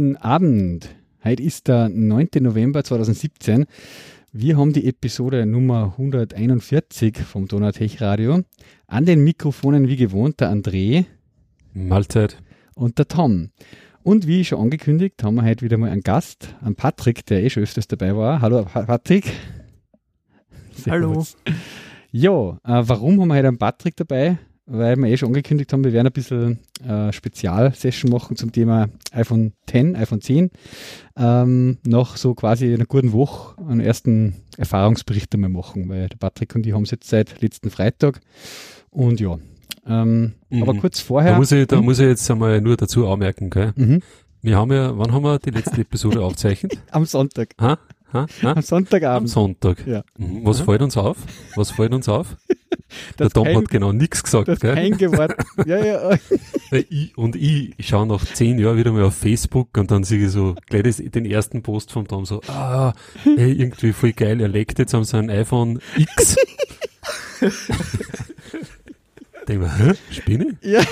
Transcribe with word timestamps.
Guten 0.00 0.16
Abend. 0.16 0.88
Heute 1.22 1.42
ist 1.42 1.68
der 1.68 1.90
9. 1.90 2.28
November 2.40 2.82
2017. 2.82 3.66
Wir 4.32 4.56
haben 4.56 4.72
die 4.72 4.88
Episode 4.88 5.44
Nummer 5.44 5.92
141 5.98 7.18
vom 7.18 7.46
Donatech 7.46 8.00
Radio. 8.00 8.40
An 8.86 9.04
den 9.04 9.22
Mikrofonen 9.22 9.88
wie 9.88 9.96
gewohnt 9.96 10.40
der 10.40 10.50
André. 10.50 11.04
Mahlzeit. 11.74 12.42
Und 12.74 12.96
der 12.96 13.08
Tom. 13.08 13.50
Und 14.02 14.26
wie 14.26 14.42
schon 14.42 14.60
angekündigt, 14.60 15.22
haben 15.22 15.34
wir 15.34 15.44
heute 15.44 15.66
wieder 15.66 15.76
mal 15.76 15.90
einen 15.90 16.00
Gast, 16.00 16.56
einen 16.62 16.76
Patrick, 16.76 17.26
der 17.26 17.44
eh 17.44 17.50
schon 17.50 17.64
öfters 17.64 17.86
dabei 17.86 18.16
war. 18.16 18.40
Hallo 18.40 18.64
Patrick. 18.64 19.30
Hallo. 20.88 21.26
Ja, 22.10 22.52
äh, 22.64 22.88
warum 22.88 23.20
haben 23.20 23.28
wir 23.28 23.34
heute 23.34 23.48
einen 23.48 23.58
Patrick 23.58 23.96
dabei? 23.96 24.38
Weil 24.70 24.96
wir 24.96 25.08
eh 25.08 25.16
schon 25.16 25.28
angekündigt 25.28 25.72
haben, 25.72 25.82
wir 25.82 25.92
werden 25.92 26.06
ein 26.06 26.12
bisschen 26.12 26.60
äh, 26.86 27.12
Spezialsession 27.12 28.10
machen 28.10 28.36
zum 28.36 28.52
Thema 28.52 28.88
iPhone 29.10 29.52
10, 29.68 29.96
iPhone 29.96 30.20
10. 30.20 30.50
Ähm, 31.16 31.78
noch 31.84 32.16
so 32.16 32.34
quasi 32.34 32.72
einer 32.72 32.86
guten 32.86 33.12
Woche 33.12 33.60
einen 33.62 33.80
ersten 33.80 34.42
Erfahrungsbericht 34.56 35.34
einmal 35.34 35.50
machen, 35.50 35.88
weil 35.88 36.08
der 36.08 36.16
Patrick 36.16 36.54
und 36.54 36.66
ich 36.66 36.72
haben 36.72 36.84
es 36.84 36.92
jetzt 36.92 37.08
seit 37.08 37.40
letzten 37.40 37.70
Freitag. 37.70 38.20
Und 38.90 39.20
ja, 39.20 39.38
ähm, 39.86 40.34
mhm. 40.48 40.62
aber 40.62 40.74
kurz 40.74 41.00
vorher. 41.00 41.32
Da 41.32 41.38
muss 41.38 41.50
ich, 41.50 41.66
da 41.66 41.78
hm? 41.78 41.84
muss 41.84 41.98
ich 41.98 42.06
jetzt 42.06 42.30
einmal 42.30 42.60
nur 42.60 42.76
dazu 42.76 43.08
anmerken, 43.08 43.50
gell? 43.50 43.72
Mhm. 43.74 44.02
Wir 44.42 44.56
haben 44.56 44.72
ja, 44.72 44.96
wann 44.96 45.12
haben 45.12 45.24
wir 45.24 45.38
die 45.38 45.50
letzte 45.50 45.80
Episode 45.80 46.20
aufzeichnet? 46.24 46.78
Am 46.92 47.04
Sonntag. 47.04 47.54
Ha? 47.60 47.78
Ha? 48.12 48.26
Ha? 48.42 48.52
Am 48.52 48.62
Sonntagabend. 48.62 49.20
Am 49.20 49.26
Sonntag. 49.26 49.86
Ja. 49.86 50.02
Mhm. 50.18 50.44
Was 50.44 50.60
fällt 50.60 50.82
uns 50.82 50.96
auf? 50.96 51.16
Was 51.54 51.70
fällt 51.70 51.94
uns 51.94 52.08
auf? 52.08 52.36
Der 53.18 53.30
Tom 53.30 53.44
kein, 53.44 53.56
hat 53.56 53.68
genau 53.68 53.92
nichts 53.92 54.22
gesagt. 54.22 54.48
Das 54.48 54.58
gell? 54.60 54.74
kein 54.74 54.96
Gewalt. 54.98 55.34
ja, 55.64 55.84
ja. 55.84 56.10
ich, 56.88 57.16
und 57.16 57.36
ich, 57.36 57.72
ich 57.76 57.86
schaue 57.88 58.06
nach 58.06 58.24
zehn 58.24 58.58
Jahren 58.58 58.76
wieder 58.76 58.92
mal 58.92 59.04
auf 59.04 59.14
Facebook 59.14 59.76
und 59.76 59.90
dann 59.90 60.02
sehe 60.04 60.26
ich 60.26 60.32
so 60.32 60.56
gleich 60.68 60.82
das, 60.82 60.96
den 60.96 61.24
ersten 61.24 61.62
Post 61.62 61.92
vom 61.92 62.08
Tom 62.08 62.24
so, 62.24 62.40
ah, 62.48 62.92
ey, 63.24 63.52
irgendwie 63.52 63.92
voll 63.92 64.12
geil, 64.12 64.40
er 64.40 64.48
legt 64.48 64.78
jetzt 64.78 64.94
an 64.94 65.04
sein 65.04 65.30
iPhone 65.30 65.80
X. 65.96 66.36
Denk 69.48 69.60
mir, 69.60 69.78
hä, 69.78 69.92
Spinne? 70.10 70.56
Ja. 70.62 70.82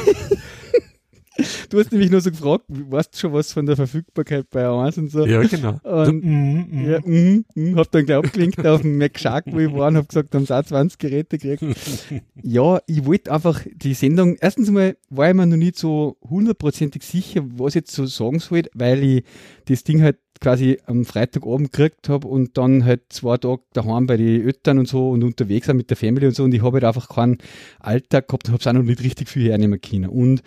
Du 1.68 1.78
hast 1.78 1.92
nämlich 1.92 2.10
nur 2.10 2.20
so 2.20 2.30
gefragt, 2.30 2.64
weißt 2.68 3.14
du 3.14 3.18
schon 3.18 3.32
was 3.32 3.52
von 3.52 3.64
der 3.64 3.76
Verfügbarkeit 3.76 4.50
bei 4.50 4.66
A1 4.66 4.98
und 4.98 5.10
so? 5.10 5.24
Ja, 5.24 5.42
genau. 5.42 5.78
Und, 5.84 6.24
mm, 6.24 6.66
mm. 6.68 6.90
Ja, 6.90 7.00
mm, 7.00 7.44
mm, 7.54 7.76
hab 7.76 7.90
dann 7.92 8.06
gleich 8.06 8.18
abgelinkt 8.18 8.66
auf 8.66 8.82
dem 8.82 8.98
Mac 8.98 9.18
Shark, 9.18 9.44
wo 9.46 9.58
ich 9.58 9.72
war 9.72 9.88
und 9.88 9.96
hab 9.98 10.08
gesagt, 10.08 10.34
haben 10.34 10.46
sie 10.46 10.56
auch 10.56 10.64
20 10.64 10.98
Geräte 10.98 11.38
gekriegt. 11.38 11.76
ja, 12.42 12.80
ich 12.86 13.04
wollte 13.06 13.32
einfach 13.32 13.64
die 13.72 13.94
Sendung, 13.94 14.36
erstens 14.40 14.70
mal 14.70 14.96
war 15.10 15.28
ich 15.28 15.34
mir 15.34 15.46
noch 15.46 15.56
nicht 15.56 15.78
so 15.78 16.16
hundertprozentig 16.28 17.02
sicher, 17.04 17.42
was 17.56 17.72
ich 17.72 17.82
jetzt 17.82 17.92
so 17.92 18.06
sagen 18.06 18.40
soll, 18.40 18.62
weil 18.74 19.02
ich 19.04 19.24
das 19.66 19.84
Ding 19.84 20.02
halt 20.02 20.16
quasi 20.40 20.78
am 20.86 21.04
Freitagabend 21.04 21.72
gekriegt 21.72 22.08
habe 22.08 22.28
und 22.28 22.56
dann 22.56 22.84
halt 22.84 23.02
zwei 23.08 23.36
Tage 23.36 23.62
daheim 23.72 24.06
bei 24.06 24.16
den 24.16 24.46
Eltern 24.46 24.78
und 24.78 24.88
so 24.88 25.10
und 25.10 25.24
unterwegs 25.24 25.68
auch 25.68 25.74
mit 25.74 25.90
der 25.90 25.96
Family 25.96 26.26
und 26.26 26.34
so 26.34 26.44
und 26.44 26.54
ich 26.54 26.62
habe 26.62 26.74
halt 26.74 26.84
einfach 26.84 27.08
keinen 27.08 27.38
Alltag 27.80 28.28
gehabt 28.28 28.46
und 28.46 28.52
habe 28.52 28.60
es 28.60 28.66
auch 28.66 28.72
noch 28.72 28.82
nicht 28.82 29.02
richtig 29.02 29.28
viel 29.28 29.50
hernehmen 29.50 29.80
können. 29.80 30.08
Und 30.08 30.42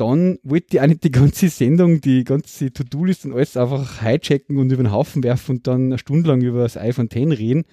dann 0.00 0.38
wollte 0.42 0.76
ich 0.76 0.80
auch 0.80 0.86
nicht 0.86 1.04
die 1.04 1.10
ganze 1.10 1.48
Sendung, 1.50 2.00
die 2.00 2.24
ganze 2.24 2.72
To-Do-List 2.72 3.26
und 3.26 3.34
alles 3.34 3.56
einfach 3.56 4.00
hijacken 4.00 4.56
und 4.56 4.72
über 4.72 4.82
den 4.82 4.92
Haufen 4.92 5.22
werfen 5.22 5.56
und 5.56 5.66
dann 5.66 5.86
eine 5.86 5.98
Stunde 5.98 6.28
lang 6.28 6.40
über 6.40 6.62
das 6.62 6.78
iPhone 6.78 7.08
X 7.12 7.38
reden. 7.38 7.64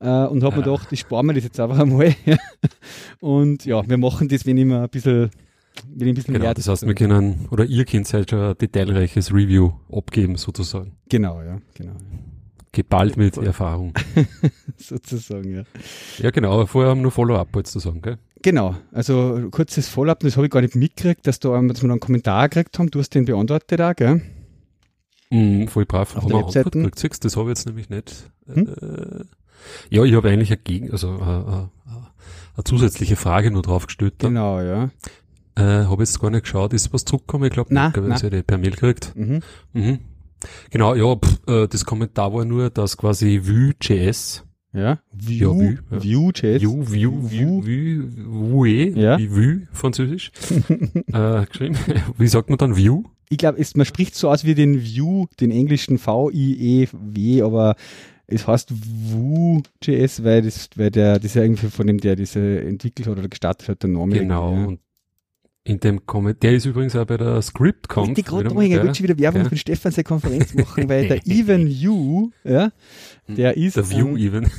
Äh, 0.00 0.26
und 0.26 0.42
habe 0.42 0.56
mir 0.56 0.62
gedacht, 0.62 0.88
ich 0.90 1.00
spare 1.00 1.24
mir 1.24 1.34
das 1.34 1.44
jetzt 1.44 1.60
einfach 1.60 1.78
einmal. 1.78 2.14
und 3.20 3.64
ja, 3.64 3.88
wir 3.88 3.96
machen 3.96 4.28
das, 4.28 4.44
wenn 4.44 4.58
ich 4.58 4.64
mir 4.64 4.82
ein 4.82 4.88
bisschen 4.90 5.30
genau, 5.94 6.52
das 6.52 6.66
heißt, 6.66 6.86
wir 6.86 6.94
können, 6.94 7.46
oder 7.50 7.64
ihr 7.64 7.84
könnt 7.84 8.12
halt 8.12 8.30
schon 8.30 8.40
ein 8.40 8.58
detailreiches 8.58 9.32
Review 9.32 9.72
abgeben, 9.92 10.36
sozusagen. 10.36 10.96
Genau, 11.08 11.42
ja, 11.42 11.58
genau. 11.74 11.94
Geballt 12.72 13.16
mit 13.16 13.36
Erfahrung. 13.36 13.94
sozusagen, 14.76 15.54
ja. 15.54 15.62
Ja, 16.18 16.30
genau, 16.30 16.52
aber 16.52 16.66
vorher 16.66 16.90
haben 16.90 16.98
wir 16.98 17.04
noch 17.04 17.12
Follow-up 17.12 17.54
jetzt 17.56 17.72
zu 17.72 17.78
sagen, 17.78 18.02
gell? 18.02 18.18
Genau, 18.42 18.76
also 18.92 19.48
kurzes 19.50 19.88
Follow-up, 19.88 20.20
das 20.20 20.36
habe 20.36 20.46
ich 20.46 20.52
gar 20.52 20.60
nicht 20.60 20.76
mitgekriegt, 20.76 21.26
dass, 21.26 21.40
da, 21.40 21.60
dass 21.62 21.82
wir 21.82 21.90
einen 21.90 22.00
Kommentar 22.00 22.48
gekriegt 22.48 22.78
haben. 22.78 22.90
Du 22.90 23.00
hast 23.00 23.10
den 23.14 23.24
beantwortet 23.24 23.80
auch, 23.80 23.96
gell? 23.96 24.22
Mm, 25.30 25.66
voll 25.66 25.84
brav. 25.84 26.16
Auf 26.16 26.26
der 26.26 26.36
Webseite. 26.36 27.18
Das 27.20 27.36
habe 27.36 27.50
ich 27.50 27.58
jetzt 27.58 27.66
nämlich 27.66 27.90
nicht. 27.90 28.30
Hm? 28.46 28.68
Äh, 28.68 29.24
ja, 29.90 30.04
ich 30.04 30.14
habe 30.14 30.28
eigentlich 30.28 30.50
eine, 30.50 30.58
Gegen 30.58 30.90
also, 30.92 31.08
äh, 31.08 31.20
äh, 31.20 31.66
eine 32.54 32.64
zusätzliche 32.64 33.16
Frage 33.16 33.50
nur 33.50 33.62
drauf 33.62 33.86
gestellt. 33.86 34.14
Genau, 34.18 34.60
ja. 34.60 34.90
Äh, 35.56 35.86
habe 35.86 36.02
jetzt 36.02 36.20
gar 36.20 36.30
nicht 36.30 36.44
geschaut, 36.44 36.72
ist 36.72 36.92
was 36.92 37.04
zurückgekommen? 37.04 37.44
Ich 37.44 37.52
glaube 37.52 37.74
nicht, 37.74 37.96
weil 37.96 38.18
sie 38.18 38.30
die 38.30 38.42
per 38.42 38.58
Mail 38.58 38.70
gekriegt. 38.70 39.12
Mhm. 39.16 39.42
Mhm. 39.72 39.98
Genau, 40.70 40.94
ja, 40.94 41.16
pff, 41.16 41.40
äh, 41.48 41.66
das 41.66 41.84
Kommentar 41.84 42.32
war 42.32 42.44
nur, 42.44 42.70
dass 42.70 42.96
quasi 42.96 43.42
Vue.js 43.44 44.44
ja, 44.72 44.98
Vue, 45.12 45.34
ja, 45.34 45.48
Vue, 45.48 45.78
ja. 45.90 46.02
Vue.js. 46.02 46.62
Vue, 46.62 46.86
Vue, 46.86 47.22
Vue, 47.22 47.66
Vue, 47.66 48.52
Vue, 48.52 48.98
ja. 48.98 49.18
Vue, 49.18 49.68
französisch, 49.72 50.30
äh, 51.12 51.46
geschrieben. 51.46 51.76
Wie 52.18 52.28
sagt 52.28 52.50
man 52.50 52.58
dann 52.58 52.76
Vue? 52.76 53.04
Ich 53.30 53.38
glaube, 53.38 53.62
man 53.74 53.86
spricht 53.86 54.14
so 54.14 54.30
aus 54.30 54.44
wie 54.44 54.54
den 54.54 54.82
Vue, 54.82 55.26
den 55.40 55.50
englischen 55.50 55.98
V-I-E-W, 55.98 57.42
aber 57.42 57.76
es 58.26 58.46
heißt 58.46 58.72
Vue.js, 58.72 60.22
weil 60.22 60.42
das, 60.42 60.70
weil 60.76 60.90
der, 60.90 61.16
das 61.16 61.24
ist 61.24 61.34
ja 61.34 61.42
irgendwie 61.42 61.68
von 61.68 61.86
dem, 61.86 61.98
der 61.98 62.14
diese 62.14 62.60
entwickelt 62.60 63.08
hat 63.08 63.18
oder 63.18 63.28
gestartet 63.28 63.68
hat, 63.68 63.82
der 63.82 63.90
Name. 63.90 64.18
Genau, 64.18 64.54
ja. 64.54 64.64
und 64.66 64.80
in 65.68 65.80
dem 65.80 66.06
Comment, 66.06 66.42
der 66.42 66.54
ist 66.54 66.64
übrigens 66.64 66.96
auch 66.96 67.04
bei 67.04 67.18
der 67.18 67.42
ScriptConf. 67.42 68.16
Ich 68.16 68.24
gerade 68.24 68.48
machen, 68.48 68.62
ich 68.62 68.96
schon 68.96 69.04
wieder 69.04 69.18
Werbung 69.18 69.42
ja. 69.42 69.48
für 69.50 69.56
Stefan 69.58 69.92
seine 69.92 70.04
Konferenz 70.04 70.54
machen, 70.54 70.88
weil 70.88 71.08
der 71.08 71.26
Even 71.26 71.66
You, 71.66 72.30
ja, 72.42 72.72
der 73.28 73.56
ist. 73.56 73.76
Der 73.76 73.90
View 73.90 74.16
Even. 74.16 74.50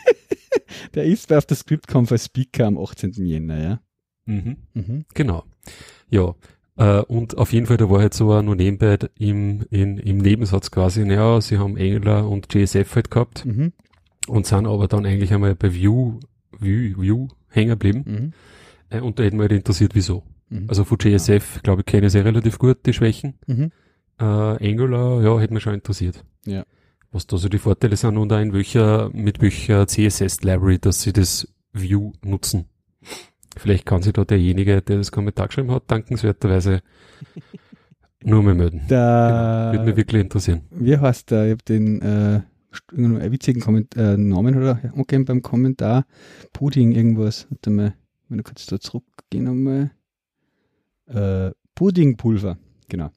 der 0.94 1.04
ist 1.04 1.28
bei 1.28 1.36
auf 1.36 1.44
der 1.44 1.58
ScriptConf 1.58 2.10
als 2.12 2.24
Speaker 2.24 2.66
am 2.66 2.78
18. 2.78 3.12
Jänner, 3.26 3.62
ja. 3.62 3.80
Mhm. 4.24 4.56
Mhm. 4.72 5.04
Genau. 5.12 5.44
Ja. 6.08 6.34
Äh, 6.76 7.02
und 7.02 7.36
auf 7.36 7.52
jeden 7.52 7.66
Fall, 7.66 7.76
da 7.76 7.90
war 7.90 8.00
halt 8.00 8.14
so 8.14 8.40
nur 8.40 8.56
nebenbei 8.56 8.98
im, 9.18 9.66
in, 9.68 9.98
im 9.98 10.16
Nebensatz 10.16 10.70
quasi, 10.70 11.04
naja, 11.04 11.42
sie 11.42 11.58
haben 11.58 11.76
Angular 11.76 12.26
und 12.26 12.52
JSF 12.54 12.94
halt 12.94 13.10
gehabt 13.10 13.44
mhm. 13.44 13.74
und 14.28 14.46
sind 14.46 14.66
aber 14.66 14.88
dann 14.88 15.04
eigentlich 15.04 15.34
einmal 15.34 15.54
bei 15.54 15.74
View, 15.74 16.20
View, 16.58 17.02
View 17.02 17.28
hängen 17.50 17.68
geblieben. 17.68 18.32
Äh, 18.92 19.00
und 19.00 19.18
da 19.18 19.22
hätten 19.22 19.38
wir 19.38 19.42
halt 19.42 19.52
interessiert, 19.52 19.94
wieso. 19.94 20.22
Mhm. 20.48 20.66
Also 20.68 20.84
von 20.84 20.98
JSF, 21.00 21.62
glaube 21.62 21.80
ich, 21.80 21.86
kenne 21.86 22.06
ich 22.06 22.12
sehr 22.12 22.24
relativ 22.24 22.58
gut, 22.58 22.84
die 22.86 22.92
Schwächen. 22.92 23.34
Mhm. 23.46 23.72
Äh, 24.18 24.24
Angular, 24.24 25.22
ja, 25.22 25.38
hätte 25.40 25.54
mich 25.54 25.62
schon 25.62 25.74
interessiert. 25.74 26.24
Ja. 26.44 26.64
Was 27.10 27.26
da 27.26 27.36
so 27.36 27.48
die 27.48 27.58
Vorteile 27.58 27.96
sind 27.96 28.16
und 28.16 28.32
auch 28.32 28.40
in 28.40 28.52
welcher, 28.52 29.10
mit 29.12 29.40
welcher 29.40 29.86
CSS-Library, 29.86 30.78
dass 30.78 31.02
sie 31.02 31.12
das 31.12 31.48
View 31.72 32.12
nutzen. 32.24 32.66
Vielleicht 33.56 33.84
kann 33.84 34.02
sich 34.02 34.12
da 34.12 34.24
derjenige, 34.24 34.80
der 34.80 34.98
das 34.98 35.12
Kommentar 35.12 35.48
geschrieben 35.48 35.70
hat, 35.70 35.90
dankenswerterweise 35.90 36.80
nur 38.24 38.42
mal 38.42 38.54
melden. 38.54 38.82
Da, 38.88 39.70
genau. 39.72 39.80
Würde 39.80 39.90
mich 39.90 39.96
wirklich 39.96 40.22
interessieren. 40.22 40.62
Wie 40.70 40.96
heißt 40.96 41.30
der? 41.30 41.46
Ich 41.46 41.50
habe 41.52 41.64
den 41.68 42.00
äh, 42.00 42.40
einen 42.96 43.32
witzigen 43.32 43.60
Komment 43.60 43.94
äh, 43.96 44.16
Namen 44.16 44.56
oder 44.56 44.80
angegeben 44.84 45.26
beim 45.26 45.42
Kommentar. 45.42 46.06
Pudding 46.52 46.92
irgendwas. 46.92 47.46
Warte 47.50 47.70
mal. 47.70 47.94
Wenn 48.32 48.38
du 48.38 48.44
kurz 48.44 48.64
da 48.64 48.80
zurückgehen 48.80 49.44
nochmal. 49.44 49.90
Äh, 51.06 51.50
Puddingpulver, 51.74 52.56
genau. 52.88 53.10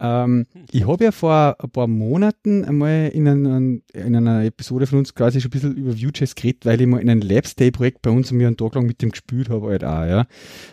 Ähm, 0.00 0.46
ich 0.70 0.86
habe 0.86 1.04
ja 1.04 1.12
vor 1.12 1.56
ein 1.58 1.70
paar 1.70 1.86
Monaten 1.86 2.64
einmal 2.64 3.10
in, 3.12 3.28
einen, 3.28 3.82
in, 3.92 4.16
einer 4.16 4.44
Episode 4.44 4.86
von 4.86 5.00
uns 5.00 5.14
quasi 5.14 5.42
schon 5.42 5.50
ein 5.50 5.52
bisschen 5.52 5.76
über 5.76 5.92
Vue.js 6.00 6.34
geredet, 6.34 6.64
weil 6.64 6.80
ich 6.80 6.86
mal 6.86 7.02
in 7.02 7.10
einem 7.10 7.20
Labs-Day-Projekt 7.20 8.00
bei 8.00 8.08
uns 8.08 8.32
mir 8.32 8.46
einen 8.46 8.56
Tag 8.56 8.74
lang 8.74 8.86
mit 8.86 9.02
dem 9.02 9.10
gespielt 9.10 9.50
habe 9.50 9.68
halt 9.68 9.84
auch, 9.84 10.06
ja. 10.06 10.26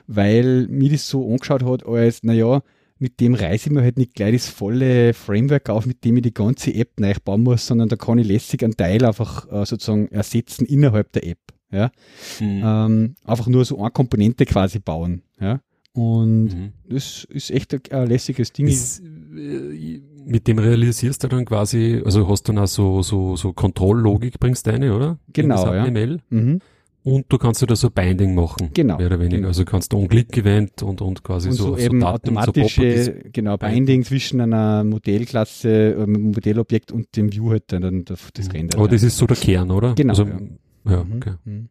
Weil 0.08 0.68
mir 0.70 0.90
das 0.90 1.10
so 1.10 1.30
angeschaut 1.30 1.66
hat, 1.66 1.86
als, 1.86 2.24
naja, 2.24 2.62
mit 2.98 3.20
dem 3.20 3.34
reiße 3.34 3.68
ich 3.68 3.76
mir 3.76 3.82
halt 3.82 3.98
nicht 3.98 4.14
gleich 4.14 4.36
das 4.36 4.48
volle 4.48 5.14
Framework 5.14 5.70
auf, 5.70 5.86
mit 5.86 6.06
dem 6.06 6.16
ich 6.16 6.24
die 6.24 6.34
ganze 6.34 6.74
App 6.74 6.98
neu 6.98 7.14
bauen 7.26 7.44
muss, 7.44 7.68
sondern 7.68 7.90
da 7.90 7.98
kann 7.98 8.20
ich 8.20 8.28
lässig 8.28 8.64
einen 8.64 8.78
Teil 8.78 9.04
einfach 9.04 9.52
äh, 9.52 9.66
sozusagen 9.66 10.08
ersetzen 10.14 10.66
innerhalb 10.66 11.12
der 11.12 11.28
App. 11.28 11.55
Ja? 11.72 11.92
Mhm. 12.40 12.62
Ähm, 12.64 13.16
einfach 13.26 13.48
nur 13.48 13.66
so 13.66 13.80
eine 13.80 13.92
Komponente 13.92 14.46
quasi 14.46 14.80
bauen. 14.80 15.22
Ja? 15.40 15.60
Und 15.94 16.48
mhm. 16.48 16.74
das 16.90 17.26
ist 17.30 17.52
echt 17.52 17.74
ein, 17.74 17.82
ein 17.92 18.08
lässiges 18.08 18.52
Ding. 18.52 18.68
Ist, 18.68 19.02
äh, 19.02 20.02
mit 20.26 20.48
dem 20.48 20.60
realisierst 20.60 21.24
du 21.24 21.28
dann 21.28 21.46
quasi, 21.46 22.02
also 22.04 22.28
hast 22.28 22.44
du 22.48 22.54
dann 22.54 22.64
auch 22.64 22.68
so, 22.68 23.02
so, 23.02 23.36
so 23.36 23.54
Kontrolllogik 23.54 24.40
bringst 24.40 24.68
deine, 24.68 24.94
oder? 24.94 25.20
Genau, 25.32 25.74
ja. 25.74 25.86
Mhm. 26.30 26.60
und 27.04 27.26
du 27.30 27.38
kannst 27.38 27.62
da 27.62 27.76
so 27.76 27.92
Binding 27.92 28.34
machen. 28.34 28.72
Genau. 28.74 28.98
Mehr 28.98 29.08
oder 29.08 29.20
weniger. 29.20 29.38
Genau. 29.38 29.48
Also 29.50 29.64
kannst 29.64 29.94
du 29.94 29.98
On-Click-Event 29.98 30.82
und, 30.84 31.02
und 31.02 31.24
quasi 31.24 31.50
Und 31.50 31.56
so, 31.56 31.64
so, 31.64 31.76
so 31.76 31.78
eben 31.78 32.00
Datum, 32.00 32.38
automatische, 32.38 33.04
so 33.04 33.12
genau, 33.32 33.58
Binding 33.58 34.04
zwischen 34.04 34.42
einer 34.42 34.84
Modellklasse, 34.84 35.96
ähm, 36.00 36.32
Modellobjekt 36.32 36.92
und 36.92 37.16
dem 37.16 37.32
View 37.32 37.52
halt 37.52 37.66
dann, 37.68 37.84
dann 37.84 38.06
das, 38.06 38.20
das 38.34 38.52
Render. 38.52 38.78
Aber 38.78 38.88
das 38.88 39.04
ist 39.04 39.18
so 39.18 39.28
der 39.28 39.38
Kern, 39.38 39.70
oder? 39.72 39.94
Genau, 39.94 40.12
Also, 40.12 40.24
ja. 40.26 40.40
Ja, 40.86 41.04
Mhm. 41.04 41.16
okay. 41.18 41.34
Mhm. 41.46 41.70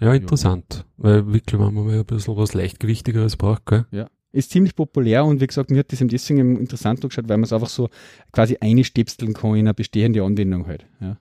Ja, 0.00 0.12
interessant. 0.12 0.84
Weil 0.96 1.26
wirklich, 1.32 1.58
wenn 1.58 1.72
man 1.72 1.86
mal 1.86 1.98
ein 1.98 2.04
bisschen 2.04 2.36
was 2.36 2.52
leichtgewichtigeres 2.54 3.36
braucht, 3.36 3.66
gell? 3.66 3.86
Ja. 3.90 4.08
Ist 4.32 4.50
ziemlich 4.50 4.74
populär 4.74 5.24
und 5.24 5.40
wie 5.40 5.46
gesagt, 5.46 5.70
mir 5.70 5.78
hat 5.78 5.92
das 5.92 6.00
eben 6.00 6.10
deswegen 6.10 6.56
interessant 6.56 7.02
angeschaut, 7.04 7.28
weil 7.28 7.36
man 7.36 7.44
es 7.44 7.52
einfach 7.52 7.68
so 7.68 7.88
quasi 8.32 8.56
einstöpseln 8.60 9.32
kann 9.32 9.52
in 9.54 9.60
eine 9.60 9.74
bestehende 9.74 10.22
Anwendung 10.24 10.66
halt. 10.66 10.86
Ja. 11.00 11.16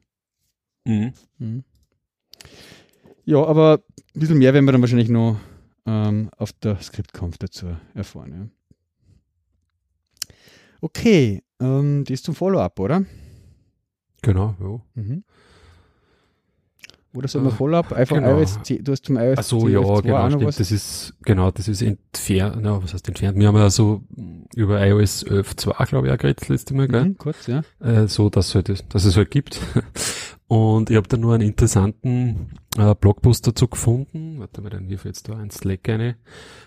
Mhm. 0.85 1.63
Ja, 3.25 3.43
aber 3.45 3.83
ein 4.15 4.19
bisschen 4.19 4.39
mehr 4.39 4.53
werden 4.53 4.65
wir 4.65 4.71
dann 4.71 4.81
wahrscheinlich 4.81 5.09
noch 5.09 5.39
ähm, 5.85 6.29
auf 6.37 6.51
der 6.53 6.81
Skriptkampf 6.81 7.37
dazu 7.37 7.67
erfahren. 7.93 8.33
Ja. 8.33 8.47
Okay, 10.81 11.41
ähm, 11.61 12.03
das 12.05 12.23
zum 12.23 12.35
Follow-up, 12.35 12.79
oder? 12.79 13.05
Genau, 14.21 14.55
ja. 14.59 15.01
Mhm. 15.01 15.23
Oder 17.15 17.27
soll 17.27 17.43
man 17.43 17.51
Ah, 17.51 17.55
Follow-up 17.55 17.93
einfach 17.93 18.15
genau. 18.17 18.39
iOS 18.39 18.59
10, 18.63 18.83
du 18.83 18.91
hast 18.91 19.05
zum 19.05 19.17
iOS 19.17 19.37
Ach 19.37 19.43
so, 19.43 19.59
10, 19.61 19.69
ja, 19.71 19.81
2 19.83 20.01
genau, 20.01 20.29
stimmt. 20.29 20.45
was? 20.45 20.55
Das 20.57 20.71
ist, 20.71 21.13
genau, 21.23 21.51
das 21.51 21.67
ist 21.67 21.81
entfernt, 21.81 22.57
na, 22.61 22.81
was 22.81 22.93
heißt 22.93 23.07
entfernt? 23.07 23.37
Wir 23.37 23.47
haben 23.47 23.57
ja 23.57 23.69
so 23.69 24.01
über 24.55 24.85
iOS 24.85 25.25
11.2, 25.25 25.87
glaube 25.89 26.07
ich, 26.07 26.13
auch 26.13 26.17
geredet, 26.17 26.41
das 26.41 26.49
letzte 26.49 26.73
Mal, 26.73 26.87
gell? 26.87 27.05
Mhm, 27.05 27.17
kurz, 27.17 27.47
ja. 27.47 27.61
äh, 27.81 28.07
so 28.07 28.29
dass, 28.29 28.55
halt, 28.55 28.69
dass 28.93 29.05
es 29.05 29.15
halt 29.15 29.29
gibt. 29.31 29.59
Und 30.47 30.89
ich 30.89 30.97
habe 30.97 31.07
da 31.07 31.17
nur 31.17 31.33
einen 31.33 31.47
interessanten 31.47 32.49
äh, 32.77 32.93
Blogpost 32.95 33.47
dazu 33.47 33.67
gefunden. 33.67 34.39
Warte 34.39 34.61
mal, 34.61 34.69
dann 34.69 34.89
wirf 34.89 35.05
jetzt 35.05 35.29
da 35.29 35.35
ein 35.37 35.49
Slack 35.49 35.87
eine 35.89 36.15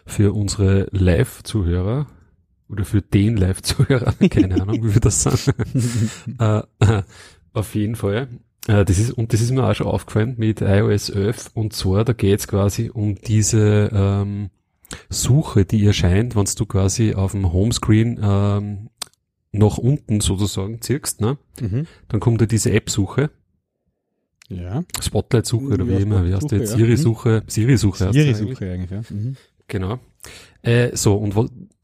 für 0.07 0.33
unsere 0.35 0.89
Live-Zuhörer 0.93 2.07
oder 2.69 2.85
für 2.85 3.03
den 3.03 3.37
Live-Zuhörer, 3.37 4.13
keine 4.31 4.61
Ahnung, 4.61 4.83
wie 4.83 4.95
wir 4.95 5.01
das 5.01 5.23
sagen. 5.23 5.53
äh, 6.41 6.63
äh, 6.81 7.03
auf 7.53 7.75
jeden 7.75 7.95
Fall. 7.97 8.29
Äh, 8.69 8.85
das 8.85 8.99
ist, 8.99 9.11
und 9.13 9.33
das 9.33 9.41
ist 9.41 9.51
mir 9.53 9.65
auch 9.65 9.75
schon 9.75 9.87
aufgefallen 9.87 10.35
mit 10.39 10.61
iOS 10.61 11.11
11 11.11 11.51
und 11.55 11.73
zwar, 11.73 12.05
da 12.05 12.13
geht 12.13 12.41
es 12.41 12.49
quasi 12.49 12.91
um 12.93 13.15
diese 13.17 13.91
ähm, 13.93 14.51
Suche, 15.09 15.65
die 15.65 15.85
erscheint, 15.85 16.37
wenn 16.37 16.45
du 16.57 16.67
quasi 16.67 17.15
auf 17.15 17.33
dem 17.33 17.53
Homescreen 17.53 18.19
ähm, 18.23 18.89
nach 19.53 19.79
unten 19.79 20.21
sozusagen 20.21 20.81
zirkst, 20.83 21.21
ne? 21.21 21.39
Mhm. 21.61 21.87
Dann 22.09 22.21
kommt 22.21 22.41
da 22.41 22.47
diese 22.47 22.71
App-Suche, 22.73 23.31
Ja. 24.49 24.85
Spotlight-Suche 25.01 25.75
oder 25.75 25.85
Ja, 25.85 25.99
wie 25.99 26.03
immer, 26.03 26.25
wie 26.27 26.35
heißt 26.35 26.51
die 26.51 26.57
jetzt? 26.57 26.73
ja. 26.73 26.77
Siri-Suche, 26.77 27.43
Siri-Suche 27.47 28.07
heißt 28.07 28.15
die 28.15 28.21
eigentlich. 28.21 28.37
Siri-Suche 28.37 28.71
eigentlich, 28.73 28.91
ja. 28.91 29.03
Mhm. 29.11 29.37
Genau. 29.69 29.99
Äh, 30.63 30.95
so, 30.97 31.15
und, 31.17 31.35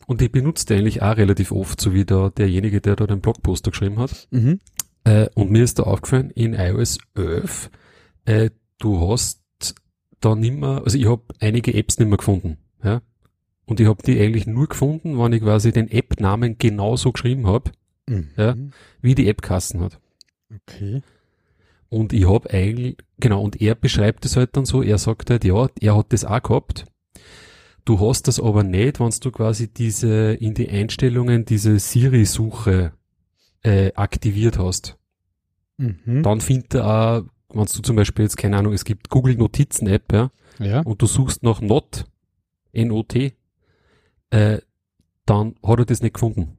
und 0.07 0.21
die 0.21 0.29
benutzt 0.29 0.71
die 0.71 0.75
eigentlich 0.75 1.03
auch 1.03 1.17
relativ 1.17 1.51
oft, 1.53 1.81
so 1.81 1.93
wie 1.95 2.05
da 2.05 2.31
derjenige, 2.31 2.81
der 2.81 2.95
da 2.97 3.07
den 3.07 3.21
Blogposter 3.21 3.71
geschrieben 3.71 3.99
hat. 3.99 4.29
Mhm. 4.31 4.61
Äh, 5.05 5.29
und 5.35 5.51
mir 5.51 5.65
ist 5.65 5.79
da 5.79 5.85
aufgefallen, 5.85 6.31
in 6.31 6.55
iOS 6.55 6.99
11, 7.15 7.71
äh, 8.25 8.51
du 8.79 9.09
hast 9.11 9.41
da 10.21 10.35
nimmer, 10.35 10.83
also 10.85 10.97
ich 10.97 11.07
habe 11.07 11.23
einige 11.41 11.75
Apps 11.75 11.99
nimmer 11.99 12.17
gefunden, 12.17 12.59
ja. 12.85 13.03
Und 13.65 13.81
ich 13.81 13.87
habe 13.87 14.03
die 14.03 14.21
eigentlich 14.21 14.47
nur 14.47 14.69
gefunden, 14.69 15.19
wenn 15.19 15.33
ich 15.33 15.43
quasi 15.43 15.73
den 15.73 15.91
App-Namen 15.91 16.59
genauso 16.59 17.13
geschrieben 17.13 17.47
habe, 17.47 17.71
Mhm. 18.09 18.31
Ja. 18.37 18.57
wie 19.01 19.15
die 19.15 19.29
App 19.29 19.43
Kassen 19.43 19.81
hat. 19.81 20.01
Okay. 20.55 21.03
Und 21.89 22.13
ich 22.13 22.29
habe 22.29 22.51
eigentlich, 22.51 22.97
genau, 23.21 23.43
und 23.43 23.61
er 23.61 23.75
beschreibt 23.77 24.25
es 24.25 24.37
halt 24.37 24.57
dann 24.57 24.65
so, 24.65 24.83
er 24.83 24.99
sagt 24.99 25.31
halt, 25.31 25.45
ja, 25.45 25.69
er 25.81 25.97
hat 25.97 26.13
das 26.13 26.25
auch 26.25 26.43
gehabt. 26.43 26.87
Du 27.85 28.01
hast 28.01 28.29
das 28.29 28.41
aber 28.41 28.63
nicht, 28.65 28.99
wenn 29.01 29.11
du 29.21 29.31
quasi 29.31 29.69
diese, 29.73 30.33
in 30.35 30.55
die 30.55 30.69
Einstellungen 30.69 31.45
diese 31.45 31.79
Siri-Suche 31.79 32.93
äh, 33.63 33.93
aktiviert 33.95 34.59
hast. 34.59 34.97
Mhm. 35.79 36.23
Dann 36.23 36.41
findet 36.41 36.75
er 36.75 36.85
auch, 36.87 37.23
wenn 37.55 37.65
du 37.65 37.83
zum 37.83 37.97
Beispiel 37.97 38.25
jetzt, 38.25 38.37
keine 38.37 38.57
Ahnung, 38.57 38.73
es 38.73 38.85
gibt 38.85 39.09
Google 39.09 39.37
Notizen 39.37 39.87
App, 39.87 40.13
ja, 40.13 40.31
Ja. 40.59 40.81
und 40.81 41.01
du 41.03 41.07
suchst 41.07 41.43
nach 41.43 41.61
Not, 41.61 42.05
N-O-T, 42.73 43.33
äh, 44.31 44.59
dann 45.27 45.55
hat 45.63 45.79
er 45.79 45.85
das 45.85 46.03
nicht 46.03 46.15
gefunden. 46.15 46.57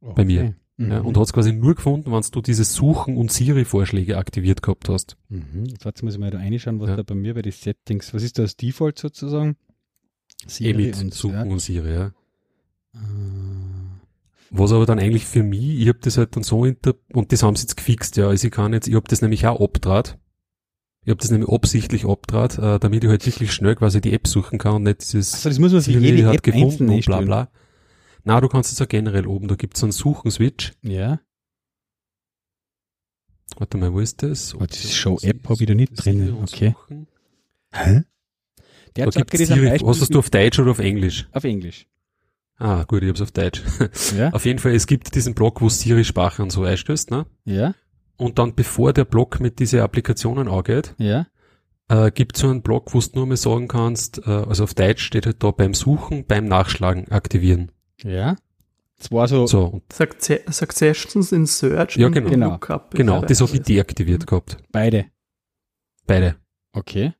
bei 0.00 0.24
mir. 0.26 0.40
Okay. 0.42 0.54
Mhm. 0.76 0.90
Ja, 0.90 1.00
und 1.00 1.16
hat 1.16 1.24
es 1.24 1.32
quasi 1.32 1.52
nur 1.52 1.76
gefunden, 1.76 2.12
wenn 2.12 2.22
du 2.30 2.42
diese 2.42 2.64
Suchen 2.64 3.16
und 3.16 3.32
Siri-Vorschläge 3.32 4.18
aktiviert 4.18 4.60
gehabt 4.60 4.88
hast. 4.90 5.16
Mhm. 5.30 5.64
Jetzt 5.82 6.02
muss 6.02 6.12
ich 6.14 6.20
mal 6.20 6.30
da 6.30 6.38
reinschauen, 6.38 6.78
was 6.80 6.90
Ja. 6.90 6.96
da 6.96 7.02
bei 7.04 7.14
mir 7.14 7.32
bei 7.32 7.40
den 7.42 7.52
Settings, 7.52 8.12
was 8.12 8.22
ist 8.22 8.38
das 8.38 8.56
Default 8.56 8.98
sozusagen? 8.98 9.56
Eh 10.60 10.74
mit 10.74 10.98
und- 11.00 11.14
Suchen 11.14 11.34
ja. 11.36 11.42
und 11.44 11.58
Siri, 11.60 11.94
ja. 11.94 12.12
Was 14.50 14.72
aber 14.72 14.86
dann 14.86 14.98
eigentlich 14.98 15.24
für 15.24 15.42
mich, 15.42 15.80
ich 15.80 15.88
habe 15.88 15.98
das 16.00 16.16
halt 16.16 16.36
dann 16.36 16.42
so 16.42 16.64
inter 16.64 16.94
und 17.12 17.32
das 17.32 17.42
haben 17.42 17.56
sie 17.56 17.62
jetzt 17.62 17.76
gefixt, 17.76 18.16
ja. 18.16 18.28
Also 18.28 18.46
ich 18.46 18.52
kann 18.52 18.72
jetzt, 18.72 18.86
ich 18.86 18.94
habe 18.94 19.08
das 19.08 19.22
nämlich 19.22 19.46
auch 19.46 19.60
abtrat. 19.60 20.18
Ich 21.04 21.10
habe 21.10 21.20
das 21.20 21.30
nämlich 21.30 21.50
absichtlich 21.50 22.06
abtrat, 22.06 22.58
äh, 22.58 22.78
damit 22.78 23.04
ich 23.04 23.10
halt 23.10 23.26
wirklich 23.26 23.52
schnell 23.52 23.74
quasi 23.74 24.00
die 24.00 24.12
App 24.12 24.26
suchen 24.26 24.58
kann 24.58 24.76
und 24.76 24.82
nicht 24.84 25.02
dieses 25.02 25.34
Achso, 25.34 25.48
das 25.50 25.58
muss 25.58 25.72
man 25.72 25.82
für 25.82 25.90
jede 25.90 26.26
hat 26.26 26.36
App 26.36 26.42
gefunden 26.42 26.88
und 26.88 27.04
bla 27.04 27.20
bla. 27.20 27.50
Na, 28.24 28.40
du 28.40 28.48
kannst 28.48 28.72
es 28.72 28.80
auch 28.80 28.88
generell 28.88 29.26
oben, 29.26 29.48
da 29.48 29.54
gibt's 29.54 29.80
so 29.80 29.86
einen 29.86 29.92
Suchen-Switch. 29.92 30.72
Ja. 30.82 31.20
Warte 33.56 33.76
mal, 33.76 33.92
wo 33.92 34.00
ist 34.00 34.22
das? 34.22 34.54
Oh, 34.54 34.64
das 34.64 34.92
Show-App 34.94 35.48
habe 35.48 35.62
ich 35.62 35.66
da 35.66 35.74
nicht 35.74 36.06
und 36.06 36.42
okay. 36.42 36.74
Suchen. 36.74 37.06
Hä? 37.72 38.02
Der 38.96 39.10
Da 39.10 39.20
gibt's 39.20 39.46
Siri, 39.48 39.78
hast 39.78 40.14
du 40.14 40.18
auf 40.18 40.30
Deutsch 40.30 40.58
oder 40.58 40.70
auf 40.70 40.78
Englisch? 40.78 41.28
auf 41.32 41.44
Englisch. 41.44 41.86
Ah, 42.58 42.84
gut, 42.84 43.02
ich 43.02 43.08
hab's 43.08 43.20
auf 43.20 43.32
Deutsch. 43.32 43.62
Ja. 44.16 44.30
auf 44.30 44.44
jeden 44.44 44.58
Fall, 44.58 44.72
es 44.74 44.86
gibt 44.86 45.14
diesen 45.14 45.34
Block, 45.34 45.60
wo 45.60 45.68
Siri-Sprache 45.68 46.42
und 46.42 46.50
so 46.50 46.62
einstößt, 46.64 47.10
ne? 47.10 47.26
Ja. 47.44 47.74
Und 48.16 48.38
dann, 48.38 48.54
bevor 48.54 48.92
der 48.92 49.04
Block 49.04 49.40
mit 49.40 49.58
diese 49.58 49.82
Applikationen 49.82 50.46
angeht, 50.48 50.94
Ja. 50.98 51.26
äh, 51.88 52.10
gibt 52.12 52.36
so 52.36 52.48
einen 52.48 52.62
Block, 52.62 52.94
wo 52.94 53.00
du 53.00 53.06
nur 53.14 53.26
mal 53.26 53.36
sagen 53.36 53.66
kannst, 53.68 54.18
äh, 54.26 54.30
also 54.30 54.64
auf 54.64 54.74
Deutsch 54.74 55.02
steht 55.04 55.26
halt 55.26 55.42
da 55.42 55.50
beim 55.50 55.74
Suchen, 55.74 56.24
beim 56.26 56.46
Nachschlagen 56.46 57.10
aktivieren. 57.10 57.72
Ja. 58.02 58.36
Das 58.98 59.10
war 59.10 59.26
so, 59.26 59.46
So, 59.48 59.64
und 59.66 59.92
Succe 59.92 60.40
Successions 60.48 61.32
in 61.32 61.46
Search 61.46 61.96
Ja, 61.96 62.06
und 62.06 62.12
genau. 62.12 62.30
Genau. 62.30 62.50
Lookup. 62.52 62.92
genau, 62.94 63.20
das 63.22 63.40
habe 63.40 63.52
ich 63.52 63.62
deaktiviert 63.62 64.26
gehabt. 64.28 64.58
beide. 64.70 65.06
Beide. 66.06 66.36
Okay. 66.72 67.14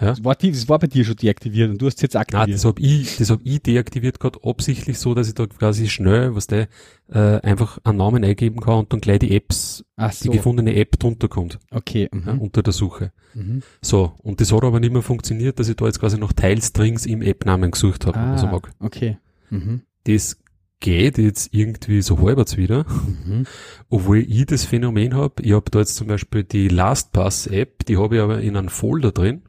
Ja. 0.00 0.10
Das 0.10 0.24
war, 0.24 0.34
die, 0.36 0.52
das 0.52 0.68
war 0.68 0.78
bei 0.78 0.86
dir 0.86 1.04
schon 1.04 1.16
deaktiviert 1.16 1.70
und 1.70 1.82
du 1.82 1.86
hast 1.86 1.96
es 1.96 2.02
jetzt 2.02 2.14
Nein, 2.14 2.22
aktiviert. 2.22 2.54
das 2.58 2.64
habe 2.64 2.80
ich, 2.80 3.16
das 3.16 3.30
hab 3.30 3.40
ich 3.42 3.60
deaktiviert 3.62 4.20
gehabt, 4.20 4.38
absichtlich 4.44 4.98
so, 4.98 5.12
dass 5.14 5.26
ich 5.28 5.34
da 5.34 5.46
quasi 5.46 5.88
schnell, 5.88 6.34
was 6.36 6.46
der, 6.46 6.68
äh, 7.10 7.18
einfach 7.40 7.78
einen 7.84 7.98
Namen 7.98 8.22
eingeben 8.24 8.60
kann 8.60 8.74
und 8.80 8.92
dann 8.92 9.00
gleich 9.00 9.18
die 9.18 9.34
Apps, 9.34 9.84
Ach 9.96 10.10
die 10.10 10.26
so. 10.28 10.30
gefundene 10.30 10.74
App 10.76 10.98
drunter 10.98 11.26
kommt, 11.28 11.58
Okay. 11.72 12.08
ja, 12.12 12.32
Mhm. 12.34 12.40
unter 12.40 12.62
der 12.62 12.72
Suche. 12.72 13.12
Mhm. 13.34 13.62
So, 13.82 14.12
und 14.22 14.40
das 14.40 14.52
hat 14.52 14.62
aber 14.62 14.78
nicht 14.78 14.92
mehr 14.92 15.02
funktioniert, 15.02 15.58
dass 15.58 15.68
ich 15.68 15.76
da 15.76 15.86
jetzt 15.86 15.98
quasi 16.00 16.16
noch 16.16 16.32
Teilstrings 16.32 17.04
im 17.04 17.20
App-Namen 17.22 17.70
gesucht 17.72 18.06
habe, 18.06 18.18
man 18.18 18.38
so 18.38 18.46
Ah, 18.46 18.52
mag. 18.52 18.70
okay. 18.78 19.18
Mhm. 19.50 19.82
Das 20.04 20.38
geht 20.80 21.18
jetzt 21.18 21.52
irgendwie 21.52 22.02
so 22.02 22.20
halbwegs 22.20 22.56
wieder, 22.56 22.86
Mhm. 23.26 23.46
obwohl 23.88 24.18
ich 24.18 24.46
das 24.46 24.64
Phänomen 24.64 25.14
habe, 25.14 25.42
ich 25.42 25.52
habe 25.54 25.68
da 25.72 25.80
jetzt 25.80 25.96
zum 25.96 26.06
Beispiel 26.06 26.44
die 26.44 26.68
LastPass-App, 26.68 27.84
die 27.86 27.96
habe 27.96 28.14
ich 28.16 28.22
aber 28.22 28.40
in 28.40 28.56
einem 28.56 28.68
Folder 28.68 29.10
drin. 29.10 29.42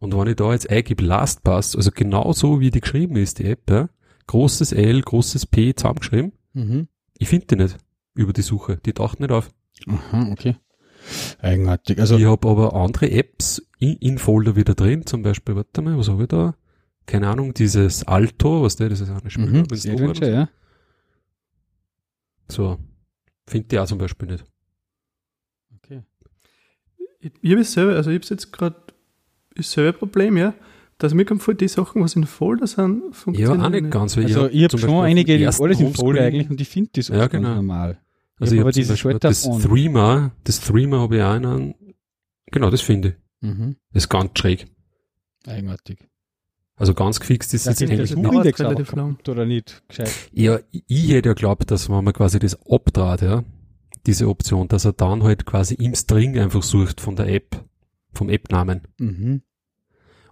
Und 0.00 0.16
wenn 0.16 0.28
ich 0.28 0.36
da 0.36 0.52
jetzt 0.52 0.70
eingebe 0.70 1.04
LastPass, 1.04 1.74
also 1.74 1.90
genau 1.92 2.32
so 2.32 2.60
wie 2.60 2.70
die 2.70 2.80
geschrieben 2.80 3.16
ist, 3.16 3.38
die 3.38 3.46
App, 3.46 3.68
ja, 3.70 3.88
großes 4.26 4.72
L, 4.72 5.00
großes 5.02 5.46
P 5.46 5.74
zusammengeschrieben, 5.74 6.32
Mhm. 6.54 6.88
ich 7.18 7.28
finde 7.28 7.46
die 7.46 7.56
nicht 7.56 7.76
über 8.14 8.32
die 8.32 8.42
Suche, 8.42 8.78
die 8.78 8.92
taucht 8.92 9.20
nicht 9.20 9.30
auf. 9.30 9.50
Aha, 9.86 10.28
okay. 10.32 10.56
Eigenartig. 11.40 12.00
Also, 12.00 12.16
ich 12.18 12.24
habe 12.24 12.48
aber 12.48 12.74
andere 12.74 13.10
Apps 13.10 13.62
in, 13.78 13.96
in 13.96 14.18
Folder 14.18 14.56
wieder 14.56 14.74
drin, 14.74 15.06
zum 15.06 15.22
Beispiel, 15.22 15.54
warte 15.56 15.82
mal, 15.82 15.96
was 15.96 16.08
habe 16.08 16.22
ich 16.22 16.28
da? 16.28 16.54
Keine 17.06 17.28
Ahnung, 17.28 17.54
dieses 17.54 18.04
Alto, 18.04 18.62
was 18.62 18.76
der, 18.76 18.88
das 18.88 19.00
ist 19.00 19.10
auch 19.10 19.20
eine 19.20 19.30
Spieler, 19.30 19.48
mhm. 19.48 19.62
oder 19.62 20.14
so. 20.14 20.24
ja. 20.24 20.48
So. 22.50 22.78
Finde 23.46 23.68
die 23.68 23.78
auch 23.78 23.86
zum 23.86 23.98
Beispiel 23.98 24.28
nicht. 24.28 24.44
Okay. 25.76 26.02
Ich, 27.20 27.32
ich 27.40 27.52
habe 27.52 27.64
selber, 27.64 27.94
also 27.96 28.10
ich 28.10 28.16
habe 28.16 28.26
jetzt 28.28 28.52
gerade 28.52 28.76
selber 29.66 29.98
Problem, 29.98 30.36
ja, 30.36 30.54
dass 30.98 31.14
mir 31.14 31.24
kommt 31.24 31.42
vor, 31.42 31.54
die 31.54 31.68
Sachen, 31.68 32.02
was 32.02 32.16
in 32.16 32.24
Folder 32.26 32.66
sind, 32.66 33.02
Ja, 33.06 33.12
funktionieren 33.12 33.60
auch 33.62 33.68
nicht 33.70 33.90
ganz, 33.90 34.16
weil 34.16 34.24
Also, 34.24 34.48
ich 34.48 34.64
habe 34.64 34.78
schon 34.78 35.04
einige, 35.04 35.38
die 35.38 35.46
alles 35.46 35.80
im 35.80 35.94
Folder 35.94 36.22
eigentlich 36.22 36.50
und 36.50 36.60
ich 36.60 36.68
finde 36.68 36.90
das 36.94 37.08
Ja, 37.08 37.26
genau. 37.28 37.54
normal. 37.54 37.98
Also 38.40 38.54
Ich 38.54 38.60
ich 38.60 38.64
hab 38.64 38.66
habe 38.74 38.76
Beispiel 38.78 38.96
Schalter 38.96 39.28
das 39.28 39.46
on. 39.46 39.60
Threema, 39.62 40.32
das 40.44 40.60
Threema 40.60 41.00
habe 41.00 41.16
ich 41.16 41.22
auch 41.22 41.34
in 41.36 41.46
einem, 41.46 41.74
genau, 42.50 42.70
das 42.70 42.80
finde 42.80 43.08
ich. 43.08 43.14
Mhm. 43.48 43.76
Das 43.92 44.04
ist 44.04 44.08
ganz 44.08 44.30
schräg. 44.38 44.66
Eigenartig. 45.46 45.98
Also 46.76 46.94
ganz 46.94 47.18
gefixt 47.18 47.54
ist 47.54 47.66
Ja, 47.66 47.72
es 47.72 47.82
eigentlich 47.82 48.14
nicht. 48.14 48.26
Auch 48.26 48.32
relativ 48.60 48.92
lang. 48.92 49.18
oder 49.26 49.44
nicht? 49.46 49.82
Gescheit. 49.88 50.12
Ja, 50.32 50.60
ich 50.70 51.10
hätte 51.10 51.28
ja 51.30 51.34
geglaubt, 51.34 51.70
dass 51.70 51.88
wenn 51.88 52.04
man 52.04 52.14
quasi 52.14 52.38
das 52.38 52.56
abtrat, 52.70 53.22
ja, 53.22 53.42
diese 54.06 54.28
Option, 54.28 54.68
dass 54.68 54.84
er 54.84 54.92
dann 54.92 55.22
halt 55.24 55.44
quasi 55.44 55.74
im 55.74 55.94
String 55.94 56.38
einfach 56.38 56.62
sucht 56.62 57.00
von 57.00 57.16
der 57.16 57.26
App. 57.28 57.64
vom 58.14 58.28
App-Namen. 58.30 58.82
Mhm. 58.98 59.42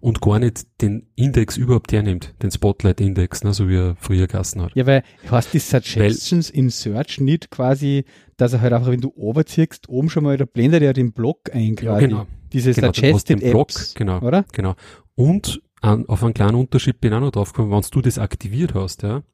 Und 0.06 0.20
gar 0.20 0.38
nicht 0.38 0.68
den 0.82 1.08
Index 1.16 1.56
überhaupt 1.56 1.90
hernimmt, 1.90 2.32
den 2.40 2.52
Spotlight-Index, 2.52 3.42
ne, 3.42 3.52
so 3.52 3.68
wie 3.68 3.74
er 3.74 3.96
früher 3.98 4.28
Kassen 4.28 4.62
hat. 4.62 4.70
Ja, 4.76 4.86
weil 4.86 5.02
hast 5.28 5.52
die 5.52 5.58
Suggestions 5.58 6.52
weil, 6.52 6.60
in 6.60 6.70
Search 6.70 7.18
nicht 7.18 7.50
quasi, 7.50 8.04
dass 8.36 8.52
er 8.52 8.60
halt 8.60 8.72
einfach, 8.72 8.92
wenn 8.92 9.00
du 9.00 9.12
overziehst, 9.16 9.88
oben 9.88 10.08
schon 10.08 10.22
mal, 10.22 10.36
da 10.36 10.44
blendet 10.44 10.84
er 10.84 10.92
den 10.92 11.10
Block 11.10 11.52
ein 11.52 11.74
quasi. 11.74 12.02
Ja, 12.02 12.06
genau. 12.06 12.26
Diese 12.52 12.72
genau, 12.72 12.92
Suggested 12.92 13.42
Apps, 13.42 13.50
Block, 13.50 13.94
genau, 13.96 14.20
oder? 14.20 14.44
Genau. 14.52 14.76
Und 15.16 15.60
an, 15.80 16.06
auf 16.06 16.22
einen 16.22 16.34
kleinen 16.34 16.54
Unterschied 16.54 17.00
bin 17.00 17.10
ich 17.10 17.16
auch 17.16 17.22
noch 17.22 17.32
drauf 17.32 17.52
gekommen, 17.52 17.72
wenn 17.72 17.90
du 17.90 18.00
das 18.00 18.20
aktiviert 18.20 18.74
hast, 18.74 19.02
ja, 19.02 19.24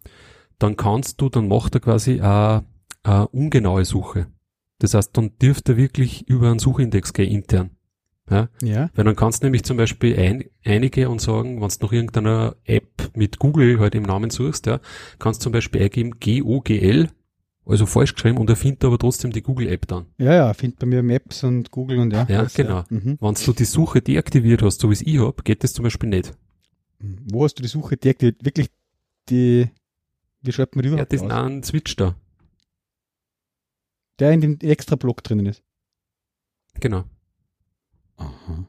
dann 0.58 0.78
kannst 0.78 1.20
du, 1.20 1.28
dann 1.28 1.48
macht 1.48 1.74
er 1.74 1.80
quasi 1.82 2.20
eine, 2.22 2.64
eine 3.02 3.28
ungenaue 3.28 3.84
Suche. 3.84 4.28
Das 4.78 4.94
heißt, 4.94 5.14
dann 5.18 5.36
dürfte 5.36 5.72
er 5.72 5.76
wirklich 5.76 6.26
über 6.30 6.48
einen 6.48 6.58
Suchindex 6.58 7.12
gehen 7.12 7.30
intern. 7.30 7.72
Ja? 8.30 8.48
ja. 8.62 8.90
Weil 8.94 9.04
dann 9.04 9.16
kannst 9.16 9.42
du 9.42 9.46
nämlich 9.46 9.64
zum 9.64 9.76
Beispiel 9.76 10.18
ein, 10.18 10.44
einige 10.64 11.08
und 11.08 11.20
sagen, 11.20 11.60
wenn 11.60 11.68
du 11.68 11.76
nach 11.80 11.92
irgendeiner 11.92 12.56
App 12.64 13.10
mit 13.14 13.38
Google 13.38 13.80
halt 13.80 13.94
im 13.94 14.04
Namen 14.04 14.30
suchst, 14.30 14.66
ja, 14.66 14.80
kannst 15.18 15.40
du 15.40 15.44
zum 15.44 15.52
Beispiel 15.52 15.82
eingeben 15.82 16.18
G-O-G-L, 16.18 17.10
also 17.66 17.86
falsch 17.86 18.14
geschrieben, 18.14 18.38
und 18.38 18.48
er 18.48 18.56
findet 18.56 18.84
aber 18.84 18.98
trotzdem 18.98 19.32
die 19.32 19.42
Google-App 19.42 19.86
dann. 19.86 20.06
Ja, 20.18 20.34
ja, 20.34 20.54
findet 20.54 20.78
bei 20.78 20.86
mir 20.86 21.02
Maps 21.02 21.44
und 21.44 21.70
Google 21.70 21.98
und 21.98 22.12
ja. 22.12 22.26
Ja, 22.28 22.46
genau. 22.54 22.78
Ja. 22.78 22.86
Mhm. 22.90 23.18
Wenn 23.20 23.34
du 23.34 23.52
die 23.52 23.64
Suche 23.64 24.00
deaktiviert 24.00 24.62
hast, 24.62 24.80
so 24.80 24.88
wie 24.90 24.94
es 24.94 25.02
ich 25.02 25.18
hab, 25.18 25.44
geht 25.44 25.62
das 25.64 25.72
zum 25.72 25.84
Beispiel 25.84 26.08
nicht. 26.08 26.32
Wo 27.00 27.44
hast 27.44 27.54
du 27.54 27.62
die 27.62 27.68
Suche 27.68 27.96
deaktiviert? 27.96 28.44
Wirklich 28.44 28.68
die, 29.28 29.68
wie 30.42 30.52
schreibt 30.52 30.76
man 30.76 30.82
die 30.82 30.88
überhaupt 30.88 31.12
Ja, 31.12 31.18
das 31.18 31.26
ist 31.26 31.32
ein 31.32 31.62
Switch 31.62 31.96
da. 31.96 32.14
Der 34.18 34.32
in 34.32 34.40
dem 34.40 34.58
extra 34.60 34.96
Block 34.96 35.22
drinnen 35.24 35.46
ist. 35.46 35.62
Genau. 36.80 37.04
Aha. 38.22 38.66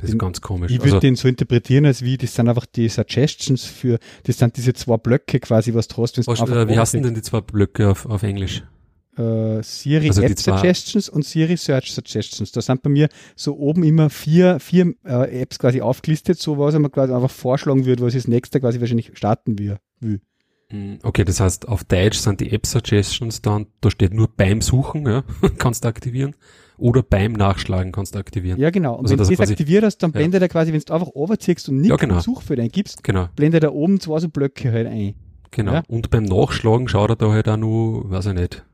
Das 0.00 0.10
ist 0.10 0.18
ganz 0.18 0.40
komisch. 0.40 0.70
Ich 0.70 0.78
würde 0.78 0.94
also, 0.94 1.00
den 1.00 1.16
so 1.16 1.28
interpretieren, 1.28 1.86
als 1.86 2.02
wie, 2.02 2.16
das 2.16 2.34
sind 2.34 2.48
einfach 2.48 2.66
die 2.66 2.88
Suggestions 2.88 3.64
für, 3.64 3.98
das 4.24 4.38
sind 4.38 4.56
diese 4.56 4.74
zwei 4.74 4.96
Blöcke 4.96 5.40
quasi, 5.40 5.72
was 5.72 5.88
du 5.88 6.02
hast. 6.02 6.18
Was, 6.26 6.40
äh, 6.40 6.68
wie 6.68 6.78
heißen 6.78 7.02
denn 7.02 7.14
die 7.14 7.22
zwei 7.22 7.40
Blöcke 7.40 7.88
auf, 7.88 8.06
auf 8.06 8.22
Englisch? 8.22 8.62
Uh, 9.16 9.62
Siri 9.62 10.08
also 10.08 10.22
App 10.22 10.36
Suggestions 10.36 11.08
und 11.08 11.24
Siri 11.24 11.56
Search 11.56 11.92
Suggestions. 11.92 12.50
Da 12.50 12.60
sind 12.60 12.82
bei 12.82 12.90
mir 12.90 13.08
so 13.36 13.56
oben 13.56 13.84
immer 13.84 14.10
vier, 14.10 14.58
vier 14.58 14.92
äh, 15.04 15.40
Apps 15.40 15.60
quasi 15.60 15.80
aufgelistet, 15.80 16.40
so 16.40 16.58
was 16.58 16.74
man 16.74 16.90
quasi 16.90 17.12
einfach 17.12 17.30
vorschlagen 17.30 17.86
würde, 17.86 18.02
was 18.02 18.14
ich 18.14 18.24
das 18.24 18.28
nächste 18.28 18.58
quasi 18.58 18.80
wahrscheinlich 18.80 19.12
starten 19.14 19.56
will. 19.56 19.78
Hm, 20.70 20.98
okay, 21.04 21.24
das 21.24 21.38
heißt, 21.38 21.68
auf 21.68 21.84
Deutsch 21.84 22.18
sind 22.18 22.40
die 22.40 22.50
App 22.50 22.66
Suggestions 22.66 23.40
dann, 23.40 23.68
da 23.80 23.90
steht 23.92 24.12
nur 24.12 24.26
beim 24.26 24.60
Suchen, 24.60 25.06
ja, 25.06 25.22
kannst 25.58 25.84
du 25.84 25.88
aktivieren 25.88 26.34
oder 26.76 27.02
beim 27.02 27.32
Nachschlagen 27.32 27.92
kannst 27.92 28.14
du 28.14 28.18
aktivieren. 28.18 28.58
Ja, 28.58 28.70
genau. 28.70 28.94
Und 28.94 29.04
also, 29.04 29.18
wenn 29.18 29.24
du 29.24 29.36
das 29.36 29.50
aktiviert 29.50 29.84
hast, 29.84 29.98
dann 29.98 30.10
ja. 30.10 30.18
blendet 30.18 30.42
er 30.42 30.48
quasi, 30.48 30.72
wenn 30.72 30.80
du 30.80 30.92
einfach 30.92 31.08
overziehst 31.14 31.68
und 31.68 31.80
nicht 31.80 31.90
ja, 31.90 31.96
genau. 31.96 32.20
Suchfeld 32.20 32.60
eingibst, 32.60 33.04
genau. 33.04 33.28
blendet 33.36 33.64
er 33.64 33.74
oben 33.74 34.00
zwei 34.00 34.18
so 34.18 34.28
Blöcke 34.28 34.72
halt 34.72 34.86
ein. 34.86 35.14
Genau. 35.50 35.72
Ja? 35.74 35.82
Und 35.86 36.10
beim 36.10 36.24
Nachschlagen 36.24 36.88
schaut 36.88 37.10
er 37.10 37.16
da 37.16 37.30
halt 37.30 37.48
auch 37.48 37.56
nur, 37.56 38.10
weiß 38.10 38.26
ich 38.26 38.34
nicht, 38.34 38.64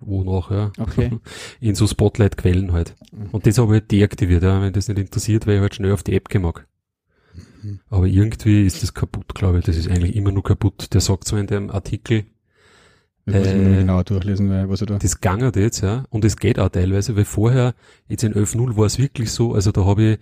wo 0.00 0.24
noch, 0.24 0.50
ja. 0.50 0.72
Okay. 0.78 1.10
In 1.60 1.74
so 1.74 1.86
Spotlight-Quellen 1.86 2.72
halt. 2.72 2.94
Mhm. 3.12 3.28
Und 3.32 3.46
das 3.46 3.58
habe 3.58 3.76
ich 3.76 3.80
halt 3.82 3.92
deaktiviert, 3.92 4.42
ja. 4.42 4.62
Wenn 4.62 4.72
das 4.72 4.88
nicht 4.88 4.98
interessiert, 4.98 5.46
weil 5.46 5.56
ich 5.56 5.60
halt 5.60 5.74
schnell 5.74 5.92
auf 5.92 6.02
die 6.02 6.14
App 6.14 6.30
gemacht. 6.30 6.64
Mhm. 7.62 7.80
Aber 7.90 8.06
irgendwie 8.06 8.64
ist 8.64 8.82
das 8.82 8.94
kaputt, 8.94 9.34
glaube 9.34 9.58
ich. 9.58 9.66
Das 9.66 9.76
ist 9.76 9.88
eigentlich 9.88 10.16
immer 10.16 10.32
nur 10.32 10.42
kaputt. 10.42 10.94
Der 10.94 11.02
sagt 11.02 11.28
so 11.28 11.36
in 11.36 11.46
dem 11.46 11.70
Artikel, 11.70 12.24
das 13.32 13.54
muss 13.54 13.66
ich 13.66 13.72
äh, 13.72 13.76
genau 13.80 14.02
durchlesen, 14.02 14.50
weil, 14.50 14.68
was 14.68 14.80
er 14.80 14.86
da. 14.86 14.98
Das 14.98 15.20
gangert 15.20 15.56
jetzt, 15.56 15.80
ja. 15.80 16.04
Und 16.10 16.24
es 16.24 16.36
geht 16.36 16.58
auch 16.58 16.68
teilweise, 16.68 17.16
weil 17.16 17.24
vorher, 17.24 17.74
jetzt 18.08 18.24
in 18.24 18.34
11.0 18.34 18.76
war 18.76 18.86
es 18.86 18.98
wirklich 18.98 19.30
so, 19.30 19.54
also 19.54 19.72
da 19.72 19.84
habe 19.84 20.02
ich, 20.02 20.18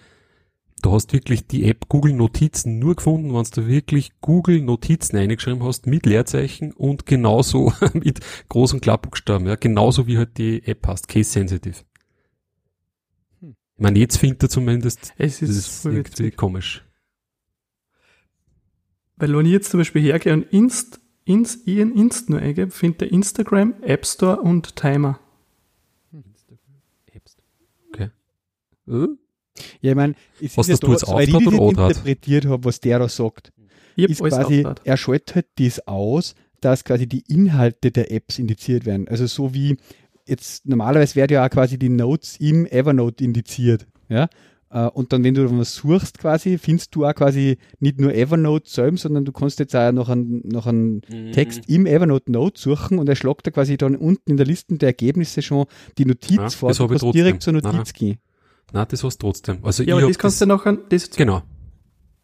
da 0.83 0.93
hast 0.93 1.13
wirklich 1.13 1.47
die 1.47 1.65
App 1.65 1.89
Google 1.89 2.13
Notizen 2.13 2.79
nur 2.79 2.97
gefunden, 2.97 3.35
wenn 3.35 3.45
du 3.53 3.67
wirklich 3.67 4.13
Google 4.21 4.61
Notizen 4.61 5.17
eingeschrieben 5.17 5.63
hast 5.65 5.87
mit 5.87 6.07
Leerzeichen 6.07 6.73
und 6.73 7.05
genauso 7.05 7.73
mit 7.95 8.21
großen 8.49 8.81
Klappbuchstaben, 8.81 9.47
ja. 9.47 9.57
Genauso 9.57 10.07
wie 10.07 10.19
halt 10.19 10.39
die 10.39 10.65
App 10.67 10.87
hast, 10.87 11.09
Case 11.09 11.31
Sensitive. 11.31 11.79
Hm. 13.41 13.57
Ich 13.77 13.83
meine, 13.83 13.99
jetzt 13.99 14.19
findet 14.19 14.45
er 14.45 14.49
zumindest, 14.49 15.15
es 15.19 15.43
ist, 15.43 15.51
das 15.51 15.59
ist 15.59 15.85
irgendwie 15.85 16.31
komisch. 16.31 16.85
Weil 19.17 19.37
wenn 19.37 19.47
ich 19.47 19.53
jetzt 19.53 19.71
zum 19.71 19.81
Beispiel 19.81 20.03
hergehe 20.03 20.33
und 20.33 20.45
Inst 20.53 21.01
ins, 21.29 21.67
Ian 21.67 21.95
Inst 21.95 22.31
nur 22.31 22.41
eingebe, 22.41 22.71
findet 22.71 23.03
der 23.03 23.13
Instagram, 23.13 23.75
App 23.83 24.07
Store 24.07 24.41
und 24.41 24.77
Timer. 24.77 25.21
Okay. 27.93 28.11
Uh? 28.87 29.17
Ja, 29.81 29.91
ich 29.91 29.97
meine, 29.97 30.15
es 30.41 30.57
was 30.57 30.69
ist 30.69 30.83
ja 30.83 30.87
du 30.87 30.93
jetzt 30.93 31.09
weil 31.09 31.29
ich 31.29 31.35
das 31.35 31.43
interpretiert 31.43 32.47
habe, 32.47 32.65
was 32.65 32.81
der 32.81 32.99
da 32.99 33.09
sagt, 33.09 33.53
ich 33.97 34.09
ist 34.09 34.23
quasi, 34.23 34.65
er 34.85 34.97
schaltet 34.97 35.35
halt 35.35 35.47
das 35.57 35.87
aus, 35.87 36.35
dass 36.61 36.85
quasi 36.85 37.07
die 37.07 37.25
Inhalte 37.29 37.91
der 37.91 38.13
Apps 38.13 38.39
indiziert 38.39 38.87
werden. 38.87 39.09
Also 39.09 39.27
so 39.27 39.55
wie 39.55 39.77
jetzt 40.27 40.67
normalerweise 40.67 41.17
werden 41.17 41.33
ja 41.33 41.45
auch 41.45 41.51
quasi 41.51 41.79
die 41.79 41.89
Notes 41.89 42.37
im 42.39 42.67
Evernote 42.67 43.25
indiziert. 43.25 43.87
Ja? 44.09 44.29
Äh, 44.71 44.87
und 44.89 45.13
dann, 45.13 45.25
wenn 45.25 45.35
du 45.35 45.59
was 45.59 45.75
suchst 45.75 46.19
quasi, 46.19 46.59
findest 46.59 46.95
du 46.95 47.07
auch 47.07 47.15
quasi 47.15 47.59
nicht 47.81 48.01
nur 48.01 48.15
Evernote 48.15 48.69
selbst, 48.69 49.03
sondern 49.03 49.25
du 49.25 49.33
kannst 49.33 49.59
jetzt 49.59 49.75
auch 49.75 49.93
noch 49.93 50.09
einen, 50.09 50.47
noch 50.47 50.67
einen 50.67 51.03
mhm. 51.09 51.33
Text 51.33 51.63
im 51.69 51.87
Evernote 51.87 52.31
Note 52.31 52.61
suchen 52.61 52.99
und 52.99 53.09
er 53.09 53.17
schlagt 53.17 53.47
da 53.47 53.51
quasi 53.51 53.77
dann 53.77 53.97
unten 53.97 54.31
in 54.31 54.37
der 54.37 54.47
Liste 54.47 54.77
der 54.77 54.89
Ergebnisse 54.89 55.43
schon 55.43 55.67
die 55.97 56.05
Notiz 56.05 56.37
ja, 56.37 56.51
vor. 56.51 56.73
du 56.73 56.89
kannst 56.89 57.15
direkt 57.15 57.43
zur 57.43 57.55
Notiz 57.55 57.73
nein, 57.73 57.85
gehen. 57.95 58.19
Nein, 58.73 58.87
das 58.91 59.03
hast 59.03 59.23
du 59.23 59.27
trotzdem. 59.27 59.59
Also 59.63 59.83
ja, 59.83 59.97
aber 59.97 60.07
das 60.07 60.19
kannst 60.19 60.41
das, 60.41 60.47
du 60.49 60.55
nachher, 60.55 60.77
das, 60.89 61.11
genau. 61.11 61.43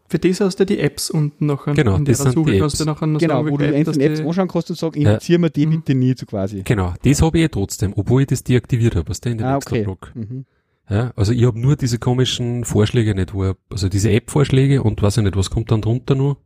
Für 0.06 0.18
das 0.18 0.40
hast 0.40 0.60
du 0.60 0.66
die 0.66 0.78
Apps 0.78 1.10
unten 1.10 1.46
nachher. 1.46 1.72
Genau, 1.72 1.96
in 1.96 2.04
das 2.04 2.18
sind 2.18 2.32
Suche 2.32 2.52
die 2.52 2.58
Apps. 2.58 2.76
Du 2.76 2.84
nachher 2.84 3.06
genau, 3.06 3.18
sagen, 3.18 3.50
wo 3.50 3.56
du 3.56 3.74
einzelne 3.74 4.04
Apps 4.04 4.20
anschauen 4.20 4.48
kannst 4.48 4.70
und 4.70 4.78
sagen, 4.78 5.00
indizieren 5.00 5.42
wir 5.42 5.50
die 5.50 5.66
mhm. 5.66 5.70
bitte 5.70 5.94
nie 5.94 6.14
so 6.16 6.26
quasi. 6.26 6.62
Genau, 6.62 6.92
das 7.02 7.22
habe 7.22 7.38
ich 7.38 7.44
eh 7.44 7.48
trotzdem, 7.48 7.94
obwohl 7.96 8.22
ich 8.22 8.28
das 8.28 8.44
deaktiviert 8.44 8.96
habe, 8.96 9.08
was 9.08 9.22
der 9.22 9.32
in 9.32 9.38
dem 9.38 9.46
ah, 9.46 9.56
extra 9.56 9.76
okay. 9.76 9.84
Blog. 9.84 10.12
Mhm. 10.14 10.44
Ja, 10.88 11.12
also 11.16 11.32
ich 11.32 11.44
habe 11.44 11.58
nur 11.58 11.76
diese 11.76 11.98
komischen 11.98 12.64
Vorschläge 12.64 13.14
nicht, 13.14 13.32
wo 13.32 13.44
er, 13.44 13.56
also 13.70 13.88
diese 13.88 14.10
App-Vorschläge 14.10 14.82
und 14.82 15.00
weiß 15.00 15.16
ich 15.16 15.22
nicht, 15.22 15.36
was 15.36 15.50
kommt 15.50 15.70
dann 15.70 15.80
drunter 15.80 16.14
nur? 16.14 16.36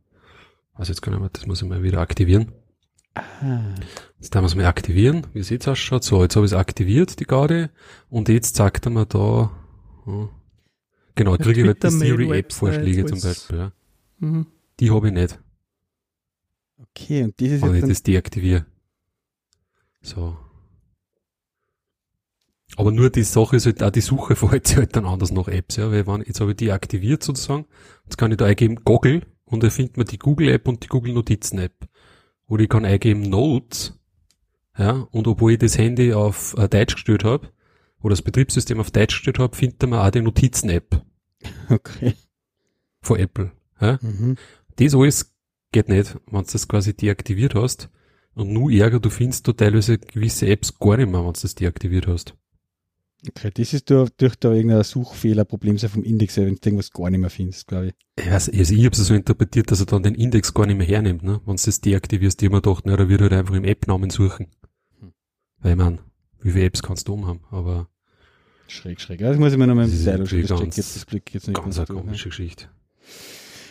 Also 0.73 0.91
jetzt 0.91 1.01
kann 1.01 1.13
ich 1.13 1.19
mal, 1.19 1.29
das 1.31 1.45
muss 1.45 1.61
ich 1.61 1.67
mal 1.67 1.83
wieder 1.83 1.99
aktivieren. 1.99 2.53
Aha. 3.15 3.75
Jetzt 4.19 4.33
haben 4.33 4.43
wir 4.43 4.47
es 4.47 4.55
mal 4.55 4.65
aktivieren, 4.65 5.27
wie 5.33 5.39
es 5.39 5.49
jetzt 5.49 5.67
ausschaut. 5.67 6.03
So, 6.03 6.21
jetzt 6.23 6.37
habe 6.37 6.45
ich 6.45 6.53
es 6.53 6.57
aktiviert, 6.57 7.19
die 7.19 7.25
Garde, 7.25 7.69
und 8.09 8.29
jetzt 8.29 8.55
zeigt 8.55 8.85
er 8.85 8.91
mir 8.91 9.05
da, 9.05 9.51
hm, 10.05 10.29
genau, 11.15 11.35
kriege 11.35 11.61
ich 11.61 11.67
halt 11.67 11.83
die 11.83 11.89
Siri-App-Vorschläge 11.89 13.05
zum 13.05 13.19
Beispiel. 13.19 13.57
Ja. 13.57 13.71
Mhm. 14.19 14.47
Die 14.79 14.91
habe 14.91 15.07
ich 15.07 15.13
nicht. 15.13 15.39
Okay, 16.77 17.23
und 17.23 17.37
dieses 17.39 17.61
ist 17.61 17.67
jetzt. 17.67 17.83
ich 17.83 17.89
das 17.89 18.03
deaktiviere. 18.03 18.65
So. 20.01 20.37
Aber 22.75 22.91
nur 22.91 23.09
die 23.09 23.23
Sache 23.23 23.55
ist 23.55 23.65
halt 23.65 23.83
auch 23.83 23.89
die 23.89 24.01
Suche 24.01 24.35
verhält 24.37 24.67
sich 24.67 24.77
halt 24.77 24.95
dann 24.95 25.05
anders 25.05 25.31
nach 25.31 25.47
Apps, 25.47 25.75
ja, 25.77 25.91
weil 25.91 26.07
wenn, 26.07 26.21
jetzt 26.21 26.39
habe 26.39 26.51
ich 26.51 26.57
die 26.57 26.71
aktiviert 26.71 27.23
sozusagen, 27.23 27.65
jetzt 28.05 28.17
kann 28.17 28.31
ich 28.31 28.37
da 28.37 28.45
eingeben 28.45 28.83
Google 28.83 29.23
und 29.45 29.63
da 29.63 29.69
findet 29.69 29.97
man 29.97 30.05
die 30.05 30.19
Google 30.19 30.49
App 30.49 30.67
und 30.67 30.83
die 30.83 30.87
Google 30.87 31.13
Notizen 31.13 31.59
App. 31.59 31.87
Oder 32.47 32.63
ich 32.63 32.69
kann 32.69 32.85
eingeben 32.85 33.23
Notes, 33.23 33.99
ja, 34.77 35.07
und 35.11 35.27
obwohl 35.27 35.53
ich 35.53 35.59
das 35.59 35.77
Handy 35.77 36.13
auf 36.13 36.55
äh, 36.57 36.67
Deutsch 36.67 36.95
gestellt 36.95 37.23
habe, 37.23 37.49
oder 38.01 38.13
das 38.13 38.21
Betriebssystem 38.21 38.79
auf 38.79 38.91
Deutsch 38.91 39.15
gestellt 39.15 39.39
habe, 39.39 39.55
findet 39.55 39.81
man 39.89 39.99
auch 39.99 40.09
die 40.09 40.21
Notizen 40.21 40.69
App. 40.69 41.01
Okay. 41.69 42.15
Von 43.01 43.19
Apple, 43.19 43.51
ja. 43.79 43.97
Mhm. 44.01 44.35
Das 44.75 44.93
alles 44.93 45.33
geht 45.71 45.87
nicht, 45.87 46.17
wenn 46.29 46.43
du 46.43 46.51
das 46.51 46.67
quasi 46.67 46.93
deaktiviert 46.93 47.55
hast. 47.55 47.89
Und 48.33 48.51
nur 48.51 48.71
Ärger, 48.71 48.99
du 48.99 49.09
findest 49.09 49.47
da 49.47 49.53
teilweise 49.53 49.99
gewisse 49.99 50.47
Apps 50.47 50.77
gar 50.79 50.97
nicht 50.97 51.09
mehr, 51.09 51.21
wenn 51.23 51.33
du 51.33 51.39
das 51.39 51.55
deaktiviert 51.55 52.07
hast. 52.07 52.35
Okay, 53.27 53.51
das 53.53 53.73
ist 53.73 53.89
durch, 53.89 54.09
durch 54.11 54.35
da 54.37 54.53
irgendein 54.53 54.83
Suchfehlerproblem 54.83 55.77
sein 55.77 55.89
vom 55.89 56.03
Index, 56.03 56.37
wenn 56.37 56.55
du 56.55 56.59
irgendwas 56.63 56.91
gar 56.91 57.09
nicht 57.09 57.19
mehr 57.19 57.29
findest, 57.29 57.67
glaube 57.67 57.87
ich. 57.87 58.25
Ja, 58.25 58.33
also, 58.33 58.51
also 58.51 58.73
ich 58.73 58.85
habe 58.85 58.95
es 58.95 59.05
so 59.05 59.13
interpretiert, 59.13 59.69
dass 59.71 59.81
er 59.81 59.87
dann 59.87 60.03
den 60.03 60.15
Index 60.15 60.53
gar 60.53 60.65
nicht 60.65 60.77
mehr 60.77 60.87
hernimmt, 60.87 61.23
ne? 61.23 61.41
Wenn 61.45 61.57
du 61.57 61.61
das 61.63 61.81
deaktivierst, 61.81 62.39
die 62.39 62.45
immer 62.45 62.61
gedacht, 62.61 62.85
na, 62.85 62.95
da 62.95 63.09
wird 63.09 63.21
halt 63.21 63.33
einfach 63.33 63.55
im 63.55 63.65
App-Namen 63.65 64.09
suchen. 64.09 64.47
Hm. 64.99 65.11
Weil 65.59 65.71
ich 65.71 65.77
mein, 65.77 65.99
wie 66.41 66.51
viele 66.51 66.65
Apps 66.65 66.81
kannst 66.81 67.09
du 67.09 67.13
umhaben, 67.13 67.41
aber. 67.51 67.89
Schräg, 68.67 69.01
schräg. 69.01 69.19
Das 69.19 69.37
muss 69.37 69.51
ich 69.51 69.57
mir 69.57 69.67
noch 69.67 69.75
mal 69.75 69.85
im 69.85 69.91
Detail 69.91 70.21
anschauen. 70.21 70.41
Das 70.47 70.59
check 70.59 70.77
jetzt 70.77 70.95
das 70.95 71.05
Glück 71.05 71.33
jetzt 71.33 71.47
nicht. 71.47 71.61
Ganz 71.61 71.77
eine 71.77 71.87
komische 71.87 72.25
ja. 72.25 72.29
Geschichte. 72.29 72.69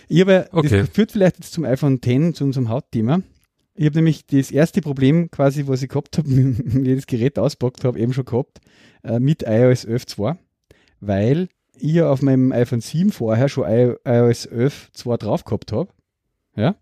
Ich 0.08 0.20
habe, 0.20 0.48
okay. 0.52 0.80
das 0.80 0.88
führt 0.90 1.12
vielleicht 1.12 1.38
jetzt 1.38 1.52
zum 1.52 1.64
iPhone 1.64 2.02
10, 2.02 2.34
zu 2.34 2.44
unserem 2.44 2.68
Hauptthema. 2.68 3.22
Ich 3.78 3.86
habe 3.86 3.98
nämlich 3.98 4.26
das 4.26 4.50
erste 4.50 4.80
Problem 4.80 5.30
quasi, 5.30 5.68
was 5.68 5.84
ich 5.84 5.88
gehabt 5.88 6.18
habe, 6.18 6.28
wie 6.28 6.90
ich 6.90 6.96
das 6.96 7.06
Gerät 7.06 7.38
auspackt 7.38 7.84
habe, 7.84 8.00
eben 8.00 8.12
schon 8.12 8.24
gehabt, 8.24 8.58
äh, 9.04 9.20
mit 9.20 9.42
iOS 9.42 9.86
11.2, 9.86 10.36
weil 10.98 11.48
ich 11.76 11.92
ja 11.92 12.10
auf 12.10 12.20
meinem 12.20 12.50
iPhone 12.50 12.80
7 12.80 13.12
vorher 13.12 13.48
schon 13.48 13.68
iOS 13.68 14.48
11.2 14.48 15.16
drauf 15.18 15.44
gehabt 15.44 15.70
habe. 15.70 15.92
Ja. 16.56 16.74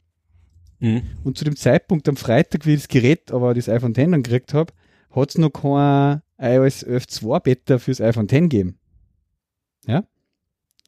Mhm. 0.79 1.03
Und 1.23 1.37
zu 1.37 1.45
dem 1.45 1.55
Zeitpunkt 1.55 2.09
am 2.09 2.17
Freitag, 2.17 2.65
wie 2.65 2.73
ich 2.73 2.81
das 2.81 2.89
Gerät, 2.89 3.31
aber 3.31 3.53
das 3.53 3.69
iPhone 3.69 3.95
10 3.95 4.13
dann 4.13 4.23
gekriegt 4.23 4.55
habe, 4.55 4.73
hat 5.11 5.29
es 5.29 5.37
noch 5.37 5.51
kein 5.51 6.23
iOS 6.39 6.87
11.2 6.87 7.41
Beta 7.41 7.79
fürs 7.79 8.01
iPhone 8.01 8.27
10 8.29 8.49
gegeben. 8.49 8.79
Ja? 9.87 10.05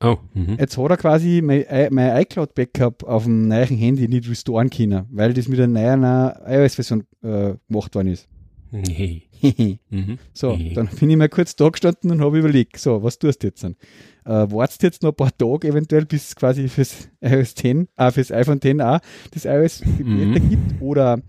Oh, 0.01 0.19
mhm. 0.33 0.57
Jetzt 0.59 0.79
hat 0.79 0.91
er 0.91 0.97
quasi 0.97 1.41
mein, 1.43 1.65
mein 1.91 2.23
iCloud-Backup 2.23 3.03
auf 3.03 3.25
dem 3.25 3.49
neuen 3.49 3.77
Handy 3.77 4.07
nicht 4.07 4.31
restoren 4.31 4.71
können, 4.71 5.07
weil 5.11 5.35
das 5.35 5.49
mit 5.49 5.59
einer 5.61 5.97
neuen 5.97 6.33
iOS-Version 6.47 7.05
äh, 7.23 7.55
gemacht 7.69 7.95
worden 7.95 8.09
ist. 8.09 8.29
Nee. 8.71 9.23
mhm. 9.91 10.19
So, 10.35 10.59
dann 10.75 10.89
bin 10.89 11.11
ich 11.11 11.17
mal 11.17 11.29
kurz 11.29 11.57
da 11.57 11.69
gestanden 11.69 12.11
und 12.11 12.21
habe 12.21 12.39
überlegt, 12.39 12.79
so, 12.79 13.03
was 13.03 13.19
tust 13.19 13.43
du 13.43 13.49
jetzt 13.49 13.65
dann? 13.65 13.77
Äh, 14.25 14.51
wartest 14.53 14.83
jetzt 14.83 15.03
noch 15.03 15.11
ein 15.11 15.17
paar 15.17 15.37
Tage 15.37 15.69
eventuell, 15.69 16.05
bis 16.05 16.29
es 16.29 16.37
quasi 16.37 16.69
fürs 16.69 17.09
iOS 17.21 17.55
10, 17.55 17.89
äh, 17.97 18.11
fürs 18.11 18.31
iPhone 18.31 18.61
10 18.61 18.81
auch 18.81 19.01
das 19.33 19.47
iOS 19.47 19.85
mhm. 19.85 20.35
gibt 20.49 20.83
oder 20.83 21.21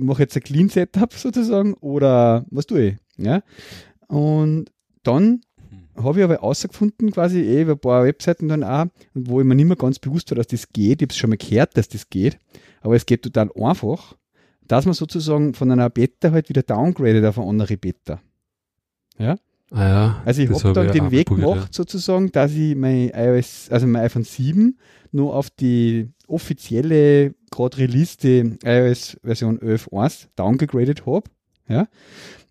mache 0.00 0.22
jetzt 0.22 0.36
ein 0.36 0.42
Clean 0.42 0.68
Setup 0.68 1.12
sozusagen 1.12 1.74
oder 1.74 2.44
was 2.50 2.66
tue 2.66 2.88
ich? 2.88 2.96
Ja? 3.16 3.42
Und 4.08 4.70
dann 5.02 5.40
habe 5.96 6.18
ich 6.18 6.24
aber 6.24 6.34
herausgefunden, 6.34 7.10
quasi 7.10 7.40
eh 7.40 7.62
über 7.62 7.72
ein 7.72 7.78
paar 7.78 8.04
Webseiten 8.04 8.48
dann 8.48 8.64
auch, 8.64 8.86
wo 9.14 9.40
ich 9.40 9.46
mir 9.46 9.54
nicht 9.54 9.66
mehr 9.66 9.76
ganz 9.76 9.98
bewusst 9.98 10.30
war, 10.30 10.36
dass 10.36 10.46
das 10.46 10.72
geht. 10.72 11.02
Ich 11.02 11.06
habe 11.06 11.12
es 11.12 11.16
schon 11.16 11.30
mal 11.30 11.36
gehört, 11.36 11.76
dass 11.76 11.88
das 11.88 12.08
geht, 12.08 12.38
aber 12.80 12.96
es 12.96 13.06
geht 13.06 13.22
total 13.22 13.50
einfach, 13.54 14.16
dass 14.66 14.84
man 14.84 14.94
sozusagen 14.94 15.54
von 15.54 15.70
einer 15.70 15.90
Beta 15.90 16.30
halt 16.30 16.48
wieder 16.48 16.62
downgradet 16.62 17.24
auf 17.24 17.38
eine 17.38 17.48
andere 17.48 17.76
Beta. 17.76 18.20
Ja? 19.18 19.36
Ah 19.70 19.88
ja, 19.88 20.22
also 20.26 20.42
ich 20.42 20.50
habe 20.50 20.72
dann 20.74 20.92
den 20.92 21.10
Weg 21.10 21.28
gemacht, 21.28 21.68
ja. 21.68 21.68
sozusagen, 21.70 22.30
dass 22.30 22.52
ich 22.52 22.76
mein 22.76 23.10
iOS, 23.14 23.68
also 23.70 23.86
mein 23.86 24.02
iPhone 24.02 24.24
7 24.24 24.78
nur 25.12 25.34
auf 25.34 25.48
die 25.48 26.10
offizielle, 26.26 27.34
gerade 27.50 27.78
released 27.78 28.24
iOS 28.24 29.18
Version 29.22 29.58
11.1 29.60 30.28
downgegradet 30.36 31.06
habe. 31.06 31.22
Ja? 31.68 31.88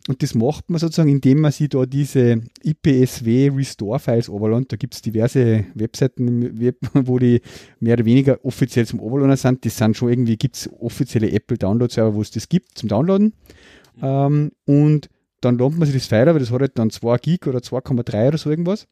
Und 0.07 0.23
das 0.23 0.33
macht 0.33 0.69
man 0.69 0.79
sozusagen, 0.79 1.09
indem 1.09 1.41
man 1.41 1.51
sich 1.51 1.69
da 1.69 1.85
diese 1.85 2.41
IPSW 2.63 3.51
Restore 3.55 3.99
Files 3.99 4.29
overladet. 4.29 4.71
Da 4.71 4.75
gibt 4.77 4.95
es 4.95 5.01
diverse 5.01 5.65
Webseiten 5.75 6.27
im 6.27 6.59
Web, 6.59 6.77
wo 6.93 7.19
die 7.19 7.41
mehr 7.79 7.93
oder 7.93 8.05
weniger 8.05 8.43
offiziell 8.43 8.87
zum 8.87 8.99
Overladen 8.99 9.35
sind. 9.35 9.63
Das 9.63 9.77
sind 9.77 9.95
schon 9.95 10.09
irgendwie, 10.09 10.37
gibt 10.37 10.55
es 10.55 10.69
offizielle 10.79 11.31
Apple 11.31 11.57
Download 11.57 11.93
Server, 11.93 12.15
wo 12.15 12.21
es 12.21 12.31
das 12.31 12.49
gibt 12.49 12.77
zum 12.77 12.89
Downloaden. 12.89 13.33
Mhm. 13.97 14.01
Ähm, 14.01 14.51
und 14.65 15.09
dann 15.41 15.57
ladet 15.57 15.77
man 15.77 15.85
sich 15.87 15.95
das 15.95 16.07
File, 16.07 16.29
aber 16.29 16.39
das 16.39 16.51
hat 16.51 16.61
halt 16.61 16.77
dann 16.77 16.89
2 16.89 17.17
Gig 17.17 17.47
oder 17.47 17.59
2,3 17.59 18.27
oder 18.27 18.37
so 18.37 18.49
irgendwas. 18.49 18.87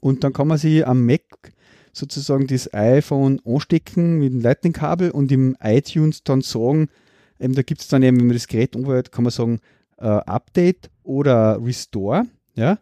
Und 0.00 0.24
dann 0.24 0.32
kann 0.32 0.48
man 0.48 0.58
sich 0.58 0.86
am 0.86 1.04
Mac 1.04 1.22
sozusagen 1.92 2.46
das 2.46 2.72
iPhone 2.74 3.40
anstecken 3.44 4.18
mit 4.18 4.32
dem 4.32 4.40
Lightning-Kabel 4.40 5.10
und 5.10 5.30
im 5.32 5.56
iTunes 5.62 6.22
dann 6.24 6.40
sagen, 6.40 6.88
eben 7.38 7.54
da 7.54 7.62
gibt 7.62 7.80
es 7.80 7.88
dann 7.88 8.02
eben, 8.02 8.18
wenn 8.18 8.26
man 8.26 8.36
das 8.36 8.48
Gerät 8.48 8.76
umwählt, 8.76 9.12
kann 9.12 9.24
man 9.24 9.30
sagen, 9.30 9.60
äh, 9.98 10.06
Update 10.06 10.90
oder 11.02 11.58
Restore, 11.62 12.24
ja, 12.54 12.78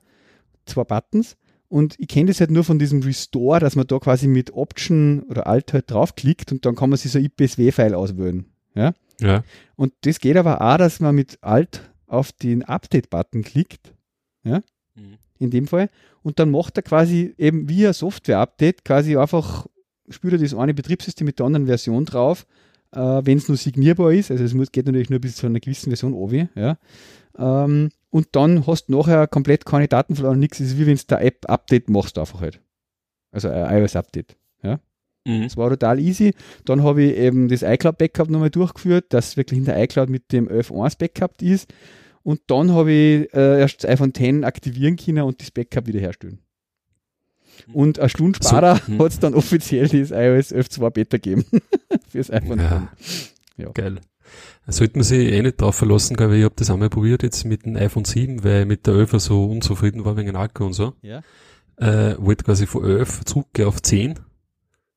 zwei 0.66 0.85
Buttons. 0.85 1.37
Und 1.69 1.95
ich 1.99 2.09
kenne 2.09 2.26
das 2.26 2.40
halt 2.40 2.50
nur 2.50 2.64
von 2.64 2.78
diesem 2.78 3.02
Restore, 3.02 3.59
dass 3.59 3.76
man 3.76 3.87
da 3.87 3.99
quasi 3.99 4.26
mit 4.28 4.52
Option 4.52 5.23
oder 5.23 5.47
Alt 5.47 5.73
halt 5.73 5.90
draufklickt 5.90 6.52
und 6.52 6.66
dann 6.66 6.76
kann 6.76 6.90
man 6.90 6.99
sich 6.99 7.11
so 7.11 7.19
IPSW-File 7.19 7.95
auswählen. 7.95 8.45
Ja? 8.75 8.92
ja. 9.21 9.42
Und 9.75 9.95
das 10.02 10.21
geht 10.21 10.37
aber 10.37 10.61
auch, 10.61 10.76
dass 10.76 11.00
man 11.00 11.14
mit 11.14 11.38
Alt 11.40 11.90
auf 12.07 12.33
den 12.33 12.62
Update-Button 12.62 13.42
klickt. 13.42 13.95
Ja? 14.45 14.61
Mhm. 14.95 15.16
In 15.38 15.50
dem 15.50 15.66
Fall. 15.66 15.88
Und 16.23 16.38
dann 16.38 16.50
macht 16.50 16.76
er 16.76 16.83
quasi 16.83 17.35
eben 17.38 17.69
wie 17.71 17.87
ein 17.87 17.95
Software-Update 17.95 18.85
quasi 18.85 19.16
einfach, 19.16 19.66
spürt 20.11 20.35
er 20.35 20.40
das 20.40 20.52
eine 20.52 20.75
Betriebssystem 20.75 21.25
mit 21.25 21.38
der 21.38 21.47
anderen 21.47 21.66
Version 21.66 22.04
drauf 22.04 22.47
äh, 22.93 23.21
wenn 23.25 23.39
es 23.39 23.49
nur 23.49 23.57
signierbar 23.57 24.13
ist. 24.13 24.31
Also 24.31 24.45
es 24.45 24.55
muss, 24.55 24.73
geht 24.73 24.87
natürlich 24.87 25.11
nur 25.11 25.21
bis 25.21 25.37
zu 25.37 25.47
einer 25.47 25.61
gewissen 25.61 25.91
Version 25.91 26.15
obi, 26.15 26.49
ja. 26.55 26.79
Ähm, 27.39 27.91
und 28.11 28.29
dann 28.33 28.67
hast 28.67 28.87
du 28.87 28.97
nachher 28.97 29.27
komplett 29.27 29.65
keine 29.65 29.89
Daten 29.89 30.15
verloren, 30.15 30.39
nichts. 30.39 30.61
Es 30.61 30.69
ist 30.69 30.79
wie 30.79 30.87
wenn 30.87 30.97
du 30.97 31.03
der 31.09 31.25
App-Update 31.25 31.89
machst 31.89 32.19
einfach 32.19 32.43
halt. 32.43 32.61
Also 33.31 33.49
ein 33.49 33.79
iOS-Update. 33.79 34.37
Ja. 34.62 34.81
Mhm. 35.25 35.45
Das 35.45 35.57
war 35.57 35.71
total 35.71 35.99
easy. 35.99 36.35
Dann 36.66 36.83
habe 36.83 37.03
ich 37.03 37.16
eben 37.16 37.49
das 37.49 37.62
iCloud-Backup 37.62 38.29
nochmal 38.29 38.51
durchgeführt, 38.51 39.07
dass 39.14 39.38
wirklich 39.38 39.59
in 39.59 39.64
der 39.64 39.83
iCloud 39.83 40.11
mit 40.11 40.31
dem 40.33 40.49
11.1 40.49 40.99
Backup 40.99 41.40
ist. 41.40 41.73
Und 42.23 42.40
dann 42.49 42.73
habe 42.73 42.93
ich 42.93 43.35
äh, 43.35 43.61
erst 43.61 43.83
das 43.83 43.90
iPhone 43.90 44.14
10 44.14 44.45
aktivieren 44.45 44.97
können 44.97 45.23
und 45.23 45.40
das 45.40 45.51
Backup 45.51 45.87
wiederherstellen. 45.87 46.40
Und 47.73 47.99
eine 47.99 48.09
Stunde 48.09 48.38
später 48.43 48.77
so, 48.77 48.87
hm. 48.87 48.99
hat 48.99 49.12
es 49.12 49.19
dann 49.21 49.35
offiziell 49.35 49.88
das 49.88 50.11
iOS 50.11 50.53
11.2 50.53 50.91
Beta 50.91 51.17
gegeben. 51.17 51.45
Fürs 52.09 52.31
iPhone. 52.31 52.59
Ja, 52.59 52.88
ja. 53.57 53.71
Geil. 53.71 54.01
Sollte 54.67 54.97
man 54.99 55.05
sich 55.05 55.33
eh 55.33 55.43
nicht 55.43 55.61
drauf 55.61 55.75
verlassen, 55.75 56.17
glaube 56.17 56.35
ich, 56.35 56.41
ich 56.41 56.45
habe 56.45 56.55
das 56.57 56.71
einmal 56.71 56.88
probiert 56.88 57.23
jetzt 57.23 57.45
mit 57.45 57.65
dem 57.67 57.77
iPhone 57.77 58.05
7, 58.05 58.45
weil 58.45 58.62
ich 58.62 58.67
mit 58.67 58.87
der 58.87 58.95
11 58.95 59.12
so 59.19 59.47
unzufrieden 59.47 60.05
war 60.05 60.17
wegen 60.17 60.29
dem 60.29 60.37
Akku 60.37 60.65
und 60.65 60.73
so. 60.73 60.95
Ja. 61.03 61.23
Äh, 61.77 62.17
wollte 62.19 62.45
quasi 62.45 62.67
von 62.67 62.85
11 62.85 63.25
zurückgehen 63.25 63.69
auf 63.69 63.83
10. 63.83 64.21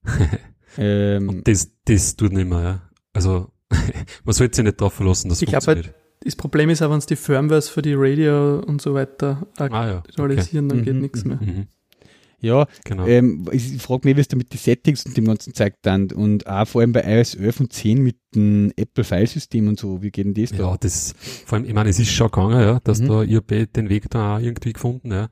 ähm, 0.77 1.29
und 1.29 1.47
das, 1.47 1.71
das 1.85 2.15
tut 2.15 2.31
nicht 2.31 2.47
mehr, 2.47 2.61
ja. 2.61 2.81
Also, 3.13 3.51
man 4.23 4.33
sollte 4.33 4.55
sich 4.55 4.65
nicht 4.65 4.79
drauf 4.79 4.93
verlassen, 4.93 5.29
dass 5.29 5.41
es 5.41 5.49
funktioniert. 5.49 5.87
Halt, 5.87 5.95
das 6.21 6.35
Problem 6.35 6.69
ist 6.69 6.81
auch, 6.81 6.91
wenn 6.91 6.99
es 6.99 7.05
die 7.05 7.15
Firmwares 7.15 7.69
für 7.69 7.81
die 7.81 7.93
Radio 7.95 8.59
und 8.59 8.81
so 8.81 8.93
weiter 8.93 9.47
aktualisieren, 9.57 9.73
ah, 9.73 9.87
ja. 9.87 9.97
okay. 9.97 10.67
dann 10.67 10.83
geht 10.83 10.95
mhm, 10.95 11.01
nichts 11.01 11.25
mehr. 11.25 11.39
Mhm. 11.41 11.67
Ja, 12.45 12.67
genau. 12.83 13.07
Ähm, 13.07 13.49
ich 13.51 13.81
frage 13.81 14.07
mich, 14.07 14.17
wie 14.17 14.21
es 14.21 14.27
da 14.27 14.37
mit 14.37 14.53
den 14.53 14.59
Settings 14.59 15.03
und 15.05 15.17
dem 15.17 15.25
ganzen 15.25 15.55
Zeug 15.55 15.73
dann 15.81 16.11
und 16.11 16.45
auch 16.45 16.67
vor 16.67 16.81
allem 16.81 16.91
bei 16.91 17.01
iOS 17.01 17.33
11 17.33 17.59
und 17.59 17.73
10 17.73 18.03
mit 18.03 18.17
dem 18.35 18.71
Apple-Filesystem 18.75 19.67
und 19.67 19.79
so, 19.79 20.03
wie 20.03 20.11
geht 20.11 20.25
denn 20.25 20.35
das 20.35 20.51
ja, 20.51 20.57
da? 20.57 20.69
Ja, 20.69 20.77
das, 20.77 21.15
vor 21.45 21.57
allem, 21.57 21.65
ich 21.65 21.73
meine, 21.73 21.89
es 21.89 21.97
ist 21.97 22.11
schon 22.11 22.29
gegangen, 22.29 22.59
ja, 22.59 22.79
dass 22.83 22.99
mhm. 22.99 23.07
da 23.07 23.23
ihr 23.23 23.41
den 23.41 23.89
Weg 23.89 24.11
da 24.11 24.35
auch 24.35 24.39
irgendwie 24.39 24.73
gefunden, 24.73 25.11
ja, 25.11 25.29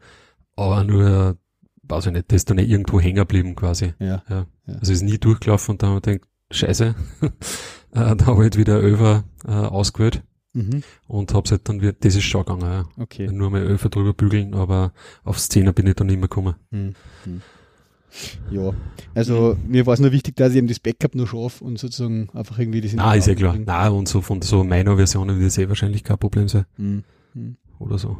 aber 0.55 0.83
nur, 0.83 1.37
weiß 1.83 2.07
ich 2.07 2.13
nicht, 2.13 2.31
das 2.31 2.37
ist 2.37 2.49
da 2.49 2.55
nicht 2.55 2.69
irgendwo 2.69 2.99
hängen 2.99 3.17
geblieben 3.17 3.55
quasi. 3.55 3.93
Ja. 3.99 4.23
ja. 4.27 4.47
ja. 4.67 4.75
Also 4.79 4.91
ist 4.91 5.03
nie 5.03 5.19
durchgelaufen 5.19 5.73
und 5.73 5.83
dann 5.83 5.91
habe 5.91 5.99
ich 5.99 6.03
gedacht, 6.03 6.29
scheiße, 6.49 6.95
äh, 7.21 8.15
da 8.15 8.25
habe 8.25 8.47
ich 8.47 8.57
wieder 8.57 8.81
Över 8.81 9.23
äh, 9.45 9.51
ausgewählt. 9.51 10.23
Mhm. 10.53 10.83
Und 11.07 11.33
hab's 11.33 11.51
halt 11.51 11.67
dann 11.67 11.81
wieder, 11.81 11.93
das 11.93 12.15
ist 12.15 12.23
schon 12.23 12.45
gegangen, 12.45 12.61
ja. 12.61 12.85
Okay. 12.97 13.27
Nur 13.31 13.49
mal 13.49 13.61
Öfer 13.61 13.89
drüber 13.89 14.13
bügeln, 14.13 14.53
aber 14.53 14.93
auf 15.23 15.39
Szene 15.39 15.73
bin 15.73 15.87
ich 15.87 15.95
dann 15.95 16.07
nicht 16.07 16.19
mehr 16.19 16.29
gekommen. 16.29 16.55
Mhm. 16.71 16.93
Ja, 18.51 18.71
also 19.15 19.55
mhm. 19.55 19.71
mir 19.71 19.85
war 19.87 19.95
es 19.95 19.99
nur 19.99 20.11
wichtig, 20.11 20.35
dass 20.35 20.51
ich 20.51 20.57
eben 20.57 20.67
das 20.67 20.79
Backup 20.79 21.15
noch 21.15 21.27
schaffe 21.27 21.63
und 21.63 21.79
sozusagen 21.79 22.29
einfach 22.33 22.59
irgendwie 22.59 22.81
das 22.81 22.93
in 22.93 22.99
Ah, 22.99 23.15
ist 23.15 23.27
ja 23.27 23.33
klar. 23.33 23.57
Na 23.65 23.89
und 23.89 24.07
so 24.07 24.21
von 24.21 24.41
so 24.43 24.63
meiner 24.63 24.95
Version 24.95 25.27
wird 25.27 25.47
das 25.47 25.57
eh 25.57 25.67
wahrscheinlich 25.67 26.03
kein 26.03 26.19
Problem 26.19 26.47
sein. 26.47 26.65
Mhm. 26.77 27.03
mhm. 27.33 27.57
Oder 27.79 27.97
so. 27.97 28.17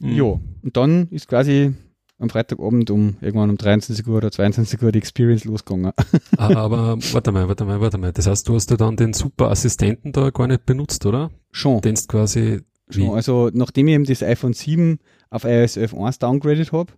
Ja, 0.00 0.24
und 0.24 0.76
dann 0.76 1.08
ist 1.10 1.28
quasi 1.28 1.74
am 2.22 2.30
Freitagabend 2.30 2.90
um 2.90 3.16
irgendwann 3.20 3.50
um 3.50 3.56
23 3.56 4.06
Uhr 4.06 4.18
oder 4.18 4.30
22 4.30 4.80
Uhr 4.82 4.92
die 4.92 4.98
Experience 4.98 5.44
losgegangen. 5.44 5.92
Ah, 6.38 6.54
aber 6.56 6.96
warte 7.12 7.32
mal, 7.32 7.48
warte 7.48 7.64
mal, 7.64 7.80
warte 7.80 7.98
mal. 7.98 8.12
Das 8.12 8.26
heißt, 8.26 8.48
du 8.48 8.54
hast 8.54 8.70
ja 8.70 8.76
dann 8.76 8.96
den 8.96 9.12
super 9.12 9.50
Assistenten 9.50 10.12
da 10.12 10.30
gar 10.30 10.46
nicht 10.46 10.64
benutzt, 10.64 11.04
oder? 11.04 11.30
Schon. 11.50 11.80
Den 11.82 11.94
quasi. 11.94 12.62
Schon. 12.88 13.10
Also 13.10 13.50
nachdem 13.52 13.88
ich 13.88 13.94
eben 13.94 14.04
das 14.04 14.22
iPhone 14.22 14.52
7 14.54 14.98
auf 15.30 15.44
iOS 15.44 15.76
11.1 15.76 16.20
downgradet 16.20 16.72
habe, 16.72 16.92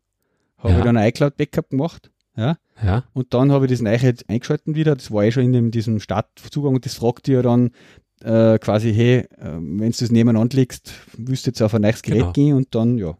habe 0.59 0.73
ja. 0.73 0.79
ich 0.79 0.85
dann 0.85 0.97
ein 0.97 1.09
iCloud-Backup 1.09 1.71
gemacht. 1.71 2.11
Ja. 2.37 2.57
ja. 2.83 3.05
Und 3.13 3.35
dann 3.35 3.53
habe 3.53 3.67
ich 3.67 3.73
das 3.73 3.81
neue 3.81 4.15
eingeschalten 4.29 4.75
wieder. 4.75 4.97
Das 4.97 5.11
war 5.11 5.25
eh 5.25 5.31
schon 5.31 5.45
in 5.45 5.53
dem, 5.53 5.71
diesem 5.71 6.01
Startzugang 6.01 6.75
und 6.75 6.85
das 6.85 6.95
fragt 6.95 7.27
dir 7.27 7.37
ja 7.37 7.43
dann 7.43 7.71
äh, 8.23 8.59
quasi, 8.59 8.93
hey, 8.93 9.19
äh, 9.39 9.59
wenn 9.61 9.91
du 9.91 9.99
das 9.99 10.11
nebeneinander 10.11 10.57
legst, 10.57 10.93
du 11.17 11.33
jetzt 11.33 11.63
auf 11.63 11.75
ein 11.75 11.83
neues 11.83 12.03
Gerät 12.03 12.21
genau. 12.21 12.33
gehen 12.33 12.57
und 12.57 12.75
dann, 12.75 12.99
ja. 12.99 13.17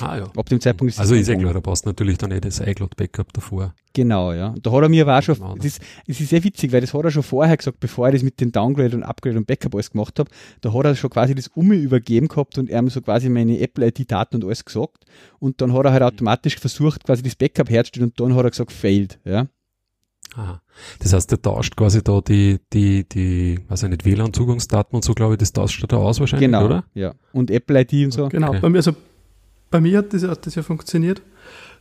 Ah, 0.00 0.18
ja. 0.18 0.24
Ab 0.36 0.48
dem 0.48 0.60
Zeitpunkt 0.60 0.92
ist 0.92 1.00
Also 1.00 1.14
ist 1.14 1.30
klar, 1.30 1.54
da 1.54 1.60
du 1.60 1.72
natürlich 1.84 2.18
dann 2.18 2.30
eh 2.30 2.40
das 2.40 2.60
iCloud-Backup 2.60 3.32
davor. 3.32 3.74
Genau, 3.92 4.32
ja. 4.32 4.48
Und 4.48 4.64
da 4.64 4.70
hat 4.70 4.82
er 4.82 4.88
mir 4.88 5.02
aber 5.02 5.18
auch 5.18 5.22
schon, 5.22 5.36
das 5.56 5.64
ist, 5.64 5.80
das 6.06 6.20
ist 6.20 6.30
sehr 6.30 6.44
witzig, 6.44 6.72
weil 6.72 6.80
das 6.80 6.94
hat 6.94 7.04
er 7.04 7.10
schon 7.10 7.22
vorher 7.22 7.56
gesagt, 7.56 7.80
bevor 7.80 8.06
er 8.06 8.12
das 8.12 8.22
mit 8.22 8.40
den 8.40 8.52
Downgrade 8.52 8.96
und 8.96 9.02
Upgrade 9.02 9.36
und 9.36 9.46
Backup 9.46 9.74
alles 9.74 9.90
gemacht 9.90 10.18
hat, 10.18 10.28
da 10.60 10.72
hat 10.72 10.84
er 10.84 10.94
schon 10.94 11.10
quasi 11.10 11.34
das 11.34 11.48
um 11.48 11.68
mich 11.68 11.82
übergeben 11.82 12.28
gehabt 12.28 12.58
und 12.58 12.70
er 12.70 12.78
haben 12.78 12.88
so 12.88 13.00
quasi 13.00 13.28
meine 13.28 13.58
Apple-ID-Daten 13.58 14.36
und 14.36 14.44
alles 14.44 14.64
gesagt. 14.64 15.04
Und 15.38 15.60
dann 15.60 15.72
hat 15.72 15.84
er 15.86 15.92
halt 15.92 16.02
automatisch 16.02 16.58
versucht, 16.58 17.04
quasi 17.04 17.22
das 17.22 17.34
Backup 17.34 17.70
herzustellen 17.70 18.10
und 18.10 18.20
dann 18.20 18.34
hat 18.36 18.44
er 18.44 18.50
gesagt, 18.50 18.72
failed, 18.72 19.18
ja. 19.24 19.46
Aha. 20.36 20.62
Das 21.00 21.12
heißt, 21.12 21.30
der 21.30 21.42
tauscht 21.42 21.76
quasi 21.76 22.04
da 22.04 22.20
die, 22.20 22.60
die, 22.72 23.08
die, 23.08 23.58
weiß 23.68 23.82
ich 23.84 23.88
nicht, 23.88 24.04
WLAN-Zugangsdaten 24.04 24.94
und 24.94 25.04
so, 25.04 25.14
glaube 25.14 25.34
ich, 25.34 25.38
das 25.38 25.52
tauscht 25.52 25.82
er 25.82 25.88
da 25.88 25.96
aus 25.96 26.20
wahrscheinlich, 26.20 26.46
genau, 26.46 26.66
oder? 26.66 26.84
ja. 26.94 27.14
Und 27.32 27.50
Apple-ID 27.50 28.04
und 28.04 28.12
so. 28.12 28.28
Genau, 28.28 28.54
okay. 28.54 28.76
also 28.76 28.94
bei 29.70 29.80
mir 29.80 29.98
hat 29.98 30.12
das, 30.12 30.22
hat 30.24 30.46
das 30.46 30.54
ja 30.54 30.62
funktioniert. 30.62 31.22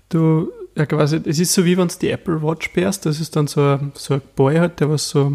Du, 0.09 0.51
ja 0.75 0.85
quasi, 0.85 1.21
es 1.25 1.39
ist 1.39 1.53
so 1.53 1.65
wie 1.65 1.77
wenn 1.77 1.87
du 1.87 1.95
die 1.99 2.09
Apple 2.09 2.41
Watch 2.41 2.71
bärst, 2.73 3.05
das 3.05 3.19
ist 3.19 3.35
dann 3.35 3.47
so 3.47 3.61
ein, 3.61 3.91
so 3.95 4.15
ein 4.15 4.21
Boy 4.35 4.57
halt, 4.57 4.79
der 4.79 4.89
was 4.89 5.09
so, 5.09 5.33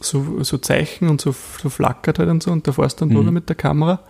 so, 0.00 0.42
so 0.42 0.58
Zeichen 0.58 1.08
und 1.08 1.20
so, 1.20 1.34
so 1.62 1.68
flackert 1.68 2.18
halt 2.18 2.28
und 2.28 2.42
so 2.42 2.50
und 2.50 2.66
da 2.66 2.72
fährst 2.72 3.00
dann 3.00 3.08
mhm. 3.08 3.14
drüber 3.14 3.30
mit 3.32 3.48
der 3.48 3.56
Kamera. 3.56 4.00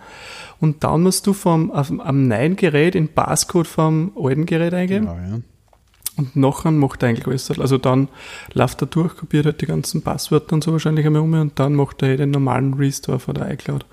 Und 0.59 0.83
dann 0.83 1.03
musst 1.03 1.27
du 1.27 1.33
vom, 1.33 1.71
auf, 1.71 1.91
am 1.91 2.27
neuen 2.27 2.55
Gerät 2.55 2.93
den 2.93 3.09
Passcode 3.09 3.67
vom 3.67 4.11
alten 4.15 4.45
Gerät 4.45 4.73
eingeben. 4.73 5.07
Genau, 5.07 5.17
ja. 5.17 5.39
Und 6.15 6.35
nachher 6.35 6.71
macht 6.71 7.01
er 7.01 7.09
eigentlich 7.09 7.25
alles. 7.25 7.59
Also 7.59 7.77
dann 7.77 8.07
läuft 8.53 8.81
er 8.81 8.87
durch, 8.87 9.17
kopiert 9.17 9.45
halt 9.45 9.61
die 9.61 9.65
ganzen 9.65 10.03
Passwörter 10.03 10.53
und 10.53 10.63
so 10.63 10.71
wahrscheinlich 10.71 11.05
einmal 11.05 11.23
um 11.23 11.33
und 11.33 11.59
dann 11.59 11.73
macht 11.73 12.03
er 12.03 12.09
halt 12.09 12.19
den 12.19 12.31
normalen 12.31 12.75
Restore 12.75 13.19
von 13.19 13.33
der 13.33 13.51
iCloud. 13.51 13.85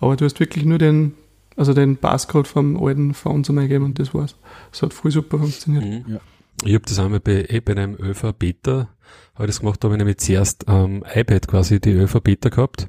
Aber 0.00 0.16
du 0.16 0.24
hast 0.24 0.38
wirklich 0.38 0.64
nur 0.64 0.78
den, 0.78 1.14
also 1.56 1.74
den 1.74 1.96
Passcode 1.96 2.48
vom 2.48 2.82
alten 2.82 3.14
Phone 3.14 3.44
zu 3.44 3.56
eingeben 3.56 3.84
und 3.84 3.98
das 3.98 4.14
war's. 4.14 4.36
Das 4.70 4.82
hat 4.82 4.92
voll 4.92 5.10
super 5.10 5.38
funktioniert. 5.38 5.84
Mhm. 5.84 6.14
Ja. 6.14 6.20
Ich 6.64 6.74
habe 6.74 6.84
das 6.86 6.98
einmal 6.98 7.20
bei, 7.20 7.46
eh 7.48 7.60
bei 7.60 7.72
einem 7.72 7.96
ÖV 7.98 8.32
Beta, 8.38 8.88
habe 9.34 9.46
das 9.46 9.60
gemacht, 9.60 9.82
da 9.82 9.88
habe 9.88 9.96
ich 9.96 9.98
nämlich 9.98 10.18
zuerst 10.18 10.68
am 10.68 10.96
ähm, 10.96 11.04
iPad 11.14 11.48
quasi 11.48 11.80
die 11.80 11.92
ÖV 11.92 12.20
Beta 12.20 12.48
gehabt 12.48 12.88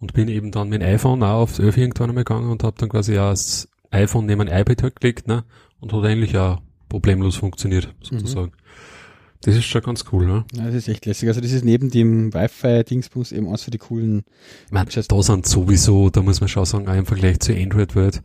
und 0.00 0.14
bin 0.14 0.28
eben 0.28 0.50
dann 0.50 0.68
mit 0.68 0.82
dem 0.82 0.88
iPhone 0.88 1.22
auch 1.22 1.42
aufs 1.42 1.58
ÖV 1.58 1.76
irgendwann 1.76 2.10
einmal 2.10 2.24
gegangen 2.24 2.50
und 2.50 2.62
habe 2.64 2.76
dann 2.78 2.88
quasi 2.88 3.18
auch 3.18 3.30
das 3.30 3.68
iPhone 3.90 4.26
neben 4.26 4.40
ein 4.40 4.60
iPad 4.60 4.82
halt 4.82 5.00
gelegt, 5.00 5.28
ne? 5.28 5.44
Und 5.80 5.92
hat 5.92 6.04
eigentlich 6.04 6.36
auch 6.38 6.60
problemlos 6.88 7.36
funktioniert, 7.36 7.94
sozusagen. 8.02 8.52
Mhm. 8.52 8.61
Das 9.42 9.56
ist 9.56 9.64
schon 9.64 9.82
ganz 9.82 10.04
cool, 10.12 10.26
ne? 10.26 10.44
Ja, 10.54 10.66
das 10.66 10.74
ist 10.74 10.88
echt 10.88 11.04
lässig. 11.04 11.28
Also 11.28 11.40
das 11.40 11.52
ist 11.52 11.64
neben 11.64 11.90
dem 11.90 12.32
Wi-Fi-Dingsbums 12.32 13.32
eben 13.32 13.48
eins 13.48 13.62
für 13.62 13.70
die 13.70 13.78
coolen. 13.78 14.24
Ich 14.66 14.72
meine, 14.72 14.88
da 14.88 15.22
sind 15.22 15.46
sowieso, 15.46 16.10
da 16.10 16.22
muss 16.22 16.40
man 16.40 16.48
schon 16.48 16.64
sagen, 16.64 16.88
auch 16.88 16.94
im 16.94 17.06
Vergleich 17.06 17.40
zu 17.40 17.52
Android-Welt, 17.52 18.22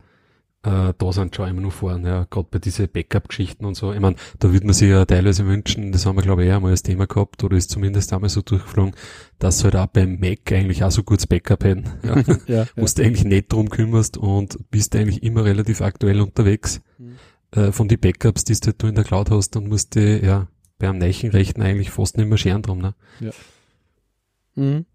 äh, 0.64 0.92
da 0.96 1.12
sind 1.12 1.34
schon 1.34 1.48
immer 1.48 1.60
noch 1.60 1.72
vorne, 1.72 2.08
ja, 2.08 2.26
gerade 2.28 2.48
bei 2.50 2.58
diesen 2.58 2.88
Backup-Geschichten 2.88 3.64
und 3.64 3.76
so. 3.76 3.92
Ich 3.92 4.00
meine, 4.00 4.16
da 4.38 4.52
würde 4.52 4.66
man 4.66 4.74
sich 4.74 4.90
ja 4.90 5.04
teilweise 5.04 5.46
wünschen, 5.46 5.92
das 5.92 6.04
haben 6.04 6.16
wir 6.16 6.22
glaube 6.22 6.44
ich 6.44 6.50
eh 6.50 6.52
einmal 6.52 6.72
als 6.72 6.82
Thema 6.82 7.06
gehabt, 7.06 7.42
oder 7.44 7.56
ist 7.56 7.70
zumindest 7.70 8.12
einmal 8.12 8.28
so 8.28 8.42
durchgeflogen, 8.42 8.94
dass 9.38 9.62
halt 9.62 9.76
auch 9.76 9.86
beim 9.86 10.18
Mac 10.18 10.50
eigentlich 10.50 10.82
auch 10.82 10.90
so 10.90 11.04
gutes 11.04 11.26
Backup 11.26 11.62
hätten, 11.64 11.84
ja, 12.02 12.16
ja, 12.46 12.66
wo 12.76 12.82
ja. 12.82 12.92
du 12.94 13.02
eigentlich 13.02 13.24
nicht 13.24 13.52
drum 13.52 13.70
kümmerst 13.70 14.16
und 14.16 14.58
bist 14.70 14.96
eigentlich 14.96 15.22
immer 15.22 15.44
relativ 15.44 15.80
aktuell 15.80 16.20
unterwegs. 16.20 16.80
Mhm. 16.98 17.16
Äh, 17.52 17.72
von 17.72 17.88
den 17.88 17.98
Backups, 17.98 18.44
die 18.44 18.58
du 18.76 18.88
in 18.88 18.94
der 18.94 19.04
Cloud 19.04 19.30
hast, 19.30 19.50
dann 19.56 19.68
musst 19.68 19.94
du, 19.94 20.18
ja, 20.18 20.48
beim 20.78 20.98
Neichenrechten 20.98 21.62
eigentlich 21.62 21.90
fast 21.90 22.16
nicht 22.16 22.28
mehr 22.28 22.38
scheren 22.38 22.62
drum, 22.62 22.78
ne? 22.78 22.94
Ja. 23.20 23.30
Mhm. 24.54 24.86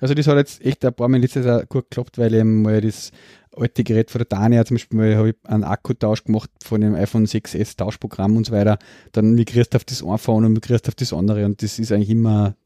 Also 0.00 0.14
das 0.14 0.26
hat 0.26 0.36
jetzt 0.36 0.64
echt 0.64 0.84
ein 0.84 0.94
paar 0.94 1.08
Mal 1.08 1.20
letztes 1.20 1.44
Jahr 1.44 1.64
gut 1.66 1.90
geklappt, 1.90 2.18
weil 2.18 2.34
eben 2.34 2.62
mal 2.62 2.80
das 2.80 3.12
alte 3.54 3.84
Gerät 3.84 4.10
von 4.10 4.20
der 4.20 4.26
Dania 4.26 4.64
zum 4.64 4.76
Beispiel 4.76 4.98
mal 4.98 5.16
habe 5.16 5.30
ich 5.30 5.36
einen 5.44 5.64
Akkutausch 5.64 6.24
gemacht 6.24 6.50
von 6.64 6.80
dem 6.80 6.94
iPhone 6.94 7.26
6S 7.26 7.76
Tauschprogramm 7.76 8.36
und 8.36 8.46
so 8.46 8.52
weiter. 8.52 8.78
Dann 9.12 9.34
migrierst 9.34 9.74
du 9.74 9.76
auf 9.76 9.84
das 9.84 10.02
iPhone 10.02 10.44
und 10.44 10.52
migrierst 10.54 10.88
auf 10.88 10.94
das 10.94 11.12
andere 11.12 11.44
und 11.44 11.62
das 11.62 11.78
ist 11.78 11.92
eigentlich 11.92 12.10
immer 12.10 12.56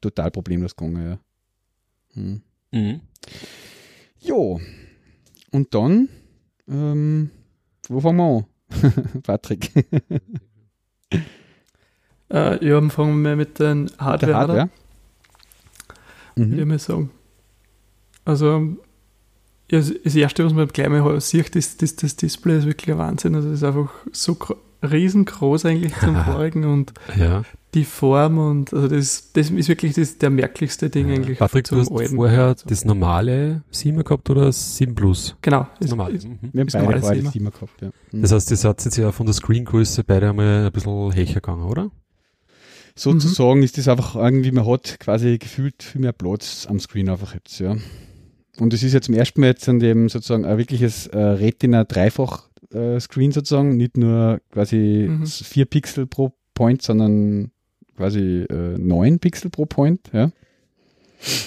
total 0.00 0.30
problemlos 0.30 0.76
gegangen, 0.76 1.10
ja. 1.10 1.18
Hm. 2.14 2.42
Mhm. 2.72 3.00
Jo. 4.20 4.60
Und 5.50 5.74
dann, 5.74 6.08
ähm, 6.68 7.30
wo 7.88 8.00
fangen 8.00 8.18
wir 8.18 8.44
an? 8.78 9.22
Patrick. 9.22 9.70
äh, 12.32 12.66
ja, 12.66 12.80
fangen 12.88 13.22
wir 13.22 13.36
mit 13.36 13.58
den 13.58 13.90
Hardware, 13.98 14.34
Hardware? 14.34 14.60
an. 14.62 14.70
Mhm. 16.36 16.50
Würde 16.50 16.62
ich 16.62 16.68
mal 16.68 16.78
sagen. 16.78 17.10
Also, 18.24 18.76
ja, 19.70 19.80
das 19.80 20.14
erste, 20.14 20.44
was 20.44 20.52
man 20.52 20.68
gleich 20.68 20.88
mal 20.88 21.20
sieht, 21.20 21.56
ist, 21.56 21.82
das, 21.82 21.96
das 21.96 22.16
Display 22.16 22.58
ist 22.58 22.66
wirklich 22.66 22.92
ein 22.92 22.98
Wahnsinn. 22.98 23.34
Also, 23.34 23.48
es 23.48 23.56
ist 23.56 23.64
einfach 23.64 23.90
so 24.12 24.36
riesengroß 24.82 25.66
eigentlich 25.66 25.94
zum 25.98 26.16
vorigen 26.24 26.64
und 26.64 26.92
ja. 27.16 27.42
die 27.74 27.84
Form 27.84 28.38
und 28.38 28.74
also 28.74 28.88
das, 28.88 29.32
das 29.32 29.50
ist 29.50 29.68
wirklich 29.68 29.94
das, 29.94 30.18
der 30.18 30.30
merklichste 30.30 30.90
Ding 30.90 31.08
ja. 31.08 31.14
eigentlich. 31.14 31.38
Patrick, 31.38 31.68
du 31.68 31.78
hast 31.78 31.92
alten 31.92 32.16
vorher 32.16 32.46
also. 32.46 32.64
das 32.66 32.84
normale 32.84 33.62
7 33.70 34.02
gehabt 34.02 34.28
oder 34.28 34.50
7 34.50 34.94
Plus? 34.94 35.36
Genau. 35.42 35.68
Das 35.78 35.90
normale. 35.90 36.14
Mhm. 36.14 36.38
Wir 36.52 36.62
haben 36.62 36.86
beide, 36.86 37.00
beide 37.00 37.30
7 37.30 37.44
gehabt, 37.50 37.80
ja. 37.80 37.90
Mhm. 38.10 38.22
Das 38.22 38.32
heißt, 38.32 38.50
das 38.50 38.64
hat 38.64 38.84
jetzt 38.84 38.96
ja 38.96 39.12
von 39.12 39.26
der 39.26 39.34
Screengröße 39.34 40.04
beide 40.04 40.30
einmal 40.30 40.66
ein 40.66 40.72
bisschen 40.72 41.12
hecher 41.12 41.34
gegangen, 41.40 41.62
oder? 41.62 41.90
Sozusagen 42.94 43.58
mhm. 43.58 43.64
ist 43.64 43.78
das 43.78 43.88
einfach 43.88 44.16
irgendwie, 44.16 44.52
man 44.52 44.66
hat 44.66 44.98
quasi 45.00 45.38
gefühlt 45.38 45.82
viel 45.82 46.00
mehr 46.00 46.12
Platz 46.12 46.66
am 46.68 46.78
Screen 46.78 47.08
einfach 47.08 47.34
jetzt, 47.34 47.58
ja. 47.58 47.76
Und 48.58 48.74
es 48.74 48.82
ist 48.82 48.92
ja 48.92 49.00
zum 49.00 49.14
ersten 49.14 49.40
Mal 49.40 49.48
jetzt 49.48 49.68
an 49.68 49.78
dem 49.78 50.08
sozusagen 50.08 50.44
ein 50.44 50.58
wirkliches 50.58 51.06
äh, 51.06 51.18
Retina 51.18 51.84
dreifach 51.84 52.48
äh, 52.72 53.00
Screen 53.00 53.32
sozusagen, 53.32 53.76
nicht 53.76 53.96
nur 53.96 54.40
quasi 54.50 55.06
mhm. 55.08 55.26
4 55.26 55.64
Pixel 55.66 56.06
pro 56.06 56.32
Point, 56.54 56.82
sondern 56.82 57.50
quasi 57.96 58.44
äh, 58.50 58.76
9 58.78 59.18
Pixel 59.20 59.50
pro 59.50 59.64
Point, 59.64 60.10
ja. 60.12 60.30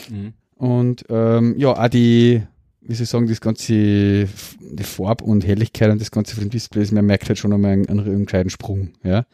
Mhm. 0.09 0.33
Und 0.55 1.05
ähm, 1.09 1.55
ja, 1.57 1.73
auch 1.73 1.87
die, 1.89 2.41
wie 2.87 2.93
soll 2.93 3.03
ich 3.03 3.09
sagen, 3.09 3.27
das 3.27 3.41
ganze, 3.41 3.73
die 3.73 4.83
Farb 4.83 5.21
und 5.21 5.45
Helligkeit 5.45 5.89
und 5.89 5.99
das 5.99 6.11
ganze 6.11 6.35
von 6.35 6.49
Displays, 6.49 6.91
man 6.91 7.05
merkt 7.05 7.27
halt 7.27 7.39
schon 7.39 7.53
einmal 7.53 7.71
einen, 7.71 7.89
einen 7.89 8.25
gescheiten 8.25 8.49
Sprung, 8.49 8.91
ja, 9.03 9.25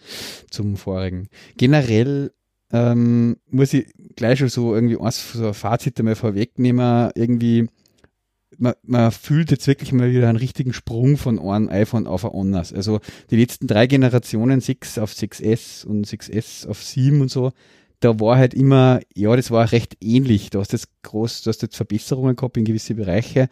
zum 0.49 0.77
vorigen. 0.77 1.27
Generell 1.57 2.31
ähm, 2.71 3.37
muss 3.49 3.73
ich 3.73 3.87
gleich 4.15 4.39
schon 4.39 4.49
so 4.49 4.73
irgendwie 4.73 4.99
eins, 4.99 5.33
so 5.33 5.47
ein 5.47 5.53
Fazit 5.53 5.99
einmal 5.99 6.15
vorwegnehmen, 6.15 7.11
irgendwie, 7.15 7.67
man, 8.57 8.73
man 8.83 9.11
fühlt 9.11 9.51
jetzt 9.51 9.67
wirklich 9.67 9.91
mal 9.91 10.11
wieder 10.11 10.29
einen 10.29 10.37
richtigen 10.37 10.71
Sprung 10.71 11.17
von 11.17 11.37
einem 11.39 11.67
iPhone 11.69 12.07
auf 12.07 12.23
ein 12.23 12.31
anderes. 12.31 12.71
Also 12.71 12.99
die 13.31 13.37
letzten 13.37 13.67
drei 13.67 13.87
Generationen, 13.87 14.61
6 14.61 14.97
auf 14.99 15.11
6S 15.11 15.85
und 15.85 16.07
6S 16.07 16.67
auf 16.67 16.81
7 16.81 17.19
und 17.19 17.31
so, 17.31 17.51
da 18.01 18.19
war 18.19 18.37
halt 18.37 18.53
immer, 18.53 18.99
ja, 19.15 19.35
das 19.35 19.51
war 19.51 19.71
recht 19.71 19.97
ähnlich. 20.01 20.49
Du 20.49 20.59
hast 20.59 20.73
jetzt 20.73 20.89
groß, 21.03 21.43
du 21.43 21.49
hast 21.49 21.61
jetzt 21.61 21.77
Verbesserungen 21.77 22.35
gehabt 22.35 22.57
in 22.57 22.65
gewisse 22.65 22.95
Bereiche, 22.95 23.47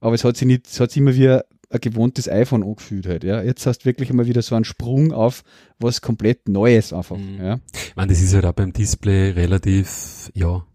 aber 0.00 0.14
es 0.14 0.24
hat 0.24 0.36
sich 0.36 0.46
nicht, 0.46 0.66
es 0.66 0.80
hat 0.80 0.90
sich 0.90 1.00
immer 1.00 1.14
wieder 1.14 1.46
ein 1.70 1.80
gewohntes 1.80 2.28
iPhone 2.28 2.62
angefühlt 2.62 3.06
halt, 3.06 3.24
ja. 3.24 3.42
Jetzt 3.42 3.64
hast 3.64 3.78
du 3.80 3.84
wirklich 3.86 4.10
einmal 4.10 4.26
wieder 4.26 4.42
so 4.42 4.54
einen 4.54 4.64
Sprung 4.64 5.12
auf 5.12 5.42
was 5.78 6.02
komplett 6.02 6.48
Neues 6.48 6.92
einfach, 6.92 7.16
mhm. 7.16 7.38
ja. 7.40 7.60
Ich 7.72 7.96
meine, 7.96 8.12
das 8.12 8.20
ist 8.20 8.34
halt 8.34 8.44
auch 8.44 8.52
beim 8.52 8.72
Display 8.72 9.30
relativ, 9.30 10.30
ja, 10.34 10.66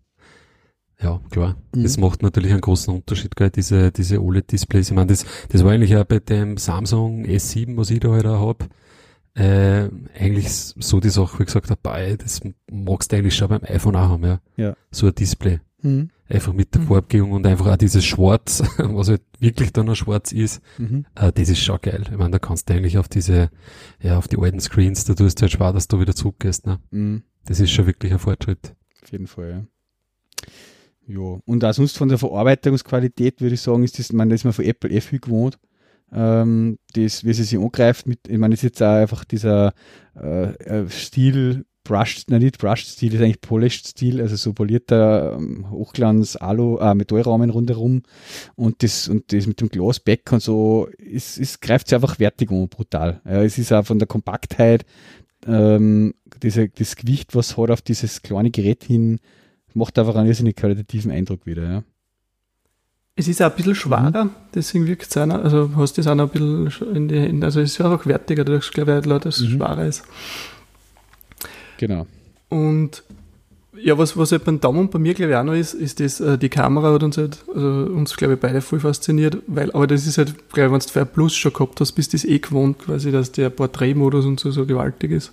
ja, 1.00 1.22
klar. 1.30 1.56
Mhm. 1.76 1.84
Das 1.84 1.98
macht 1.98 2.24
natürlich 2.24 2.52
einen 2.52 2.62
großen 2.62 2.94
Unterschied, 2.94 3.36
gell, 3.36 3.52
diese, 3.52 3.92
diese 3.92 4.22
OLED-Displays. 4.22 4.90
Ich 4.90 4.96
meine, 4.96 5.08
das, 5.08 5.26
das 5.50 5.64
war 5.64 5.72
eigentlich 5.72 5.96
auch 5.96 6.06
bei 6.06 6.20
dem 6.20 6.58
Samsung 6.58 7.26
S7, 7.26 7.78
was 7.78 7.92
ich 7.92 8.00
da 8.00 8.10
halt 8.10 8.26
auch 8.26 8.48
hab, 8.48 8.68
äh, 9.38 9.90
eigentlich 10.18 10.50
so 10.50 11.00
die 11.00 11.10
Sache, 11.10 11.40
wie 11.40 11.46
gesagt 11.46 11.70
habe, 11.70 12.18
das 12.18 12.42
magst 12.72 13.12
du 13.12 13.18
eigentlich 13.18 13.36
schon 13.36 13.50
beim 13.50 13.64
iPhone 13.64 13.96
auch 13.96 14.10
haben, 14.10 14.24
ja. 14.24 14.40
ja. 14.58 14.76
So 14.90 15.08
ein 15.08 15.16
Display. 15.16 15.60
Mhm. 15.84 16.10
Einfach 16.28 16.54
mit 16.54 16.74
der 16.74 16.82
mhm. 16.82 16.88
Farbgebung 16.88 17.32
und 17.32 17.46
einfach 17.46 17.68
auch 17.68 17.78
dieses 17.78 18.04
Schwarz, 18.04 18.64
was 18.78 19.10
halt 19.10 19.22
wirklich 19.40 19.72
dann 19.74 19.86
noch 19.86 19.96
schwarz 19.96 20.32
ist, 20.32 20.62
mhm. 20.80 21.06
äh, 21.16 21.32
das 21.32 21.50
ist 21.50 21.60
schon 21.60 21.80
geil. 21.82 22.04
Ich 22.10 22.18
meine, 22.18 22.32
da 22.32 22.40
kannst 22.40 22.70
du 22.70 22.74
eigentlich 22.74 22.98
auf 22.98 23.08
diese, 23.08 23.52
ja, 24.02 24.18
auf 24.18 24.28
die 24.28 24.40
alten 24.40 24.60
Screens, 24.60 25.06
da 25.06 25.14
tust 25.14 25.40
du 25.40 25.44
halt 25.44 25.52
schwer, 25.52 25.72
dass 25.72 25.88
du 25.88 26.00
wieder 26.00 26.16
zurückgehst, 26.16 26.66
ne? 26.66 26.80
Mhm. 26.90 27.24
Das 27.46 27.60
ist 27.60 27.72
schon 27.72 27.86
wirklich 27.86 28.12
ein 28.12 28.20
Fortschritt. 28.20 28.76
Auf 29.04 29.12
jeden 29.12 29.28
Fall, 29.28 29.50
ja. 29.50 29.64
Ja, 31.08 31.40
und 31.46 31.64
auch 31.64 31.74
sonst 31.74 31.98
von 31.98 32.10
der 32.10 32.18
Verarbeitungsqualität 32.18 33.40
würde 33.40 33.54
ich 33.54 33.62
sagen, 33.62 33.84
ist 33.84 33.98
das, 33.98 34.12
man, 34.12 34.30
das 34.30 34.42
ist 34.42 34.44
man 34.44 34.54
von 34.54 34.66
Apple 34.66 34.90
eh 34.90 35.00
viel 35.00 35.20
gewohnt. 35.20 35.58
Ähm, 36.12 36.78
das, 36.94 37.26
wie 37.26 37.34
sie 37.34 37.44
sich 37.44 37.60
angreift 37.60 38.08
mit, 38.08 38.28
ich 38.28 38.38
meine, 38.38 38.54
das 38.54 38.60
ist 38.60 38.70
jetzt 38.70 38.84
auch 38.84 38.96
einfach 38.96 39.26
dieser 39.26 39.74
äh, 40.16 40.52
äh 40.64 40.90
Stil, 40.90 41.66
Brushed, 41.84 42.30
nein, 42.30 42.42
nicht 42.42 42.58
Brushed 42.58 42.88
Stil, 42.88 43.14
ist 43.14 43.22
eigentlich 43.22 43.42
Polished 43.42 43.88
Stil, 43.88 44.22
also 44.22 44.36
so 44.36 44.54
polierter 44.54 45.34
ähm, 45.38 45.70
Hochglanz, 45.72 46.36
Alu, 46.36 46.78
äh, 46.80 46.94
Metallrahmen 46.94 47.50
rundherum 47.50 48.04
und 48.56 48.84
das, 48.84 49.08
und 49.08 49.32
das 49.32 49.48
mit 49.48 49.62
dem 49.62 49.70
Glasback 49.70 50.32
und 50.32 50.42
so, 50.42 50.90
es, 50.98 51.38
es 51.38 51.60
greift 51.60 51.88
sich 51.88 51.96
einfach 51.96 52.20
wertig 52.20 52.52
um, 52.52 52.68
brutal. 52.68 53.22
Ja, 53.26 53.42
es 53.42 53.58
ist 53.58 53.72
auch 53.72 53.86
von 53.86 54.00
der 54.00 54.08
Kompaktheit, 54.08 54.86
ähm, 55.46 56.14
diese, 56.42 56.68
das 56.68 56.96
Gewicht, 56.96 57.36
was 57.36 57.58
hat 57.58 57.72
auf 57.72 57.82
dieses 57.82 58.22
kleine 58.22 58.52
Gerät 58.52 58.84
hin, 58.84 59.20
macht 59.74 59.98
einfach 59.98 60.16
einen 60.16 60.28
irrsinnig 60.28 60.56
qualitativen 60.56 61.12
Eindruck 61.12 61.46
wieder, 61.46 61.64
ja. 61.64 61.84
Es 63.20 63.28
ist 63.28 63.42
auch 63.42 63.50
ein 63.50 63.56
bisschen 63.56 63.76
schwerer, 63.76 64.26
mhm. 64.26 64.30
deswegen 64.54 64.88
wirkt 64.88 65.10
es 65.10 65.18
auch, 65.18 65.26
noch, 65.26 65.44
also 65.44 65.72
hast 65.76 65.98
du 65.98 66.02
es 66.02 66.08
auch 66.08 66.16
noch 66.16 66.34
ein 66.34 66.66
bisschen 66.66 66.96
in 66.96 67.08
die 67.08 67.20
Hände, 67.20 67.48
also 67.48 67.60
es 67.60 67.72
ist 67.72 67.82
einfach 67.82 68.06
wertiger, 68.06 68.46
dadurch 68.46 68.72
glaube 68.72 69.02
ich, 69.04 69.22
dass 69.22 69.40
es 69.40 69.50
mhm. 69.50 69.58
schwerer 69.58 69.86
ist. 69.86 70.04
Genau. 71.78 72.06
Und 72.50 73.04
ja, 73.84 73.98
was, 73.98 74.18
was 74.18 74.32
halt 74.32 74.46
beim 74.46 74.60
Daumen 74.60 74.90
bei 74.90 75.00
mir, 75.00 75.14
glaube 75.14 75.32
ich, 75.32 75.38
auch 75.38 75.44
noch 75.44 75.54
ist, 75.54 75.74
ist 75.74 76.00
das, 76.00 76.20
äh, 76.20 76.38
die 76.38 76.50
Kamera 76.50 76.94
hat 76.94 77.04
uns 77.04 77.18
halt, 77.18 77.44
also 77.54 77.68
uns, 77.68 78.16
glaube 78.16 78.36
ich, 78.36 78.40
beide 78.40 78.62
voll 78.62 78.80
fasziniert, 78.80 79.38
weil, 79.48 79.72
aber 79.72 79.88
das 79.88 80.08
ist 80.08 80.18
halt, 80.18 80.50
glaube 80.50 80.68
ich, 80.68 80.74
wenn 80.74 80.80
du 80.80 80.88
Fire 80.88 81.06
Plus 81.06 81.36
schon 81.36 81.54
gehabt 81.54 81.80
hast, 81.82 81.92
bist 81.94 82.14
du 82.14 82.18
das 82.18 82.26
eh 82.26 82.40
gewohnt, 82.40 82.80
quasi, 82.80 83.12
dass 83.12 83.32
der 83.32 83.50
Porträtmodus 83.50 84.26
und 84.26 84.40
so, 84.40 84.52
so 84.52 84.66
gewaltig 84.66 85.12
ist. 85.12 85.32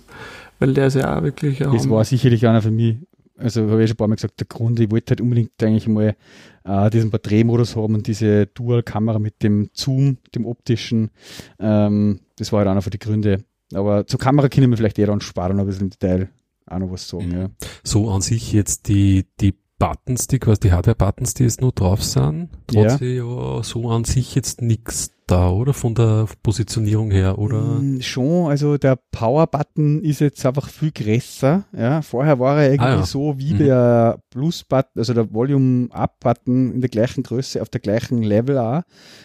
Weil 0.59 0.73
der 0.73 0.87
ist 0.87 0.95
ja 0.95 1.17
auch 1.17 1.23
wirklich. 1.23 1.59
Das 1.59 1.89
war 1.89 2.05
sicherlich 2.05 2.47
einer 2.47 2.61
für 2.61 2.71
mich 2.71 2.97
also 3.37 3.69
habe 3.69 3.83
ich 3.83 3.89
schon 3.89 3.95
ein 3.95 3.97
paar 3.97 4.07
Mal 4.07 4.15
gesagt, 4.15 4.39
der 4.39 4.47
Grund, 4.47 4.79
ich 4.79 4.91
wollte 4.91 5.11
halt 5.11 5.21
unbedingt 5.21 5.51
eigentlich 5.61 5.87
mal 5.87 6.15
äh, 6.63 6.89
diesen 6.89 7.11
Porträtmodus 7.11 7.75
haben 7.75 7.95
und 7.95 8.07
diese 8.07 8.47
Dual-Kamera 8.47 9.19
mit 9.19 9.43
dem 9.43 9.69
Zoom, 9.73 10.17
dem 10.33 10.45
optischen. 10.45 11.11
Ähm, 11.59 12.21
das 12.37 12.51
war 12.51 12.59
halt 12.59 12.69
einer 12.69 12.81
von 12.81 12.91
den 12.91 12.99
Gründen. 12.99 13.43
Aber 13.73 14.07
zur 14.07 14.19
Kamera 14.19 14.49
können 14.49 14.69
wir 14.69 14.77
vielleicht 14.77 14.99
eher 14.99 15.07
dann 15.07 15.21
sparen, 15.21 15.59
ein 15.59 15.65
bisschen 15.65 15.85
im 15.85 15.89
Detail 15.89 16.29
auch 16.67 16.79
noch 16.79 16.91
was 16.91 17.07
sagen. 17.07 17.27
Mhm. 17.27 17.33
Ja. 17.33 17.49
So 17.83 18.09
an 18.09 18.21
sich 18.21 18.53
jetzt 18.53 18.87
die, 18.87 19.25
die 19.41 19.53
Buttons, 19.77 20.27
die 20.27 20.39
quasi 20.39 20.61
die 20.61 20.71
Hardware-Buttons, 20.71 21.33
die 21.33 21.43
jetzt 21.43 21.61
nur 21.61 21.71
drauf 21.71 22.03
sind, 22.03 22.49
trotzdem 22.67 23.17
ja. 23.17 23.55
ja 23.55 23.63
so 23.63 23.89
an 23.89 24.05
sich 24.05 24.33
jetzt 24.35 24.61
nichts 24.61 25.11
da, 25.27 25.49
oder? 25.49 25.73
Von 25.73 25.95
der 25.95 26.27
Positionierung 26.43 27.11
her, 27.11 27.37
oder? 27.37 27.61
Mm, 27.61 28.01
schon, 28.01 28.49
also 28.49 28.77
der 28.77 28.97
Power-Button 29.11 30.01
ist 30.01 30.21
jetzt 30.21 30.45
einfach 30.45 30.69
viel 30.69 30.91
größer. 30.91 31.65
Ja, 31.75 32.01
vorher 32.01 32.39
war 32.39 32.61
er 32.61 32.71
irgendwie 32.71 32.89
ah, 32.89 32.97
ja. 32.97 33.05
so 33.05 33.37
wie 33.37 33.53
mhm. 33.53 33.57
der 33.59 34.19
Plus-Button, 34.29 34.99
also 34.99 35.13
der 35.13 35.33
Volume-Up-Button 35.33 36.73
in 36.73 36.81
der 36.81 36.89
gleichen 36.89 37.23
Größe, 37.23 37.61
auf 37.61 37.69
der 37.69 37.81
gleichen 37.81 38.21
Level 38.21 38.57
auch. 38.57 38.81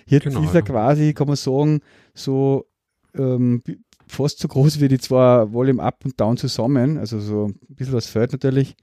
Jetzt 0.06 0.24
genau, 0.24 0.42
ist 0.42 0.54
er 0.54 0.60
ja. 0.60 0.66
quasi, 0.66 1.12
kann 1.14 1.26
man 1.26 1.36
sagen, 1.36 1.80
so 2.14 2.66
ähm, 3.14 3.62
fast 4.06 4.40
so 4.40 4.48
groß 4.48 4.80
wie 4.80 4.88
die 4.88 4.98
zwei 4.98 5.52
Volume-Up 5.52 6.04
und 6.04 6.20
Down 6.20 6.36
zusammen. 6.36 6.98
Also 6.98 7.20
so 7.20 7.46
ein 7.46 7.58
bisschen 7.68 7.94
was 7.94 8.06
fällt 8.06 8.32
natürlich. 8.32 8.76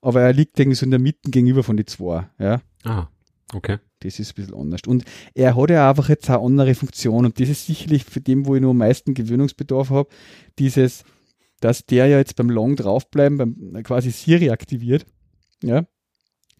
Aber 0.00 0.20
er 0.20 0.32
liegt 0.32 0.58
irgendwie 0.58 0.76
so 0.76 0.84
in 0.84 0.90
der 0.90 1.00
Mitte 1.00 1.30
gegenüber 1.30 1.62
von 1.62 1.76
die 1.76 1.84
zwei. 1.84 2.28
Ja. 2.38 2.60
Ah, 2.84 3.06
okay. 3.54 3.78
Das 4.02 4.18
ist 4.18 4.32
ein 4.32 4.34
bisschen 4.34 4.54
anders. 4.54 4.80
Und 4.86 5.04
er 5.34 5.56
hat 5.56 5.70
ja 5.70 5.88
einfach 5.88 6.08
jetzt 6.08 6.28
eine 6.28 6.40
andere 6.40 6.74
Funktion 6.74 7.24
und 7.24 7.40
das 7.40 7.48
ist 7.48 7.66
sicherlich 7.66 8.04
für 8.04 8.20
den, 8.20 8.46
wo 8.46 8.54
ich 8.54 8.62
noch 8.62 8.70
am 8.70 8.78
meisten 8.78 9.14
Gewöhnungsbedarf 9.14 9.90
habe, 9.90 10.08
dieses, 10.58 11.04
dass 11.60 11.86
der 11.86 12.06
ja 12.06 12.18
jetzt 12.18 12.36
beim 12.36 12.50
Long 12.50 12.76
draufbleiben, 12.76 13.38
beim 13.38 13.82
quasi 13.82 14.10
Siri 14.10 14.50
aktiviert. 14.50 15.06
Ja. 15.62 15.86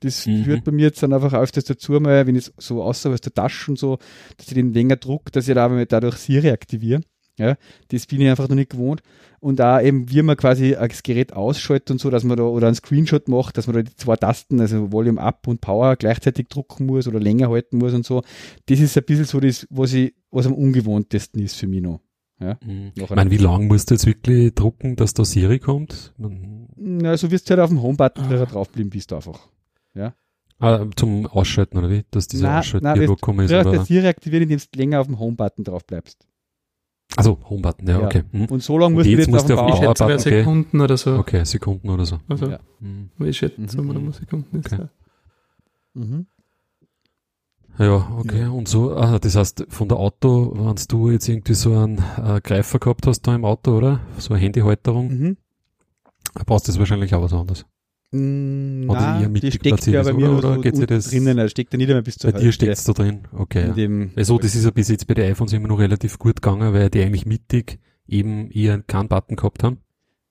Das 0.00 0.26
mhm. 0.26 0.44
führt 0.44 0.64
bei 0.64 0.72
mir 0.72 0.87
jetzt 0.87 1.02
dann 1.02 1.12
einfach 1.12 1.33
das 1.50 1.64
dazu, 1.64 1.92
mal, 1.92 2.26
wenn 2.26 2.35
ich 2.35 2.50
so 2.59 2.83
außer 2.83 3.11
aus 3.11 3.20
der 3.20 3.33
Tasche 3.33 3.70
und 3.70 3.78
so, 3.78 3.98
dass 4.37 4.48
ich 4.48 4.55
den 4.55 4.72
länger 4.72 4.96
druck, 4.96 5.31
dass 5.31 5.46
ich 5.46 5.55
da 5.55 5.64
aber 5.64 5.87
dadurch 5.87 6.16
Siri 6.16 6.50
aktiviere. 6.50 7.02
Ja, 7.42 7.57
das 7.88 8.07
bin 8.07 8.20
ich 8.20 8.28
einfach 8.28 8.48
noch 8.48 8.55
nicht 8.55 8.70
gewohnt. 8.70 9.02
Und 9.40 9.59
da 9.59 9.81
eben, 9.81 10.09
wie 10.09 10.22
man 10.22 10.37
quasi 10.37 10.76
das 10.78 11.02
Gerät 11.02 11.33
ausschaltet 11.33 11.90
und 11.90 12.00
so, 12.00 12.09
dass 12.09 12.22
man 12.22 12.37
da 12.37 12.44
oder 12.44 12.68
einen 12.68 12.76
Screenshot 12.76 13.26
macht, 13.26 13.59
dass 13.59 13.66
man 13.66 13.74
da 13.74 13.83
die 13.83 13.96
zwei 13.96 14.14
Tasten, 14.14 14.61
also 14.61 14.92
Volume 14.92 15.20
Up 15.20 15.48
und 15.48 15.61
Power 15.61 15.96
gleichzeitig 15.96 16.46
drucken 16.48 16.87
muss 16.87 17.09
oder 17.09 17.18
länger 17.18 17.50
halten 17.50 17.78
muss 17.78 17.94
und 17.94 18.07
so. 18.07 18.22
Das 18.66 18.78
ist 18.78 18.96
ein 18.96 19.02
bisschen 19.02 19.24
so 19.24 19.40
das, 19.40 19.66
was 19.70 19.92
ich, 19.92 20.14
was 20.31 20.46
am 20.46 20.55
ungewohntesten 20.55 21.42
ist 21.42 21.57
für 21.57 21.66
mich 21.66 21.83
noch. 21.83 22.00
Ja, 22.38 22.57
mhm. 22.64 22.92
Ich 22.94 23.11
meine, 23.11 23.31
wie 23.33 23.37
lange 23.37 23.66
musst 23.66 23.90
du 23.90 23.94
jetzt 23.94 24.07
wirklich 24.07 24.55
drucken, 24.55 24.94
dass 24.94 25.14
da 25.14 25.24
Siri 25.24 25.59
kommt? 25.59 26.14
Na, 26.76 27.16
so 27.16 27.31
wirst 27.33 27.48
du 27.48 27.50
halt 27.50 27.61
auf 27.61 27.70
dem 27.70 27.83
Home-Button 27.83 28.24
ah. 28.24 28.44
draufbleiben 28.44 28.90
bist 28.90 29.12
einfach. 29.12 29.48
Ja. 29.94 30.14
Ah, 30.61 30.87
zum 30.94 31.26
Ausschalten, 31.26 31.78
oder 31.78 31.90
wie? 31.90 32.05
Dass 32.12 32.28
dieser 32.28 32.61
Ausschalten 32.61 33.16
kommen 33.20 33.46
ist. 33.46 33.50
Du 33.50 33.61
oder? 33.61 33.85
Siri 33.85 34.07
aktivieren, 34.07 34.44
indem 34.44 34.61
du 34.61 34.78
länger 34.78 35.00
auf 35.00 35.09
dem 35.09 35.18
Home-Button 35.18 35.64
drauf 35.64 35.85
bleibst. 35.85 36.28
Also 37.16 37.38
Home-Button, 37.48 37.88
ja, 37.88 38.01
ja, 38.01 38.07
okay. 38.07 38.22
Hm. 38.31 38.46
Und 38.46 38.62
so 38.62 38.79
lange 38.79 38.94
musst 38.94 39.07
du 39.07 39.11
jetzt, 39.11 39.27
jetzt 39.27 39.35
auf 39.35 39.46
dem 39.46 39.57
Power-Button, 39.57 40.07
okay. 40.07 40.18
Sekunden 40.18 40.81
oder 40.81 40.96
so. 40.96 41.16
Okay, 41.16 41.44
Sekunden 41.44 41.90
oder 41.90 42.07
so. 42.07 42.20
Also, 42.29 42.48
ja. 42.48 42.59
Hm. 42.81 43.11
ich 43.25 43.37
schätze, 43.37 43.81
mhm. 43.81 43.87
mal 43.87 44.12
Sekunden 44.12 44.59
ist 44.59 44.72
okay. 44.72 44.87
Mhm. 45.94 46.27
Ja, 47.79 48.12
okay. 48.18 48.40
Ja. 48.40 48.51
Und 48.51 48.68
so, 48.68 48.94
ah, 48.96 49.18
das 49.18 49.35
heißt, 49.35 49.66
von 49.68 49.88
der 49.88 49.98
Auto, 49.98 50.53
wenn 50.55 50.77
du 50.88 51.11
jetzt 51.11 51.29
irgendwie 51.29 51.55
so 51.55 51.77
einen 51.77 51.98
äh, 51.98 52.40
Greifer 52.42 52.79
gehabt 52.79 53.07
hast 53.07 53.22
da 53.22 53.35
im 53.35 53.44
Auto, 53.44 53.77
oder? 53.77 54.01
So 54.18 54.35
eine 54.35 54.42
Handyhalterung, 54.42 55.09
mhm. 55.09 55.37
brauchst 56.46 56.68
du 56.68 56.72
das 56.72 56.79
wahrscheinlich 56.79 57.14
auch 57.14 57.22
was 57.22 57.33
anderes. 57.33 57.66
Mm, 58.14 58.90
oder 58.90 59.20
na, 59.22 59.29
die 59.29 59.51
steckt 59.51 59.87
ja 59.87 60.03
bei 60.03 60.12
mir 60.12 60.31
oder, 60.31 60.59
oder 60.59 60.75
so 60.75 60.85
das 60.85 61.09
drinnen, 61.09 61.38
da 61.38 61.48
steckt 61.48 61.72
ja 61.72 61.79
nicht 61.79 61.88
einmal 61.88 62.03
bis 62.03 62.16
zur 62.16 62.31
Bei 62.31 62.40
dir 62.40 62.53
steckt 62.53 62.72
es 62.72 62.85
da 62.85 62.92
drin, 62.92 63.22
okay. 63.33 63.72
Ja. 63.75 64.09
Also 64.16 64.38
das 64.38 64.55
ist 64.55 64.64
ja 64.64 64.70
bis 64.70 64.88
jetzt 64.88 65.07
bei 65.07 65.14
den 65.14 65.33
iPhones 65.33 65.55
immer 65.55 65.68
noch 65.68 65.79
relativ 65.79 66.18
gut 66.18 66.42
gegangen, 66.42 66.75
weil 66.75 66.90
die 66.90 67.01
eigentlich 67.01 67.25
mittig 67.25 67.79
eben 68.07 68.51
eher 68.51 68.83
keinen 68.83 69.09
Button 69.09 69.37
gehabt 69.37 69.62
haben. 69.62 69.79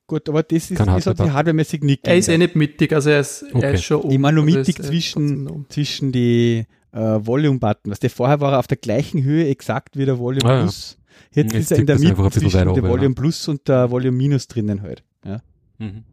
Gut, 0.05 0.29
aber 0.29 0.43
das 0.43 0.69
ist, 0.69 0.79
das 0.79 0.87
hat 0.87 1.17
sich 1.17 1.31
hardwaremäßig 1.31 1.83
nicht 1.83 2.05
Er 2.05 2.17
ist 2.17 2.27
eh 2.27 2.37
nicht 2.37 2.55
mittig, 2.55 2.93
also 2.93 3.09
er 3.09 3.21
ist, 3.21 3.45
okay. 3.51 3.65
er 3.65 3.73
ist 3.73 3.83
schon 3.83 4.01
oben. 4.01 4.11
Ich 4.11 4.19
meine 4.19 4.35
nur 4.35 4.45
mittig 4.45 4.77
also 4.77 4.89
zwischen, 4.89 5.65
zwischen 5.69 6.11
die 6.11 6.67
äh, 6.91 6.99
Volume-Button. 6.99 7.91
Was 7.91 7.99
der 7.99 8.11
vorher 8.11 8.41
war 8.41 8.53
er 8.53 8.59
auf 8.59 8.67
der 8.67 8.77
gleichen 8.77 9.23
Höhe 9.23 9.47
exakt 9.47 9.97
wie 9.97 10.05
der 10.05 10.19
Volume 10.19 10.51
ah, 10.51 10.61
Plus. 10.61 10.99
Jetzt, 11.33 11.53
Jetzt 11.53 11.61
ist 11.61 11.71
er 11.71 11.77
in 11.79 11.85
der 11.87 11.97
Mitte 11.99 12.29
zwischen 12.29 12.73
der 12.73 12.83
Volume 12.83 13.15
Plus 13.15 13.47
und 13.47 13.67
der 13.67 13.89
Volume 13.89 14.15
Minus 14.15 14.47
drinnen 14.47 14.81
halt. 14.81 15.03
Ja. 15.25 15.41
Mhm. 15.79 16.03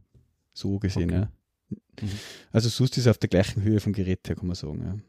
So 0.52 0.78
gesehen, 0.78 1.10
okay. 1.10 1.20
ja. 1.20 1.28
Mhm. 2.02 2.10
Also 2.52 2.68
sonst 2.68 2.96
ist 2.96 3.06
es 3.06 3.10
auf 3.10 3.18
der 3.18 3.28
gleichen 3.28 3.62
Höhe 3.62 3.80
vom 3.80 3.92
Gerät 3.92 4.28
her, 4.28 4.36
kann 4.36 4.46
man 4.46 4.56
sagen. 4.56 5.02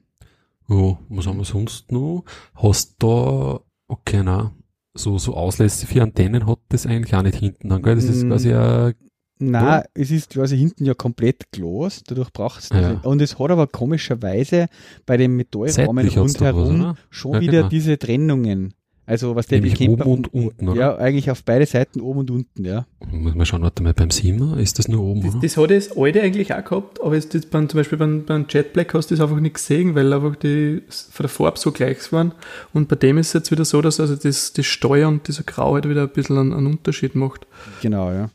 Ja, 0.70 0.76
ja 0.76 1.00
was 1.10 1.28
haben 1.28 1.38
wir 1.38 1.46
sonst 1.46 1.92
noch? 1.92 2.24
Hast 2.56 2.96
da, 3.00 3.60
okay, 3.88 4.22
na, 4.24 4.54
so, 4.94 5.18
so 5.18 5.36
Auslässe 5.36 5.88
für 5.88 6.02
Antennen 6.02 6.48
hat 6.48 6.60
das 6.70 6.86
eigentlich 6.86 7.16
auch 7.16 7.22
nicht 7.22 7.38
hinten 7.38 7.70
dann, 7.70 7.82
gell? 7.82 7.96
Das 7.96 8.06
ist 8.06 8.24
mm, 8.24 8.30
quasi 8.30 8.54
ein 8.54 8.94
Nein, 9.42 9.84
es 9.94 10.12
ist 10.12 10.32
quasi 10.32 10.58
hinten 10.58 10.84
ja 10.84 10.94
komplett 10.94 11.50
Glas, 11.52 12.04
dadurch 12.06 12.32
braucht 12.34 12.60
es 12.60 12.70
ja. 12.70 13.00
Und 13.04 13.22
es 13.22 13.40
hat 13.40 13.52
aber 13.52 13.68
komischerweise 13.68 14.68
bei 15.06 15.16
dem 15.16 15.38
Metallrahmen 15.38 16.10
rundherum 16.10 16.98
schon 17.10 17.36
ja, 17.36 17.40
wieder 17.40 17.58
genau. 17.60 17.70
diese 17.70 17.98
Trennungen. 17.98 18.74
Also 19.10 19.36
was 19.36 19.48
der 19.48 19.60
Nämlich 19.60 19.90
oben 19.90 20.04
und 20.04 20.32
unten, 20.32 20.70
oder? 20.70 20.80
Ja, 20.80 20.96
eigentlich 20.98 21.32
auf 21.32 21.44
beide 21.44 21.66
Seiten 21.66 22.00
oben 22.00 22.20
und 22.20 22.30
unten, 22.30 22.64
ja. 22.64 22.86
Muss 23.10 23.34
man 23.34 23.44
schauen, 23.44 23.64
warte 23.64 23.82
mal, 23.82 23.96
beim 23.96 24.12
Siemer 24.12 24.60
ist 24.60 24.78
das 24.78 24.88
nur 24.88 25.02
oben, 25.02 25.24
das, 25.24 25.32
oder? 25.32 25.42
Das 25.42 25.58
hat 25.58 25.72
das 25.72 25.98
alte 25.98 26.22
eigentlich 26.22 26.54
auch 26.54 26.64
gehabt, 26.64 27.02
aber 27.02 27.16
jetzt, 27.16 27.34
jetzt 27.34 27.50
beim, 27.50 27.68
zum 27.68 27.80
Beispiel 27.80 27.98
beim, 27.98 28.26
beim 28.26 28.46
Jet 28.48 28.72
Black 28.72 28.94
hast 28.94 29.10
du 29.10 29.16
das 29.16 29.24
einfach 29.24 29.40
nicht 29.40 29.56
gesehen, 29.56 29.96
weil 29.96 30.14
einfach 30.14 30.36
die 30.36 30.84
von 30.88 31.24
der 31.24 31.30
Farbe 31.30 31.58
so 31.58 31.72
gleich 31.72 32.12
waren. 32.12 32.34
Und 32.72 32.88
bei 32.88 32.96
dem 32.98 33.18
ist 33.18 33.30
es 33.30 33.34
jetzt 33.34 33.50
wieder 33.50 33.66
so, 33.66 33.82
dass 33.82 34.00
also 34.00 34.16
das, 34.16 34.54
das 34.54 34.66
Steuer 34.68 35.08
und 35.08 35.28
dieser 35.28 35.42
Grau 35.42 35.74
halt 35.74 35.90
wieder 35.90 36.04
ein 36.04 36.14
bisschen 36.14 36.38
einen, 36.38 36.54
einen 36.54 36.68
Unterschied 36.68 37.16
macht. 37.16 37.48
Genau, 37.82 38.12
ja. 38.12 38.30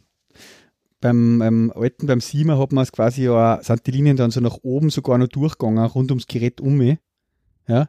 Beim, 1.01 1.39
beim 1.39 1.73
alten, 1.73 2.09
beim 2.09 2.21
Siemer 2.21 2.59
hat 2.59 2.73
man 2.73 2.83
es 2.83 2.91
quasi 2.91 3.23
ja, 3.23 3.61
sind 3.63 3.87
die 3.87 3.93
Linien 3.93 4.17
dann 4.17 4.33
so 4.33 4.41
nach 4.41 4.59
oben 4.63 4.91
sogar 4.91 5.19
noch 5.19 5.29
durchgegangen, 5.29 5.85
rund 5.85 6.11
ums 6.11 6.27
Gerät 6.27 6.61
um. 6.61 6.83
Ja. 7.69 7.89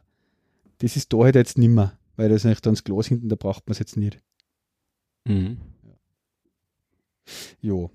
Das 0.78 0.94
ist 0.94 1.12
da 1.12 1.18
halt 1.18 1.34
jetzt 1.34 1.58
nimmer 1.58 1.94
weil 2.16 2.28
das 2.28 2.44
nicht 2.44 2.64
dann 2.64 2.74
das 2.74 2.84
Glas 2.84 3.06
hinten, 3.06 3.28
da 3.28 3.36
braucht 3.36 3.66
man 3.66 3.72
es 3.72 3.78
jetzt 3.78 3.96
nicht. 3.96 4.18
Mhm. 5.26 5.58
Jo. 7.60 7.90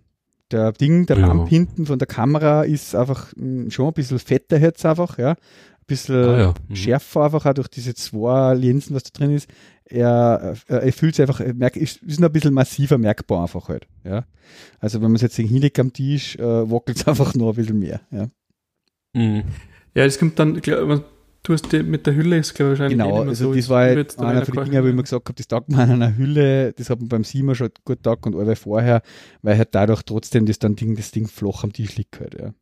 Der 0.51 0.73
Ding, 0.73 1.05
der 1.05 1.17
ja. 1.17 1.45
hinten 1.47 1.85
von 1.85 1.97
der 1.97 2.07
Kamera 2.07 2.63
ist 2.63 2.93
einfach 2.93 3.31
hm, 3.33 3.71
schon 3.71 3.87
ein 3.87 3.93
bisschen 3.93 4.19
fetter 4.19 4.59
jetzt 4.59 4.85
einfach, 4.85 5.17
ja. 5.17 5.31
Ein 5.31 5.87
bisschen 5.87 6.15
ah, 6.25 6.39
ja. 6.39 6.53
mhm. 6.67 6.75
schärfer 6.75 7.23
einfach 7.23 7.45
auch 7.45 7.53
durch 7.53 7.69
diese 7.69 7.95
zwei 7.95 8.53
Linsen, 8.53 8.95
was 8.95 9.03
da 9.03 9.11
drin 9.13 9.31
ist. 9.31 9.49
Er, 9.85 10.55
er, 10.67 10.83
er 10.83 10.93
fühlt 10.93 11.15
sich 11.15 11.23
einfach, 11.23 11.39
er 11.39 11.53
merkt, 11.53 11.77
ist, 11.77 12.01
ist 12.03 12.19
noch 12.19 12.29
ein 12.29 12.33
bisschen 12.33 12.53
massiver 12.53 12.97
merkbar 12.97 13.43
einfach 13.43 13.69
halt, 13.69 13.87
ja. 14.03 14.25
Also 14.79 15.01
wenn 15.01 15.09
man 15.09 15.15
es 15.15 15.21
jetzt 15.21 15.35
hinlegt 15.35 15.79
am 15.79 15.93
Tisch, 15.93 16.35
äh, 16.37 16.69
wackelt 16.69 16.97
es 16.97 17.07
einfach 17.07 17.33
noch 17.35 17.49
ein 17.49 17.55
bisschen 17.55 17.79
mehr, 17.79 18.01
ja. 18.11 18.29
Mhm. 19.13 19.43
Ja, 19.93 20.05
es 20.05 20.19
kommt 20.19 20.39
dann, 20.39 20.61
glaub, 20.61 21.03
Du 21.43 21.53
hast 21.53 21.71
die, 21.71 21.81
mit 21.81 22.05
der 22.05 22.15
Hülle 22.15 22.37
ist, 22.37 22.53
glaube 22.53 22.73
ich, 22.73 22.79
wahrscheinlich 22.79 22.99
Genau, 22.99 23.21
also 23.21 23.45
so 23.45 23.53
das 23.55 23.67
war 23.67 23.89
jetzt 23.89 24.19
einer 24.19 24.45
von 24.45 24.55
den 24.55 24.65
Dingen, 24.65 24.83
wo 24.83 24.87
ich 24.87 24.93
mir 24.93 25.03
gesagt 25.03 25.27
habe, 25.27 25.35
das 25.35 25.47
taugt 25.47 25.69
mir 25.69 25.79
an 25.79 25.89
einer 25.89 26.15
Hülle, 26.15 26.73
das 26.73 26.89
hat 26.91 26.99
man 26.99 27.09
beim 27.09 27.23
Siemer 27.23 27.55
schon 27.55 27.69
gut 27.83 28.03
taugt 28.03 28.27
und 28.27 28.35
alle 28.35 28.55
vorher, 28.55 29.01
weil 29.41 29.57
halt 29.57 29.69
dadurch 29.73 30.03
trotzdem 30.03 30.45
das 30.45 30.59
dann 30.59 30.75
Ding, 30.75 30.95
das 30.95 31.11
Ding 31.11 31.27
flach 31.27 31.63
am 31.63 31.73
Tisch 31.73 31.95
liegt 31.95 32.19
halt, 32.19 32.35
ja. 32.39 32.53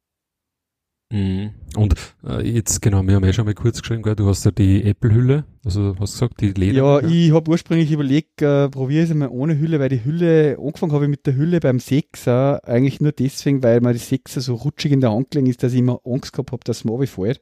Mhm. 1.11 1.51
Und 1.75 1.95
äh, 2.23 2.47
jetzt, 2.47 2.83
genau, 2.83 3.01
wir 3.01 3.15
haben 3.15 3.25
ja 3.25 3.33
schon 3.33 3.45
mal 3.45 3.55
kurz 3.55 3.81
geschrieben, 3.81 4.03
gell, 4.03 4.15
du 4.15 4.27
hast 4.27 4.45
ja 4.45 4.51
die 4.51 4.83
Apple-Hülle, 4.83 5.43
also 5.65 5.95
hast 5.99 6.13
du 6.13 6.27
gesagt, 6.27 6.41
die 6.41 6.51
Leder. 6.51 6.77
Ja, 6.77 7.01
ja. 7.01 7.07
ich 7.07 7.31
habe 7.31 7.49
ursprünglich 7.49 7.91
überlegt, 7.91 8.43
äh, 8.43 8.69
probiere 8.69 9.05
es 9.05 9.11
einmal 9.11 9.29
ohne 9.29 9.57
Hülle, 9.57 9.79
weil 9.79 9.89
die 9.89 10.05
Hülle, 10.05 10.57
angefangen 10.59 10.91
habe 10.91 11.05
ich 11.05 11.09
mit 11.09 11.25
der 11.25 11.35
Hülle 11.35 11.59
beim 11.59 11.79
Sechser, 11.79 12.63
eigentlich 12.63 13.01
nur 13.01 13.11
deswegen, 13.11 13.63
weil 13.63 13.81
mir 13.81 13.93
die 13.93 13.99
Sechser 13.99 14.39
so 14.41 14.53
rutschig 14.53 14.91
in 14.91 15.01
der 15.01 15.11
Hand 15.11 15.31
gelegen 15.31 15.49
ist, 15.49 15.63
dass 15.63 15.73
ich 15.73 15.79
immer 15.79 15.99
Angst 16.05 16.31
gehabt 16.31 16.51
habe, 16.51 16.63
dass 16.63 16.77
es 16.77 16.85
mir 16.85 17.07
fällt. 17.07 17.41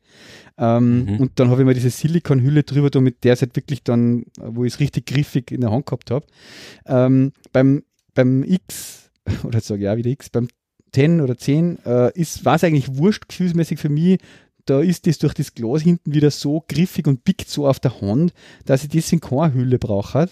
Ähm, 0.57 1.03
mhm. 1.03 1.17
Und 1.17 1.31
dann 1.35 1.49
habe 1.49 1.61
ich 1.61 1.65
mir 1.65 1.73
diese 1.73 1.89
Silikonhülle 1.89 2.63
drüber, 2.63 2.89
da 2.89 3.01
mit 3.01 3.25
der 3.25 3.33
es 3.33 3.41
halt 3.41 3.55
wirklich 3.57 3.83
dann, 3.83 4.23
wo 4.39 4.63
ich 4.63 4.73
es 4.73 4.79
richtig 4.79 5.07
griffig 5.07 5.51
in 5.51 5.61
der 5.61 5.71
Hand 5.71 5.87
gehabt 5.87 6.09
habe. 6.09 6.25
Ähm, 6.85 7.33
beim, 7.51 7.83
beim 8.13 8.43
X, 8.43 9.11
oder 9.43 9.59
sage 9.59 9.81
ich 9.81 9.85
ja 9.85 9.97
wieder 9.97 10.09
X, 10.09 10.29
beim 10.29 10.47
10 10.97 11.21
oder 11.21 11.37
10, 11.37 11.85
äh, 11.85 12.19
ist, 12.19 12.43
war 12.43 12.55
es 12.55 12.63
eigentlich 12.63 12.97
wurscht 12.97 13.27
gefühlsmäßig 13.29 13.77
für 13.77 13.89
mich. 13.89 14.19
Da 14.65 14.81
ist 14.81 15.05
das 15.05 15.19
durch 15.19 15.35
das 15.35 15.53
Glas 15.53 15.83
hinten 15.83 16.11
wieder 16.11 16.31
so 16.31 16.63
griffig 16.67 17.05
und 17.07 17.23
pickt 17.23 17.47
so 17.49 17.67
auf 17.67 17.79
der 17.79 18.01
Hand, 18.01 18.33
dass 18.65 18.81
ich 18.81 18.89
deswegen 18.89 19.21
keine 19.21 19.53
Hülle 19.53 19.77
brauche. 19.77 20.27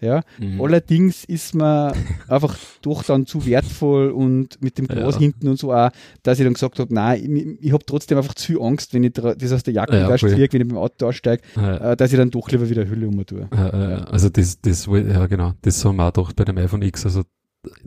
Ja, 0.00 0.22
mhm. 0.38 0.60
allerdings 0.62 1.24
ist 1.24 1.54
mir 1.54 1.92
einfach 2.26 2.56
doch 2.82 3.04
dann 3.04 3.26
zu 3.26 3.44
wertvoll 3.46 4.10
und 4.10 4.60
mit 4.62 4.78
dem 4.78 4.88
Glas 4.88 5.14
ja. 5.14 5.20
hinten 5.20 5.46
und 5.46 5.58
so 5.58 5.72
auch, 5.74 5.90
dass 6.22 6.38
ich 6.38 6.44
dann 6.44 6.54
gesagt 6.54 6.78
habe, 6.78 6.92
nein, 6.92 7.36
ich, 7.36 7.66
ich 7.66 7.72
habe 7.72 7.84
trotzdem 7.84 8.16
einfach 8.18 8.34
zu 8.34 8.46
viel 8.46 8.62
Angst, 8.62 8.94
wenn 8.94 9.04
ich 9.04 9.12
das 9.12 9.52
aus 9.52 9.62
der 9.62 9.74
Jacke 9.74 9.96
ja, 9.96 10.16
kriege, 10.16 10.52
wenn 10.54 10.62
ich 10.62 10.66
mit 10.66 10.70
dem 10.70 10.78
Auto 10.78 11.06
aussteige, 11.06 11.42
ja. 11.54 11.92
äh, 11.92 11.96
dass 11.96 12.10
ich 12.12 12.18
dann 12.18 12.30
doch 12.30 12.50
lieber 12.50 12.68
wieder 12.68 12.88
Hülle 12.88 13.06
um 13.08 13.24
tue. 13.26 13.48
Ja, 13.54 13.68
also 14.04 14.30
das, 14.30 14.60
das, 14.60 14.86
ja 14.86 15.26
genau, 15.26 15.52
das 15.62 15.84
haben 15.84 15.96
wir 15.96 16.06
auch 16.06 16.12
gedacht 16.12 16.34
bei 16.36 16.44
dem 16.46 16.56
iPhone 16.56 16.82
X, 16.82 17.04
also 17.04 17.22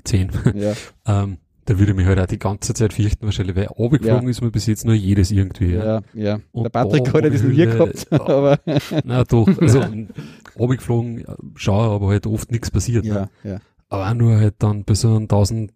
10. 0.04 0.30
Ja. 0.54 0.74
ähm, 1.24 1.38
da 1.66 1.80
würde 1.80 1.92
ich 1.92 1.98
mich 1.98 2.06
halt 2.06 2.20
auch 2.20 2.26
die 2.26 2.40
ganze 2.40 2.74
Zeit 2.74 2.94
fürchten, 2.94 3.26
wahrscheinlich, 3.26 3.56
weil 3.56 3.68
runtergeflogen 3.68 4.24
ja. 4.24 4.30
ist 4.30 4.42
mir 4.42 4.52
bis 4.52 4.66
jetzt 4.68 4.86
nur 4.86 4.96
jedes 4.96 5.32
irgendwie. 5.32 5.74
Ja, 5.74 6.02
ja. 6.14 6.40
Und 6.52 6.64
Der 6.64 6.70
Patrick 6.70 7.14
hat 7.14 7.24
ja 7.24 7.30
das 7.30 7.44
noch 7.44 7.50
nie 7.50 7.66
gehabt, 7.66 8.12
aber. 8.12 8.60
Na 9.04 9.24
doch, 9.24 9.48
also, 9.60 9.82
runtergeflogen, 10.60 11.26
schau, 11.56 11.96
aber 11.96 12.08
halt 12.10 12.28
oft 12.28 12.52
nichts 12.52 12.72
passiert. 12.72 13.06
Ja, 13.06 13.14
ne? 13.14 13.30
ja. 13.44 13.60
Aber 13.90 14.10
auch 14.10 14.14
nur 14.14 14.38
halt 14.38 14.56
dann 14.60 14.84
bei 14.84 14.96
so 14.96 15.10
einem 15.10 15.24
1000 15.24 15.72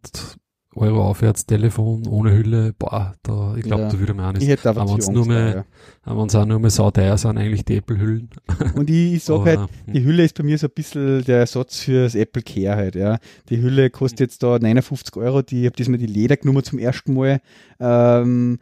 Euro 0.77 1.03
aufwärts 1.03 1.45
Telefon 1.45 2.07
ohne 2.07 2.31
Hülle, 2.31 2.73
boah, 2.77 3.13
da, 3.23 3.55
ich 3.57 3.63
glaube, 3.63 3.83
Ja. 3.83 3.89
da 3.89 3.99
würde 3.99 4.13
man 4.13 4.25
auch 4.25 4.33
nicht. 4.33 4.43
Ich 4.43 4.49
hätte 4.49 4.69
Aber 4.69 4.89
wenn's 4.89 5.05
zu 5.05 5.11
nur 5.11 5.23
Angst 5.23 5.29
mehr- 5.29 5.65
ja. 6.05 6.15
Wenn 6.17 6.27
es 6.27 6.35
auch 6.35 6.45
nur 6.45 6.59
mehr 6.59 6.69
sauteuer 6.69 7.17
sind, 7.17 7.37
eigentlich 7.37 7.65
die 7.65 7.75
Apple-Hüllen. 7.77 8.29
Und 8.75 8.89
ich, 8.89 9.13
ich 9.15 9.23
sag 9.23 9.45
halt, 9.45 9.59
hm, 9.59 9.67
die 9.93 10.03
Hülle 10.05 10.23
ist 10.23 10.35
bei 10.37 10.43
mir 10.43 10.57
so 10.57 10.67
ein 10.67 10.73
bisschen 10.73 11.23
der 11.25 11.39
Ersatz 11.39 11.79
fürs 11.79 12.15
Apple 12.15 12.41
Care 12.43 12.75
halt, 12.77 12.95
ja. 12.95 13.17
Die 13.49 13.61
Hülle 13.61 13.89
kostet 13.89 14.19
jetzt 14.21 14.41
da 14.43 14.57
59 14.59 15.17
Euro, 15.17 15.41
die, 15.41 15.61
ich 15.61 15.65
habe 15.65 15.75
diesmal 15.75 15.97
die 15.97 16.05
Leder 16.05 16.37
genommen 16.37 16.63
zum 16.63 16.79
ersten 16.79 17.13
Mal, 17.13 17.41
ähm, 17.79 18.59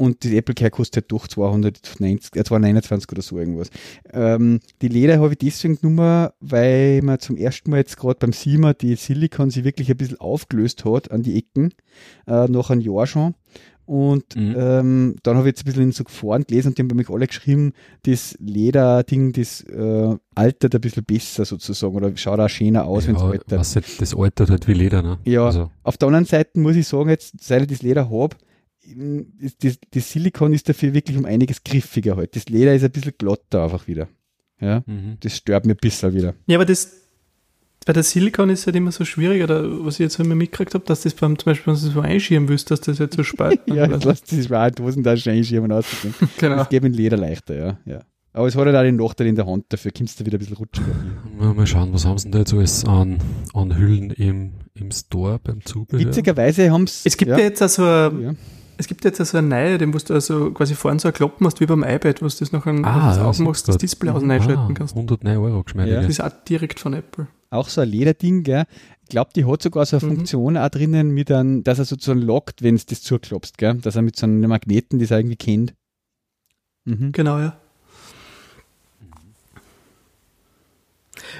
und 0.00 0.24
die 0.24 0.36
Apple 0.36 0.54
Care 0.54 0.70
kostet 0.70 1.12
doch 1.12 1.28
290, 1.28 2.34
äh, 2.36 2.42
229 2.44 3.12
oder 3.12 3.22
so 3.22 3.38
irgendwas. 3.38 3.68
Ähm, 4.12 4.60
die 4.80 4.88
Leder 4.88 5.18
habe 5.20 5.32
ich 5.32 5.38
deswegen 5.38 5.76
genommen, 5.78 6.30
weil 6.40 7.02
man 7.02 7.18
zum 7.20 7.36
ersten 7.36 7.70
Mal 7.70 7.78
jetzt 7.78 7.96
gerade 7.98 8.16
beim 8.18 8.32
Sima 8.32 8.72
die 8.72 8.96
Silikon 8.96 9.50
sich 9.50 9.62
wirklich 9.64 9.90
ein 9.90 9.96
bisschen 9.98 10.18
aufgelöst 10.20 10.84
hat 10.84 11.10
an 11.10 11.22
die 11.22 11.36
Ecken, 11.36 11.74
äh, 12.26 12.46
nach 12.48 12.70
einem 12.70 12.80
Jahr 12.80 13.06
schon. 13.06 13.34
Und 13.84 14.36
Mhm. 14.36 14.54
ähm, 14.56 15.16
dann 15.24 15.36
habe 15.36 15.48
ich 15.48 15.52
jetzt 15.52 15.62
ein 15.62 15.64
bisschen 15.66 15.82
in 15.82 15.92
so 15.92 16.04
Foren 16.06 16.44
gelesen 16.46 16.68
und 16.68 16.78
die 16.78 16.82
haben 16.82 16.88
bei 16.88 16.94
mich 16.94 17.10
alle 17.10 17.26
geschrieben, 17.26 17.72
das 18.04 18.36
Lederding, 18.38 19.32
das 19.32 19.62
äh, 19.64 20.16
altert 20.34 20.74
ein 20.76 20.80
bisschen 20.80 21.04
besser 21.04 21.44
sozusagen 21.44 21.94
oder 21.96 22.16
schaut 22.16 22.38
auch 22.38 22.48
schöner 22.48 22.84
aus, 22.84 23.08
wenn 23.08 23.16
es 23.16 23.22
ja, 23.22 23.28
altert. 23.28 23.58
was 23.58 23.72
das 23.98 24.14
altert 24.16 24.48
halt 24.50 24.68
wie 24.68 24.74
Leder, 24.74 25.02
ne? 25.02 25.18
Ja. 25.24 25.44
Also, 25.46 25.70
Auf 25.82 25.96
der 25.98 26.06
anderen 26.06 26.24
Seite 26.24 26.58
muss 26.60 26.76
ich 26.76 26.86
sagen, 26.86 27.10
jetzt, 27.10 27.34
seit 27.42 27.62
ich 27.62 27.68
das 27.68 27.82
Leder 27.82 28.08
habe, 28.08 28.36
das, 29.62 29.78
das 29.90 30.12
Silikon 30.12 30.52
ist 30.52 30.68
dafür 30.68 30.94
wirklich 30.94 31.16
um 31.16 31.24
einiges 31.24 31.62
griffiger 31.64 32.16
halt. 32.16 32.36
Das 32.36 32.48
Leder 32.48 32.74
ist 32.74 32.84
ein 32.84 32.90
bisschen 32.90 33.14
glatter 33.16 33.64
einfach 33.64 33.86
wieder. 33.86 34.08
Ja, 34.60 34.82
mhm. 34.86 35.16
das 35.20 35.36
stört 35.36 35.66
mir 35.66 35.72
ein 35.72 35.78
bisschen 35.80 36.14
wieder. 36.14 36.34
Ja, 36.46 36.58
aber 36.58 36.66
das, 36.66 36.92
bei 37.86 37.92
der 37.92 38.02
Silikon 38.02 38.50
ist 38.50 38.66
halt 38.66 38.76
immer 38.76 38.92
so 38.92 39.04
schwierig, 39.04 39.42
oder 39.42 39.84
was 39.84 39.94
ich 39.94 40.00
jetzt 40.00 40.18
immer 40.20 40.34
mitgekriegt 40.34 40.74
habe, 40.74 40.84
dass 40.84 41.02
das 41.02 41.14
beim, 41.14 41.38
zum 41.38 41.46
Beispiel, 41.46 41.72
wenn 41.72 41.80
du 41.80 41.90
so 41.90 42.00
einschieben 42.00 42.48
willst, 42.48 42.70
dass 42.70 42.80
das 42.82 42.98
jetzt 42.98 43.16
so 43.16 43.22
spalt. 43.22 43.60
Ja, 43.66 43.86
jetzt 43.86 44.04
lass 44.04 44.22
das 44.22 44.44
schwere 44.44 44.70
Dosentasche 44.70 45.30
einschirmen 45.30 45.72
auszugehen. 45.72 46.14
genau. 46.38 46.56
Das 46.56 46.68
geht 46.68 46.82
mit 46.82 46.94
Leder 46.94 47.16
leichter, 47.16 47.56
ja. 47.56 47.78
ja. 47.86 48.00
Aber 48.32 48.46
es 48.46 48.54
hat 48.54 48.64
halt 48.64 48.76
auch 48.76 48.82
den 48.82 48.96
Nachteil 48.96 49.26
in 49.26 49.34
der 49.34 49.46
Hand, 49.46 49.64
dafür 49.70 49.90
kommst 49.90 50.20
du 50.20 50.26
wieder 50.26 50.36
ein 50.36 50.40
bisschen 50.40 50.56
rutschiger. 50.56 50.94
Mal, 51.36 51.54
mal 51.54 51.66
schauen, 51.66 51.92
was 51.92 52.04
haben 52.04 52.18
sie 52.18 52.30
denn 52.30 52.32
da 52.32 52.38
jetzt 52.38 52.54
alles 52.54 52.84
an, 52.84 53.18
an 53.54 53.76
Hüllen 53.76 54.10
im, 54.10 54.52
im 54.74 54.90
Store 54.92 55.40
beim 55.42 55.64
Zubehör? 55.64 55.98
Witzigerweise 55.98 56.70
haben 56.70 56.84
es. 56.84 57.04
Es 57.04 57.16
gibt 57.16 57.30
ja, 57.30 57.38
jetzt 57.38 57.60
also 57.60 57.82
eine, 57.82 58.22
ja. 58.22 58.34
Es 58.80 58.86
gibt 58.88 59.04
jetzt 59.04 59.20
also 59.20 59.38
eine 59.38 59.46
neue, 59.46 59.78
den 59.78 59.90
musst 59.90 60.10
du 60.10 60.14
also 60.14 60.50
quasi 60.52 60.74
vorne 60.74 60.98
so 60.98 61.08
ein 61.08 61.14
Kloppen 61.14 61.46
hast 61.46 61.60
wie 61.60 61.66
beim 61.66 61.82
iPad, 61.84 62.20
wo 62.22 62.26
du 62.26 62.34
das 62.38 62.50
noch 62.52 62.66
ein, 62.66 62.84
Ah, 62.84 63.10
das 63.14 63.18
aufmachst, 63.18 63.68
das. 63.68 63.78
Display 63.78 64.10
aus 64.10 64.22
ah, 64.24 64.28
einschalten 64.28 64.74
kannst. 64.74 64.94
109 64.96 65.36
Euro 65.38 65.62
geschmeidig. 65.62 65.94
Ja. 65.94 66.00
Das 66.00 66.10
ist 66.10 66.20
auch 66.20 66.32
direkt 66.48 66.80
von 66.80 66.94
Apple. 66.94 67.28
auch 67.50 67.68
so 67.68 67.80
ein 67.82 67.88
Lederding, 67.88 68.42
gell? 68.42 68.64
Ich 69.02 69.08
glaube, 69.10 69.30
die 69.36 69.44
hat 69.44 69.62
sogar 69.62 69.84
so 69.86 69.96
eine 69.98 70.06
Mhm. 70.06 70.16
Funktion 70.16 70.56
auch 70.56 70.68
drinnen, 70.70 71.10
mit 71.10 71.30
einem, 71.30 71.62
dass 71.64 71.78
er 71.78 71.84
sozusagen 71.84 72.20
lockt, 72.22 72.62
wenn 72.62 72.76
du 72.76 72.82
das 72.88 73.02
zuklopfst, 73.02 73.58
gell? 73.58 73.74
Dass 73.74 73.96
er 73.96 74.02
mit 74.02 74.16
so 74.16 74.26
einem 74.26 74.40
Magneten 74.48 74.98
das 74.98 75.10
er 75.10 75.18
irgendwie 75.18 75.36
kennt. 75.36 75.74
Mhm. 76.84 77.12
Genau, 77.12 77.38
ja. 77.38 77.56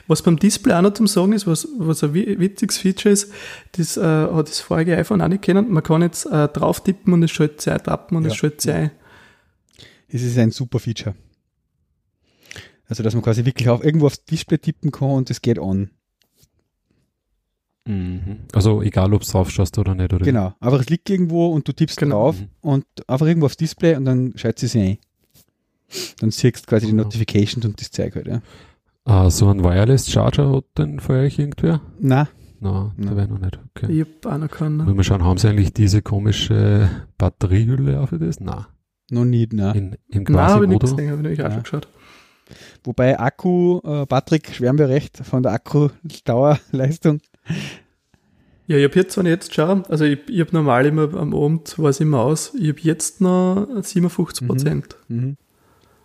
Was 0.06 0.22
beim 0.22 0.38
Display 0.38 0.74
auch 0.74 0.82
noch 0.82 0.94
zum 0.94 1.06
Sagen 1.06 1.32
ist, 1.32 1.46
was, 1.46 1.66
was 1.78 2.02
ein 2.04 2.14
wi- 2.14 2.38
witziges 2.38 2.78
Feature 2.78 3.12
ist, 3.12 3.32
das 3.72 3.96
äh, 3.96 4.02
hat 4.02 4.48
das 4.48 4.60
vorige 4.60 4.96
iPhone 4.96 5.20
auch 5.22 5.28
nicht 5.28 5.42
kennen. 5.42 5.70
Man 5.70 5.82
kann 5.82 6.02
jetzt 6.02 6.26
äh, 6.26 6.48
drauf 6.48 6.82
tippen 6.82 7.12
und 7.12 7.22
es 7.22 7.30
schaltet 7.30 7.60
sich 7.60 7.72
tappen 7.74 8.16
und 8.16 8.24
Ja. 8.24 8.30
es 8.30 8.36
schaltet 8.36 8.60
sich 8.60 8.72
ein. 8.72 8.90
Das 10.12 10.22
ist 10.22 10.36
ein 10.38 10.50
super 10.50 10.78
Feature. 10.80 11.14
Also, 12.88 13.02
dass 13.04 13.14
man 13.14 13.22
quasi 13.22 13.44
wirklich 13.44 13.68
auf, 13.68 13.84
irgendwo 13.84 14.06
aufs 14.06 14.24
Display 14.24 14.58
tippen 14.58 14.90
kann 14.90 15.10
und 15.10 15.30
das 15.30 15.40
geht 15.40 15.58
an. 15.60 15.90
Mhm. 17.86 18.40
Also 18.52 18.82
egal, 18.82 19.12
ob 19.14 19.22
du 19.24 19.30
drauf 19.30 19.50
schaust 19.50 19.78
oder 19.78 19.94
nicht. 19.94 20.12
Oder 20.12 20.24
Genau. 20.24 20.54
Einfach 20.60 20.80
es 20.80 20.88
liegt 20.90 21.08
irgendwo 21.08 21.48
und 21.48 21.66
du 21.66 21.72
tippst 21.72 21.96
Genau. 21.98 22.16
drauf 22.24 22.40
Mhm. 22.40 22.48
und 22.60 22.84
einfach 23.06 23.26
irgendwo 23.26 23.46
aufs 23.46 23.56
Display 23.56 23.96
und 23.96 24.04
dann 24.04 24.32
schaltet 24.36 24.58
sie 24.60 24.66
sich 24.66 24.80
ein. 24.82 24.98
Dann 26.20 26.30
siehst 26.30 26.64
du 26.64 26.68
quasi 26.68 26.86
die 26.86 26.92
Genau. 26.92 27.04
Notifications 27.04 27.64
und 27.64 27.80
das 27.80 27.90
Zeug 27.90 28.14
halt, 28.14 28.26
ja. 28.28 28.42
Ah, 29.04 29.30
so 29.30 29.48
ein 29.48 29.64
Wireless 29.64 30.10
Charger 30.10 30.52
hat 30.54 30.64
denn 30.78 31.00
für 31.00 31.14
euch 31.14 31.38
irgendwer? 31.38 31.80
Nein, 31.98 32.28
Nein. 32.60 32.92
da 32.98 33.16
wäre 33.16 33.28
noch 33.28 33.38
nicht. 33.38 33.58
Okay. 33.74 33.90
Ich 33.92 34.00
hab 34.24 34.32
auch 34.34 34.38
noch 34.38 34.48
keinen. 34.50 34.84
Wollen 34.86 34.96
wir 34.96 35.04
schauen, 35.04 35.24
haben 35.24 35.38
sie 35.38 35.48
eigentlich 35.48 35.72
diese 35.72 36.02
komische 36.02 36.88
Batteriehülle 37.18 38.00
auf 38.00 38.10
das? 38.12 38.40
Nein. 38.40 38.66
noch 39.10 39.24
nicht, 39.24 39.52
na. 39.52 39.72
In, 39.72 39.96
in 40.08 40.22
Nein, 40.24 40.36
habe 40.36 40.64
ich 40.64 40.70
nicht 40.70 40.80
gesehen, 40.82 41.10
habe 41.10 41.16
ich 41.16 41.22
nämlich 41.22 41.40
auch 41.40 41.44
Ja. 41.46 41.52
schon 41.52 41.62
geschaut. 41.62 41.88
Wobei 42.84 43.18
Akku, 43.18 43.80
äh, 43.84 44.06
Patrick, 44.06 44.52
schwärmen 44.54 44.78
wir 44.78 44.88
recht 44.88 45.16
von 45.18 45.42
der 45.42 45.52
Akkudauerleistung. 45.52 47.20
Ja, 48.66 48.76
ich 48.76 48.84
habe 48.84 48.94
jetzt, 48.96 49.16
wenn 49.16 49.26
ich 49.26 49.30
jetzt 49.30 49.54
schaue, 49.54 49.82
also 49.88 50.04
ich, 50.04 50.18
ich 50.28 50.40
habe 50.40 50.50
normal 50.52 50.86
immer 50.86 51.12
am 51.14 51.34
Abend, 51.34 51.76
war 51.78 51.90
es 51.90 52.00
immer 52.00 52.20
aus, 52.20 52.52
ich 52.54 52.68
habe 52.68 52.80
jetzt 52.82 53.20
noch 53.20 53.66
57 53.82 54.46
Prozent. 54.46 54.96
Mhm. 55.08 55.36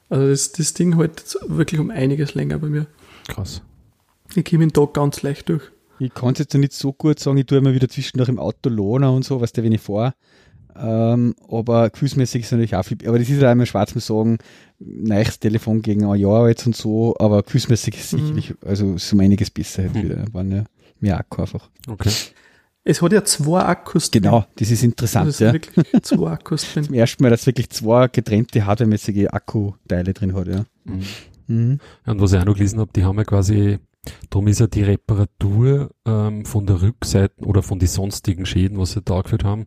Also 0.10 0.28
das, 0.28 0.52
das 0.52 0.74
Ding 0.74 0.98
hält 0.98 1.20
jetzt 1.20 1.38
wirklich 1.48 1.80
um 1.80 1.90
einiges 1.90 2.34
länger 2.36 2.60
bei 2.60 2.68
mir. 2.68 2.88
Krass. 3.28 3.62
Ich 4.36 4.46
komme 4.46 4.60
den 4.68 4.74
Tag 4.74 4.94
ganz 4.94 5.22
leicht 5.22 5.50
durch. 5.50 5.64
Ich 6.00 6.14
kann 6.14 6.34
es 6.34 6.40
jetzt 6.40 6.54
noch 6.54 6.60
nicht 6.62 6.74
so 6.74 6.92
gut 6.94 7.20
sagen, 7.20 7.38
ich 7.38 7.46
tue 7.46 7.58
immer 7.58 7.74
wieder 7.74 7.88
zwischendurch 7.88 8.30
im 8.30 8.40
Auto 8.40 8.70
lohnen 8.70 9.10
und 9.10 9.24
so, 9.24 9.40
was 9.42 9.54
der 9.54 9.64
wenn 9.64 9.72
ich 9.72 9.82
fahre. 9.82 10.14
Ähm, 10.78 11.36
aber 11.48 11.90
gefühlsmäßig 11.90 12.42
ist 12.42 12.48
es 12.48 12.52
natürlich 12.52 12.76
auch 12.76 12.84
viel, 12.84 12.98
aber 13.08 13.18
das 13.18 13.30
ist 13.30 13.42
ja 13.42 13.50
einmal 13.50 13.66
schwarz 13.66 13.94
zu 13.94 14.00
sagen, 14.00 14.40
neues 14.78 15.40
Telefon 15.40 15.82
gegen 15.82 16.04
ein 16.06 16.20
Jahr 16.20 16.50
jetzt 16.50 16.66
und 16.68 16.76
so, 16.76 17.16
aber 17.18 17.44
gefühlsmäßig 17.44 17.96
ist 17.98 18.12
Mhm. 18.12 18.18
sicherlich, 18.20 18.54
also 18.66 18.96
ist 18.96 19.14
um 19.14 19.22
einiges 19.22 19.50
besser 19.50 19.84
halt 19.84 19.96
Mhm. 19.96 20.04
wieder, 20.04 20.26
waren 20.34 20.52
ja 20.52 20.64
mehr 21.00 21.18
Akku 21.18 21.42
einfach. 21.42 21.70
Okay. 21.88 22.10
Es 22.88 23.02
hat 23.02 23.12
ja 23.12 23.24
zwei 23.26 23.62
Akkus 23.62 24.12
drin. 24.12 24.24
Genau, 24.24 24.46
das 24.58 24.70
ist 24.70 24.84
interessant, 24.84 25.26
Also 25.26 25.46
es 25.46 25.48
ja. 25.48 25.54
wirklich 25.54 26.04
zwei 26.04 26.32
Akkus 26.32 26.62
drin. 26.74 26.84
Zum 26.84 26.94
ersten 26.94 27.24
Mal, 27.24 27.32
dass 27.32 27.48
wirklich 27.48 27.70
zwei 27.72 28.08
getrennte 28.08 28.64
hardwaremäßige 28.64 29.28
Akkuteile 29.32 30.14
drin 30.14 30.36
hat, 30.36 30.48
ja. 30.48 30.66
Mhm. 30.84 31.02
Mhm. 31.48 31.80
Und 32.06 32.22
was 32.22 32.34
ich 32.34 32.40
auch 32.40 32.46
noch 32.46 32.54
gelesen 32.54 32.80
habe, 32.80 32.92
die 32.96 33.04
haben 33.04 33.18
ja 33.18 33.24
quasi, 33.24 33.80
darum 34.30 34.48
ist 34.48 34.60
ja 34.60 34.68
die 34.68 34.84
Reparatur 34.84 35.90
ähm, 36.06 36.46
von 36.46 36.68
der 36.68 36.84
Rückseite 36.84 37.44
oder 37.44 37.64
von 37.64 37.80
den 37.80 37.88
sonstigen 37.88 38.46
Schäden, 38.46 38.78
was 38.78 38.92
sie 38.92 39.02
da 39.02 39.20
geführt 39.22 39.44
haben, 39.44 39.66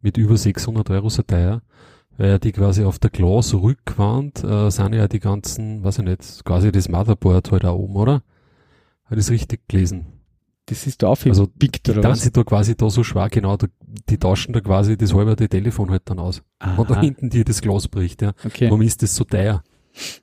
mit 0.00 0.16
über 0.16 0.36
600 0.36 0.88
Euro 0.90 1.08
so 1.08 1.22
teuer, 1.22 1.62
weil 2.18 2.28
ja 2.30 2.38
die 2.38 2.52
quasi 2.52 2.84
auf 2.84 3.00
der 3.00 3.10
Glasrückwand 3.10 4.44
äh, 4.44 4.70
sind 4.70 4.92
ja 4.94 5.08
die 5.08 5.20
ganzen, 5.20 5.82
weiß 5.82 5.98
ich 5.98 6.04
nicht, 6.04 6.44
quasi 6.44 6.70
das 6.70 6.88
Motherboard 6.88 7.50
halt 7.50 7.64
da 7.64 7.72
oben, 7.72 7.96
oder? 7.96 8.22
Hat 9.06 9.18
ich 9.18 9.24
das 9.24 9.30
richtig 9.30 9.66
gelesen? 9.66 10.19
Das 10.70 10.86
ist 10.86 11.02
da 11.02 11.08
auch 11.08 11.18
Also, 11.26 11.48
Big 11.48 11.80
oder 11.88 12.00
Dann 12.00 12.12
was? 12.12 12.20
sie 12.22 12.30
da 12.30 12.44
quasi 12.44 12.76
da 12.76 12.88
so 12.90 13.02
schwer, 13.02 13.28
genau, 13.28 13.56
da, 13.56 13.66
die 14.08 14.18
tauschen 14.18 14.52
da 14.52 14.60
quasi 14.60 14.96
das 14.96 15.12
halbe 15.12 15.34
Telefon 15.36 15.90
halt 15.90 16.02
dann 16.04 16.20
aus. 16.20 16.42
Und 16.76 16.88
da 16.88 16.94
Aha, 16.94 17.00
hinten 17.00 17.28
dir 17.28 17.44
das 17.44 17.60
Glas 17.60 17.88
bricht, 17.88 18.22
ja. 18.22 18.34
okay. 18.44 18.66
Warum 18.66 18.82
ist 18.82 19.02
das 19.02 19.16
so 19.16 19.24
teuer? 19.24 19.64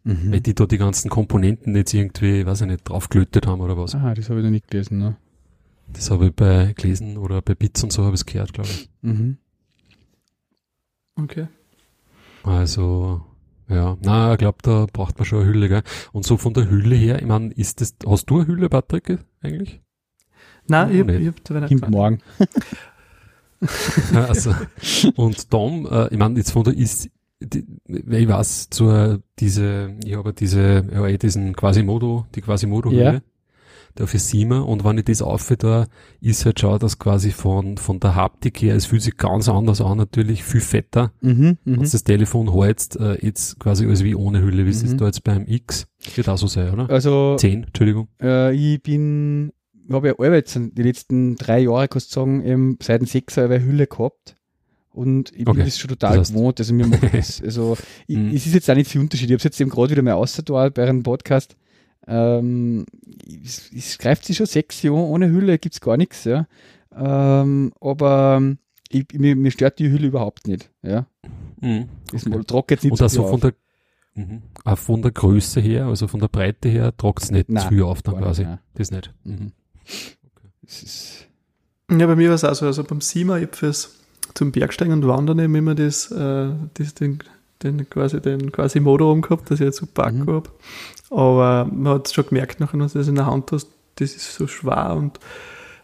Mhm. 0.06 0.32
Weil 0.32 0.40
die 0.40 0.56
da 0.56 0.66
die 0.66 0.78
ganzen 0.78 1.10
Komponenten 1.10 1.76
jetzt 1.76 1.94
irgendwie, 1.94 2.46
weiß 2.46 2.62
ich 2.62 2.68
nicht, 2.68 2.88
draufgelötet 2.88 3.46
haben 3.46 3.60
oder 3.60 3.78
was. 3.78 3.94
Aha, 3.94 4.14
das 4.14 4.30
habe 4.30 4.40
ich 4.40 4.46
noch 4.46 4.52
nicht 4.52 4.70
gelesen, 4.70 5.00
ne? 5.00 5.18
Das 5.92 6.10
habe 6.12 6.28
ich 6.28 6.34
bei 6.34 6.72
gelesen 6.78 7.18
oder 7.18 7.42
bei 7.42 7.54
Bits 7.54 7.84
und 7.84 7.92
so 7.92 8.04
habe 8.06 8.16
ich 8.16 8.22
es 8.22 8.26
gehört, 8.26 8.54
glaube 8.54 8.70
ich. 8.70 8.90
Mhm. 9.02 9.38
Okay. 11.16 11.48
Also, 12.44 13.22
ja, 13.68 13.98
na, 14.02 14.32
ich 14.32 14.38
glaube, 14.38 14.60
da 14.62 14.86
braucht 14.92 15.18
man 15.18 15.26
schon 15.26 15.42
eine 15.42 15.50
Hülle, 15.50 15.68
gell? 15.68 15.84
Und 16.14 16.26
so 16.26 16.38
von 16.38 16.54
der 16.54 16.70
Hülle 16.70 16.96
her, 16.96 17.20
ich 17.20 17.28
meine, 17.28 17.52
ist 17.52 17.82
das, 17.82 17.96
hast 18.06 18.28
du 18.30 18.38
eine 18.40 18.48
Hülle, 18.48 18.70
Patrick, 18.70 19.20
eigentlich? 19.42 19.82
Nein, 20.68 20.92
ich 20.94 21.00
habe 21.00 21.12
Nicht. 21.14 21.22
ich 21.22 21.28
hab 21.28 21.50
weiter 21.56 21.68
Kommt 21.68 21.82
gefragt. 21.82 21.92
morgen. 21.92 22.20
also, 24.14 24.54
und 25.16 25.50
Tom, 25.50 25.88
äh, 25.90 26.08
ich 26.14 26.18
meine, 26.18 26.38
jetzt 26.38 26.52
von 26.52 26.64
der 26.64 26.76
ist, 26.78 27.10
die, 27.40 27.66
weil 27.88 28.22
ich 28.24 28.28
weiß, 28.28 28.70
zur, 28.70 29.22
diese, 29.40 29.96
ich 30.04 30.16
habe 30.16 30.34
diese, 30.34 30.86
ja, 30.92 31.08
eh 31.08 31.18
diesen 31.18 31.56
Quasimodo, 31.56 32.26
die 32.36 32.42
Quasimodo-Hülle, 32.42 33.04
Ja. 33.14 33.20
der 33.98 34.08
für 34.08 34.20
Sima, 34.20 34.60
und 34.60 34.84
wenn 34.84 34.98
ich 35.00 35.06
das 35.06 35.22
aufhöre, 35.24 35.58
da 35.58 35.86
ist 36.22 36.46
halt 36.46 36.60
schon, 36.60 36.78
dass 36.80 37.00
quasi 37.00 37.32
von, 37.32 37.78
von 37.78 38.00
der 38.00 38.14
Haptik 38.16 38.62
her, 38.62 38.76
es 38.76 38.86
fühlt 38.86 39.02
sich 39.02 39.18
ganz 39.18 39.50
anders 39.50 39.82
an, 39.82 39.98
natürlich, 39.98 40.44
viel 40.44 40.62
fetter. 40.62 41.12
Mhm. 41.22 41.58
Wenn 41.66 41.74
Mhm. 41.74 41.84
du 41.84 41.90
das 41.90 42.04
Telefon 42.04 42.54
hältst, 42.54 42.96
äh, 43.00 43.18
jetzt 43.26 43.60
quasi 43.60 43.86
alles 43.88 44.04
wie 44.04 44.14
ohne 44.16 44.42
Hülle, 44.42 44.66
wie 44.66 44.70
es 44.72 44.84
Mhm. 44.84 44.90
ist 44.90 45.02
da 45.02 45.06
jetzt 45.06 45.24
beim 45.24 45.46
X, 45.48 45.88
wird 46.16 46.30
auch 46.30 46.38
so 46.38 46.46
sein, 46.48 46.72
oder? 46.74 46.90
Also, 46.92 47.36
10, 47.38 47.64
Entschuldigung. 47.66 48.08
äh, 48.22 48.54
ich 48.56 48.82
bin, 48.84 49.50
ich 49.50 49.54
habe 49.94 50.08
ja 50.20 50.34
jetzt 50.34 50.60
die 50.60 50.84
letzten 50.84 51.36
drei 51.36 51.60
Jahre, 51.60 51.88
kannst 51.88 52.12
du 52.16 52.20
sagen, 52.20 52.44
eben 52.46 52.78
seit 52.82 53.02
dem 53.02 53.08
6er 53.08 53.46
eine 53.46 53.64
Hülle 53.64 53.88
gehabt. 53.88 54.36
Und 54.92 55.30
ich 55.32 55.46
bin 55.46 55.50
Okay. 55.50 55.64
das 55.66 55.78
schon 55.78 55.90
total 55.90 56.18
Das 56.18 56.30
heißt- 56.30 56.34
gewohnt. 56.34 56.60
Also 56.60 56.74
mir 56.74 56.88
macht 56.88 57.02
das, 57.14 57.42
also 57.42 57.78
ich, 58.08 58.18
Mhm. 58.18 58.30
es 58.36 58.46
ist 58.48 58.54
jetzt 58.56 58.70
auch 58.70 58.76
nicht 58.76 58.90
viel 58.90 59.02
Unterschied. 59.02 59.26
Ich 59.30 59.34
habe 59.34 59.38
es 59.38 59.44
jetzt 59.44 59.62
eben 59.62 59.70
gerade 59.70 59.92
wieder 59.92 60.02
mal 60.02 60.14
ausgetan 60.14 60.72
bei 60.74 60.84
einem 60.88 61.04
Podcast. 61.04 61.56
Ähm, 62.08 62.86
es, 63.44 63.70
es 63.76 63.98
greift 63.98 64.26
sich 64.26 64.38
schon 64.38 64.46
sechs 64.46 64.82
Jahre 64.82 64.98
ohne 64.98 65.30
Hülle, 65.30 65.60
gibt's 65.60 65.82
gar 65.82 65.98
nichts, 65.98 66.24
ja. 66.24 66.48
Ähm, 66.96 67.74
aber 67.82 68.42
ich, 68.90 69.06
mir, 69.14 69.36
mir 69.36 69.52
stört 69.52 69.78
die 69.80 69.90
Hülle 69.92 70.08
überhaupt 70.08 70.48
nicht, 70.48 70.72
ja. 70.82 71.06
Das 72.12 72.26
Okay. 72.26 72.44
tragt 72.48 72.72
jetzt 72.72 72.84
nicht 72.84 72.92
Und 72.92 72.98
so 72.98 73.04
also 73.06 73.28
von 73.28 73.40
der, 73.42 73.54
mhm. 74.16 74.42
auch 74.64 74.78
von 74.78 75.02
der 75.02 75.12
Größe 75.12 75.60
her, 75.60 75.86
also 75.88 76.08
von 76.08 76.20
der 76.22 76.28
Breite 76.30 76.70
her, 76.70 76.96
tragt 76.96 77.24
es 77.24 77.30
nicht 77.32 77.50
Nein, 77.50 77.64
zu 77.64 77.70
viel 77.70 77.84
auf 77.84 78.02
dann 78.02 78.16
quasi. 78.18 78.42
nicht, 78.44 78.50
nein. 78.50 78.60
Das 78.76 78.92
nicht. 78.92 79.14
Mhm. 79.26 79.52
Es 80.66 80.84
ist, 80.84 81.26
Ja, 81.92 82.06
bei 82.06 82.16
mir 82.16 82.30
war 82.30 82.36
es 82.36 82.44
auch 82.44 82.54
so, 82.54 82.66
also 82.66 82.84
beim 82.84 83.02
Sima, 83.02 83.38
ich 83.38 83.50
fürs 83.54 83.94
zum 84.34 84.52
Bergsteigen 84.52 84.94
und 84.94 85.08
Wandern 85.08 85.40
eben 85.40 85.56
immer 85.56 85.74
das, 85.74 86.12
äh, 86.12 86.50
das 86.74 86.94
den, 86.94 87.20
den 87.64 87.90
quasi 87.90 88.22
den 88.22 88.52
quasi 88.52 88.80
Motor 88.80 89.12
umgehabt, 89.12 89.50
dass 89.50 89.60
ich 89.60 89.66
jetzt 89.66 89.78
super 89.78 90.06
Akku 90.06 90.18
mhm. 90.18 90.28
habe. 90.28 90.50
Aber 91.10 91.70
man 91.72 91.94
hat 91.94 92.14
schon 92.14 92.28
gemerkt, 92.28 92.60
nachher, 92.60 92.74
wenn 92.74 92.88
du 92.88 92.94
das 92.94 93.08
in 93.08 93.16
der 93.16 93.26
Hand 93.26 93.52
hast, 93.52 93.70
das 93.96 94.16
ist 94.16 94.36
so 94.36 94.48
schwer 94.48 94.96
und 94.96 95.20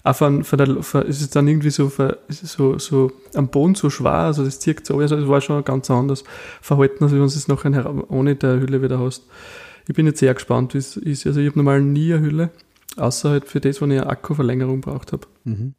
auch 0.04 0.16
von, 0.16 0.44
von 0.44 0.58
der, 0.58 0.84
von, 0.84 1.04
ist 1.04 1.22
es 1.22 1.30
dann 1.30 1.48
irgendwie 1.48 1.70
so, 1.70 1.90
von, 1.90 2.14
ist 2.28 2.44
es 2.44 2.54
so, 2.54 2.78
so 2.78 3.12
am 3.34 3.48
Boden 3.48 3.74
so 3.74 3.90
schwer, 3.90 4.12
also 4.12 4.44
das 4.44 4.60
zieht 4.60 4.86
so, 4.86 5.00
also 5.00 5.16
das 5.16 5.28
war 5.28 5.40
schon 5.40 5.64
ganz 5.64 5.90
anders 5.90 6.26
verhalten, 6.62 7.06
als 7.06 7.14
wenn 7.14 7.20
du 7.20 7.26
es 7.26 7.48
nachher 7.48 8.12
ohne 8.12 8.36
der 8.36 8.60
Hülle 8.60 8.82
wieder 8.82 9.00
hast. 9.00 9.24
Ich 9.88 9.96
bin 9.96 10.06
jetzt 10.06 10.20
sehr 10.20 10.34
gespannt, 10.34 10.74
wie 10.74 10.80
es 10.80 10.98
ist. 10.98 11.26
Also 11.26 11.40
ich 11.40 11.48
habe 11.48 11.58
normal 11.58 11.82
nie 11.82 12.14
eine 12.14 12.22
Hülle, 12.24 12.50
außer 12.98 13.30
halt 13.30 13.46
für 13.46 13.60
das, 13.60 13.82
wenn 13.82 13.92
ich 13.92 14.02
eine 14.02 14.10
Akkuverlängerung 14.10 14.82
braucht 14.82 15.14
habe. 15.14 15.28
Mhm. 15.44 15.76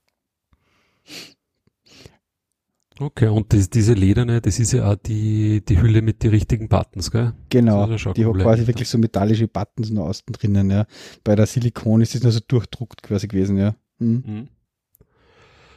Okay, 3.01 3.27
und 3.27 3.53
das, 3.53 3.69
diese 3.69 3.93
lederne, 3.95 4.41
das 4.41 4.61
ist 4.61 4.73
ja 4.73 4.93
auch 4.93 4.95
die, 4.95 5.65
die 5.65 5.81
Hülle 5.83 6.01
mit 6.01 6.23
den 6.23 6.31
richtigen 6.31 6.69
Buttons, 6.69 7.11
gell? 7.11 7.33
Genau, 7.51 7.87
die 7.87 8.25
hat 8.25 8.35
quasi 8.35 8.67
wirklich 8.69 8.89
so 8.89 8.99
metallische 8.99 9.49
Buttons 9.49 9.91
noch 9.91 10.07
außen 10.07 10.27
drinnen, 10.33 10.71
ja. 10.71 10.87
Bei 11.25 11.35
der 11.35 11.47
Silikon 11.47 12.03
ist 12.03 12.15
es 12.15 12.23
nur 12.23 12.31
so 12.31 12.39
durchdruckt 12.47 13.03
quasi 13.03 13.27
gewesen, 13.27 13.59
ja. 13.59 13.75
Mhm. 13.99 14.23
Mhm. 14.27 14.49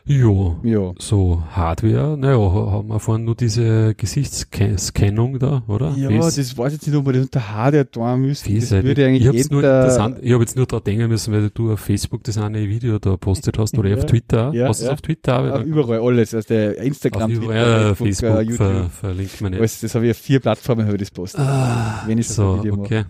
Jo, 0.10 0.56
ja. 0.64 0.94
so 1.00 1.44
Hardware, 1.52 2.18
naja, 2.18 2.38
haben 2.38 2.88
wir 2.88 3.00
vorhin 3.00 3.26
nur 3.26 3.36
diese 3.36 3.94
Gesichtsscannung 3.94 5.38
da, 5.38 5.64
oder? 5.68 5.94
Ja, 5.98 6.10
Face. 6.10 6.36
das 6.36 6.58
weiß 6.58 6.68
ich 6.68 6.80
jetzt 6.80 6.88
nicht, 6.88 6.96
ob 6.96 7.06
man 7.06 7.14
das 7.16 7.24
unter 7.24 7.54
Hardware 7.54 7.92
tun 7.92 8.22
müsste. 8.22 8.54
Das 8.54 8.72
würde 8.72 9.06
eigentlich 9.06 9.24
ich, 9.24 9.28
hab's 9.28 9.52
nur 9.52 9.64
ich 9.64 10.34
habe 10.34 10.44
jetzt 10.44 10.56
nur 10.56 10.66
da 10.66 10.80
denken 10.80 11.10
müssen, 11.10 11.34
weil 11.34 11.50
du 11.50 11.74
auf 11.74 11.82
Facebook 11.82 12.24
das 12.24 12.38
eine 12.38 12.70
Video 12.70 13.00
da 13.00 13.18
postet 13.18 13.58
hast 13.58 13.78
oder 13.78 13.90
ja. 13.90 13.98
auf 13.98 14.06
Twitter. 14.06 14.54
Ja, 14.54 14.70
hast 14.70 14.82
du 14.82 14.86
ja. 14.86 14.94
auf 14.94 15.02
Twitter? 15.02 15.46
Ja, 15.46 15.62
überall 15.62 16.00
alles, 16.00 16.34
also 16.34 16.48
der 16.48 16.78
Instagram, 16.78 17.34
Twitter, 17.34 17.56
ja, 17.56 17.96
Facebook, 17.96 18.32
Facebook 18.32 18.42
YouTube. 18.44 18.58
Ver, 18.58 18.90
verlinkt 18.90 19.42
man 19.42 19.52
nicht. 19.52 19.60
Alles, 19.60 19.82
das 19.82 19.94
habe 19.94 20.06
ich 20.06 20.12
auf 20.12 20.18
vier 20.18 20.40
Plattformen 20.40 20.86
habe 20.86 20.96
ich 20.96 21.02
das 21.02 21.12
postet. 21.12 21.42
Ah, 21.42 22.04
wenn 22.08 22.18
ich 22.18 22.30
so, 22.30 22.60
Video 22.60 22.76
okay. 22.76 23.04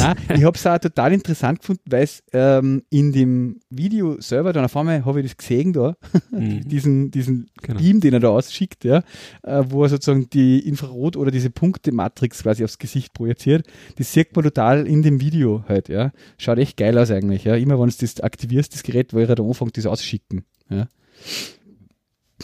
Nein, 0.00 0.16
ich 0.36 0.44
habe 0.44 0.56
es 0.56 0.66
auch 0.66 0.78
total 0.78 1.12
interessant 1.12 1.60
gefunden, 1.60 1.82
weil 1.86 2.02
es 2.02 2.22
ähm, 2.32 2.82
in 2.90 3.12
dem 3.12 3.60
Video 3.70 4.20
selber, 4.20 4.52
dann 4.52 4.64
auf 4.64 4.76
einmal 4.76 5.04
habe 5.04 5.20
ich 5.20 5.26
das 5.26 5.36
gesehen 5.36 5.72
da, 5.72 5.96
mhm. 6.30 6.66
diesen, 6.68 7.10
diesen 7.10 7.50
genau. 7.62 7.80
Beam, 7.80 8.00
den 8.00 8.14
er 8.14 8.20
da 8.20 8.28
ausschickt, 8.28 8.84
ja, 8.84 9.02
äh, 9.42 9.64
wo 9.68 9.84
er 9.84 9.88
sozusagen 9.88 10.28
die 10.30 10.60
Infrarot- 10.60 11.16
oder 11.16 11.30
diese 11.30 11.50
Punkte-Matrix 11.50 12.42
quasi 12.42 12.64
aufs 12.64 12.78
Gesicht 12.78 13.14
projiziert. 13.14 13.66
Das 13.96 14.12
sieht 14.12 14.34
man 14.34 14.44
total 14.44 14.86
in 14.86 15.02
dem 15.02 15.20
Video 15.20 15.64
halt, 15.68 15.88
ja. 15.88 16.12
Schaut 16.38 16.58
echt 16.58 16.76
geil 16.76 16.98
aus 16.98 17.10
eigentlich, 17.10 17.44
ja. 17.44 17.54
Immer 17.54 17.78
wenn 17.80 17.88
du 17.88 17.96
das 17.98 18.20
aktivierst, 18.20 18.74
das 18.74 18.82
Gerät, 18.82 19.14
weil 19.14 19.28
er 19.28 19.34
da 19.34 19.42
anfängt, 19.42 19.76
das 19.76 19.86
ausschicken, 19.86 20.44
ja. 20.68 20.88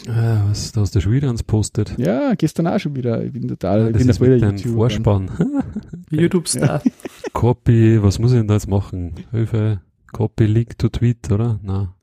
Ja, 0.07 0.45
was, 0.49 0.71
da 0.71 0.81
hast 0.81 0.95
du 0.95 1.01
schon 1.01 1.11
wieder 1.11 1.27
ans 1.27 1.43
postet. 1.43 1.95
Ja, 1.97 2.33
gestern 2.33 2.67
auch 2.67 2.79
schon 2.79 2.95
wieder. 2.95 3.23
Ich 3.23 3.31
bin 3.31 3.47
total, 3.47 3.79
ja, 3.81 3.87
ich 3.89 3.97
bin 3.97 4.07
das 4.07 4.19
wieder 4.19 4.35
YouTube 4.35 4.73
Vorspann. 4.73 5.29
YouTube-Star. 6.09 6.81
Copy, 7.33 8.01
was 8.01 8.19
muss 8.19 8.31
ich 8.31 8.39
denn 8.39 8.47
da 8.47 8.55
jetzt 8.55 8.67
machen? 8.67 9.13
Hilfe, 9.31 9.81
Copy 10.11 10.45
Link 10.45 10.77
to 10.77 10.89
Tweet, 10.89 11.31
oder? 11.31 11.59
Na. 11.61 11.95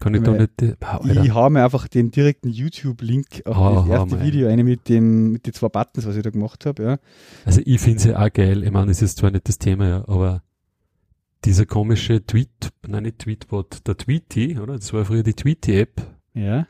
Kann 0.00 0.14
ich 0.14 0.22
da 0.22 0.32
nicht. 0.32 0.50
Alter. 0.80 1.24
Ich 1.24 1.32
habe 1.32 1.54
mir 1.54 1.64
einfach 1.64 1.88
den 1.88 2.10
direkten 2.10 2.50
YouTube-Link 2.50 3.42
auf 3.46 3.56
ah, 3.56 3.74
das 3.74 3.88
erste 3.88 4.20
Video, 4.22 4.48
eine 4.48 4.62
mit 4.62 4.88
dem, 4.88 5.32
mit 5.32 5.46
den 5.46 5.54
zwei 5.54 5.68
Buttons, 5.68 6.06
was 6.06 6.16
ich 6.16 6.22
da 6.22 6.30
gemacht 6.30 6.66
habe, 6.66 6.82
ja. 6.82 6.98
Also 7.46 7.62
ich 7.64 7.80
finde 7.80 7.98
es 7.98 8.04
ja 8.04 8.18
auch 8.18 8.32
geil. 8.32 8.64
Ich 8.64 8.70
meine, 8.70 8.90
es 8.90 9.00
ist 9.00 9.18
zwar 9.18 9.30
nicht 9.30 9.48
das 9.48 9.58
Thema, 9.58 9.88
ja, 9.88 10.04
aber 10.06 10.42
dieser 11.44 11.64
komische 11.64 12.24
Tweet, 12.24 12.70
nein, 12.86 13.04
nicht 13.04 13.20
Tweetbot, 13.20 13.86
der 13.86 13.96
Tweety, 13.96 14.58
oder? 14.58 14.74
Das 14.74 14.92
war 14.92 15.04
früher 15.04 15.22
die 15.22 15.34
Tweety-App. 15.34 16.02
Ja 16.34 16.66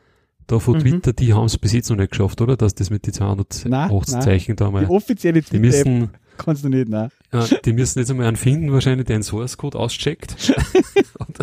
da 0.47 0.59
von 0.59 0.75
mhm. 0.75 0.81
Twitter, 0.81 1.13
die 1.13 1.33
haben 1.33 1.45
es 1.45 1.57
bis 1.57 1.73
jetzt 1.73 1.89
noch 1.89 1.97
nicht 1.97 2.11
geschafft, 2.11 2.41
oder? 2.41 2.55
Dass 2.55 2.75
das 2.75 2.89
mit 2.89 3.05
den 3.07 3.13
280 3.13 4.19
Zeichen 4.19 4.55
da 4.55 4.69
mal. 4.69 4.85
Die 4.85 4.91
offizielle 4.91 5.41
Twitter 5.41 5.57
die 5.57 5.67
müssen, 5.67 6.09
kannst 6.37 6.63
du 6.63 6.69
nicht, 6.69 6.89
nein. 6.89 7.09
Ja, 7.33 7.45
die 7.65 7.73
müssen 7.73 7.99
jetzt 7.99 8.11
einmal 8.11 8.27
einen 8.27 8.37
finden, 8.37 8.71
wahrscheinlich, 8.71 9.07
der 9.07 9.15
einen 9.15 9.23
Source 9.23 9.57
Code 9.57 9.77
auscheckt. 9.77 10.53
und 11.19 11.37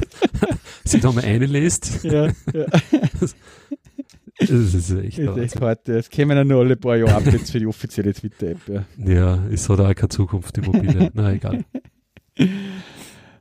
sie 0.85 1.01
da 1.01 1.13
mal 1.13 1.25
einlässt. 1.25 2.05
Ja, 2.05 2.27
ja. 2.27 2.67
Das, 4.39 4.75
ist 4.75 4.91
echt, 4.91 5.19
das 5.19 5.37
ist 5.37 5.43
echt 5.43 5.61
hart. 5.61 5.87
Das 5.87 6.11
kämen 6.11 6.37
ja 6.37 6.43
nur 6.43 6.61
alle 6.61 6.77
paar 6.77 6.97
Jahre 6.97 7.15
Updates 7.15 7.51
für 7.51 7.61
die 7.61 7.67
offizielle 7.67 8.13
Twitter-App. 8.13 8.59
Ja. 8.67 9.13
ja, 9.13 9.39
es 9.53 9.69
hat 9.69 9.79
auch 9.79 9.95
keine 9.95 10.09
Zukunft, 10.09 10.57
die 10.57 10.63
mobile. 10.63 11.11
Na, 11.15 11.33
egal. 11.33 11.65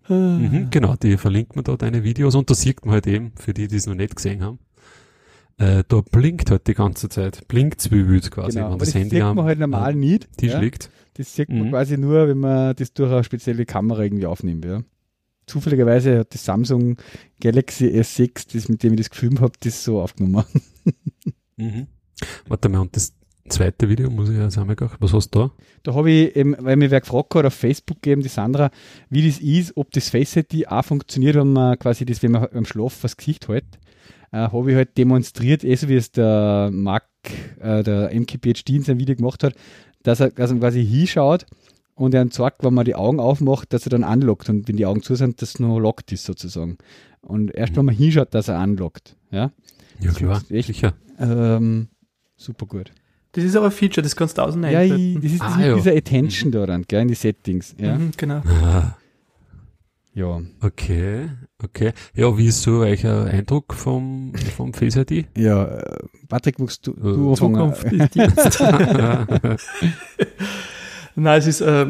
mhm, 0.08 0.68
genau, 0.70 0.96
die 1.02 1.18
verlinkt 1.18 1.56
man 1.56 1.64
da 1.64 1.76
deine 1.76 2.04
Videos 2.04 2.36
und 2.36 2.50
da 2.50 2.54
sieht 2.54 2.86
man 2.86 2.94
halt 2.94 3.08
eben, 3.08 3.32
für 3.36 3.54
die, 3.54 3.68
die 3.68 3.78
es 3.78 3.88
noch 3.88 3.96
nicht 3.96 4.16
gesehen 4.16 4.44
haben, 4.44 4.60
äh, 5.62 5.84
da 5.88 6.02
blinkt 6.02 6.50
halt 6.50 6.68
die 6.68 6.74
ganze 6.74 7.08
Zeit. 7.08 7.48
Blinkt 7.48 7.92
wie 7.92 8.08
wild 8.08 8.32
quasi, 8.32 8.58
genau, 8.58 8.72
wenn 8.72 8.80
das, 8.80 8.90
das 8.90 8.96
Handy 8.96 9.16
sieht 9.18 9.36
man 9.36 9.46
halt 9.46 9.60
normal 9.60 9.94
nicht. 9.96 10.28
Tisch 10.38 10.54
ja? 10.54 10.60
liegt. 10.60 10.90
Das 11.14 11.36
sieht 11.36 11.50
man 11.50 11.66
mhm. 11.66 11.70
quasi 11.70 11.98
nur, 11.98 12.28
wenn 12.28 12.40
man 12.40 12.76
das 12.76 12.94
durch 12.94 13.12
eine 13.12 13.24
spezielle 13.24 13.66
Kamera 13.66 14.02
irgendwie 14.02 14.26
aufnimmt. 14.26 14.66
Ja. 14.66 14.82
Zufälligerweise 15.46 16.20
hat 16.20 16.34
das 16.34 16.46
Samsung 16.46 16.98
Galaxy 17.40 17.86
S6, 17.86 18.54
das, 18.54 18.70
mit 18.70 18.82
dem 18.82 18.94
ich 18.94 19.02
das 19.02 19.10
gefilmt 19.12 19.42
habe, 19.42 19.54
das 19.60 19.84
so 19.84 20.02
aufgenommen. 20.02 20.46
mhm. 21.58 21.88
Warte 22.48 22.70
mal, 22.70 22.80
und 22.80 22.96
das 22.96 23.14
zweite 23.50 23.88
Video 23.88 24.10
muss 24.10 24.30
ich 24.30 24.38
ja 24.38 24.50
sagen, 24.50 24.76
was 25.00 25.14
hast 25.14 25.30
du 25.32 25.40
da? 25.40 25.52
Da 25.84 25.94
habe 25.94 26.10
ich 26.10 26.36
eben, 26.36 26.56
weil 26.60 26.76
mir 26.76 26.90
wer 26.90 27.02
gefragt 27.02 27.36
hat 27.36 27.46
auf 27.46 27.54
Facebook 27.54 28.02
gegeben, 28.02 28.24
die 28.24 28.30
Sandra, 28.30 28.72
wie 29.10 29.28
das 29.28 29.40
ist, 29.40 29.76
ob 29.76 29.92
das 29.92 30.10
Face 30.10 30.38
ID 30.38 30.70
auch 30.70 30.86
funktioniert, 30.86 31.36
wenn 31.36 31.54
man 31.54 31.78
quasi 31.78 32.06
das, 32.06 32.24
wenn 32.24 32.32
man 32.32 32.48
beim 32.52 32.66
Schlaf 32.66 33.00
das 33.02 33.18
Gesicht 33.18 33.48
hält 33.48 33.66
habe 34.32 34.72
ich 34.72 34.78
halt 34.78 34.98
demonstriert, 34.98 35.64
eh 35.64 35.76
so 35.76 35.90
wie 35.90 35.96
es 35.96 36.12
der 36.12 36.70
Mark, 36.72 37.06
äh, 37.60 37.84
der 37.84 38.12
MKPHD 38.14 38.70
in 38.70 38.84
seinem 38.84 39.00
Video 39.00 39.16
gemacht 39.16 39.44
hat, 39.44 39.56
dass 40.04 40.20
er, 40.20 40.30
dass 40.30 40.52
er 40.52 40.58
quasi 40.58 40.86
hinschaut 40.86 41.46
und 41.96 42.14
er 42.14 42.30
zeigt, 42.30 42.64
wenn 42.64 42.74
man 42.74 42.86
die 42.86 42.96
Augen 42.96 43.20
aufmacht, 43.20 43.74
dass 43.74 43.86
er 43.86 43.90
dann 43.90 44.04
anlockt 44.04 44.50
und 44.50 44.68
wenn 44.68 44.78
die 44.78 44.86
Augen 44.86 45.04
zu 45.04 45.16
sind, 45.16 45.42
dass 45.42 45.50
es 45.50 45.60
noch 45.60 45.80
lockt 45.80 46.12
ist 46.12 46.24
sozusagen. 46.24 46.78
Und 47.22 47.54
erst 47.54 47.76
wenn 47.76 47.86
man 47.86 47.96
hinschaut, 47.96 48.34
dass 48.34 48.48
er 48.48 48.58
anlockt. 48.58 49.16
Ja, 49.32 49.52
ja 50.00 50.12
klar, 50.12 50.42
echt, 50.50 50.68
sicher. 50.68 50.94
Ähm, 51.20 51.90
super 52.36 52.66
gut. 52.66 52.92
Das 53.34 53.44
ist 53.44 53.56
aber 53.56 53.68
ein 53.68 53.72
Feature, 53.72 54.02
das 54.02 54.16
kannst 54.16 54.38
du 54.38 54.42
außen 54.42 54.64
Ja, 54.64 54.82
ich, 54.82 55.16
das 55.16 55.32
ist 55.32 55.42
ah, 55.42 55.76
dieser 55.76 55.96
Attention 55.96 56.50
mhm. 56.50 56.54
da 56.54 56.66
dann, 56.66 56.84
gell, 56.88 57.02
in 57.02 57.08
die 57.08 57.14
Settings. 57.14 57.76
Ja? 57.78 57.98
Mhm, 57.98 58.12
genau. 58.18 58.42
Ah. 58.46 58.96
Ja. 60.14 60.42
Okay, 60.62 61.30
okay. 61.64 61.94
Ja, 62.14 62.38
wie 62.38 62.48
ist 62.48 62.64
so 62.64 62.80
euer 62.80 63.26
Eindruck 63.26 63.74
vom, 63.74 64.34
vom 64.58 64.74
Face 64.74 64.98
ID? 64.98 65.28
Ja, 65.38 65.64
äh, 65.64 66.00
Patrick, 66.28 66.60
wuchst 66.60 66.86
du, 66.86 66.92
du 66.94 67.32
äh, 67.32 67.36
Zukunft 67.36 67.86
ist 67.86 68.16
jetzt. 68.16 68.60
Nein, 71.16 71.40
es 71.40 71.48
ist, 71.48 71.62
äh, 71.62 71.86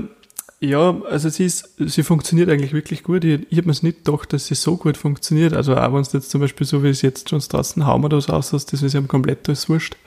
ja, 0.59 1.01
also 1.09 1.30
sie 1.30 1.45
ist, 1.45 1.74
sie 1.80 2.03
funktioniert 2.03 2.49
eigentlich 2.49 2.74
wirklich 2.74 3.01
gut. 3.01 3.24
Ich, 3.24 3.47
ich 3.49 3.57
habe 3.57 3.65
mir 3.65 3.72
es 3.72 3.82
nicht 3.82 4.05
gedacht, 4.05 4.32
dass 4.32 4.45
sie 4.45 4.53
so 4.53 4.78
gut 4.78 4.97
funktioniert. 4.97 5.53
Also 5.53 5.76
auch 5.76 5.91
wenn 5.91 6.01
es 6.01 6.13
jetzt 6.13 6.30
zum 6.30 6.41
Beispiel 6.41 6.67
so 6.67 6.84
wie 6.84 6.89
es 6.89 7.01
jetzt 7.01 7.30
schon 7.30 7.39
draußen 7.39 7.88
haben 7.88 8.05
oder 8.05 8.22
so 8.22 8.34
aussieht, 8.34 8.72
das 8.72 8.84
ist 8.84 8.93
ja 8.93 9.01
komplett 9.01 9.49
alles 9.49 9.67
wurscht. 9.67 9.97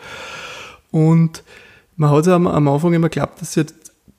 Und 0.93 1.43
man 1.97 2.11
hat 2.11 2.29
am, 2.29 2.47
am 2.47 2.69
Anfang 2.69 2.93
immer 2.93 3.09
geglaubt, 3.09 3.41
dass 3.41 3.55
sie 3.55 3.67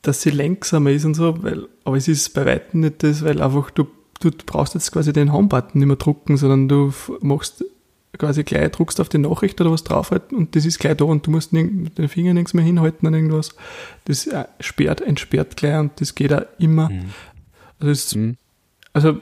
dass 0.08 0.22
sie 0.22 0.30
langsamer 0.30 0.92
ist 0.92 1.06
und 1.06 1.16
so, 1.16 1.42
weil, 1.44 1.68
aber 1.84 1.98
es 1.98 2.08
ist 2.08 2.34
bei 2.34 2.46
weitem 2.46 2.82
nicht 2.82 3.04
das, 3.04 3.24
weil 3.24 3.42
einfach 3.42 3.72
du, 3.72 3.88
du 4.20 4.32
brauchst 4.46 4.76
jetzt 4.76 4.92
quasi 4.92 5.14
den 5.14 5.34
Home-Button 5.34 5.80
nicht 5.80 5.88
mehr 5.88 5.96
drucken, 5.96 6.38
sondern 6.38 6.68
du 6.68 6.94
machst 7.22 7.66
quasi 8.18 8.44
gleich, 8.44 8.72
druckst 8.72 9.02
auf 9.02 9.10
die 9.10 9.18
Nachricht 9.18 9.60
oder 9.60 9.72
was 9.72 9.84
draufhalten 9.84 10.38
und 10.38 10.56
das 10.56 10.66
ist 10.66 10.80
gleich 10.80 10.96
da 10.98 11.06
und 11.06 11.26
du 11.28 11.32
musst 11.32 11.54
mit 11.54 11.98
den 11.98 12.08
Fingern 12.08 12.36
nichts 12.36 12.54
mehr 12.54 12.64
hinhalten 12.64 13.08
an 13.08 13.14
irgendwas. 13.14 13.56
Das 14.06 14.28
äh, 14.28 14.46
sperrt, 14.60 15.02
entsperrt 15.02 15.58
gleich 15.58 15.80
und 15.80 16.00
das 16.00 16.16
geht 16.16 16.32
auch 16.32 16.46
immer. 16.60 16.90
Mhm. 16.90 17.10
Also, 17.80 17.92
es, 17.92 18.16
mhm. 18.16 18.38
also 18.94 19.18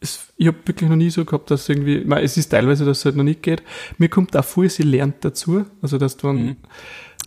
es, 0.00 0.28
ich 0.36 0.46
habe 0.46 0.58
wirklich 0.66 0.90
noch 0.90 0.96
nie 0.96 1.10
so 1.10 1.24
gehabt, 1.24 1.50
dass 1.50 1.68
irgendwie, 1.68 1.98
ich 1.98 2.06
meine, 2.06 2.22
es 2.22 2.36
ist 2.36 2.50
teilweise, 2.50 2.84
dass 2.84 2.98
es 2.98 3.04
halt 3.04 3.16
noch 3.16 3.24
nicht 3.24 3.42
geht. 3.42 3.62
Mir 3.96 4.08
kommt 4.08 4.36
auch 4.36 4.44
viel, 4.44 4.68
sie 4.68 4.82
lernt 4.82 5.24
dazu, 5.24 5.64
also 5.80 5.96
dass 5.96 6.16
du 6.16 6.32
mhm 6.32 6.56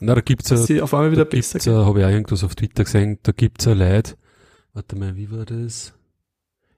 na, 0.01 0.15
da 0.15 0.21
gibt's 0.21 0.49
ja, 0.49 0.83
auf 0.83 0.93
einmal 0.93 1.11
wieder 1.11 1.25
besser 1.25 1.53
gibt's 1.53 1.65
ja, 1.67 1.85
habe 1.85 1.99
ich 1.99 2.05
auch 2.05 2.09
irgendwas 2.09 2.43
auf 2.43 2.55
Twitter 2.55 2.83
gesehen, 2.83 3.19
da 3.23 3.31
gibt's 3.31 3.65
ja 3.65 3.73
Leute, 3.73 4.15
warte 4.73 4.95
mal, 4.95 5.15
wie 5.15 5.31
war 5.31 5.45
das? 5.45 5.93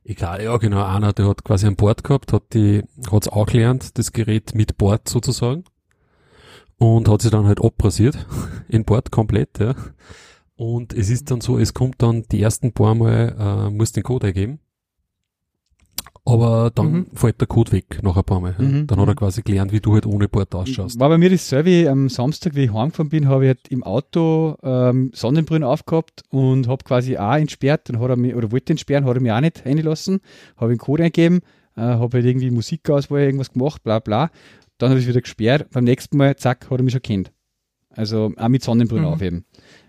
Egal, 0.04 0.44
ja 0.44 0.58
genau, 0.58 0.84
einer, 0.84 1.14
der 1.14 1.28
hat 1.30 1.46
quasi 1.46 1.66
ein 1.66 1.78
Board 1.78 2.04
gehabt, 2.04 2.34
hat 2.34 2.54
die, 2.54 2.84
hat's 3.10 3.30
auch 3.30 3.46
gelernt, 3.46 3.98
das 3.98 4.12
Gerät 4.12 4.54
mit 4.54 4.78
Board 4.78 5.08
sozusagen. 5.08 5.64
Und 6.78 7.08
hat 7.08 7.22
sich 7.22 7.32
dann 7.32 7.46
halt 7.46 7.64
abrasiert, 7.64 8.28
in 8.68 8.84
Board 8.84 9.12
komplett, 9.12 9.60
ja. 9.60 9.74
Und 10.56 10.94
es 10.94 11.10
ist 11.10 11.32
dann 11.32 11.40
so, 11.40 11.58
es 11.58 11.74
kommt 11.74 12.02
dann 12.02 12.24
die 12.24 12.42
ersten 12.42 12.74
paar 12.74 12.96
Mal, 12.96 13.36
äh, 13.40 13.70
muss 13.70 13.94
den 13.94 14.04
Code 14.04 14.28
eingeben. 14.28 14.60
Aber 16.26 16.72
dann 16.74 16.92
mhm. 16.92 17.06
fällt 17.14 17.42
der 17.42 17.48
Code 17.48 17.74
weg 17.74 18.00
nach 18.02 18.16
ein 18.16 18.24
paar 18.24 18.40
Mal. 18.40 18.56
Mhm. 18.58 18.88
Dann 18.88 19.00
hat 19.00 19.08
er 19.08 19.16
quasi 19.16 19.42
gelernt, 19.42 19.74
wie 19.74 19.82
du 19.82 19.94
halt 19.94 20.06
ohne 20.06 20.30
Port 20.30 20.56
ausschaust. 20.56 21.00
War 21.00 21.10
bei 21.10 21.18
mir 21.18 21.30
dasselbe, 21.30 21.90
am 21.90 22.08
Samstag, 22.08 22.56
wie 22.56 22.66
ich 22.66 22.74
heimgefahren 22.74 23.10
bin, 23.10 23.28
habe 23.28 23.44
ich 23.44 23.50
halt 23.50 23.68
im 23.68 23.84
Auto 23.84 24.56
ähm, 24.64 25.12
Sonnenbrillen 25.14 25.64
aufgehabt 25.64 26.24
und 26.30 26.68
habe 26.68 26.84
quasi 26.86 27.18
auch 27.18 27.36
entsperrt, 27.36 27.90
dann 27.90 28.00
hat 28.00 28.10
er 28.10 28.16
mich, 28.16 28.36
oder 28.36 28.52
wollte 28.54 28.72
entsperren, 28.72 29.06
hat 29.06 29.16
er 29.16 29.22
mich 29.22 29.32
auch 29.32 29.42
nicht 29.42 29.66
reinlassen, 29.66 30.22
habe 30.56 30.72
den 30.72 30.80
Code 30.80 31.04
eingegeben, 31.04 31.42
äh, 31.76 31.82
habe 31.82 32.18
halt 32.18 32.26
irgendwie 32.26 32.52
Musikauswahl 32.52 33.22
irgendwas 33.22 33.52
gemacht, 33.52 33.84
bla 33.84 34.00
bla. 34.00 34.30
Dann 34.78 34.90
habe 34.90 35.00
ich 35.00 35.06
es 35.06 35.10
wieder 35.10 35.22
gesperrt, 35.22 35.68
beim 35.72 35.84
nächsten 35.84 36.18
Mal, 36.18 36.38
zack, 36.38 36.70
hat 36.70 36.80
er 36.80 36.84
mich 36.84 36.94
schon 36.94 37.02
kennt. 37.02 37.34
Also 37.90 38.32
auch 38.38 38.48
mit 38.48 38.64
Sonnenbrillen 38.64 39.06
mhm. 39.06 39.12
aufheben. 39.12 39.46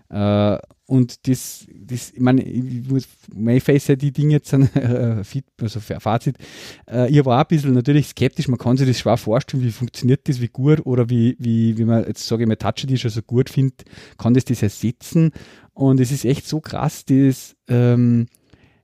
Äh, 0.09 0.57
und 0.87 1.27
das, 1.27 1.65
das, 1.73 2.11
ich 2.11 2.19
meine, 2.19 2.43
ich 2.43 2.87
muss, 2.87 3.07
mein 3.33 3.59
Face 3.59 3.85
die 3.97 4.11
Dinge 4.11 4.33
jetzt 4.33 4.49
sind, 4.49 4.75
äh, 4.75 5.23
also 5.59 5.79
Fazit. 5.79 6.37
Äh, 6.87 7.09
ich 7.09 7.25
war 7.25 7.39
ein 7.39 7.47
bisschen 7.47 7.73
natürlich 7.73 8.09
skeptisch, 8.09 8.47
man 8.47 8.59
kann 8.59 8.77
sich 8.77 8.87
das 8.87 8.99
schwer 8.99 9.17
vorstellen, 9.17 9.63
wie 9.63 9.71
funktioniert 9.71 10.29
das, 10.29 10.41
wie 10.41 10.47
gut 10.47 10.85
oder 10.85 11.09
wie, 11.09 11.35
wie, 11.39 11.77
wie 11.77 11.85
man 11.85 12.05
jetzt 12.05 12.27
sage 12.27 12.43
ich 12.43 12.47
mal 12.47 12.55
Touch 12.55 12.83
ID 12.83 12.99
schon 12.99 13.09
so 13.09 13.23
gut 13.23 13.49
findet, 13.49 13.83
kann 14.17 14.35
das 14.35 14.45
das 14.45 14.61
ersetzen. 14.61 15.31
Und 15.73 15.99
es 15.99 16.11
ist 16.11 16.23
echt 16.23 16.47
so 16.47 16.61
krass, 16.61 17.03
das, 17.05 17.55
ähm, 17.67 18.27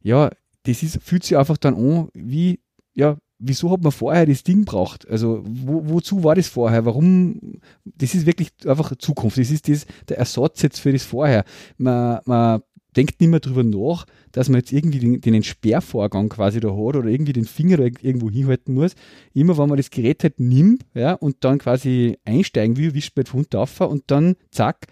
ja, 0.01 0.31
das 0.63 0.83
ist, 0.83 1.01
fühlt 1.03 1.23
sich 1.23 1.37
einfach 1.37 1.57
dann 1.57 1.75
an, 1.75 2.09
wie, 2.13 2.59
ja, 2.93 3.17
wieso 3.41 3.71
hat 3.71 3.81
man 3.81 3.91
vorher 3.91 4.25
das 4.25 4.43
Ding 4.43 4.65
braucht? 4.65 5.07
Also 5.09 5.43
wo, 5.45 5.81
wozu 5.89 6.23
war 6.23 6.35
das 6.35 6.47
vorher? 6.47 6.85
Warum? 6.85 7.59
Das 7.83 8.13
ist 8.13 8.25
wirklich 8.25 8.49
einfach 8.65 8.95
Zukunft. 8.97 9.37
Das 9.37 9.51
ist 9.51 9.67
das, 9.67 9.85
der 10.07 10.19
Ersatz 10.19 10.61
jetzt 10.61 10.79
für 10.79 10.93
das 10.93 11.03
vorher. 11.03 11.43
Man, 11.77 12.19
man 12.25 12.61
denkt 12.95 13.19
nicht 13.19 13.29
mehr 13.29 13.39
drüber 13.39 13.63
nach, 13.63 14.05
dass 14.31 14.49
man 14.49 14.59
jetzt 14.59 14.71
irgendwie 14.71 14.99
den, 14.99 15.21
den 15.21 15.33
Entsperrvorgang 15.33 16.29
quasi 16.29 16.59
da 16.59 16.69
hat 16.69 16.95
oder 16.95 17.05
irgendwie 17.05 17.33
den 17.33 17.45
Finger 17.45 17.79
irgendwo 17.79 18.29
hinhalten 18.29 18.73
muss. 18.73 18.95
Immer 19.33 19.57
wenn 19.57 19.69
man 19.69 19.77
das 19.77 19.89
Gerät 19.89 20.23
halt 20.23 20.39
nimmt 20.39 20.85
ja, 20.93 21.13
und 21.13 21.37
dann 21.41 21.57
quasi 21.57 22.17
einsteigen 22.25 22.77
will, 22.77 22.93
wischt 22.93 23.15
man 23.15 23.25
den 23.25 23.33
Hund 23.33 23.55
auf 23.55 23.81
und 23.81 24.03
dann 24.07 24.35
zack, 24.51 24.87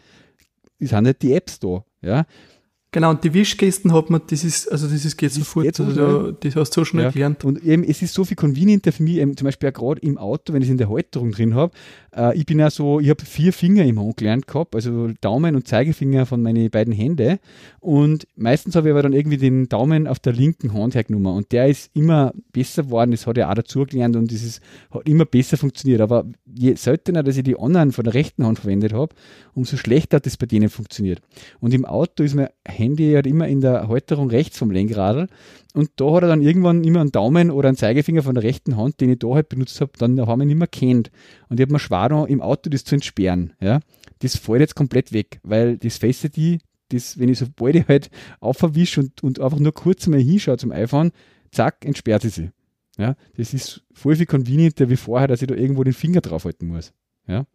sind 0.79 1.05
halt 1.05 1.21
die 1.21 1.33
Apps 1.33 1.59
da. 1.59 1.83
Ja. 2.01 2.25
Genau, 2.91 3.11
und 3.11 3.23
die 3.23 3.35
Wischgesten 3.35 3.93
hat 3.93 4.09
man, 4.09 4.21
das 4.27 4.43
ist, 4.43 4.71
also 4.71 4.87
das 4.87 5.05
ist 5.05 5.15
geht 5.15 5.31
sofort, 5.31 5.65
geht 5.65 5.79
also, 5.79 6.31
das 6.31 6.55
hast 6.55 6.75
du 6.75 6.81
so 6.81 6.85
schnell 6.85 7.05
ja. 7.05 7.11
gelernt. 7.11 7.45
Und 7.45 7.63
eben, 7.63 7.83
es 7.83 8.01
ist 8.01 8.15
so 8.15 8.25
viel 8.25 8.35
convenienter 8.35 8.91
für 8.91 9.03
mich, 9.03 9.17
eben, 9.17 9.37
zum 9.37 9.45
Beispiel 9.45 9.69
auch 9.69 9.73
gerade 9.73 10.01
im 10.01 10.17
Auto, 10.17 10.53
wenn 10.53 10.63
ich 10.63 10.69
es 10.69 10.71
in 10.71 10.79
der 10.79 10.89
Halterung 10.89 11.31
drin 11.31 11.53
habe. 11.53 11.71
Äh, 12.15 12.37
ich 12.37 12.45
bin 12.45 12.59
ja 12.59 12.69
so, 12.69 12.99
ich 12.99 13.09
habe 13.09 13.23
vier 13.23 13.53
Finger 13.53 13.83
im 13.85 13.99
Hand 13.99 14.17
gelernt 14.17 14.47
gehabt, 14.47 14.75
also 14.75 15.09
Daumen 15.21 15.55
und 15.55 15.67
Zeigefinger 15.67 16.25
von 16.25 16.41
meinen 16.41 16.69
beiden 16.69 16.93
Händen. 16.93 17.39
Und 17.79 18.27
meistens 18.35 18.75
habe 18.75 18.87
ich 18.87 18.91
aber 18.91 19.03
dann 19.03 19.13
irgendwie 19.13 19.37
den 19.37 19.69
Daumen 19.69 20.07
auf 20.07 20.19
der 20.19 20.33
linken 20.33 20.73
Hand 20.73 20.95
hergenommen. 20.95 21.33
Und 21.33 21.51
der 21.51 21.67
ist 21.67 21.91
immer 21.93 22.33
besser 22.51 22.83
geworden, 22.83 23.11
das 23.11 23.27
hat 23.27 23.37
ja 23.37 23.49
auch 23.49 23.55
dazu 23.55 23.85
gelernt 23.85 24.15
und 24.15 24.31
das 24.31 24.43
ist, 24.43 24.61
hat 24.91 25.07
immer 25.07 25.25
besser 25.25 25.57
funktioniert. 25.57 26.01
Aber 26.01 26.25
je 26.45 26.75
seltener, 26.75 27.23
dass 27.23 27.37
ich 27.37 27.43
die 27.43 27.59
anderen 27.59 27.91
von 27.91 28.03
der 28.03 28.13
rechten 28.13 28.45
Hand 28.45 28.59
verwendet 28.59 28.93
habe, 28.93 29.13
umso 29.53 29.77
schlechter 29.77 30.17
hat 30.17 30.25
das 30.25 30.37
bei 30.37 30.45
denen 30.45 30.69
funktioniert. 30.69 31.21
Und 31.59 31.73
im 31.73 31.85
Auto 31.85 32.23
ist 32.23 32.35
mir 32.35 32.51
Handy 32.65 33.13
halt 33.13 33.27
immer 33.27 33.47
in 33.47 33.61
der 33.61 33.87
Halterung 33.87 34.29
rechts 34.29 34.57
vom 34.57 34.71
Lenkradl. 34.71 35.27
Und 35.73 35.91
da 35.97 36.13
hat 36.13 36.23
er 36.23 36.29
dann 36.29 36.41
irgendwann 36.41 36.83
immer 36.83 37.01
einen 37.01 37.11
Daumen 37.11 37.51
oder 37.51 37.69
einen 37.69 37.77
Zeigefinger 37.77 38.23
von 38.23 38.33
der 38.33 38.43
rechten 38.43 38.75
Hand, 38.75 39.01
den 39.01 39.11
ich 39.11 39.19
da 39.19 39.27
halt 39.29 39.49
benutzt 39.49 39.79
habe, 39.81 39.91
dann 39.99 40.19
haben 40.25 40.39
wir 40.39 40.45
ihn 40.45 40.47
nicht 40.47 40.57
mehr 40.57 40.67
kennt. 40.67 41.11
Und 41.47 41.59
ich 41.59 41.63
habe 41.63 41.73
mir 41.73 41.79
schwer 41.79 42.25
im 42.27 42.41
Auto 42.41 42.69
das 42.69 42.83
zu 42.83 42.95
entsperren. 42.95 43.53
Ja. 43.61 43.79
Das 44.19 44.35
fällt 44.35 44.61
jetzt 44.61 44.75
komplett 44.75 45.13
weg, 45.13 45.39
weil 45.43 45.77
das 45.77 45.97
Face 45.97 46.23
ID, 46.23 46.61
das, 46.89 47.19
wenn 47.19 47.29
ich 47.29 47.37
so 47.37 47.45
beide 47.55 47.87
halt 47.87 48.09
aufwische 48.39 49.01
und, 49.01 49.23
und 49.23 49.39
einfach 49.39 49.59
nur 49.59 49.73
kurz 49.73 50.07
mal 50.07 50.19
hinschaue 50.19 50.57
zum 50.57 50.71
iPhone, 50.71 51.11
zack, 51.51 51.85
entsperrt 51.85 52.23
sie 52.23 52.29
sich. 52.29 52.49
Ja. 52.97 53.15
Das 53.37 53.53
ist 53.53 53.83
voll 53.93 54.15
viel 54.15 54.25
convenienter 54.25 54.89
wie 54.89 54.97
vorher, 54.97 55.27
dass 55.27 55.41
ich 55.41 55.47
da 55.47 55.55
irgendwo 55.55 55.83
den 55.83 55.93
Finger 55.93 56.21
draufhalten 56.21 56.67
muss. 56.67 56.93
Ja. 57.27 57.45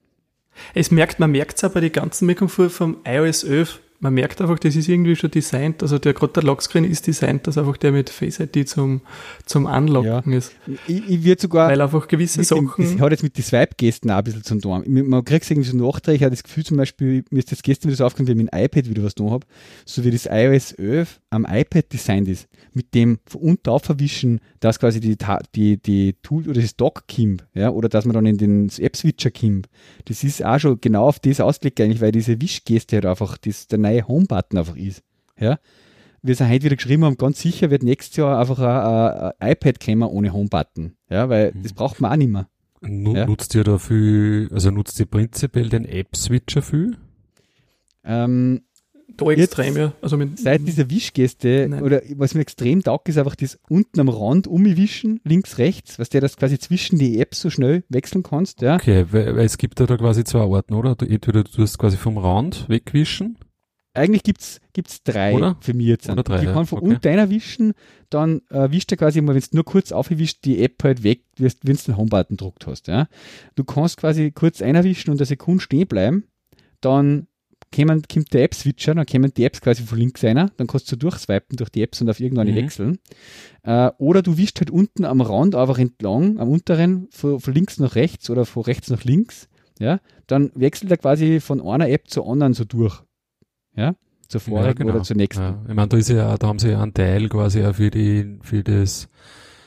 Es 0.73 0.93
merkt, 0.93 1.19
man 1.19 1.33
merkt 1.33 1.61
es 1.61 1.73
bei 1.73 1.81
den 1.81 1.91
ganzen 1.91 2.29
Wirkungen 2.29 2.49
vom 2.49 2.99
iOS 3.05 3.43
11, 3.43 3.81
man 4.01 4.15
merkt 4.15 4.41
einfach, 4.41 4.59
das 4.59 4.77
ist 4.77 4.89
irgendwie 4.89 5.17
schon 5.17 5.31
designt, 5.31 5.83
also 5.83 5.99
der 5.99 6.13
gerade 6.13 6.35
der 6.35 6.43
Lockscreen 6.43 6.85
ist 6.85 7.07
designt, 7.07 7.47
dass 7.47 7.57
einfach 7.57 7.77
der 7.77 7.93
mit 7.93 8.11
Face 8.11 8.41
ID 8.41 8.69
zum, 8.69 9.01
zum 9.47 9.67
Anlocken 9.67 10.33
ja. 10.33 10.39
ist. 10.39 10.53
Ich, 10.87 11.09
ich 11.09 11.25
würde 11.25 11.41
sogar. 11.41 11.71
Weil 11.71 11.81
einfach 11.81 12.07
gewisse 12.09 12.45
Sachen. 12.45 12.73
Das 12.77 12.99
hat 12.99 13.11
jetzt 13.13 13.23
mit 13.23 13.37
den 13.37 13.45
Swipe-Gesten 13.45 14.11
auch 14.11 14.19
ein 14.19 14.25
bisschen 14.25 14.45
zum 14.45 14.61
tun. 14.61 14.83
Man 14.87 15.25
kriegt 15.25 15.51
irgendwie 15.51 15.69
so 15.69 15.77
Nachträge, 15.77 16.17
ich 16.17 16.23
habe 16.23 16.31
das 16.33 16.43
Gefühl 16.43 16.65
zum 16.65 16.77
Beispiel, 16.77 17.25
mir 17.31 17.39
ist 17.39 17.53
das 17.53 17.63
gestern 17.63 17.89
wieder 17.89 17.97
so 17.97 18.05
aufgefallen, 18.05 18.29
wie 18.29 18.33
ich 18.33 18.45
mit 18.45 18.53
dem 18.53 18.65
iPad 18.65 18.91
wieder 18.91 19.05
was 19.05 19.15
da 19.15 19.25
habe, 19.25 19.47
so 19.85 20.05
wie 20.05 20.11
das 20.11 20.27
iOS 20.27 20.73
11 20.73 21.21
am 21.31 21.47
iPad 21.49 21.93
designt 21.93 22.29
ist, 22.29 22.49
mit 22.73 22.95
dem 22.95 23.19
von 23.27 23.41
unten 23.41 23.71
auf 23.71 23.85
verwischen, 23.85 24.41
dass 24.61 24.79
quasi 24.79 25.01
die, 25.01 25.17
die, 25.55 25.77
die 25.79 26.15
Tool 26.23 26.49
oder 26.49 26.61
das 26.61 26.77
Dock 26.77 27.05
kommt, 27.09 27.45
ja, 27.55 27.71
oder 27.71 27.89
dass 27.89 28.05
man 28.05 28.15
dann 28.15 28.27
in 28.27 28.39
den 28.39 28.71
App-Switcher 28.79 29.31
kommt. 29.31 29.69
Das 30.07 30.25
ist 30.25 30.45
auch 30.45 30.59
schon 30.59 30.81
genau 30.81 31.07
auf 31.07 31.19
das 31.21 31.41
ausgelegt 31.41 31.81
eigentlich, 31.81 32.01
weil 32.01 32.13
diese 32.13 32.41
Wischgeste 32.41 32.97
halt 32.97 33.07
einfach 33.07 33.37
das, 33.39 33.67
der 33.67 33.79
neue 33.85 34.07
Home-Button 34.07 34.59
einfach 34.59 34.77
ist. 34.77 35.03
Ja. 35.39 35.59
Wir 36.23 36.35
sind 36.35 36.49
heute 36.49 36.65
wieder 36.65 36.77
geschrieben 36.77 37.05
haben, 37.05 37.17
ganz 37.17 37.41
sicher 37.41 37.71
wird 37.71 37.83
nächstes 37.83 38.17
Jahr 38.17 38.39
einfach 38.39 38.59
ein, 38.59 39.35
ein 39.39 39.53
iPad 39.53 39.79
kommen 39.79 40.03
ohne 40.03 40.33
Home-Button. 40.33 40.97
Ja, 41.11 41.29
weil 41.29 41.53
mhm. 41.53 41.63
das 41.63 41.73
braucht 41.73 42.01
man 42.01 42.13
auch 42.13 42.17
nicht 42.17 42.31
mehr. 42.31 42.49
N 42.81 43.07
ja. 43.15 43.27
Nutzt 43.27 43.55
ihr 43.55 43.65
dafür, 43.65 44.49
also 44.53 44.71
nutzt 44.71 44.99
ihr 45.01 45.07
prinzipiell 45.07 45.69
den 45.69 45.85
App-Switcher 45.85 46.63
viel? 46.63 46.97
Ähm, 48.05 48.63
da 49.17 49.31
extrem, 49.31 49.77
ja. 49.77 49.93
Also 50.03 50.17
mit, 50.17 50.39
seit 50.39 50.67
dieser 50.67 50.91
Wischgeste, 50.91 51.67
nein. 51.69 51.83
oder 51.83 52.03
was 52.17 52.35
mir 52.35 52.41
extrem 52.41 52.83
taugt, 52.83 53.09
ist 53.09 53.19
einfach 53.19 53.37
das 53.37 53.59
unten 53.69 54.01
am 54.01 54.09
Rand 54.09 54.47
umwischen, 54.47 55.21
links, 55.25 55.59
rechts, 55.59 55.99
was 55.99 56.09
der 56.09 56.21
das 56.21 56.37
quasi 56.37 56.59
zwischen 56.59 56.99
die 56.99 57.21
Apps 57.21 57.41
so 57.41 57.51
schnell 57.51 57.85
wechseln 57.89 58.23
kannst, 58.23 58.63
ja. 58.63 58.75
Okay, 58.75 59.07
weil, 59.11 59.37
weil 59.37 59.45
es 59.45 59.59
gibt 59.59 59.79
da, 59.79 59.87
da 59.87 59.97
quasi 59.97 60.25
zwei 60.25 60.41
Arten, 60.41 60.75
oder? 60.75 60.95
Du, 60.97 61.07
entweder 61.07 61.45
du 61.45 61.51
tust 61.51 61.79
quasi 61.79 61.97
vom 61.97 62.19
Rand 62.19 62.69
wegwischen. 62.69 63.39
Eigentlich 63.95 64.25
gibt's 64.25 64.61
gibt's 64.73 65.05
drei 65.05 65.33
oder? 65.35 65.57
für 65.61 65.73
mich 65.73 65.87
jetzt. 65.87 66.09
Oder 66.11 66.25
drei, 66.25 66.41
die 66.41 66.47
kann 66.47 66.67
von 66.67 66.81
okay. 66.81 66.89
unten 66.89 67.07
erwischen, 67.07 67.75
dann 68.11 68.43
äh, 68.51 68.71
wischt 68.71 68.91
er 68.91 68.99
quasi 68.99 69.21
mal, 69.21 69.35
wenn 69.35 69.41
du 69.41 69.49
nur 69.53 69.65
kurz 69.65 69.93
aufgewischt, 69.93 70.45
die 70.45 70.63
App 70.63 70.83
halt 70.83 71.05
weg, 71.05 71.23
wenn 71.37 71.49
du 71.49 71.75
den 71.75 71.97
Homebutton 71.97 72.37
druckt 72.37 72.67
hast, 72.67 72.89
ja. 72.89 73.07
Du 73.55 73.63
kannst 73.63 73.97
quasi 73.97 74.33
kurz 74.33 74.61
einwischen 74.61 75.11
und 75.11 75.19
eine 75.19 75.27
Sekunde 75.27 75.63
stehen 75.63 75.87
bleiben, 75.87 76.25
dann 76.81 77.29
kämen, 77.75 78.03
kommt 78.13 78.33
der 78.33 78.45
App-Switcher, 78.45 78.95
dann 78.95 79.07
kämen 79.07 79.33
die 79.35 79.45
Apps 79.45 79.61
quasi 79.61 79.83
von 79.83 79.99
links 79.99 80.25
einer, 80.25 80.51
dann 80.57 80.67
kannst 80.67 80.91
du 80.91 80.97
durchswipen 80.97 81.57
durch 81.57 81.71
die 81.71 81.83
Apps 81.83 82.01
und 82.01 82.09
auf 82.09 82.21
irgendwann 82.21 82.49
mhm. 82.49 82.55
wechseln. 82.55 82.99
Äh, 83.63 83.91
oder 83.99 84.23
du 84.23 84.39
wischst 84.39 84.61
halt 84.61 84.71
unten 84.71 85.05
am 85.05 85.21
Rand 85.21 85.55
einfach 85.55 85.79
entlang, 85.79 86.39
am 86.39 86.49
unteren, 86.49 87.09
von, 87.11 87.41
von, 87.41 87.55
links 87.55 87.79
nach 87.79 87.97
rechts 87.97 88.31
oder 88.31 88.45
von 88.45 88.63
rechts 88.63 88.91
nach 88.91 89.05
links, 89.05 89.49
ja, 89.79 90.01
dann 90.27 90.53
wechselt 90.55 90.91
er 90.91 90.99
quasi 90.99 91.41
von 91.41 91.61
einer 91.61 91.89
App 91.89 92.09
zur 92.09 92.29
anderen 92.29 92.55
so 92.55 92.65
durch. 92.65 93.03
Ja, 93.77 93.95
zur 94.29 94.41
vorigen 94.41 94.67
ja, 94.67 94.73
genau. 94.73 94.95
oder 94.95 95.03
zur 95.03 95.17
nächsten. 95.17 95.43
Ja. 95.43 95.63
Ich 95.69 95.75
meine, 95.75 95.89
da 95.89 95.97
ist 95.97 96.09
ja, 96.09 96.37
da 96.37 96.47
haben 96.47 96.59
sie 96.59 96.71
ja 96.71 96.83
einen 96.83 96.95
Teil 96.95 97.29
quasi 97.29 97.65
auch 97.65 97.75
für 97.75 97.91
die, 97.91 98.39
für 98.43 98.63
das, 98.63 99.09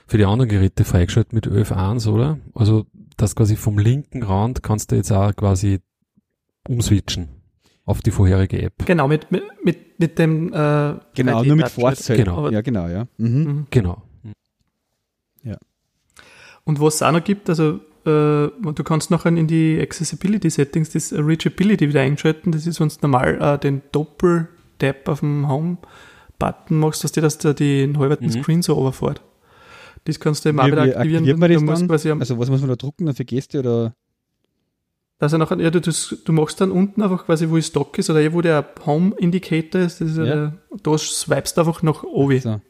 für 0.08 0.18
die 0.18 0.26
anderen 0.26 0.50
Geräte 0.50 0.84
freigeschaltet 0.84 1.34
mit 1.34 1.48
11.1, 1.48 2.10
oder? 2.10 2.40
Also, 2.54 2.86
das 3.18 3.36
quasi 3.36 3.56
vom 3.56 3.80
linken 3.80 4.24
Rand 4.24 4.64
kannst 4.64 4.92
du 4.92 4.96
jetzt 4.96 5.12
auch 5.12 5.36
quasi 5.36 5.80
umswitchen 6.68 7.30
auf 7.86 8.02
die 8.02 8.12
vorherige 8.12 8.62
App. 8.62 8.86
Genau, 8.86 9.08
mit, 9.08 9.32
mit, 9.32 9.44
mit, 9.64 10.00
mit 10.00 10.20
dem 10.20 10.54
äh, 10.54 10.96
Genau, 11.16 11.44
nur 11.44 11.56
mit 11.56 11.70
Vorzeichen. 11.70 12.26
Genau. 12.26 12.50
Ja, 12.50 12.62
genau, 12.62 12.88
ja. 12.88 13.08
Mhm. 13.18 13.44
Mhm. 13.44 13.68
Genau. 13.70 14.04
Ja. 15.44 15.58
Und 16.66 16.82
was 16.82 16.96
es 16.96 17.02
auch 17.02 17.14
noch 17.14 17.24
gibt, 17.24 17.50
also 17.50 17.80
äh, 18.08 18.50
du 18.74 18.84
kannst 18.84 19.12
nachher 19.12 19.30
in 19.30 19.48
die 19.48 19.80
Accessibility 19.82 20.50
Settings 20.50 20.92
das 20.92 21.14
Reachability 21.14 21.90
wieder 21.90 22.02
einschalten. 22.02 22.52
Das 22.52 22.66
ist, 22.66 22.80
wenn 22.80 22.90
du 22.90 22.96
normal 23.02 23.42
äh, 23.42 23.60
den 23.60 23.82
Doppel-Tap 23.92 25.08
auf 25.10 25.20
dem 25.20 25.48
Home-Button 25.48 26.80
machst, 26.80 27.04
dass 27.04 27.12
dir 27.12 27.22
das 27.22 27.38
da 27.38 27.54
den 27.54 27.98
halben 28.00 28.26
mhm. 28.26 28.32
Screen 28.32 28.62
so 28.62 28.78
overfährt. 28.78 29.22
Das 30.06 30.20
kannst 30.20 30.46
du 30.46 30.50
eben 30.50 30.60
auch 30.60 30.68
wieder 30.68 30.84
aktivieren. 30.84 31.40
Man 31.40 31.88
das 31.88 32.04
dann? 32.04 32.20
Also 32.20 32.40
was 32.40 32.50
muss 32.50 32.62
man 32.62 32.70
da 32.70 32.76
drucken 32.76 33.14
für 33.14 33.26
Gäste 33.26 33.60
oder? 33.60 33.94
dass 35.20 35.34
er 35.34 35.40
nachher, 35.40 35.60
ja, 35.60 35.72
du, 35.72 35.80
du 35.80 36.32
machst 36.32 36.62
dann 36.62 36.72
unten 36.72 37.02
einfach 37.02 37.26
quasi, 37.26 37.50
wo 37.50 37.58
es 37.58 37.68
Stock 37.68 37.98
ist 37.98 38.10
oder 38.10 38.32
wo 38.34 38.42
der 38.42 38.68
Home 38.86 39.16
Indicator 39.18 39.82
ist, 39.82 40.00
das 40.00 40.12
ist 40.12 40.18
ja. 40.18 40.24
der, 40.24 40.54
da 40.84 40.98
swipest 40.98 41.58
du 41.58 41.62
einfach 41.62 41.82
nach 41.82 42.04
oben. 42.04 42.40
So. 42.40 42.62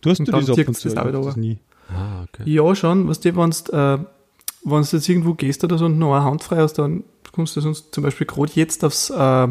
Du 0.00 0.10
hast 0.10 0.18
und 0.18 0.28
du 0.28 0.32
das 0.32 0.50
ab 0.50 0.58
und 0.58 0.76
zu, 0.76 0.88
das 0.88 1.36
nie. 1.36 1.58
Ah, 1.92 2.22
okay. 2.24 2.50
Ja, 2.50 2.74
schon, 2.74 3.08
was 3.08 3.20
du, 3.20 3.36
wenn 3.36 3.50
du, 3.50 4.76
äh, 4.76 4.80
jetzt 4.80 5.08
irgendwo 5.08 5.34
gehst 5.34 5.64
oder 5.64 5.78
so 5.78 5.86
und 5.86 5.98
noch 5.98 6.14
eine 6.14 6.24
Hand 6.24 6.42
frei 6.42 6.56
hast, 6.56 6.74
dann 6.74 7.04
kommst 7.32 7.56
du 7.56 7.60
sonst 7.60 7.94
zum 7.94 8.04
Beispiel 8.04 8.26
gerade 8.26 8.52
jetzt 8.54 8.84
aufs, 8.84 9.10
äh, 9.10 9.48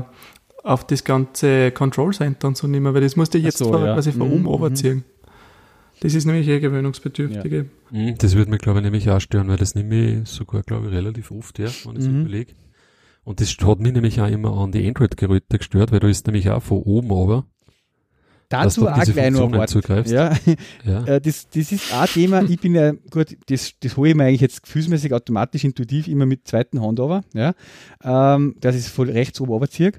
auf 0.63 0.85
das 0.85 1.03
ganze 1.03 1.71
Control 1.71 2.13
Center 2.13 2.47
und 2.47 2.57
so 2.57 2.67
mehr, 2.67 2.93
weil 2.93 3.01
das 3.01 3.15
musst 3.15 3.33
du 3.33 3.37
jetzt 3.37 3.57
so, 3.57 3.73
ja. 3.73 3.93
quasi 3.93 4.11
von 4.11 4.27
mhm, 4.27 4.33
oben 4.33 4.41
mhm. 4.41 4.47
runterziehen. 4.47 5.03
Das 6.01 6.13
ist 6.13 6.25
nämlich 6.25 6.47
eher 6.47 6.59
gewöhnungsbedürftige. 6.59 7.65
Ja. 7.91 7.97
Mhm, 7.97 8.17
das 8.17 8.35
würde 8.35 8.51
mich, 8.51 8.59
glaube 8.59 8.79
ich, 8.79 8.83
nämlich 8.83 9.09
auch 9.09 9.19
stören, 9.19 9.49
weil 9.49 9.57
das 9.57 9.75
nehme 9.75 10.21
ich 10.21 10.29
sogar, 10.29 10.63
glaube 10.63 10.87
ich, 10.87 10.93
relativ 10.93 11.31
oft, 11.31 11.59
ja, 11.59 11.67
wenn 11.85 11.95
ich 11.95 12.03
es 12.03 12.07
mhm. 12.07 12.21
überlege. 12.21 12.53
Und 13.23 13.41
das 13.41 13.55
hat 13.57 13.79
mich 13.79 13.93
nämlich 13.93 14.21
auch 14.21 14.27
immer 14.27 14.57
an 14.57 14.71
die 14.71 14.87
Android-Geräte 14.87 15.57
gestört, 15.57 15.91
weil 15.91 15.99
da 15.99 16.07
ist 16.07 16.25
nämlich 16.25 16.49
auch 16.49 16.63
von 16.63 16.79
oben 16.79 17.11
aber 17.11 17.45
dazu 18.49 18.87
auch 18.87 19.03
gleich 19.03 19.31
noch 19.31 19.51
ein 19.51 19.53
Wort. 19.53 20.07
Ja. 20.07 20.35
ja. 20.83 21.05
Äh, 21.05 21.21
das, 21.21 21.47
das 21.49 21.71
ist 21.71 21.93
ein 21.93 22.07
Thema, 22.07 22.41
ich 22.41 22.59
bin 22.59 22.75
ja, 22.75 22.91
gut, 23.11 23.37
das, 23.47 23.73
das 23.79 23.95
hole 23.95 24.09
ich 24.09 24.15
mir 24.15 24.25
eigentlich 24.25 24.41
jetzt 24.41 24.63
gefühlsmäßig 24.63 25.13
automatisch, 25.13 25.63
intuitiv 25.63 26.07
immer 26.07 26.25
mit 26.25 26.47
zweiten 26.47 26.81
Hand 26.81 26.99
over, 26.99 27.21
ja. 27.33 27.53
Ähm, 28.03 28.55
das 28.59 28.75
ist 28.75 28.89
voll 28.89 29.09
rechts 29.09 29.39
oben 29.39 29.51
runterziehe. 29.51 29.91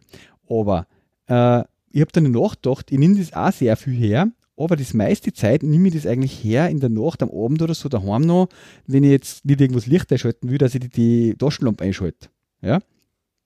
Aber 0.49 0.87
äh, 1.29 1.61
ich 1.93 2.01
habe 2.01 2.13
dann 2.13 2.31
nachgedacht, 2.31 2.91
ich 2.91 2.99
nehme 2.99 3.17
das 3.17 3.33
auch 3.33 3.53
sehr 3.53 3.77
viel 3.77 3.95
her, 3.95 4.31
aber 4.57 4.77
das 4.77 4.95
meiste 4.95 5.33
Zeit 5.33 5.63
nehme 5.63 5.89
ich 5.89 5.95
das 5.95 6.07
eigentlich 6.07 6.45
her 6.45 6.69
in 6.69 6.81
der 6.81 6.91
Nacht, 6.91 7.23
am 7.23 7.31
Abend 7.31 7.63
oder 7.63 7.75
so, 7.75 7.89
daheim 7.89 8.23
noch, 8.23 8.49
wenn 8.87 9.05
ich 9.05 9.11
jetzt 9.11 9.45
nicht 9.45 9.61
irgendwas 9.61 9.87
Licht 9.87 10.13
einschalten 10.13 10.51
will, 10.51 10.59
dass 10.59 10.75
ich 10.75 10.81
die, 10.81 10.89
die 10.89 11.35
Taschenlampe 11.37 11.85
einschalte. 11.85 12.29
Ja? 12.61 12.81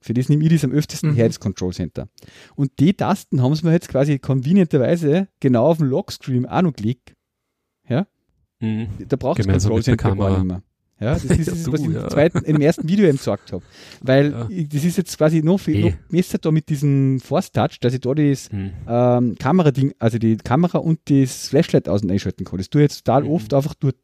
Für 0.04 0.12
das 0.12 0.28
nehme 0.28 0.44
ich 0.44 0.50
das 0.50 0.64
am 0.64 0.72
öftesten 0.72 1.12
mhm. 1.12 1.14
her, 1.14 1.28
das 1.28 1.40
Control 1.40 1.72
Center. 1.72 2.08
Und 2.56 2.78
die 2.78 2.92
Tasten 2.92 3.40
haben 3.40 3.54
sie 3.54 3.64
mir 3.64 3.72
jetzt 3.72 3.88
quasi 3.88 4.18
convenienterweise 4.18 5.28
genau 5.40 5.64
auf 5.64 5.78
dem 5.78 5.88
Lockscreen 5.88 6.44
auch 6.44 6.60
noch 6.60 6.74
gelegt. 6.74 7.14
Ja? 7.88 8.06
Mhm. 8.60 8.88
Da 9.08 9.16
braucht 9.16 9.40
es 9.40 9.46
Control 9.46 9.82
Center 9.82 10.14
gar 10.14 10.30
nicht 10.30 10.44
mehr. 10.44 10.62
Ja, 11.00 11.14
das 11.14 11.24
ist, 11.24 11.48
das, 11.48 11.72
was 11.72 11.80
ich 11.80 11.86
im, 11.86 12.08
zweiten, 12.10 12.44
im 12.44 12.60
ersten 12.60 12.86
Video 12.86 13.06
eben 13.06 13.16
gesagt 13.16 13.50
habe. 13.52 13.64
Weil 14.02 14.32
ja. 14.32 14.46
ich, 14.50 14.68
das 14.68 14.84
ist 14.84 14.98
jetzt 14.98 15.16
quasi 15.16 15.42
noch 15.42 15.58
viel, 15.58 15.86
noch 15.86 15.96
besser 16.10 16.36
da 16.36 16.50
mit 16.50 16.68
diesem 16.68 17.18
Force 17.20 17.50
Touch, 17.50 17.80
dass 17.80 17.94
ich 17.94 18.00
da 18.00 18.14
das 18.14 18.52
mhm. 18.52 18.72
ähm, 18.86 19.36
Kamerading, 19.38 19.94
also 19.98 20.18
die 20.18 20.36
Kamera 20.36 20.78
und 20.78 21.00
das 21.08 21.48
Flashlight 21.48 21.88
außen 21.88 22.10
einschalten 22.10 22.44
kann. 22.44 22.58
Das 22.58 22.68
tue 22.68 22.82
ich 22.82 22.90
jetzt 22.90 23.04
total 23.04 23.24
mhm. 23.24 23.30
oft 23.30 23.54
einfach 23.54 23.74
dort. 23.74 23.96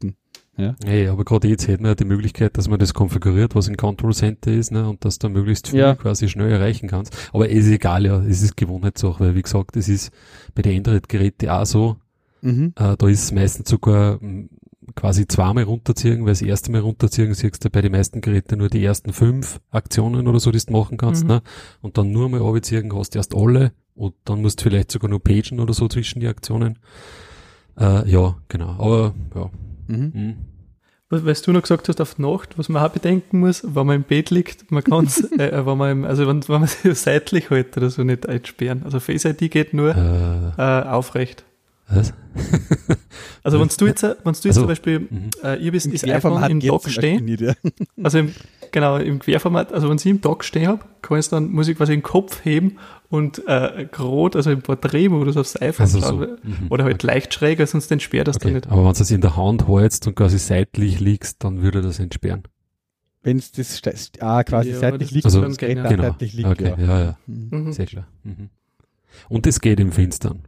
Ja. 0.61 0.75
Hey, 0.85 1.09
aber 1.09 1.25
gerade 1.25 1.49
jetzt 1.49 1.67
hätten 1.69 1.85
wir 1.85 1.91
ja 1.91 1.95
die 1.95 2.05
Möglichkeit, 2.05 2.57
dass 2.57 2.69
man 2.69 2.79
das 2.79 2.95
konfiguriert, 2.95 3.55
was 3.55 3.69
im 3.69 3.77
Control 3.77 4.15
Center 4.15 4.53
ist, 4.53 4.71
ne, 4.73 4.89
und 4.89 5.05
dass 5.05 5.19
du 5.19 5.29
möglichst 5.29 5.69
viel 5.69 5.81
ja. 5.81 5.95
quasi 5.95 6.29
schnell 6.29 6.51
erreichen 6.51 6.89
kannst. 6.89 7.17
Aber 7.33 7.51
es 7.51 7.67
ist 7.67 7.73
egal, 7.73 8.07
ja, 8.07 8.23
es 8.23 8.43
ist 8.43 8.57
Gewohnheitssache, 8.57 9.21
weil 9.21 9.35
wie 9.35 9.43
gesagt, 9.43 9.77
es 9.77 9.89
ist 9.89 10.13
bei 10.55 10.63
den 10.63 10.79
Android-Geräten 10.79 11.49
auch 11.49 11.67
so, 11.67 11.97
mhm. 12.43 12.73
äh, 12.77 12.97
da 12.97 13.09
ist 13.09 13.25
es 13.25 13.33
meistens 13.33 13.69
sogar 13.69 14.21
hm, 14.21 14.51
quasi 14.95 15.27
zweimal 15.27 15.65
runterziehen, 15.65 16.21
weil 16.21 16.33
das 16.33 16.43
erste 16.43 16.73
Mal 16.73 16.81
runterziehen 16.81 17.33
siehst 17.35 17.65
du 17.65 17.71
bei 17.71 17.81
den 17.81 17.93
meisten 17.93 18.21
Geräten 18.21 18.59
nur 18.59 18.69
die 18.69 18.85
ersten 18.85 19.13
fünf 19.13 19.61
Aktionen 19.71 20.27
oder 20.27 20.41
so, 20.41 20.51
die 20.51 20.59
du 20.59 20.73
machen 20.73 20.97
kannst, 20.97 21.25
mhm. 21.25 21.31
ne? 21.31 21.43
Und 21.81 21.99
dann 21.99 22.13
nur 22.13 22.29
mal 22.29 22.41
runterziehen 22.41 22.95
hast 22.95 23.15
du 23.15 23.19
erst 23.19 23.35
alle 23.35 23.73
und 23.95 24.15
dann 24.25 24.43
musst 24.43 24.61
du 24.61 24.65
vielleicht 24.65 24.91
sogar 24.91 25.11
nur 25.11 25.23
pagen 25.23 25.61
oder 25.61 25.75
so 25.75 25.89
zwischen 25.89 26.21
die 26.21 26.29
Aktionen. 26.29 26.79
Äh, 27.79 28.11
ja, 28.11 28.37
genau. 28.49 28.71
Aber 28.79 29.15
ja. 29.35 29.51
Mhm. 29.87 30.13
Mhm. 30.15 30.37
Was, 31.13 31.27
weißt 31.27 31.45
du 31.45 31.53
noch 31.53 31.63
gesagt 31.63 31.89
hast 31.89 32.01
auf 32.01 32.19
Nacht, 32.19 32.57
was 32.57 32.69
man 32.69 32.85
auch 32.85 32.91
bedenken 32.91 33.41
muss, 33.41 33.65
wenn 33.65 33.85
man 33.85 33.97
im 33.97 34.03
Bett 34.05 34.31
liegt, 34.31 34.71
man 34.71 34.85
kann 34.85 35.07
es, 35.07 35.21
äh, 35.39 35.49
äh, 35.49 35.67
wenn 35.67 35.77
man 35.77 35.91
im, 35.91 36.05
also 36.05 36.27
wenn, 36.29 36.49
wenn 36.49 36.61
man 36.61 36.69
sich 36.69 36.97
seitlich 36.99 37.51
hält 37.51 37.77
oder 37.77 37.91
so 37.91 38.05
nicht 38.05 38.29
einsperren. 38.29 38.83
Also 38.85 39.01
Face 39.01 39.25
ID 39.25 39.51
geht 39.51 39.75
nur 39.75 39.95
äh, 39.95 40.63
äh, 40.63 40.83
aufrecht. 40.85 41.45
Was? 41.93 42.12
also 43.43 43.61
wenn 43.61 43.68
du 43.68 43.86
jetzt, 43.86 44.03
wenn 44.03 44.14
du 44.14 44.30
jetzt 44.30 44.47
also, 44.47 44.61
zum 44.61 44.68
Beispiel, 44.68 45.01
mhm. 45.01 45.30
äh, 45.43 45.57
ihr 45.57 45.72
bist 45.72 45.93
das 45.93 46.05
iPhone 46.05 46.51
im 46.51 46.61
Dock 46.61 46.88
stehen, 46.88 47.24
nicht, 47.24 47.41
ja. 47.41 47.55
also 48.03 48.18
im, 48.18 48.32
genau, 48.70 48.97
im 48.97 49.18
Querformat, 49.18 49.72
also 49.72 49.88
wenn 49.88 49.97
ich 49.97 50.07
im 50.07 50.20
Dock 50.20 50.45
stehen 50.45 50.68
habe, 50.68 50.84
kann 51.03 51.18
ich 51.18 51.28
dann, 51.28 51.51
muss 51.51 51.66
ich 51.66 51.76
quasi 51.76 51.93
den 51.93 52.03
Kopf 52.03 52.45
heben 52.45 52.76
und 53.09 53.43
äh, 53.49 53.88
gerade, 53.91 54.38
also 54.38 54.53
im 54.53 54.62
Porträtmodus 54.62 55.36
aufs 55.36 55.61
iPhone 55.61 55.84
also 55.84 56.01
so. 56.01 56.14
mhm. 56.14 56.36
oder 56.70 56.84
halt 56.84 57.03
okay. 57.03 57.07
leicht 57.09 57.34
schräger, 57.34 57.66
sonst 57.66 57.91
entsperrt 57.91 58.28
das 58.28 58.36
okay. 58.36 58.47
dann 58.47 58.55
nicht. 58.55 58.66
Aber 58.68 58.84
wenn 58.84 58.93
du 58.93 59.03
es 59.03 59.11
in 59.11 59.20
der 59.20 59.36
Hand 59.36 59.66
hältst 59.66 60.07
und 60.07 60.14
quasi 60.14 60.38
seitlich 60.38 61.01
liegst, 61.01 61.43
dann 61.43 61.62
würde 61.62 61.82
das 61.82 61.99
entsperren. 61.99 62.45
Wenn 63.22 63.36
es 63.38 63.53
das 63.53 63.82
ah, 64.20 64.45
quasi 64.45 64.70
ja, 64.70 64.78
seitlich 64.78 65.11
liegt, 65.11 65.26
also, 65.26 65.43
dann 65.43 65.55
geht 65.55 65.76
genau. 65.76 66.03
seitlich 66.03 66.32
liegt, 66.32 66.49
okay, 66.49 66.74
ja. 66.78 66.86
ja, 66.86 67.05
ja. 67.05 67.18
Mhm. 67.26 67.72
Sehr 67.72 67.86
klar. 67.86 68.07
Mhm. 68.22 68.49
Und 69.28 69.45
das 69.45 69.61
geht 69.61 69.80
im 69.80 69.93
Finstern. 69.93 70.43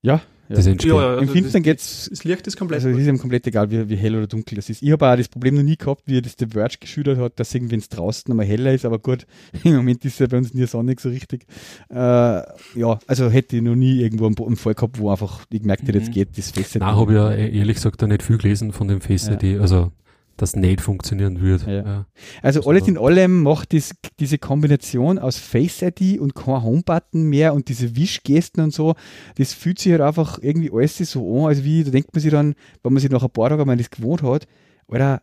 Ja, 0.00 0.20
das 0.48 0.66
ja. 0.66 0.72
entsteht. 0.72 0.92
Ja, 0.92 0.96
also 0.96 1.22
Im 1.22 1.28
Finstern 1.28 1.62
geht's. 1.62 2.08
Das 2.10 2.24
Licht 2.24 2.46
ist 2.46 2.56
komplett. 2.56 2.84
Also 2.84 2.90
es 2.90 2.98
ist 2.98 3.06
ihm 3.06 3.18
komplett 3.18 3.46
egal, 3.46 3.70
wie, 3.70 3.88
wie 3.88 3.96
hell 3.96 4.16
oder 4.16 4.26
dunkel 4.26 4.56
das 4.56 4.70
ist. 4.70 4.82
Ich 4.82 4.90
habe 4.90 5.06
auch 5.06 5.16
das 5.16 5.28
Problem 5.28 5.56
noch 5.56 5.62
nie 5.62 5.76
gehabt, 5.76 6.02
wie 6.06 6.22
das 6.22 6.36
der 6.36 6.48
Verge 6.48 6.76
geschildert 6.80 7.18
hat, 7.18 7.38
dass 7.38 7.54
irgendwie, 7.54 7.72
wenn 7.72 7.80
es 7.80 7.88
draußen 7.88 8.30
einmal 8.30 8.46
heller 8.46 8.72
ist, 8.72 8.84
aber 8.84 8.98
gut, 8.98 9.26
im 9.64 9.76
Moment 9.76 10.04
ist 10.04 10.14
es 10.14 10.18
ja 10.20 10.26
bei 10.26 10.38
uns 10.38 10.54
nie 10.54 10.66
sonnig 10.66 11.00
so 11.00 11.08
richtig. 11.08 11.46
Äh, 11.90 11.96
ja, 11.96 12.98
also 13.06 13.30
hätte 13.30 13.56
ich 13.56 13.62
noch 13.62 13.76
nie 13.76 14.00
irgendwo 14.00 14.26
einen, 14.26 14.56
Fall 14.56 14.74
gehabt, 14.74 14.98
wo 14.98 15.10
einfach 15.10 15.44
ich 15.50 15.60
gemerkt 15.60 15.82
hätte, 15.86 15.98
jetzt 15.98 16.08
mhm. 16.08 16.12
geht 16.12 16.38
das 16.38 16.50
Face 16.50 16.74
Nein, 16.74 16.96
habe 16.96 17.12
ich 17.12 17.16
ja 17.16 17.32
ehrlich 17.32 17.76
gesagt 17.76 18.00
da 18.02 18.06
nicht 18.06 18.22
viel 18.22 18.38
gelesen 18.38 18.72
von 18.72 18.88
dem 18.88 19.00
Face 19.00 19.28
ja. 19.28 19.60
also 19.60 19.92
das 20.38 20.56
nicht 20.56 20.80
funktionieren 20.80 21.40
würde. 21.40 21.70
Ja. 21.70 21.84
Ja. 21.84 22.06
Also 22.42 22.62
alles 22.62 22.88
in 22.88 22.96
allem 22.96 23.42
macht 23.42 23.74
das, 23.74 23.94
diese 24.18 24.38
Kombination 24.38 25.18
aus 25.18 25.36
Face 25.36 25.82
ID 25.82 26.18
und 26.18 26.34
kein 26.34 26.62
Homebutton 26.62 27.24
mehr 27.24 27.54
und 27.54 27.68
diese 27.68 27.96
Wischgesten 27.96 28.62
und 28.62 28.72
so, 28.72 28.94
das 29.36 29.52
fühlt 29.52 29.78
sich 29.78 29.92
halt 29.92 30.00
einfach 30.00 30.38
irgendwie 30.40 30.70
alles 30.72 30.96
so 30.96 31.40
an, 31.40 31.48
als 31.48 31.64
wie, 31.64 31.84
da 31.84 31.90
denkt 31.90 32.14
man 32.14 32.22
sich 32.22 32.30
dann, 32.30 32.54
wenn 32.82 32.92
man 32.92 33.00
sich 33.00 33.10
nach 33.10 33.22
ein 33.22 33.30
paar 33.30 33.50
Tagen 33.50 33.66
mal 33.66 33.76
das 33.76 33.90
gewohnt 33.90 34.22
hat, 34.22 34.46
oder 34.86 35.22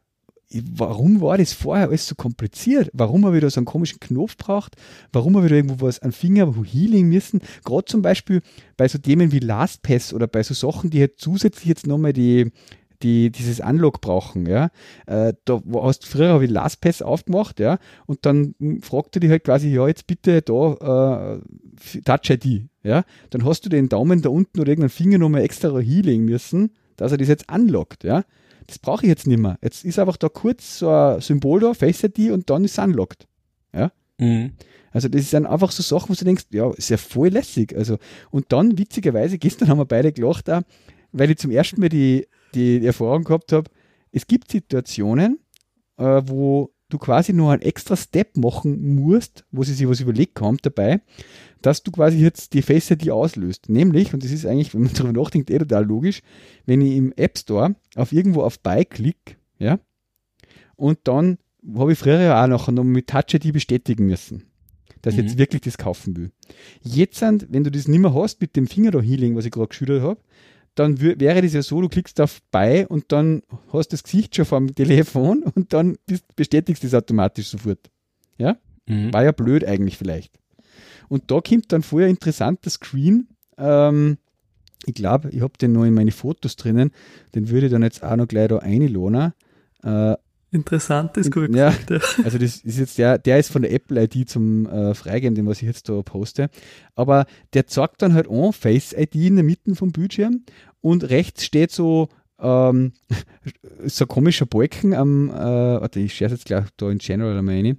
warum 0.51 1.21
war 1.21 1.37
das 1.37 1.53
vorher 1.53 1.87
alles 1.87 2.07
so 2.07 2.15
kompliziert? 2.15 2.89
Warum 2.93 3.25
habe 3.25 3.37
ich 3.37 3.41
da 3.41 3.49
so 3.49 3.59
einen 3.59 3.65
komischen 3.65 3.99
Knopf 3.99 4.37
braucht? 4.37 4.75
Warum 5.11 5.35
habe 5.35 5.47
ich 5.47 5.49
da 5.49 5.55
irgendwo 5.55 5.85
was 5.85 5.99
an 5.99 6.11
Finger 6.11 6.53
healing 6.63 7.09
müssen? 7.09 7.41
Gerade 7.63 7.85
zum 7.85 8.01
Beispiel 8.01 8.41
bei 8.77 8.87
so 8.87 8.97
Themen 8.97 9.31
wie 9.31 9.39
LastPass 9.39 10.13
oder 10.13 10.27
bei 10.27 10.43
so 10.43 10.53
Sachen, 10.53 10.89
die 10.89 10.99
halt 10.99 11.19
zusätzlich 11.19 11.65
jetzt 11.65 11.87
nochmal 11.87 12.13
die, 12.13 12.51
die 13.01 13.31
dieses 13.31 13.59
Unlock 13.59 14.01
brauchen, 14.01 14.45
ja. 14.45 14.69
Äh, 15.05 15.33
da 15.45 15.61
hast 15.75 16.05
früher 16.05 16.29
habe 16.29 16.45
ich 16.45 16.51
LastPass 16.51 17.01
aufgemacht, 17.01 17.59
ja, 17.59 17.77
und 18.05 18.25
dann 18.25 18.55
fragte 18.81 19.19
die 19.19 19.29
halt 19.29 19.43
quasi, 19.43 19.69
ja, 19.69 19.87
jetzt 19.87 20.07
bitte 20.07 20.41
da 20.41 21.37
äh, 21.37 22.01
Touch 22.01 22.29
ID, 22.29 22.67
ja. 22.83 23.03
Dann 23.29 23.45
hast 23.45 23.65
du 23.65 23.69
den 23.69 23.89
Daumen 23.89 24.21
da 24.21 24.29
unten 24.29 24.59
oder 24.59 24.69
irgendeinen 24.69 24.89
Finger 24.89 25.17
nochmal 25.17 25.41
extra 25.41 25.77
hinlegen 25.79 26.25
müssen, 26.25 26.71
dass 26.97 27.11
er 27.11 27.17
das 27.17 27.27
jetzt 27.27 27.51
unlockt, 27.51 28.03
ja. 28.03 28.23
Das 28.67 28.79
brauche 28.79 29.03
ich 29.05 29.09
jetzt 29.09 29.27
nicht 29.27 29.39
mehr. 29.39 29.59
Jetzt 29.61 29.85
ist 29.85 29.99
einfach 29.99 30.17
da 30.17 30.27
kurz 30.27 30.79
so 30.79 30.89
ein 30.89 31.21
Symbol 31.21 31.59
da, 31.59 31.73
Face 31.73 32.03
ID 32.03 32.31
und 32.31 32.49
dann 32.49 32.63
ist 32.63 32.77
es 32.77 32.83
unlocked, 32.83 33.27
ja. 33.73 33.91
Mhm. 34.17 34.53
Also 34.95 35.09
das 35.09 35.29
sind 35.29 35.45
einfach 35.45 35.71
so 35.71 35.83
Sachen, 35.83 36.09
wo 36.11 36.13
du 36.13 36.23
denkst, 36.23 36.45
ja, 36.51 36.71
ist 36.71 36.89
ja 36.89 36.95
voll 36.95 37.27
lässig. 37.27 37.75
Also, 37.75 37.97
und 38.31 38.45
dann, 38.53 38.77
witzigerweise, 38.77 39.37
gestern 39.37 39.67
haben 39.67 39.77
wir 39.77 39.83
beide 39.83 40.13
gelacht, 40.13 40.49
auch, 40.49 40.61
weil 41.11 41.31
ich 41.31 41.37
zum 41.37 41.51
ersten 41.51 41.81
Mal 41.81 41.89
die 41.89 42.27
die 42.55 42.85
Erfahrung 42.85 43.23
gehabt 43.23 43.51
habe, 43.51 43.69
es 44.11 44.27
gibt 44.27 44.51
Situationen, 44.51 45.39
äh, 45.97 46.21
wo 46.25 46.71
du 46.89 46.97
quasi 46.97 47.33
nur 47.33 47.51
einen 47.51 47.61
extra 47.61 47.95
Step 47.95 48.37
machen 48.37 48.95
musst, 48.95 49.45
wo 49.51 49.63
sie 49.63 49.73
sich 49.73 49.87
was 49.87 49.99
überlegt 49.99 50.39
haben 50.39 50.57
dabei, 50.61 51.01
dass 51.61 51.83
du 51.83 51.91
quasi 51.91 52.19
jetzt 52.19 52.53
die 52.53 52.61
Face 52.61 52.91
ID 52.91 53.09
auslöst. 53.09 53.69
Nämlich, 53.69 54.13
und 54.13 54.23
das 54.23 54.31
ist 54.31 54.45
eigentlich, 54.45 54.73
wenn 54.73 54.83
man 54.83 54.93
darüber 54.95 55.21
nachdenkt, 55.21 55.49
eh 55.49 55.57
total 55.57 55.85
logisch, 55.85 56.21
wenn 56.65 56.81
ich 56.81 56.95
im 56.95 57.11
App 57.15 57.37
Store 57.37 57.75
auf 57.95 58.11
irgendwo 58.11 58.43
auf 58.43 58.59
Buy 58.59 58.85
klick, 58.85 59.37
ja, 59.57 59.79
und 60.75 60.99
dann 61.05 61.37
habe 61.75 61.93
ich 61.93 61.97
früher 61.97 62.19
ja 62.19 62.43
auch 62.43 62.47
noch 62.47 62.83
mit 62.83 63.07
Touch 63.07 63.33
ID 63.33 63.53
bestätigen 63.53 64.05
müssen, 64.05 64.43
dass 65.01 65.15
ich 65.15 65.21
jetzt 65.21 65.35
mhm. 65.35 65.39
wirklich 65.39 65.61
das 65.61 65.77
kaufen 65.77 66.15
will. 66.15 66.31
Jetzt, 66.81 67.21
wenn 67.21 67.63
du 67.63 67.71
das 67.71 67.87
nicht 67.87 67.99
mehr 67.99 68.13
hast 68.13 68.41
mit 68.41 68.55
dem 68.55 68.67
Finger 68.67 68.91
da 68.91 69.01
Healing, 69.01 69.35
was 69.35 69.45
ich 69.45 69.51
gerade 69.51 69.69
geschildert 69.69 70.03
habe, 70.03 70.19
dann 70.75 70.99
wäre 70.99 71.41
das 71.41 71.53
ja 71.53 71.61
so, 71.61 71.81
du 71.81 71.89
klickst 71.89 72.19
auf 72.21 72.41
bei 72.51 72.87
und 72.87 73.11
dann 73.11 73.43
hast 73.71 73.91
du 73.91 73.95
das 73.95 74.03
Gesicht 74.03 74.35
schon 74.35 74.45
vom 74.45 74.75
Telefon 74.75 75.43
und 75.55 75.73
dann 75.73 75.97
bestätigst 76.35 76.83
du 76.83 76.87
es 76.87 76.93
automatisch 76.93 77.47
sofort. 77.47 77.89
Ja? 78.37 78.57
Mhm. 78.85 79.13
War 79.13 79.23
ja 79.23 79.31
blöd 79.31 79.65
eigentlich 79.65 79.97
vielleicht. 79.97 80.37
Und 81.07 81.31
da 81.31 81.39
kommt 81.39 81.71
dann 81.71 81.81
vorher 81.81 82.09
interessanter 82.09 82.69
Screen. 82.69 83.27
Ähm, 83.57 84.17
ich 84.85 84.93
glaube, 84.93 85.29
ich 85.29 85.41
habe 85.41 85.57
den 85.57 85.71
noch 85.71 85.85
in 85.85 85.93
meine 85.93 86.11
Fotos 86.11 86.55
drinnen. 86.55 86.91
Den 87.33 87.49
würde 87.49 87.67
ich 87.67 87.71
dann 87.71 87.83
jetzt 87.83 88.03
auch 88.03 88.15
noch 88.15 88.27
gleich 88.27 88.49
da 88.49 88.57
einladen. 88.57 89.33
Äh, 89.83 90.15
Interessant 90.55 91.17
ist 91.17 91.31
gut. 91.31 91.53
Ja, 91.53 91.73
also 92.23 92.37
das 92.37 92.57
ist 92.57 92.79
jetzt 92.79 92.97
der, 92.97 93.17
der 93.17 93.39
ist 93.39 93.51
von 93.51 93.61
der 93.61 93.73
Apple 93.73 94.01
ID 94.03 94.29
zum 94.29 94.65
äh, 94.67 94.93
Freigeben, 94.93 95.35
den 95.35 95.45
was 95.45 95.61
ich 95.61 95.67
jetzt 95.67 95.89
da 95.89 96.01
poste. 96.01 96.49
Aber 96.95 97.25
der 97.53 97.67
zeigt 97.67 98.01
dann 98.01 98.13
halt 98.13 98.29
an, 98.29 98.53
Face 98.53 98.93
ID 98.93 99.15
in 99.15 99.35
der 99.35 99.43
Mitte 99.43 99.75
vom 99.75 99.91
Bildschirm 99.91 100.45
und 100.79 101.09
rechts 101.09 101.43
steht 101.43 101.71
so 101.71 102.07
ähm, 102.39 102.93
so 103.85 104.05
ein 104.05 104.07
komischer 104.07 104.45
Balken 104.45 104.93
am, 104.93 105.29
äh, 105.29 105.33
warte, 105.33 105.99
ich 105.99 106.13
scherze 106.13 106.35
jetzt 106.35 106.45
gleich 106.45 106.65
da 106.77 106.89
in 106.89 106.99
General. 106.99 107.75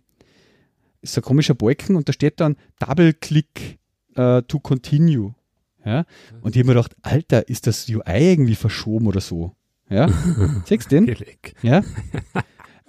Ist 1.01 1.15
so 1.15 1.21
ein 1.21 1.25
komischer 1.25 1.55
Balken 1.55 1.97
und 1.97 2.09
da 2.09 2.13
steht 2.13 2.41
dann 2.41 2.57
Double 2.79 3.15
Click 3.15 3.79
uh, 4.19 4.43
to 4.43 4.59
continue. 4.59 5.35
Ja? 5.83 6.05
Und 6.43 6.57
ich 6.57 6.61
habe 6.61 6.69
mir 6.69 6.75
gedacht, 6.75 6.95
Alter, 7.01 7.49
ist 7.49 7.67
das 7.67 7.89
UI 7.89 8.03
irgendwie 8.33 8.55
verschoben 8.55 9.07
oder 9.07 9.21
so? 9.21 9.53
Ja? 9.89 10.09
Siehst 10.67 10.93
du 10.93 11.01
den? 11.01 11.17
Ja? 11.63 11.83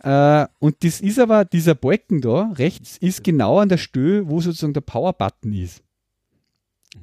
Äh, 0.07 0.47
und 0.59 0.85
das 0.85 1.01
ist 1.01 1.19
aber, 1.19 1.43
dieser 1.43 1.75
Balken 1.75 2.21
da 2.21 2.53
rechts 2.55 2.97
ist 2.97 3.25
genau 3.25 3.59
an 3.59 3.67
der 3.67 3.77
Stelle, 3.77 4.29
wo 4.29 4.39
sozusagen 4.39 4.71
der 4.71 4.79
Power-Button 4.79 5.51
ist. 5.51 5.83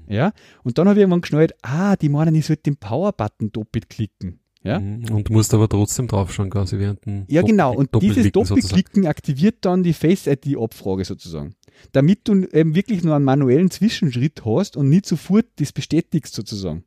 Ja, 0.09 0.33
und 0.63 0.79
dann 0.79 0.89
habe 0.89 0.99
ich 0.99 1.03
irgendwann 1.03 1.21
geschnallt, 1.21 1.55
ah, 1.61 1.97
die 1.97 2.09
meinen, 2.09 2.35
ich 2.35 2.47
sollte 2.47 2.63
den 2.63 2.77
Power-Button 2.77 3.53
doppelt 3.53 3.91
klicken. 3.91 4.41
Ja? 4.63 4.81
Mhm. 4.81 5.11
Und 5.11 5.29
musst 5.29 5.53
aber 5.53 5.69
trotzdem 5.69 6.09
draufschauen, 6.09 6.49
quasi 6.49 6.79
während 6.79 7.05
dem 7.05 7.27
Ja, 7.29 7.43
genau. 7.43 7.75
Und 7.75 7.91
dieses 8.01 8.33
Doppelklicken 8.33 9.07
aktiviert 9.07 9.57
dann 9.61 9.83
die 9.83 9.93
Face-ID-Abfrage 9.93 11.05
sozusagen. 11.05 11.55
Damit 11.93 12.27
du 12.27 12.47
eben 12.47 12.75
wirklich 12.75 13.05
nur 13.05 13.15
einen 13.15 13.27
manuellen 13.27 13.71
Zwischenschritt 13.71 14.47
hast 14.47 14.79
und 14.79 14.89
nicht 14.89 15.05
sofort 15.05 15.45
das 15.57 15.73
bestätigst 15.73 16.35
sozusagen. 16.35 16.85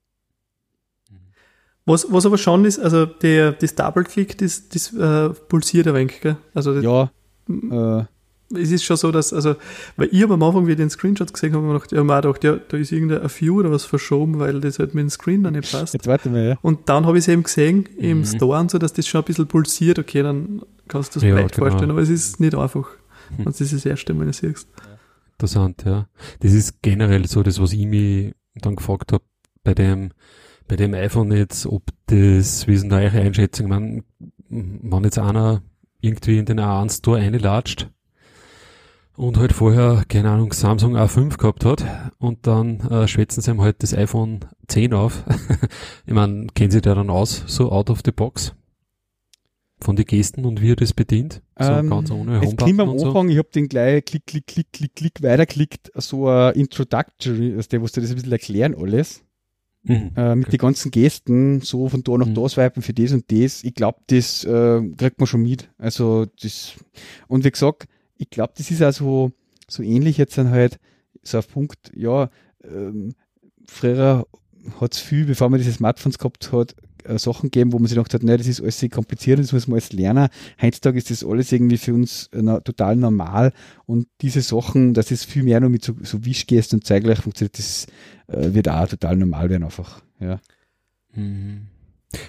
Was, 1.87 2.05
was 2.11 2.25
aber 2.25 2.37
schon 2.37 2.65
ist, 2.65 2.79
also 2.79 3.05
der, 3.05 3.53
das 3.53 3.73
Double-Click, 3.73 4.37
das, 4.37 4.67
das 4.67 4.93
äh, 4.93 5.29
pulsiert 5.29 5.87
ein 5.87 5.93
wenig, 5.93 6.19
gell? 6.19 6.35
Also 6.53 6.73
das, 6.73 6.83
ja. 6.83 7.09
Äh, 7.49 8.03
es 8.53 8.71
ist 8.71 8.83
schon 8.83 8.97
so, 8.97 9.09
dass, 9.09 9.31
also, 9.31 9.55
weil 9.95 10.09
ich 10.11 10.21
habe 10.21 10.33
am 10.33 10.43
Anfang, 10.43 10.67
wie 10.67 10.71
ich 10.71 10.77
den 10.77 10.89
Screenshot 10.89 11.31
gesehen 11.31 11.55
habe, 11.55 11.65
gedacht, 11.65 11.93
ja, 11.93 12.03
mir 12.03 12.21
gedacht, 12.21 12.43
ja, 12.43 12.57
da 12.57 12.75
ist 12.75 12.91
irgendein 12.91 13.29
View 13.29 13.59
oder 13.59 13.71
was 13.71 13.85
verschoben, 13.85 14.37
weil 14.37 14.59
das 14.59 14.79
halt 14.79 14.95
mit 14.95 15.03
dem 15.03 15.09
Screen 15.09 15.43
dann 15.43 15.53
nicht 15.53 15.71
passt. 15.71 15.93
Jetzt 15.93 16.07
warte 16.07 16.29
mal, 16.29 16.45
ja. 16.45 16.57
Und 16.61 16.89
dann 16.89 17.05
habe 17.05 17.17
ich 17.17 17.23
es 17.23 17.29
eben 17.29 17.43
gesehen 17.43 17.87
im 17.97 18.19
mhm. 18.19 18.25
Store 18.25 18.59
und 18.59 18.69
so, 18.69 18.79
dass 18.79 18.91
das 18.91 19.07
schon 19.07 19.21
ein 19.21 19.25
bisschen 19.25 19.47
pulsiert. 19.47 19.97
Okay, 19.97 20.23
dann 20.23 20.61
kannst 20.89 21.15
du 21.15 21.21
das 21.21 21.27
ja, 21.27 21.35
vielleicht 21.35 21.55
genau. 21.55 21.69
vorstellen, 21.69 21.91
aber 21.91 22.01
es 22.01 22.09
ist 22.09 22.41
nicht 22.41 22.53
einfach, 22.53 22.89
mhm. 23.29 23.37
wenn 23.37 23.45
du 23.45 23.51
das 23.51 23.71
das 23.71 23.85
erste 23.85 24.13
Mal 24.13 24.33
siehst. 24.33 24.67
Interessant, 25.39 25.85
ja. 25.85 26.09
Das 26.41 26.51
ist 26.51 26.81
generell 26.81 27.27
so 27.27 27.43
das, 27.43 27.61
was 27.61 27.71
ich 27.71 27.85
mich 27.85 28.33
dann 28.55 28.75
gefragt 28.75 29.13
habe 29.13 29.23
bei 29.63 29.73
dem, 29.73 30.11
bei 30.67 30.75
dem 30.75 30.93
iPhone 30.93 31.31
jetzt, 31.31 31.65
ob 31.65 31.83
das, 32.07 32.67
wie 32.67 32.73
ist 32.73 32.81
denn 32.81 32.89
da 32.89 32.97
eure 32.97 33.19
Einschätzung, 33.19 33.69
man, 33.69 34.03
wenn 34.49 35.03
jetzt 35.03 35.19
einer 35.19 35.61
irgendwie 36.01 36.37
in 36.37 36.45
den 36.45 36.59
A1 36.59 36.97
Store 36.97 37.19
einlatscht, 37.19 37.89
und 39.17 39.37
halt 39.37 39.51
vorher, 39.51 40.03
keine 40.07 40.29
Ahnung, 40.29 40.53
Samsung 40.53 40.95
A5 40.95 41.37
gehabt 41.37 41.65
hat 41.65 41.83
und 42.19 42.45
dann 42.45 42.79
äh, 42.81 43.07
schwätzen 43.07 43.41
sie 43.41 43.51
ihm 43.51 43.61
halt 43.61 43.81
das 43.81 43.93
iPhone 43.93 44.41
10 44.67 44.93
auf. 44.93 45.23
ich 46.05 46.13
meine, 46.13 46.47
kennen 46.53 46.71
Sie 46.71 46.81
da 46.81 46.93
dann 46.93 47.09
aus, 47.09 47.43
so 47.47 47.71
out 47.71 47.89
of 47.89 48.01
the 48.05 48.11
box? 48.11 48.53
Von 49.79 49.95
den 49.95 50.05
Gesten 50.05 50.45
und 50.45 50.61
wie 50.61 50.71
er 50.71 50.75
das 50.75 50.93
bedient? 50.93 51.41
So 51.59 51.71
ähm, 51.71 51.89
ganz 51.89 52.09
ohne 52.09 52.43
Es 52.43 52.55
klingt 52.55 52.79
am 52.79 52.91
Anfang, 52.91 53.27
so. 53.27 53.33
ich 53.33 53.37
habe 53.37 53.49
den 53.53 53.67
gleich 53.67 54.05
klick, 54.05 54.25
klick, 54.25 54.47
klick, 54.47 54.71
klick, 54.71 54.95
klick 54.95 55.21
weiterklickt, 55.23 55.91
so 55.95 56.29
ein 56.29 56.53
Introductory, 56.53 57.55
also 57.55 57.69
der 57.69 57.81
wusste 57.81 58.01
das 58.01 58.11
ein 58.11 58.15
bisschen 58.15 58.31
erklären 58.31 58.75
alles. 58.75 59.23
Mhm, 59.87 60.11
äh, 60.15 60.35
mit 60.35 60.47
okay. 60.47 60.57
den 60.57 60.59
ganzen 60.59 60.91
Gesten, 60.91 61.61
so 61.61 61.87
von 61.87 62.03
da 62.03 62.17
nach 62.17 62.27
mhm. 62.27 62.35
da 62.35 62.49
swipen 62.49 62.83
für 62.83 62.93
das 62.93 63.13
und 63.13 63.31
das. 63.31 63.63
Ich 63.63 63.73
glaube, 63.73 63.99
das 64.07 64.43
äh, 64.43 64.81
kriegt 64.97 65.19
man 65.19 65.27
schon 65.27 65.43
mit. 65.43 65.69
Also 65.77 66.25
das, 66.41 66.73
und 67.27 67.45
wie 67.45 67.51
gesagt, 67.51 67.87
ich 68.17 68.29
glaube, 68.29 68.53
das 68.57 68.69
ist 68.69 68.81
also 68.81 69.31
so 69.67 69.83
ähnlich 69.83 70.17
jetzt 70.17 70.37
dann 70.37 70.49
halt 70.49 70.79
so 71.23 71.37
auf 71.37 71.47
Punkt, 71.47 71.91
ja, 71.95 72.29
ähm, 72.63 73.13
früher 73.65 74.25
hat 74.81 74.93
es 74.93 74.99
viel, 74.99 75.25
bevor 75.25 75.49
man 75.49 75.59
diese 75.59 75.71
Smartphones 75.71 76.17
gehabt 76.17 76.51
hat, 76.51 76.75
äh, 77.07 77.17
Sachen 77.17 77.49
gegeben, 77.51 77.73
wo 77.73 77.79
man 77.79 77.87
sich 77.87 77.95
gedacht 77.95 78.13
hat, 78.13 78.23
naja, 78.23 78.37
das 78.37 78.47
ist 78.47 78.61
alles 78.61 78.79
sehr 78.79 78.89
kompliziert, 78.89 79.39
das 79.39 79.53
muss 79.53 79.67
man 79.67 79.75
alles 79.75 79.93
lernen. 79.93 80.29
Heutzutage 80.61 80.97
ist 80.97 81.09
das 81.09 81.23
alles 81.23 81.51
irgendwie 81.51 81.77
für 81.77 81.93
uns 81.93 82.27
äh, 82.33 82.61
total 82.61 82.95
normal 82.95 83.53
und 83.85 84.07
diese 84.21 84.41
Sachen, 84.41 84.93
dass 84.93 85.11
es 85.11 85.23
viel 85.23 85.43
mehr 85.43 85.59
noch 85.59 85.69
mit 85.69 85.83
so, 85.83 85.93
so 86.03 86.25
Wischgesten 86.25 86.79
und 86.79 86.85
zeigleich 86.85 87.19
funktioniert, 87.19 87.57
das 87.57 87.87
äh, 88.27 88.53
wird 88.53 88.69
auch 88.69 88.87
total 88.87 89.15
normal 89.15 89.49
werden 89.49 89.63
einfach, 89.63 90.01
ja. 90.19 90.39
Mhm. 91.13 91.67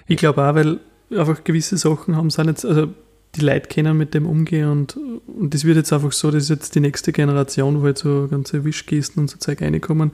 Ich 0.06 0.16
glaube 0.16 0.42
auch, 0.42 0.54
weil 0.54 0.80
einfach 1.10 1.44
gewisse 1.44 1.76
Sachen 1.76 2.16
haben 2.16 2.30
sind 2.30 2.48
jetzt, 2.48 2.64
also 2.64 2.88
die 3.36 3.40
Leute 3.40 3.68
können 3.68 3.96
mit 3.96 4.14
dem 4.14 4.26
umgehen 4.26 4.68
und, 4.68 4.96
und 4.96 5.52
das 5.52 5.64
wird 5.64 5.76
jetzt 5.76 5.92
einfach 5.92 6.12
so, 6.12 6.30
das 6.30 6.44
ist 6.44 6.48
jetzt 6.48 6.74
die 6.74 6.80
nächste 6.80 7.12
Generation, 7.12 7.80
wo 7.80 7.84
halt 7.84 7.98
so 7.98 8.26
ganze 8.28 8.64
Wischgesten 8.64 9.20
und 9.20 9.30
so 9.30 9.38
Zeug 9.38 9.60
reinkommen 9.60 10.12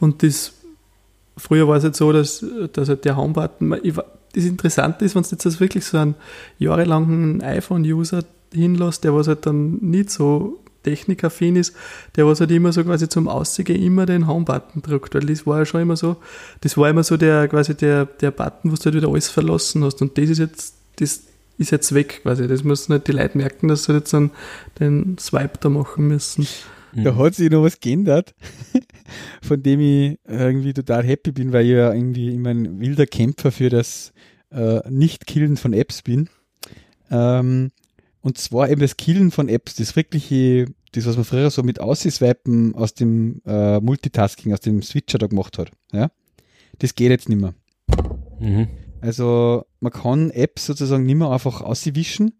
und 0.00 0.22
das 0.22 0.52
früher 1.36 1.68
war 1.68 1.76
es 1.76 1.84
jetzt 1.84 1.98
so, 1.98 2.12
dass, 2.12 2.44
dass 2.72 2.88
halt 2.88 3.04
der 3.04 3.16
Homebutton, 3.16 3.76
das 4.34 4.44
Interessante 4.44 5.04
ist, 5.04 5.14
wenn 5.14 5.22
du 5.22 5.28
jetzt 5.30 5.46
also 5.46 5.60
wirklich 5.60 5.84
so 5.84 5.98
einen 5.98 6.14
jahrelangen 6.58 7.42
iPhone-User 7.42 8.24
hinlässt, 8.52 9.04
der 9.04 9.14
was 9.14 9.28
halt 9.28 9.46
dann 9.46 9.78
nicht 9.80 10.10
so 10.10 10.58
technikaffin 10.82 11.56
ist, 11.56 11.74
der 12.14 12.26
was 12.26 12.40
halt 12.40 12.50
immer 12.52 12.72
so 12.72 12.84
quasi 12.84 13.08
zum 13.08 13.28
Aussehen 13.28 13.82
immer 13.82 14.06
den 14.06 14.26
Home-Button 14.26 14.82
drückt, 14.82 15.14
weil 15.14 15.26
das 15.26 15.46
war 15.46 15.58
ja 15.58 15.66
schon 15.66 15.80
immer 15.80 15.96
so, 15.96 16.16
das 16.60 16.76
war 16.76 16.88
immer 16.88 17.02
so 17.02 17.16
der 17.16 17.48
quasi 17.48 17.74
der, 17.74 18.06
der 18.06 18.30
Button, 18.30 18.70
wo 18.70 18.76
du 18.76 18.84
halt 18.84 18.94
wieder 18.94 19.08
alles 19.08 19.28
verlassen 19.28 19.82
hast 19.84 20.00
und 20.00 20.16
das 20.16 20.30
ist 20.30 20.38
jetzt, 20.38 20.74
das 20.96 21.22
ist 21.58 21.70
jetzt 21.70 21.94
weg 21.94 22.20
quasi. 22.22 22.46
Das 22.46 22.64
müssen 22.64 22.92
halt 22.92 23.08
die 23.08 23.12
Leute 23.12 23.36
merken, 23.36 23.68
dass 23.68 23.84
sie 23.84 23.94
jetzt 23.94 24.12
dann 24.12 24.30
den 24.78 25.16
Swipe 25.18 25.58
da 25.60 25.68
machen 25.68 26.08
müssen. 26.08 26.46
Da 27.04 27.16
hat 27.16 27.34
sich 27.34 27.50
noch 27.50 27.62
was 27.62 27.80
geändert, 27.80 28.34
von 29.42 29.62
dem 29.62 29.80
ich 29.80 30.18
irgendwie 30.26 30.72
total 30.72 31.04
happy 31.04 31.32
bin, 31.32 31.52
weil 31.52 31.66
ich 31.66 31.72
ja 31.72 31.92
irgendwie 31.92 32.34
immer 32.34 32.50
ein 32.50 32.80
wilder 32.80 33.06
Kämpfer 33.06 33.52
für 33.52 33.68
das 33.68 34.12
äh, 34.50 34.80
Nicht-Killen 34.88 35.56
von 35.56 35.72
Apps 35.72 36.02
bin. 36.02 36.28
Ähm, 37.10 37.70
und 38.20 38.38
zwar 38.38 38.70
eben 38.70 38.80
das 38.80 38.96
Killen 38.96 39.30
von 39.30 39.48
Apps, 39.48 39.76
das 39.76 39.94
wirkliche, 39.94 40.66
das, 40.92 41.06
was 41.06 41.16
man 41.16 41.24
früher 41.24 41.50
so 41.50 41.62
mit 41.62 41.80
Ausswipen 41.80 42.74
aus 42.74 42.94
dem 42.94 43.40
äh, 43.46 43.78
Multitasking, 43.80 44.52
aus 44.52 44.60
dem 44.60 44.82
Switcher 44.82 45.18
da 45.18 45.26
gemacht 45.26 45.58
hat. 45.58 45.70
Ja? 45.92 46.10
Das 46.78 46.94
geht 46.94 47.10
jetzt 47.10 47.28
nicht 47.28 47.40
mehr. 47.40 47.54
Mhm. 48.40 48.68
Also 49.00 49.64
man 49.80 49.92
kann 49.92 50.30
Apps 50.30 50.66
sozusagen 50.66 51.04
nicht 51.04 51.16
mehr 51.16 51.30
einfach 51.30 51.60
auswischen. 51.60 52.32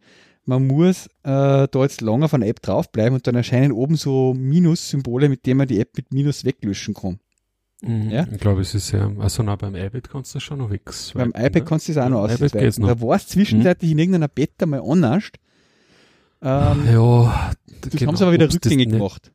Man 0.47 0.67
muss 0.67 1.07
äh, 1.25 1.67
da 1.69 1.83
jetzt 1.83 2.01
lange 2.01 2.25
auf 2.25 2.35
einer 2.35 2.47
App 2.47 2.63
draufbleiben 2.63 3.15
und 3.15 3.27
dann 3.27 3.35
erscheinen 3.35 3.73
oben 3.73 3.97
so 3.97 4.33
Minus-Symbole, 4.33 5.29
mit 5.29 5.45
denen 5.45 5.59
man 5.59 5.69
die 5.69 5.81
App 5.81 5.97
mit 5.97 6.13
Minus 6.13 6.45
weglöschen 6.45 6.95
kann. 6.95 7.19
Mhm, 7.83 8.11
ja? 8.11 8.27
Ich 8.31 8.39
glaube, 8.39 8.61
es 8.61 8.75
ist 8.75 8.93
ja, 8.93 9.11
also 9.19 9.43
na, 9.43 9.57
beim 9.57 9.75
iPad 9.75 10.09
kannst 10.09 10.35
du 10.35 10.37
das 10.37 10.45
schon 10.45 10.59
noch 10.59 10.71
wegswipen. 10.71 11.33
Beim 11.33 11.43
iPad 11.43 11.55
ne? 11.55 11.65
kannst 11.65 11.89
du 11.89 11.95
das 11.95 12.05
auch 12.05 12.09
noch 12.09 12.21
ausweichen. 12.21 12.87
Da 12.87 13.01
war 13.01 13.17
es 13.17 13.27
zwischenzeitlich 13.27 13.91
mhm. 13.91 13.93
in 13.93 13.99
irgendeiner 13.99 14.29
Beta 14.29 14.67
mal 14.67 14.81
anders. 14.81 15.25
Ähm, 16.43 16.87
ja, 16.93 17.53
das 17.81 17.93
genau, 17.93 18.13
haben 18.13 18.17
sie 18.17 18.25
aber 18.25 18.33
wieder 18.33 18.53
rückgängig 18.53 18.91
gemacht. 18.91 19.33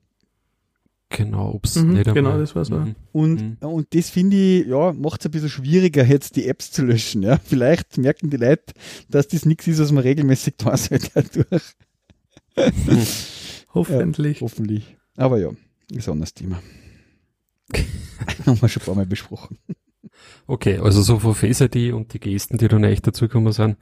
Genau, 1.11 1.51
ob's 1.51 1.75
mhm, 1.75 1.93
nicht 1.93 2.13
Genau, 2.13 2.37
das 2.37 2.55
war's. 2.55 2.69
Mhm. 2.69 2.95
Und, 3.11 3.61
mhm. 3.61 3.67
und 3.67 3.93
das 3.93 4.09
finde 4.09 4.37
ich, 4.37 4.67
ja, 4.67 4.93
macht 4.93 5.19
es 5.19 5.25
ein 5.25 5.31
bisschen 5.31 5.49
schwieriger, 5.49 6.05
jetzt 6.05 6.37
die 6.37 6.47
Apps 6.47 6.71
zu 6.71 6.85
löschen. 6.85 7.21
Ja? 7.21 7.37
Vielleicht 7.43 7.97
merken 7.97 8.29
die 8.29 8.37
Leute, 8.37 8.73
dass 9.09 9.27
das 9.27 9.45
nichts 9.45 9.67
ist, 9.67 9.79
was 9.79 9.91
man 9.91 10.03
regelmäßig 10.03 10.55
tun 10.55 10.75
sollte 10.77 11.09
dadurch. 11.13 11.75
hoffentlich. 13.73 14.39
Ja, 14.39 14.45
hoffentlich. 14.45 14.97
Aber 15.17 15.37
ja, 15.37 15.49
ist 15.91 16.07
ein 16.07 16.13
anderes 16.13 16.33
Thema. 16.33 16.61
haben 18.45 18.61
wir 18.61 18.69
schon 18.69 18.81
ein 18.81 18.85
paar 18.85 18.95
Mal 18.95 19.05
besprochen. 19.05 19.57
Okay, 20.47 20.77
also 20.77 21.01
so 21.01 21.19
von 21.19 21.35
Face 21.35 21.61
ID 21.61 21.93
und 21.93 22.13
die 22.13 22.19
Gesten, 22.19 22.57
die 22.57 22.69
dann 22.69 22.83
echt 22.85 23.05
dazugekommen 23.05 23.51
sind, 23.51 23.77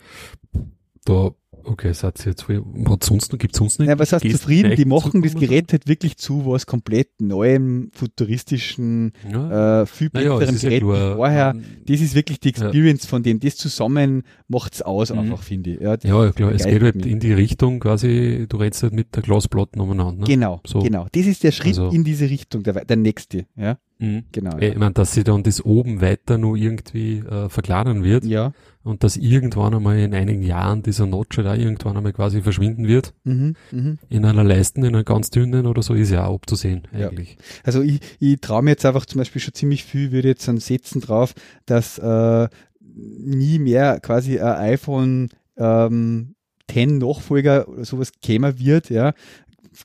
da 1.06 1.32
Okay, 1.70 1.94
Satz 1.94 2.26
jetzt, 2.26 2.50
was 2.50 2.98
sonst 3.04 3.32
noch, 3.32 3.38
gibt's 3.38 3.60
sonst 3.60 3.78
nicht? 3.78 3.90
Ja, 3.90 4.00
was 4.00 4.12
heißt 4.12 4.28
zufrieden? 4.28 4.76
Die 4.76 4.86
machen 4.86 5.22
das 5.22 5.36
Gerät 5.36 5.72
halt 5.72 5.88
wirklich 5.88 6.18
zu 6.18 6.48
was 6.48 6.66
komplett 6.66 7.22
neuem, 7.22 7.92
futuristischen, 7.94 9.12
ja. 9.32 9.82
äh, 9.82 9.86
viel 9.86 10.10
besseren 10.10 10.40
naja, 10.40 10.60
Gerät 10.60 10.82
ja 10.82 11.16
vorher. 11.16 11.54
Um, 11.54 11.64
das 11.86 12.02
ist 12.02 12.16
wirklich 12.16 12.40
die 12.40 12.50
Experience 12.50 13.04
ja. 13.04 13.10
von 13.10 13.22
dem. 13.22 13.40
Das 13.40 13.56
zusammen 13.56 14.24
macht's 14.48 14.82
aus, 14.82 15.12
mhm. 15.12 15.20
einfach, 15.20 15.44
finde 15.44 15.76
ich. 15.76 15.80
Ja, 15.80 15.96
ja 16.02 16.32
klar, 16.32 16.52
es 16.54 16.66
geht 16.66 16.82
halt 16.82 16.96
mich. 16.96 17.06
in 17.06 17.20
die 17.20 17.34
Richtung 17.34 17.80
quasi, 17.80 18.48
du 18.50 18.58
redest 18.58 18.82
halt 18.82 18.94
mit 18.94 19.16
der 19.16 19.22
Glasplatte 19.22 19.80
umeinander. 19.80 20.22
Ne? 20.22 20.26
Genau, 20.26 20.62
so. 20.66 20.80
genau. 20.80 21.06
Das 21.12 21.28
ist 21.28 21.44
der 21.44 21.52
Schritt 21.52 21.78
also. 21.78 21.90
in 21.90 22.04
diese 22.04 22.32
Richtung, 22.32 22.64
der, 22.64 22.84
der 22.84 22.98
nächste, 22.98 23.46
ja. 23.56 23.78
Mhm. 24.00 24.24
Genau. 24.32 24.58
Ja. 24.58 24.70
Ich 24.70 24.78
meine, 24.78 24.94
dass 24.94 25.14
sie 25.14 25.24
dann 25.24 25.44
das 25.44 25.64
oben 25.64 26.02
weiter 26.02 26.38
nur 26.38 26.58
irgendwie 26.58 27.20
äh, 27.20 27.50
verkleinern 27.50 28.04
wird. 28.04 28.26
Ja 28.26 28.54
und 28.90 29.04
dass 29.04 29.18
irgendwann 29.18 29.74
einmal 29.74 30.00
in 30.00 30.14
einigen 30.14 30.42
Jahren 30.42 30.82
dieser 30.84 31.06
Notch 31.06 31.38
da 31.38 31.56
irgendwann 31.56 31.98
einmal 31.98 32.14
quasi 32.14 32.42
verschwinden 32.42 32.88
wird. 32.88 33.14
Mhm, 33.24 33.56
mh. 33.72 33.96
In 34.10 34.26
einer 34.26 34.44
Leisten, 34.44 34.84
in 34.84 34.96
einer 34.96 35.04
ganz 35.04 35.30
dünnen 35.30 35.66
oder 35.66 35.82
so, 35.82 35.94
ist 35.94 36.12
ja 36.12 36.26
auch 36.26 36.36
abzusehen 36.36 36.84
eigentlich. 36.92 37.32
Ja. 37.32 37.44
Also 37.64 37.82
ich, 37.82 38.00
ich 38.20 38.40
traue 38.42 38.64
mir 38.64 38.72
jetzt 38.72 38.86
einfach 38.86 39.06
zum 39.06 39.20
Beispiel 39.20 39.42
schon 39.42 39.54
ziemlich 39.54 39.84
viel, 39.84 40.12
würde 40.12 40.30
jetzt 40.30 40.48
dann 40.48 40.58
setzen 40.58 41.02
drauf, 41.02 41.34
dass 41.66 41.98
äh, 42.00 42.48
nie 42.82 43.60
mehr 43.60 44.00
quasi 44.00 44.40
ein 44.40 44.74
iPhone 44.74 45.30
ähm, 45.58 46.36
10 46.72 47.00
Nachfolger 47.00 47.68
oder 47.68 47.84
sowas 47.84 48.12
kämen 48.22 48.60
wird, 48.60 48.90
ja, 48.90 49.14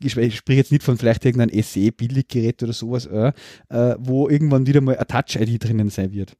ich 0.00 0.12
spreche 0.12 0.58
jetzt 0.58 0.72
nicht 0.72 0.82
von 0.82 0.96
vielleicht 0.98 1.24
irgendeinem 1.24 1.62
SE-Billiggerät 1.62 2.62
oder 2.62 2.72
sowas, 2.72 3.06
äh, 3.06 3.32
äh, 3.68 3.96
wo 3.98 4.28
irgendwann 4.28 4.66
wieder 4.66 4.80
mal 4.80 4.96
ein 4.96 5.06
Touch-ID 5.06 5.62
drinnen 5.62 5.90
sein 5.90 6.12
wird. 6.12 6.36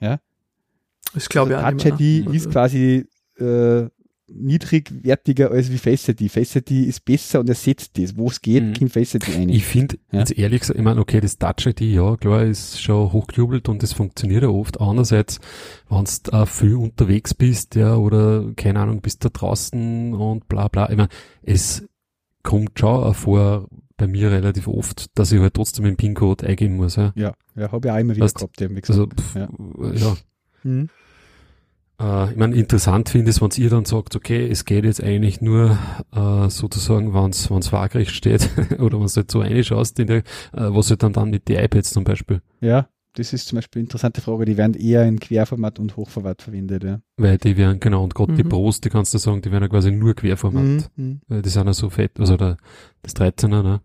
Ja, 0.00 0.20
ich 1.14 1.28
glaube 1.28 1.56
also 1.56 1.88
ja. 1.88 1.96
Touch 1.96 2.00
ID 2.00 2.34
ist 2.34 2.50
quasi 2.50 3.06
äh, 3.38 3.88
niedrigwertiger 4.28 5.50
als 5.50 5.70
wie 5.70 5.78
Face 5.78 6.08
ID. 6.08 6.30
Face 6.30 6.56
ID 6.56 6.70
ist 6.70 7.04
besser 7.04 7.40
und 7.40 7.48
ersetzt 7.48 7.96
das. 7.98 8.16
Wo 8.16 8.28
es 8.28 8.40
geht, 8.40 8.64
mhm. 8.64 8.74
kommt 8.74 8.92
Face 8.92 9.14
ID 9.14 9.28
ein. 9.28 9.48
Ich 9.48 9.64
finde, 9.64 9.98
ja? 10.10 10.20
jetzt 10.20 10.36
ehrlich 10.36 10.60
gesagt, 10.60 10.78
ich 10.78 10.84
meine, 10.84 11.00
okay, 11.00 11.20
das 11.20 11.38
Touch 11.38 11.66
ID, 11.66 11.80
ja, 11.82 12.16
klar, 12.16 12.44
ist 12.44 12.80
schon 12.80 13.12
hochgejubelt 13.12 13.68
und 13.68 13.82
das 13.82 13.92
funktioniert 13.92 14.42
ja 14.42 14.48
oft. 14.48 14.80
Andererseits, 14.80 15.38
wenn 15.88 16.04
du 16.04 16.32
auch 16.32 16.48
viel 16.48 16.74
unterwegs 16.74 17.34
bist, 17.34 17.76
ja, 17.76 17.96
oder, 17.96 18.52
keine 18.56 18.80
Ahnung, 18.80 19.00
bist 19.00 19.24
da 19.24 19.28
draußen 19.28 20.14
und 20.14 20.48
bla, 20.48 20.68
bla. 20.68 20.90
Ich 20.90 20.96
meine, 20.96 21.08
es 21.42 21.86
kommt 22.46 22.78
schon 22.78 22.88
auch 22.88 23.14
vor, 23.14 23.68
bei 23.96 24.06
mir 24.06 24.30
relativ 24.30 24.68
oft, 24.68 25.06
dass 25.18 25.32
ich 25.32 25.40
halt 25.40 25.54
trotzdem 25.54 25.84
den 25.84 25.96
PIN-Code 25.96 26.46
eingeben 26.46 26.76
muss. 26.76 26.96
Ja, 26.96 27.12
ja, 27.14 27.32
ja 27.54 27.72
habe 27.72 27.88
ich 27.88 27.92
auch 27.92 27.98
immer 27.98 28.14
wieder 28.14 28.24
weißt, 28.24 28.36
gehabt, 28.36 28.60
eben, 28.60 28.76
wie 28.76 28.80
gesagt. 28.80 28.98
Also, 28.98 29.08
pff, 29.08 29.34
ja. 29.34 29.48
ja. 29.94 30.16
Mhm. 30.62 30.88
Äh, 32.00 32.30
ich 32.30 32.36
meine, 32.36 32.54
interessant 32.54 33.08
finde 33.08 33.30
ich, 33.30 33.40
wenn 33.40 33.50
ihr 33.56 33.70
dann 33.70 33.84
sagt, 33.84 34.16
okay, 34.16 34.46
es 34.48 34.64
geht 34.64 34.84
jetzt 34.84 35.02
eigentlich 35.02 35.40
nur 35.40 35.78
äh, 36.14 36.48
sozusagen, 36.50 37.14
wenn 37.14 37.30
es 37.30 37.72
waagerecht 37.72 38.10
steht 38.10 38.50
oder 38.78 38.98
wenn 38.98 39.06
es 39.06 39.16
halt 39.16 39.30
so 39.30 39.40
reinschaust, 39.40 39.98
in 39.98 40.06
der, 40.08 40.18
äh, 40.18 40.22
was 40.52 40.90
halt 40.90 41.02
dann 41.02 41.12
dann 41.12 41.30
mit 41.30 41.48
den 41.48 41.58
iPads 41.58 41.90
zum 41.90 42.04
Beispiel. 42.04 42.42
Ja, 42.60 42.88
das 43.18 43.32
ist 43.32 43.48
zum 43.48 43.56
Beispiel 43.56 43.80
eine 43.80 43.86
interessante 43.86 44.20
Frage. 44.20 44.44
Die 44.44 44.56
werden 44.56 44.74
eher 44.74 45.04
in 45.04 45.18
Querformat 45.18 45.78
und 45.78 45.96
Hochformat 45.96 46.42
verwendet, 46.42 46.84
ja. 46.84 47.00
Weil 47.16 47.38
die 47.38 47.56
werden, 47.56 47.80
genau, 47.80 48.04
und 48.04 48.14
gerade 48.14 48.32
mhm. 48.32 48.36
die 48.36 48.44
Pros, 48.44 48.80
die 48.80 48.90
kannst 48.90 49.14
du 49.14 49.18
sagen, 49.18 49.42
die 49.42 49.50
werden 49.50 49.64
ja 49.64 49.68
quasi 49.68 49.90
nur 49.90 50.14
Querformat. 50.14 50.62
Mhm. 50.62 50.84
mhm. 50.96 51.20
Weil 51.28 51.42
die 51.42 51.48
sind 51.48 51.66
ja 51.66 51.72
so 51.72 51.90
fett, 51.90 52.20
also 52.20 52.36
der, 52.36 52.56
das 53.02 53.16
13er, 53.16 53.62
ne, 53.62 53.80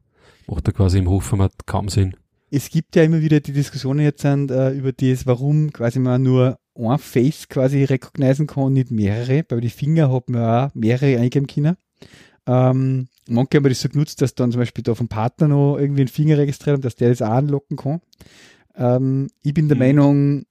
macht 0.47 0.67
da 0.67 0.71
quasi 0.71 0.99
im 0.99 1.09
Hochformat 1.09 1.65
kaum 1.65 1.89
Sinn. 1.89 2.15
Es 2.49 2.69
gibt 2.69 2.95
ja 2.97 3.03
immer 3.03 3.21
wieder 3.21 3.39
die 3.39 3.53
Diskussionen 3.53 4.01
jetzt 4.01 4.21
sind, 4.21 4.51
äh, 4.51 4.71
über 4.71 4.91
das, 4.91 5.25
warum 5.25 5.71
quasi 5.71 5.99
man 5.99 6.21
nur 6.21 6.59
ein 6.75 6.97
Face 6.99 7.47
quasi 7.47 7.83
recognizen 7.85 8.47
kann, 8.47 8.73
nicht 8.73 8.91
mehrere. 8.91 9.43
Bei 9.43 9.59
den 9.59 9.69
Finger 9.69 10.11
hat 10.11 10.29
man 10.29 10.43
auch 10.43 10.75
mehrere 10.75 11.19
eingeben 11.19 11.47
können. 11.47 11.77
Ähm, 12.47 13.07
manche 13.27 13.57
haben 13.57 13.69
das 13.69 13.81
so 13.81 13.89
genutzt, 13.89 14.21
dass 14.21 14.35
dann 14.35 14.51
zum 14.51 14.59
Beispiel 14.59 14.83
da 14.83 14.95
vom 14.95 15.07
Partner 15.07 15.47
noch 15.47 15.77
irgendwie 15.77 16.01
einen 16.01 16.07
Finger 16.07 16.37
registriert 16.37 16.77
und 16.77 16.85
dass 16.85 16.95
der 16.95 17.09
das 17.09 17.21
auch 17.21 17.29
anlocken 17.29 17.77
kann. 17.77 18.01
Ähm, 18.75 19.29
ich 19.43 19.53
bin 19.53 19.67
der 19.67 19.75
mhm. 19.75 19.83
Meinung, 19.83 20.45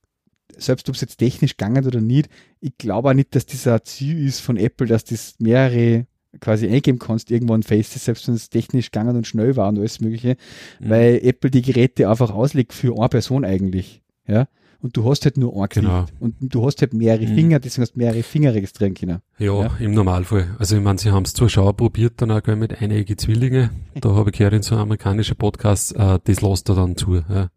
selbst 0.56 0.88
ob 0.88 0.94
es 0.94 1.00
jetzt 1.00 1.18
technisch 1.18 1.56
gegangen 1.56 1.86
oder 1.86 2.00
nicht, 2.00 2.28
ich 2.60 2.76
glaube 2.78 3.10
auch 3.10 3.14
nicht, 3.14 3.34
dass 3.34 3.46
dieser 3.46 3.82
Ziel 3.84 4.26
ist 4.26 4.40
von 4.40 4.56
Apple, 4.56 4.86
dass 4.86 5.04
das 5.04 5.34
mehrere 5.38 6.06
quasi 6.40 6.68
eingeben 6.68 6.98
kannst, 6.98 7.30
irgendwann 7.30 7.62
Faces, 7.62 8.04
selbst 8.04 8.28
wenn 8.28 8.34
es 8.34 8.50
technisch 8.50 8.92
gegangen 8.92 9.16
und 9.16 9.26
schnell 9.26 9.56
war 9.56 9.68
und 9.68 9.78
alles 9.78 10.00
Mögliche, 10.00 10.36
mhm. 10.78 10.90
weil 10.90 11.20
Apple 11.22 11.50
die 11.50 11.62
Geräte 11.62 12.08
einfach 12.08 12.30
auslegt 12.30 12.72
für 12.72 12.96
eine 12.96 13.08
Person 13.08 13.44
eigentlich. 13.44 14.02
Ja 14.26 14.46
und 14.82 14.96
du 14.96 15.08
hast 15.08 15.24
halt 15.24 15.36
nur 15.36 15.54
ein 15.54 15.68
Gesicht 15.68 15.86
genau. 15.86 16.06
und 16.20 16.34
du 16.40 16.66
hast 16.66 16.80
halt 16.80 16.94
mehrere 16.94 17.26
mhm. 17.26 17.34
Finger, 17.34 17.60
deswegen 17.60 17.82
hast 17.82 17.94
du 17.94 17.98
mehrere 17.98 18.22
Finger 18.22 18.54
registrieren 18.54 18.94
können. 18.94 19.20
Ja, 19.38 19.62
ja. 19.62 19.70
im 19.78 19.92
Normalfall. 19.92 20.56
Also 20.58 20.76
ich 20.76 20.82
meine, 20.82 20.98
sie 20.98 21.10
haben 21.10 21.24
es 21.24 21.34
zwar 21.34 21.48
schon 21.48 21.76
probiert, 21.76 22.14
dann 22.16 22.30
auch 22.30 22.46
mit 22.46 22.80
einigen 22.80 23.18
Zwillinge. 23.18 23.70
Da 23.94 24.14
habe 24.14 24.30
ich 24.30 24.38
gehört 24.38 24.54
in 24.54 24.62
so 24.62 24.74
einem 24.74 24.82
amerikanischen 24.82 25.36
Podcast, 25.36 25.94
äh, 25.94 26.18
das 26.24 26.40
lässt 26.40 26.68
er 26.68 26.76
dann 26.76 26.96
zu. 26.96 27.16
Ja. 27.16 27.50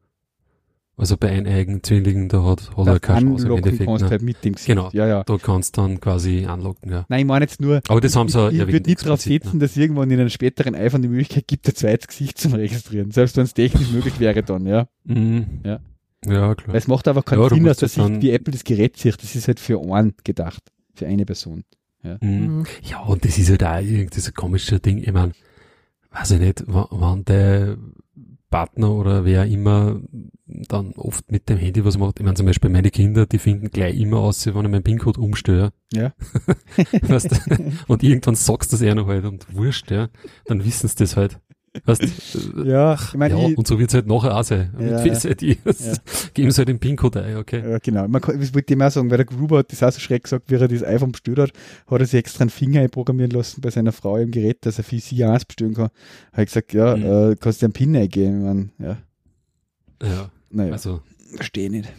Also 0.95 1.17
bei 1.17 1.31
eineigen 1.31 1.81
Zwillingen, 1.81 2.29
da 2.29 2.43
hat, 2.43 2.69
hat 2.77 2.87
er 2.87 2.99
keine 2.99 3.31
Chance 3.31 3.47
im 3.47 3.57
Endeffekt. 3.57 3.85
Kannst 3.85 4.03
ne? 4.03 4.11
halt 4.11 4.21
mit 4.21 4.43
dem. 4.43 4.53
Genau, 4.53 4.89
ja, 4.93 5.07
ja. 5.07 5.23
da 5.23 5.37
kannst 5.37 5.75
du 5.75 5.81
dann 5.81 5.99
quasi 5.99 6.45
anlocken. 6.45 6.91
Ja. 6.91 7.05
Nein, 7.09 7.21
ich 7.21 7.25
meine 7.25 7.45
jetzt 7.45 7.59
nur, 7.59 7.81
Aber 7.87 7.99
das 7.99 8.15
haben 8.15 8.29
sie 8.29 8.49
ich, 8.49 8.59
ich 8.59 8.67
würde 8.67 8.89
nicht 8.89 9.03
darauf 9.03 9.21
setzen, 9.21 9.53
ne? 9.57 9.59
dass 9.59 9.75
irgendwann 9.75 10.11
in 10.11 10.19
einem 10.19 10.29
späteren 10.29 10.75
iPhone 10.75 11.01
die 11.01 11.07
Möglichkeit 11.07 11.47
gibt, 11.47 11.67
ein 11.67 11.75
zweites 11.75 12.07
Gesicht 12.07 12.37
zu 12.37 12.49
registrieren, 12.49 13.09
selbst 13.09 13.37
wenn 13.37 13.45
es 13.45 13.55
technisch 13.55 13.91
möglich 13.91 14.19
wäre 14.19 14.43
dann, 14.43 14.67
ja. 14.67 14.87
Mhm. 15.05 15.61
ja. 15.65 15.79
Ja, 16.25 16.55
klar. 16.55 16.69
Weil 16.69 16.77
es 16.77 16.87
macht 16.87 17.07
einfach 17.07 17.25
keinen 17.25 17.41
ja, 17.41 17.49
Sinn, 17.49 17.63
dass 17.63 17.77
das 17.77 17.95
sich 17.95 18.21
wie 18.21 18.31
Apple 18.31 18.53
das 18.53 18.63
Gerät 18.63 18.97
sieht. 18.97 19.21
Das 19.21 19.35
ist 19.35 19.47
halt 19.47 19.59
für 19.59 19.81
einen 19.81 20.13
gedacht. 20.23 20.63
Für 20.93 21.07
eine 21.07 21.25
Person. 21.25 21.63
Ja, 22.03 22.17
mhm. 22.21 22.65
ja 22.81 22.99
und 22.99 23.25
das 23.25 23.37
ist 23.37 23.49
halt 23.49 23.63
auch 23.63 23.79
irgendwie 23.79 24.19
so 24.19 24.29
ein 24.29 24.33
komisches 24.33 24.81
Ding. 24.81 24.99
Ich 24.99 25.11
meine, 25.11 25.33
weiß 26.11 26.31
ich 26.31 26.39
nicht, 26.39 26.63
wann 26.67 27.25
der 27.25 27.77
Partner 28.53 28.91
oder 28.91 29.25
wer 29.25 29.47
immer 29.47 29.99
dann 30.45 30.93
oft 30.93 31.31
mit 31.31 31.49
dem 31.49 31.57
Handy 31.57 31.83
was 31.83 31.97
macht. 31.97 32.19
Ich 32.19 32.23
meine, 32.23 32.35
zum 32.35 32.45
Beispiel 32.45 32.69
meine 32.69 32.91
Kinder, 32.91 33.25
die 33.25 33.39
finden 33.39 33.71
gleich 33.71 33.99
immer 33.99 34.19
aus, 34.19 34.45
wenn 34.45 34.53
ich 34.53 34.71
meinen 34.71 34.83
PIN-Code 34.83 35.19
umstöre. 35.19 35.73
Ja. 35.91 36.13
weißt, 37.01 37.49
und 37.87 38.03
irgendwann 38.03 38.35
sagst 38.35 38.71
du 38.71 38.75
das 38.75 38.81
eher 38.81 38.93
noch 38.93 39.07
halt 39.07 39.25
und 39.25 39.51
wurscht, 39.55 39.89
ja, 39.89 40.09
dann 40.45 40.63
wissen 40.63 40.87
sie 40.87 40.95
das 40.97 41.17
halt. 41.17 41.39
Weißt, 41.85 42.03
ja, 42.65 42.93
ich 42.93 43.15
meine, 43.15 43.33
ja, 43.33 43.57
und 43.57 43.65
so 43.65 43.79
wird's 43.79 43.95
halt 43.95 44.05
nachher 44.05 44.37
auch 44.37 44.43
sein. 44.43 44.71
Ja, 44.79 44.85
mit 44.85 44.99
Face 44.99 45.25
ID. 45.25 45.41
Ja. 45.41 45.93
Geben 46.35 46.51
sie 46.51 46.57
halt 46.59 46.69
den 46.69 46.77
PIN-Code 46.77 47.23
ein, 47.23 47.37
okay. 47.37 47.67
Ja, 47.67 47.79
genau. 47.79 48.07
Man 48.07 48.21
kann, 48.21 48.39
das 48.39 48.53
wollte 48.53 48.73
ich 48.73 48.77
mal 48.77 48.91
sagen, 48.91 49.09
weil 49.09 49.17
der 49.17 49.25
Gruber 49.25 49.59
hat 49.59 49.71
das 49.71 49.81
auch 49.81 49.91
so 49.91 49.99
schreck 49.99 50.23
gesagt, 50.23 50.51
wie 50.51 50.55
er 50.55 50.67
das 50.67 50.83
iPhone 50.83 51.11
bestellt 51.11 51.39
hat, 51.39 51.51
hat 51.87 51.99
er 51.99 52.05
sich 52.05 52.19
extra 52.19 52.43
einen 52.43 52.51
Finger 52.51 52.81
einprogrammieren 52.81 53.31
lassen 53.31 53.61
bei 53.61 53.71
seiner 53.71 53.91
Frau 53.91 54.17
im 54.17 54.29
Gerät, 54.29 54.65
dass 54.67 54.77
er 54.77 54.83
für 54.83 54.99
sie 54.99 55.23
eins 55.23 55.45
bestellen 55.45 55.73
kann. 55.73 55.89
Hat 56.31 56.45
gesagt, 56.45 56.73
ja, 56.73 56.95
mhm. 56.95 57.31
äh, 57.31 57.35
kannst 57.37 57.63
du 57.63 57.65
einen 57.65 57.73
PIN 57.73 57.95
eingeben? 57.95 58.43
Man, 58.43 58.71
ja. 58.77 58.97
Ja. 60.03 60.29
Naja. 60.51 60.73
Also. 60.73 61.01
Verstehe 61.35 61.71
nicht. 61.71 61.91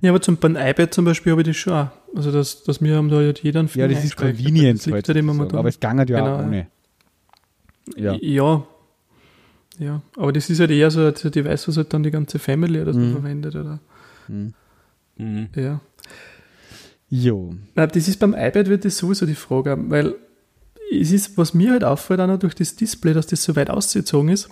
Ja, 0.00 0.10
aber 0.10 0.22
zum, 0.22 0.38
beim 0.38 0.56
iPad 0.56 0.94
zum 0.94 1.04
Beispiel 1.04 1.32
habe 1.32 1.42
ich 1.42 1.48
das 1.48 1.56
schon 1.56 1.74
auch. 1.74 1.88
Also, 2.16 2.32
das, 2.32 2.64
das 2.64 2.80
wir 2.80 2.96
haben 2.96 3.10
da 3.10 3.20
jetzt 3.20 3.42
jeder 3.42 3.60
einen 3.60 3.68
Finger 3.68 3.86
Ja, 3.86 3.94
das 3.94 4.02
ist 4.02 4.16
convenient. 4.16 4.80
Halt, 4.86 5.06
halt 5.06 5.26
so, 5.26 5.58
aber 5.58 5.68
es 5.68 5.78
ging 5.78 5.98
halt 5.98 6.08
ja 6.08 6.20
genau. 6.20 6.36
auch 6.36 6.44
ohne. 6.44 6.68
Ja. 7.96 8.14
ja. 8.20 8.66
Ja, 9.78 10.02
aber 10.16 10.32
das 10.32 10.50
ist 10.50 10.60
halt 10.60 10.70
eher 10.70 10.90
so 10.90 11.06
ein 11.06 11.14
Device, 11.14 11.66
was 11.66 11.76
halt 11.78 11.94
dann 11.94 12.02
die 12.02 12.10
ganze 12.10 12.38
Family 12.38 12.82
oder 12.82 12.92
so 12.92 13.00
mhm. 13.00 13.12
verwendet, 13.12 13.56
oder? 13.56 13.80
Mhm. 14.28 14.52
mhm. 15.16 15.48
Ja. 15.56 15.80
Jo. 17.08 17.54
Na, 17.74 17.86
das 17.86 18.06
ist 18.06 18.18
beim 18.18 18.34
iPad 18.34 18.68
wird 18.68 18.84
das 18.84 18.98
sowieso 18.98 19.24
die 19.24 19.34
Frage, 19.34 19.76
weil 19.88 20.16
es 20.92 21.12
ist, 21.12 21.38
was 21.38 21.54
mir 21.54 21.72
halt 21.72 21.84
auffällt, 21.84 22.20
auch 22.20 22.26
noch 22.26 22.38
durch 22.38 22.54
das 22.54 22.76
Display, 22.76 23.14
dass 23.14 23.26
das 23.26 23.42
so 23.42 23.56
weit 23.56 23.70
ausgezogen 23.70 24.28
ist. 24.28 24.48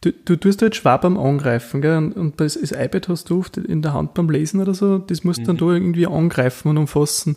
Du, 0.00 0.12
du 0.12 0.36
tust 0.36 0.62
halt 0.62 0.74
schwer 0.74 0.98
beim 0.98 1.18
Angreifen, 1.18 1.80
gell? 1.80 1.96
Und, 1.96 2.12
und 2.12 2.40
das, 2.40 2.58
das, 2.60 2.72
iPad 2.72 3.08
hast 3.08 3.30
du 3.30 3.40
oft 3.40 3.56
in 3.58 3.82
der 3.82 3.94
Hand 3.94 4.14
beim 4.14 4.28
Lesen 4.28 4.60
oder 4.60 4.74
so, 4.74 4.98
das 4.98 5.24
musst 5.24 5.38
du 5.38 5.42
mhm. 5.42 5.46
dann 5.46 5.56
da 5.58 5.66
irgendwie 5.66 6.06
angreifen 6.06 6.68
und 6.68 6.78
umfassen. 6.78 7.36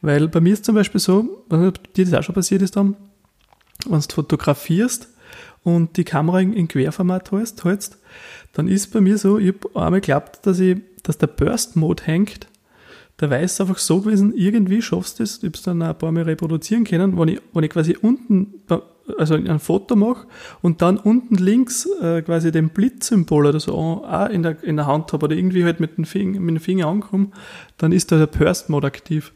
Weil 0.00 0.28
bei 0.28 0.40
mir 0.40 0.52
ist 0.52 0.64
zum 0.64 0.74
Beispiel 0.74 1.00
so, 1.00 1.44
ob 1.48 1.94
dir 1.94 2.04
das 2.04 2.14
auch 2.14 2.22
schon 2.22 2.34
passiert 2.34 2.62
ist 2.62 2.76
dann, 2.76 2.96
wenn 3.88 4.00
du 4.00 4.14
fotografierst 4.14 5.08
und 5.62 5.96
die 5.96 6.04
Kamera 6.04 6.40
in, 6.40 6.68
Querformat 6.68 7.32
hältst, 7.32 7.64
hältst, 7.64 7.98
dann 8.52 8.68
ist 8.68 8.92
bei 8.92 9.00
mir 9.00 9.18
so, 9.18 9.38
ich 9.38 9.54
habe 9.54 9.68
einmal 9.74 10.00
geglaubt, 10.00 10.40
dass, 10.46 10.58
ich, 10.60 10.78
dass 11.02 11.18
der 11.18 11.28
Burst-Mode 11.28 12.02
hängt. 12.04 12.48
Der 13.20 13.30
weiß 13.30 13.60
einfach 13.60 13.78
so 13.78 14.00
gewesen, 14.00 14.32
irgendwie 14.34 14.80
schaffst 14.80 15.18
du 15.18 15.22
es, 15.22 15.38
ich 15.38 15.44
habe 15.44 15.54
es 15.54 15.62
dann 15.62 15.82
ein 15.82 15.96
paar 15.98 16.10
Mal 16.10 16.22
reproduzieren 16.22 16.84
können, 16.84 17.18
wenn 17.18 17.28
ich, 17.28 17.40
wenn 17.52 17.64
ich 17.64 17.70
quasi 17.70 17.96
unten, 18.00 18.62
also 19.18 19.34
ein 19.34 19.58
Foto 19.58 19.94
mache 19.94 20.26
und 20.62 20.80
dann 20.80 20.96
unten 20.96 21.34
links 21.34 21.86
äh, 22.00 22.22
quasi 22.22 22.50
den 22.50 22.70
Blitzsymbol 22.70 23.46
oder 23.46 23.60
so 23.60 23.74
auch 23.74 24.30
in 24.30 24.42
der, 24.42 24.62
in 24.62 24.76
der 24.76 24.86
Hand 24.86 25.12
habe 25.12 25.26
oder 25.26 25.36
irgendwie 25.36 25.64
halt 25.64 25.80
mit 25.80 25.98
dem 25.98 26.06
Finger, 26.06 26.40
mit 26.40 26.56
dem 26.56 26.60
Finger 26.60 26.86
ankomme, 26.86 27.28
dann 27.76 27.92
ist 27.92 28.10
da 28.10 28.16
der 28.16 28.26
Burst-Mode 28.26 28.86
aktiv. 28.86 29.32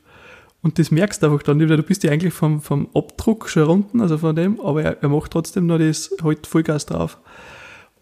Und 0.64 0.78
das 0.78 0.90
merkst 0.90 1.22
du 1.22 1.26
einfach 1.26 1.42
dann 1.42 1.58
nicht, 1.58 1.68
weil 1.68 1.76
du 1.76 1.82
bist 1.82 2.04
ja 2.04 2.10
eigentlich 2.10 2.32
vom, 2.32 2.62
vom 2.62 2.88
Abdruck 2.94 3.50
schon 3.50 3.68
unten, 3.68 4.00
also 4.00 4.16
von 4.16 4.34
dem, 4.34 4.58
aber 4.62 4.82
er, 4.82 5.02
er 5.02 5.10
macht 5.10 5.30
trotzdem 5.30 5.66
noch 5.66 5.78
das 5.78 6.10
halt 6.22 6.46
Vollgas 6.46 6.86
drauf. 6.86 7.18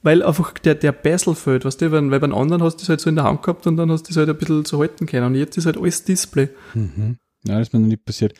Weil 0.02 0.22
einfach 0.22 0.52
der, 0.60 0.76
der 0.76 0.92
Bezel 0.92 1.34
fällt, 1.34 1.64
weißt 1.64 1.80
du, 1.80 1.90
weil, 1.90 2.08
weil 2.08 2.20
beim 2.20 2.32
anderen 2.32 2.62
hast 2.62 2.76
du 2.76 2.82
das 2.82 2.88
halt 2.88 3.00
so 3.00 3.10
in 3.10 3.16
der 3.16 3.24
Hand 3.24 3.42
gehabt 3.42 3.66
und 3.66 3.76
dann 3.76 3.90
hast 3.90 4.04
du 4.04 4.08
das 4.10 4.16
halt 4.16 4.28
ein 4.28 4.36
bisschen 4.36 4.64
zu 4.64 4.78
halten 4.78 5.06
können. 5.06 5.26
Und 5.26 5.34
jetzt 5.34 5.58
ist 5.58 5.66
halt 5.66 5.76
alles 5.76 6.04
Display. 6.04 6.50
Mhm. 6.74 7.16
Ja, 7.44 7.58
das 7.58 7.66
ist 7.66 7.74
mir 7.74 7.80
noch 7.80 7.88
nicht 7.88 8.04
passiert. 8.04 8.34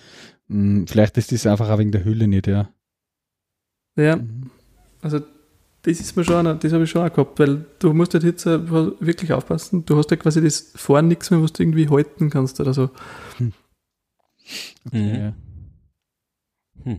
Hm, 0.49 0.87
vielleicht 0.87 1.19
ist 1.19 1.33
das 1.33 1.45
einfach 1.45 1.69
auch 1.69 1.79
wegen 1.81 1.91
der 1.91 2.05
Hülle 2.05 2.29
nicht, 2.29 2.47
ja. 2.47 2.69
Ja, 3.97 4.17
mhm. 4.17 4.51
also 5.01 5.19
das 5.83 5.99
ist 5.99 6.17
mir 6.17 6.23
schon, 6.23 6.45
das 6.61 6.73
habe 6.73 6.85
ich 6.85 6.91
schon 6.91 7.03
auch 7.03 7.13
gehabt, 7.13 7.41
weil 7.41 7.65
du 7.81 7.93
musst 7.93 8.15
halt 8.15 8.23
jetzt 8.23 8.47
wirklich 8.47 9.33
aufpassen. 9.33 9.85
Du 9.85 9.97
hast 9.97 10.13
ja 10.13 10.17
quasi 10.17 10.41
das 10.41 10.71
vorne 10.77 11.09
nichts 11.09 11.33
mehr, 11.33 11.43
was 11.43 11.53
du 11.53 11.65
irgendwie 11.65 11.89
halten 11.89 12.31
kannst 12.31 12.61
oder 12.61 12.73
so. 12.73 12.91
Hm. 13.39 13.53
Okay. 14.87 15.33
Mhm. 16.85 16.85
Hm. 16.85 16.99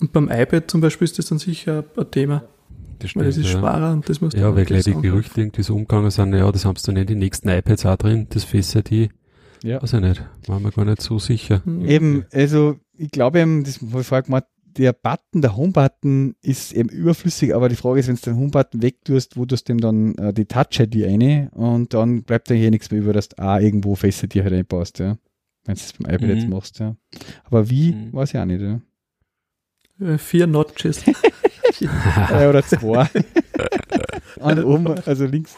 Und 0.00 0.12
beim 0.12 0.28
iPad 0.30 0.70
zum 0.70 0.80
Beispiel 0.80 1.04
ist 1.06 1.18
das 1.18 1.26
dann 1.26 1.38
sicher 1.38 1.84
ein 1.96 2.10
Thema. 2.10 2.44
Das 2.98 3.10
stimmt, 3.10 3.24
weil 3.24 3.30
das 3.30 3.38
ist 3.38 3.52
ja. 3.52 3.58
schwerer 3.58 3.92
und 3.92 4.08
das 4.08 4.20
muss 4.20 4.32
Ja, 4.34 4.54
weil 4.54 4.64
gleich 4.64 4.84
die 4.84 4.94
Gerüchte 4.94 5.40
irgendwie 5.40 5.62
so 5.62 5.74
umgegangen 5.74 6.10
sind, 6.10 6.34
ja, 6.34 6.50
das 6.50 6.64
haben 6.64 6.76
sie 6.76 6.86
dann 6.86 6.96
in 6.96 7.06
den 7.06 7.18
nächsten 7.18 7.48
iPads 7.48 7.84
auch 7.86 7.96
drin, 7.96 8.26
das 8.30 8.44
Face 8.44 8.74
ID. 8.74 9.10
Ja. 9.62 9.82
Weiß 9.82 9.94
ich 9.94 10.00
nicht, 10.00 10.22
waren 10.46 10.62
wir 10.62 10.70
gar 10.70 10.84
nicht 10.84 11.02
so 11.02 11.18
sicher. 11.18 11.62
Mhm. 11.64 11.86
Eben, 11.86 12.26
also 12.32 12.76
ich 12.96 13.10
glaube 13.10 13.40
eben, 13.40 13.64
das 13.64 13.80
habe 13.80 14.00
ich 14.00 14.06
vorher 14.06 14.22
gemacht, 14.22 14.44
der 14.76 14.92
Button, 14.92 15.40
der 15.42 15.56
Home-Button 15.56 16.36
ist 16.42 16.72
eben 16.72 16.88
überflüssig, 16.88 17.54
aber 17.54 17.68
die 17.68 17.76
Frage 17.76 18.00
ist, 18.00 18.08
wenn 18.08 18.16
du 18.16 18.22
den 18.22 18.36
Home-Button 18.36 18.82
wegtust, 18.82 19.36
wo 19.36 19.46
tust 19.46 19.68
du 19.68 19.72
dem 19.72 19.80
dann 19.80 20.14
äh, 20.16 20.32
die 20.32 20.44
Touch-ID 20.44 21.04
eine 21.04 21.50
und 21.52 21.94
dann 21.94 22.22
bleibt 22.22 22.50
da 22.50 22.54
hier 22.54 22.70
nichts 22.70 22.90
mehr 22.90 23.00
über, 23.00 23.12
dass 23.12 23.30
du 23.30 23.42
auch 23.42 23.58
irgendwo 23.58 23.94
Face 23.94 24.22
ID 24.22 24.36
halt 24.36 24.52
einbaust, 24.52 24.98
ja. 24.98 25.16
Wenn 25.66 25.74
du 25.74 25.80
es 25.80 25.92
beim 25.92 26.14
iPad 26.14 26.28
mhm. 26.28 26.36
jetzt 26.36 26.48
machst, 26.48 26.78
ja. 26.78 26.96
Aber 27.44 27.68
wie, 27.68 27.92
mhm. 27.92 28.12
weiß 28.12 28.34
ich 28.34 28.40
auch 28.40 28.44
nicht, 28.44 28.60
ja. 28.60 28.80
Äh, 30.00 30.18
vier 30.18 30.46
Notches. 30.46 31.04
ja, 31.80 32.48
oder 32.48 32.62
zwei. 32.62 33.08
An 34.40 34.62
oben, 34.64 34.88
also 35.06 35.24
links, 35.24 35.56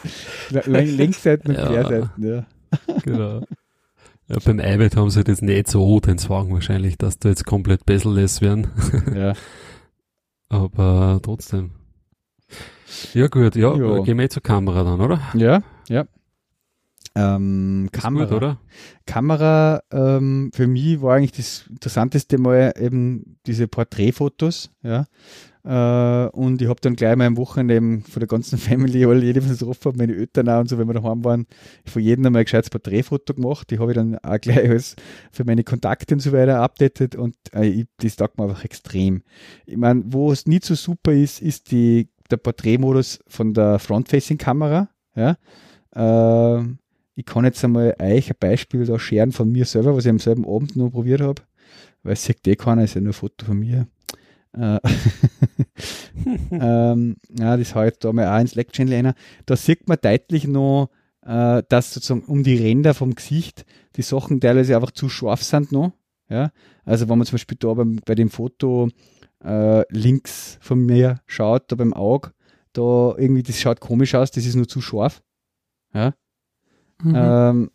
Längsseiten 0.49 1.51
und 1.51 1.57
ja. 1.57 1.67
Querseiten, 1.67 2.09
ja. 2.23 2.45
genau. 3.03 3.43
Ja, 4.29 4.37
beim 4.45 4.59
iPad 4.59 4.95
haben 4.95 5.09
sie 5.09 5.23
das 5.23 5.41
nicht 5.41 5.67
so 5.67 5.99
den 5.99 6.19
Zwang 6.19 6.53
wahrscheinlich, 6.53 6.97
dass 6.99 7.17
da 7.17 7.29
jetzt 7.29 7.45
komplett 7.45 7.85
bezeless 7.85 8.41
werden. 8.41 8.67
ja. 9.15 9.33
Aber 10.49 11.19
trotzdem. 11.23 11.71
Ja, 13.13 13.27
gut, 13.27 13.55
ja, 13.55 13.73
jo. 13.75 14.03
gehen 14.03 14.17
wir 14.17 14.23
jetzt 14.23 14.33
zur 14.33 14.43
Kamera 14.43 14.83
dann, 14.83 15.01
oder? 15.01 15.19
Ja, 15.33 15.63
ja. 15.87 16.05
Ähm, 17.19 17.89
Kamera, 17.91 18.25
gut, 18.25 18.33
oder? 18.35 18.59
Kamera, 19.05 19.81
ähm, 19.91 20.51
für 20.53 20.67
mich 20.67 21.01
war 21.01 21.15
eigentlich 21.15 21.33
das 21.33 21.65
Interessanteste 21.69 22.37
mal 22.37 22.73
eben 22.79 23.37
diese 23.45 23.67
Porträtfotos, 23.67 24.71
ja. 24.83 25.05
Äh, 25.65 26.29
und 26.29 26.61
ich 26.61 26.69
habe 26.69 26.79
dann 26.79 26.95
gleich 26.95 27.15
mal 27.17 27.27
am 27.27 27.35
Wochenende 27.35 27.75
eben 27.75 28.01
von 28.03 28.21
der 28.21 28.27
ganzen 28.27 28.57
Family, 28.57 29.05
alle, 29.05 29.25
jede 29.25 29.41
von 29.41 29.49
uns 29.51 29.59
getroffen, 29.59 29.97
meine 29.97 30.15
Eltern 30.15 30.47
auch 30.47 30.61
und 30.61 30.69
so, 30.69 30.77
wenn 30.77 30.87
wir 30.87 30.93
daheim 30.93 31.23
waren, 31.23 31.47
von 31.85 32.01
jedem 32.01 32.25
einmal 32.25 32.41
ein 32.41 32.45
gescheites 32.45 32.69
Porträtfoto 32.69 33.33
gemacht. 33.33 33.69
Die 33.69 33.79
habe 33.79 33.91
ich 33.91 33.95
dann 33.95 34.17
auch 34.19 34.39
gleich 34.39 34.69
als 34.69 34.95
für 35.31 35.43
meine 35.43 35.63
Kontakte 35.63 36.15
und 36.15 36.21
so 36.21 36.31
weiter 36.31 36.61
updated 36.61 37.15
und 37.15 37.35
äh, 37.53 37.65
ich, 37.67 37.87
das 37.97 38.15
taugt 38.15 38.37
mir 38.37 38.45
einfach 38.45 38.63
extrem. 38.63 39.23
Ich 39.65 39.77
meine, 39.77 40.03
wo 40.05 40.31
es 40.31 40.47
nicht 40.47 40.63
so 40.63 40.75
super 40.75 41.11
ist, 41.11 41.41
ist 41.41 41.71
die, 41.71 42.09
der 42.31 42.37
Porträtmodus 42.37 43.19
von 43.27 43.53
der 43.53 43.79
Front-Facing-Kamera, 43.79 44.89
ja. 45.15 45.37
Äh, 45.91 46.63
ich 47.19 47.25
kann 47.25 47.43
jetzt 47.43 47.61
einmal 47.65 47.97
euch 47.99 48.31
ein 48.31 48.37
Beispiel 48.39 48.85
da 48.85 48.97
scheren 48.97 49.33
von 49.33 49.51
mir 49.51 49.65
selber, 49.65 49.93
was 49.93 50.05
ich 50.05 50.09
am 50.09 50.19
selben 50.19 50.45
Abend 50.45 50.77
noch 50.77 50.91
probiert 50.91 51.19
habe, 51.19 51.41
weil 52.01 52.13
es 52.13 52.23
sieht 52.23 52.47
eh 52.47 52.55
keiner, 52.55 52.85
ist 52.85 52.93
ja 52.93 53.01
nur 53.01 53.09
ein 53.09 53.13
Foto 53.13 53.45
von 53.45 53.59
mir. 53.59 53.87
Äh, 54.53 54.79
ähm, 56.51 57.17
ja, 57.37 57.57
das 57.57 57.75
habe 57.75 57.89
ich 57.89 57.99
da 57.99 58.13
mal 58.13 58.25
auch 58.25 58.39
ins 58.39 58.51
Slack-Channel 58.51 58.93
einer. 58.93 59.15
Da 59.45 59.57
sieht 59.57 59.89
man 59.89 59.97
deutlich 60.01 60.47
noch, 60.47 60.91
äh, 61.25 61.61
dass 61.67 61.93
sozusagen 61.93 62.23
um 62.23 62.43
die 62.43 62.55
Ränder 62.55 62.93
vom 62.93 63.13
Gesicht 63.13 63.65
die 63.97 64.01
Sachen 64.01 64.39
teilweise 64.39 64.77
einfach 64.77 64.91
zu 64.91 65.09
scharf 65.09 65.43
sind 65.43 65.73
noch. 65.73 65.91
Ja? 66.29 66.53
Also 66.85 67.09
wenn 67.09 67.17
man 67.17 67.27
zum 67.27 67.33
Beispiel 67.33 67.57
da 67.59 67.73
beim, 67.73 67.99
bei 68.05 68.15
dem 68.15 68.29
Foto 68.29 68.87
äh, 69.43 69.83
links 69.93 70.57
von 70.61 70.85
mir 70.85 71.19
schaut, 71.25 71.69
da 71.69 71.75
beim 71.75 71.93
Auge, 71.93 72.31
da 72.71 73.13
irgendwie, 73.17 73.43
das 73.43 73.59
schaut 73.59 73.81
komisch 73.81 74.15
aus, 74.15 74.31
das 74.31 74.45
ist 74.45 74.55
nur 74.55 74.69
zu 74.69 74.79
scharf. 74.79 75.21
Ja? 75.93 76.13
Mhm. 77.03 77.13
Ähm, 77.15 77.71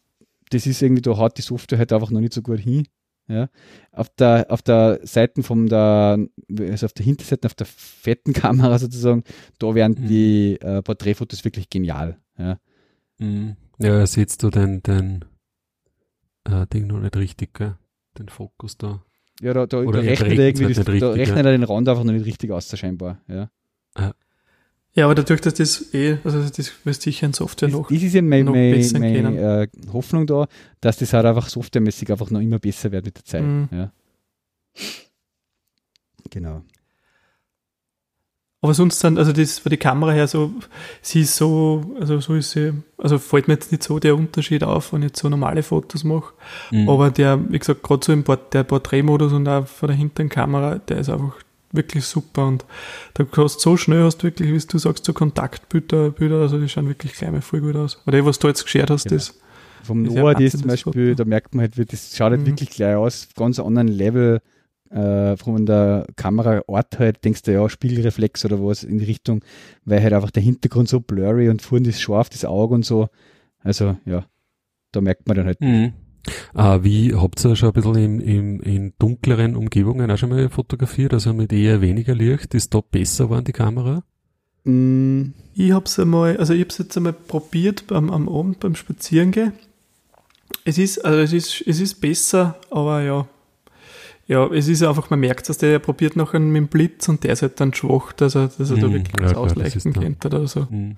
das 0.51 0.67
ist 0.67 0.83
irgendwie, 0.83 1.03
da 1.03 1.17
haut 1.17 1.37
die 1.39 1.43
Software 1.43 1.79
halt 1.79 1.93
einfach 1.93 2.11
noch 2.11 2.21
nicht 2.21 2.35
so 2.35 2.43
gut 2.43 2.61
hin. 2.61 2.87
Ja. 3.27 3.49
Auf 3.91 4.11
der, 4.11 4.47
auf 4.51 4.61
der 4.61 5.01
Seite 5.03 5.43
von 5.43 5.67
der, 5.67 6.19
also 6.59 6.87
auf 6.87 6.93
der 6.93 7.05
Hinterseite, 7.05 7.47
auf 7.47 7.55
der 7.55 7.67
fetten 7.67 8.33
Kamera 8.35 8.79
sozusagen, 8.79 9.25
da 9.59 9.75
wären 9.75 9.93
mhm. 9.93 10.07
die 10.07 10.61
äh, 10.61 10.83
Porträtfotos 10.83 11.45
wirklich 11.45 11.71
genial. 11.71 12.19
Ja, 12.39 12.59
mhm. 13.19 13.57
ja 13.79 14.07
siehst 14.07 14.43
du 14.43 14.51
den, 14.51 14.83
den 14.83 15.25
äh, 16.45 16.67
Ding 16.67 16.87
noch 16.87 17.01
nicht 17.01 17.17
richtig, 17.17 17.55
gell? 17.55 17.77
den 18.19 18.29
Fokus 18.29 18.77
da. 18.77 19.03
Ja, 19.41 19.53
da, 19.53 19.67
da, 19.67 19.83
da 19.83 19.99
rechnet, 19.99 20.39
er 20.39 20.47
irgendwie 20.47 20.73
das, 20.73 20.85
da 20.85 21.11
rechnet 21.11 21.45
er 21.45 21.53
den 21.53 21.65
Rand 21.65 21.89
einfach 21.89 22.05
noch 22.05 22.13
nicht 22.13 22.27
richtig 22.27 22.51
aus, 22.53 22.69
scheinbar. 22.79 23.21
Ja. 23.27 23.51
ja. 23.99 24.15
Ja, 24.97 25.07
aber 25.07 25.17
dadurch, 25.17 25.41
dass 25.41 25.55
das 25.55 25.93
eh, 25.93 26.19
also 26.23 26.41
das 26.41 26.73
wird 26.85 27.03
sicher 27.03 27.27
in 27.27 27.33
Software 27.33 27.69
noch. 27.69 27.89
Das 27.89 28.01
ist 28.03 28.15
ja 28.15 28.23
meine, 28.23 28.51
meine, 28.51 28.99
meine 28.99 29.63
äh, 29.63 29.69
Hoffnung 29.93 30.27
da, 30.27 30.47
dass 30.81 30.99
das 30.99 31.13
halt 31.13 31.27
einfach 31.27 31.49
softwaremäßig 31.49 32.13
einfach 32.13 32.31
noch 32.31 32.41
immer 32.41 32.61
besser 32.61 32.93
wird 32.93 33.05
mit 33.05 33.17
der 33.17 33.25
Zeit. 33.25 33.43
Mhm. 33.43 33.69
Ja. 33.73 33.93
Genau. 36.31 36.63
Aber 38.65 38.73
sonst 38.73 39.01
sind, 39.01 39.19
also 39.19 39.31
das 39.33 39.59
von 39.59 39.69
der 39.69 39.79
Kamera 39.79 40.13
her 40.13 40.27
so, 40.27 40.51
sie 41.03 41.21
ist 41.21 41.37
so, 41.37 41.95
also 42.01 42.19
so 42.21 42.35
ist 42.35 42.53
sie, 42.53 42.73
also 42.97 43.19
fällt 43.19 43.47
mir 43.47 43.55
jetzt 43.55 43.73
nicht 43.73 43.83
so 43.83 43.99
der 43.99 44.17
Unterschied 44.17 44.65
auf, 44.65 44.93
wenn 44.93 45.03
ich 45.03 45.09
jetzt 45.09 45.21
so 45.21 45.29
normale 45.29 45.63
Fotos 45.63 46.03
mache. 46.03 46.33
Mhm. 46.71 46.89
Aber 46.89 47.11
der, 47.11 47.39
wie 47.53 47.59
gesagt, 47.59 47.83
gerade 47.83 48.07
so 48.07 48.13
im 48.13 48.25
Port, 48.25 48.55
der 48.55 48.63
Porträtmodus 48.63 49.35
und 49.35 49.47
auch 49.49 49.67
von 49.67 49.89
der 49.89 49.97
hinteren 49.99 50.31
Kamera, 50.31 50.79
der 50.79 50.97
ist 50.97 51.11
einfach 51.11 51.37
wirklich 51.75 52.05
super 52.05 52.47
und 52.47 52.65
da 53.15 53.25
hast 53.37 53.61
so 53.61 53.77
schnell 53.77 54.05
hast 54.05 54.19
du 54.19 54.25
wirklich, 54.25 54.53
wie 54.53 54.67
du 54.67 54.79
sagst, 54.79 55.05
so 55.05 55.13
Kontaktbilder, 55.13 56.11
Bilder, 56.11 56.41
also 56.41 56.59
die 56.59 56.69
schauen 56.69 56.89
wirklich 56.89 57.13
gleich 57.15 57.31
mal 57.31 57.43
voll 57.43 57.61
gut 57.61 57.77
aus. 57.77 58.01
Oder 58.07 58.25
was 58.25 58.39
du 58.39 58.49
jetzt 58.49 58.65
geschert 58.65 58.91
hast, 58.91 59.05
genau. 59.05 59.17
das. 59.17 59.41
Vom 59.83 60.03
Noah, 60.03 60.35
das 60.35 60.53
zum 60.53 60.63
Beispiel, 60.63 61.11
Foto. 61.11 61.25
da 61.25 61.29
merkt 61.29 61.55
man 61.55 61.63
halt, 61.63 61.93
das 61.93 62.17
schaut 62.17 62.31
halt 62.31 62.41
mhm. 62.41 62.47
wirklich 62.47 62.71
gleich 62.71 62.97
aus, 62.97 63.29
ganz 63.37 63.59
anderen 63.59 63.89
Level 63.89 64.41
äh, 64.91 65.37
von 65.37 65.67
der 65.67 66.07
Kameraort 66.17 66.99
halt, 66.99 67.25
denkst 67.25 67.43
du 67.43 67.53
ja, 67.53 67.69
Spiegelreflex 67.69 68.45
oder 68.45 68.63
was 68.63 68.85
in 68.85 68.99
die 68.99 69.05
Richtung, 69.05 69.45
weil 69.85 70.03
halt 70.03 70.13
einfach 70.13 70.31
der 70.31 70.43
Hintergrund 70.43 70.89
so 70.89 71.01
blurry 71.01 71.49
und 71.49 71.63
vorhin 71.63 71.87
ist 71.87 72.01
scharf, 72.01 72.31
das 72.31 72.45
Auge 72.45 72.75
und 72.75 72.85
so. 72.85 73.09
Also 73.59 73.97
ja, 74.07 74.25
da 74.93 75.01
merkt 75.01 75.27
man 75.27 75.37
dann 75.37 75.47
halt. 75.47 75.61
Mhm. 75.61 75.93
Äh, 76.55 76.83
wie 76.83 77.15
habt 77.15 77.45
ihr 77.45 77.57
schon 77.57 77.71
ein 77.71 77.73
bisschen 77.73 77.95
in, 77.97 78.21
in, 78.21 78.61
in 78.61 78.93
dunkleren 78.99 79.57
Umgebungen 79.57 80.11
auch 80.11 80.17
schon 80.17 80.31
mal 80.31 80.49
fotografiert, 80.49 81.13
also 81.13 81.33
mit 81.33 81.53
eher 81.53 81.81
weniger 81.81 82.15
Licht? 82.15 82.55
Ist 82.55 82.75
da 82.75 82.81
besser 82.81 83.25
geworden 83.25 83.45
die 83.45 83.53
Kamera? 83.53 84.03
Mm, 84.65 85.33
ich 85.55 85.73
hab's 85.73 85.99
einmal, 85.99 86.37
also 86.39 86.55
ich 86.55 86.63
hab's 86.63 86.79
jetzt 86.79 86.97
einmal 86.97 87.13
probiert 87.13 87.85
am, 87.93 88.11
am 88.11 88.29
Abend 88.29 88.61
beim 88.61 88.75
Spazierengehen. 88.75 89.53
Es 90.65 90.79
ist, 90.79 91.05
also 91.05 91.21
es 91.21 91.33
ist, 91.33 91.63
es 91.67 91.81
ist 91.81 92.01
besser, 92.01 92.57
aber 92.71 93.03
ja, 93.03 93.29
ja, 94.27 94.47
es 94.47 94.69
ist 94.69 94.83
einfach, 94.83 95.11
man 95.11 95.21
merkt, 95.21 95.49
dass 95.49 95.59
der 95.59 95.79
probiert 95.79 96.17
nachher 96.17 96.41
mit 96.41 96.57
dem 96.57 96.69
Blitz 96.69 97.09
und 97.09 97.25
der 97.25 97.35
ist 97.35 97.43
halt 97.43 97.61
dann 97.61 97.75
schwach, 97.75 98.13
dass 98.13 98.35
er, 98.35 98.49
dass 98.49 98.71
er 98.71 98.77
mm, 98.79 98.81
da 98.81 98.93
wirklich 98.93 99.21
ja, 99.21 99.25
was 99.27 99.35
ausleichten 99.35 99.93
könnte 99.93 100.29
oder 100.29 100.47
so. 100.47 100.63
Mm. 100.63 100.97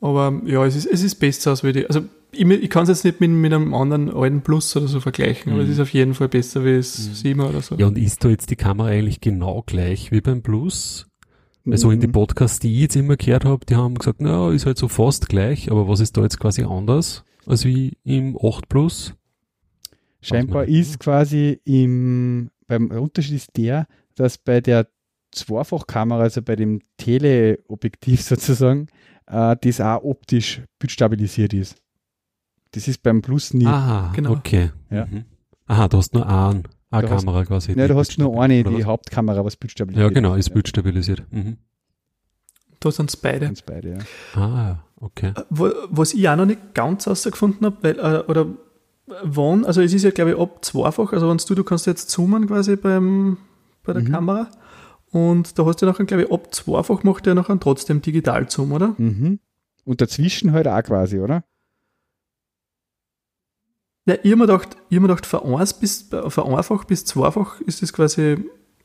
Aber 0.00 0.40
ja, 0.44 0.64
es 0.64 0.76
ist, 0.76 0.86
es 0.86 1.02
ist 1.02 1.16
besser 1.16 1.50
als 1.50 1.64
wie 1.64 1.72
die, 1.72 1.86
also 1.86 2.02
ich, 2.38 2.48
ich 2.48 2.70
kann 2.70 2.84
es 2.84 2.88
jetzt 2.88 3.04
nicht 3.04 3.20
mit, 3.20 3.30
mit 3.30 3.52
einem 3.52 3.74
anderen 3.74 4.10
alten 4.10 4.42
Plus 4.42 4.76
oder 4.76 4.88
so 4.88 5.00
vergleichen, 5.00 5.52
mhm. 5.52 5.58
aber 5.58 5.64
es 5.64 5.70
ist 5.70 5.80
auf 5.80 5.92
jeden 5.92 6.14
Fall 6.14 6.28
besser 6.28 6.64
wie 6.64 6.76
das 6.76 7.08
mhm. 7.08 7.14
7 7.14 7.40
oder 7.40 7.60
so. 7.60 7.74
Ja, 7.76 7.86
und 7.86 7.98
ist 7.98 8.24
da 8.24 8.28
jetzt 8.28 8.50
die 8.50 8.56
Kamera 8.56 8.88
eigentlich 8.88 9.20
genau 9.20 9.62
gleich 9.66 10.12
wie 10.12 10.20
beim 10.20 10.42
Plus? 10.42 11.06
Also 11.68 11.90
in 11.90 12.00
den 12.00 12.10
mhm. 12.10 12.14
Podcasts, 12.14 12.60
die 12.60 12.72
ich 12.74 12.82
jetzt 12.82 12.96
immer 12.96 13.16
gehört 13.16 13.44
habe, 13.44 13.66
die 13.66 13.74
haben 13.74 13.96
gesagt, 13.96 14.20
na, 14.20 14.52
ist 14.52 14.66
halt 14.66 14.78
so 14.78 14.86
fast 14.86 15.28
gleich, 15.28 15.70
aber 15.70 15.88
was 15.88 15.98
ist 15.98 16.16
da 16.16 16.22
jetzt 16.22 16.38
quasi 16.38 16.62
anders 16.62 17.24
als 17.44 17.64
wie 17.64 17.96
im 18.04 18.38
8 18.40 18.68
Plus? 18.68 19.14
Scheinbar 20.20 20.64
ist 20.64 20.98
quasi 20.98 21.60
im, 21.64 22.50
beim 22.66 22.90
Unterschied 22.90 23.36
ist 23.36 23.56
der, 23.56 23.86
dass 24.14 24.38
bei 24.38 24.60
der 24.60 24.88
Zweifachkamera, 25.32 26.22
also 26.22 26.42
bei 26.42 26.56
dem 26.56 26.80
Teleobjektiv 26.96 28.22
sozusagen, 28.22 28.88
äh, 29.26 29.56
das 29.60 29.80
auch 29.80 30.02
optisch 30.02 30.62
bildstabilisiert 30.78 31.52
ist. 31.52 31.76
Das 32.76 32.86
ist 32.88 33.02
beim 33.02 33.22
Plus 33.22 33.54
nie. 33.54 33.64
Aha, 33.64 34.12
genau. 34.14 34.32
Okay. 34.32 34.70
Ja. 34.90 35.06
Mhm. 35.06 35.24
Aha, 35.66 35.88
du 35.88 35.96
hast 35.96 36.12
nur 36.12 36.28
eine 36.28 36.62
da 36.90 37.00
Kamera 37.00 37.38
hast, 37.38 37.46
quasi. 37.46 37.72
Nein, 37.74 37.88
du 37.88 37.96
hast 37.96 38.18
nur 38.18 38.42
eine, 38.42 38.62
die 38.62 38.84
Hauptkamera, 38.84 39.42
was 39.46 39.56
bildstabilisiert. 39.56 40.10
Ja, 40.10 40.14
genau, 40.14 40.34
ist 40.34 40.50
bildstabilisiert. 40.50 41.24
Mhm. 41.30 41.56
Da 42.78 42.90
sind 42.90 43.08
es 43.08 43.16
beide. 43.16 43.46
Sind's 43.46 43.62
beide 43.62 43.92
ja. 43.92 44.40
Ah, 44.40 44.84
okay. 45.00 45.32
Äh, 45.34 45.42
was 45.88 46.12
ich 46.12 46.28
auch 46.28 46.36
noch 46.36 46.44
nicht 46.44 46.74
ganz 46.74 47.06
herausgefunden 47.06 47.64
habe, 47.64 47.76
weil, 47.80 47.98
äh, 47.98 48.24
oder 48.30 48.46
wann, 49.22 49.64
also 49.64 49.80
es 49.80 49.94
ist 49.94 50.02
ja 50.02 50.10
glaube 50.10 50.32
ich 50.32 50.38
ab 50.38 50.62
zweifach, 50.62 51.14
also 51.14 51.30
wenn 51.30 51.38
du, 51.38 51.54
du 51.54 51.64
kannst 51.64 51.86
jetzt 51.86 52.10
zoomen 52.10 52.46
quasi 52.46 52.76
beim, 52.76 53.38
bei 53.84 53.94
der 53.94 54.02
mhm. 54.02 54.12
Kamera 54.12 54.50
und 55.12 55.58
da 55.58 55.64
hast 55.64 55.80
du 55.80 55.86
nachher, 55.86 56.04
glaube 56.04 56.24
ich, 56.24 56.30
ab 56.30 56.54
zweifach 56.54 57.04
macht 57.04 57.26
er 57.26 57.34
nachher 57.34 57.58
trotzdem 57.58 58.02
Digital-Zoom, 58.02 58.72
oder? 58.72 58.94
Mhm. 58.98 59.40
Und 59.86 60.02
dazwischen 60.02 60.52
halt 60.52 60.68
auch 60.68 60.82
quasi, 60.82 61.20
oder? 61.20 61.42
Ja, 64.06 64.14
ich 64.22 64.30
habe 64.30 64.36
mir 64.36 64.46
gedacht, 64.46 64.76
ich 64.88 64.96
hab 64.96 65.02
mir 65.02 65.08
gedacht, 65.08 65.26
von, 65.26 65.56
eins 65.56 65.74
bis, 65.74 66.08
von 66.28 66.54
einfach 66.54 66.84
bis 66.84 67.04
zweifach 67.04 67.60
ist 67.62 67.82
das 67.82 67.92
quasi 67.92 68.36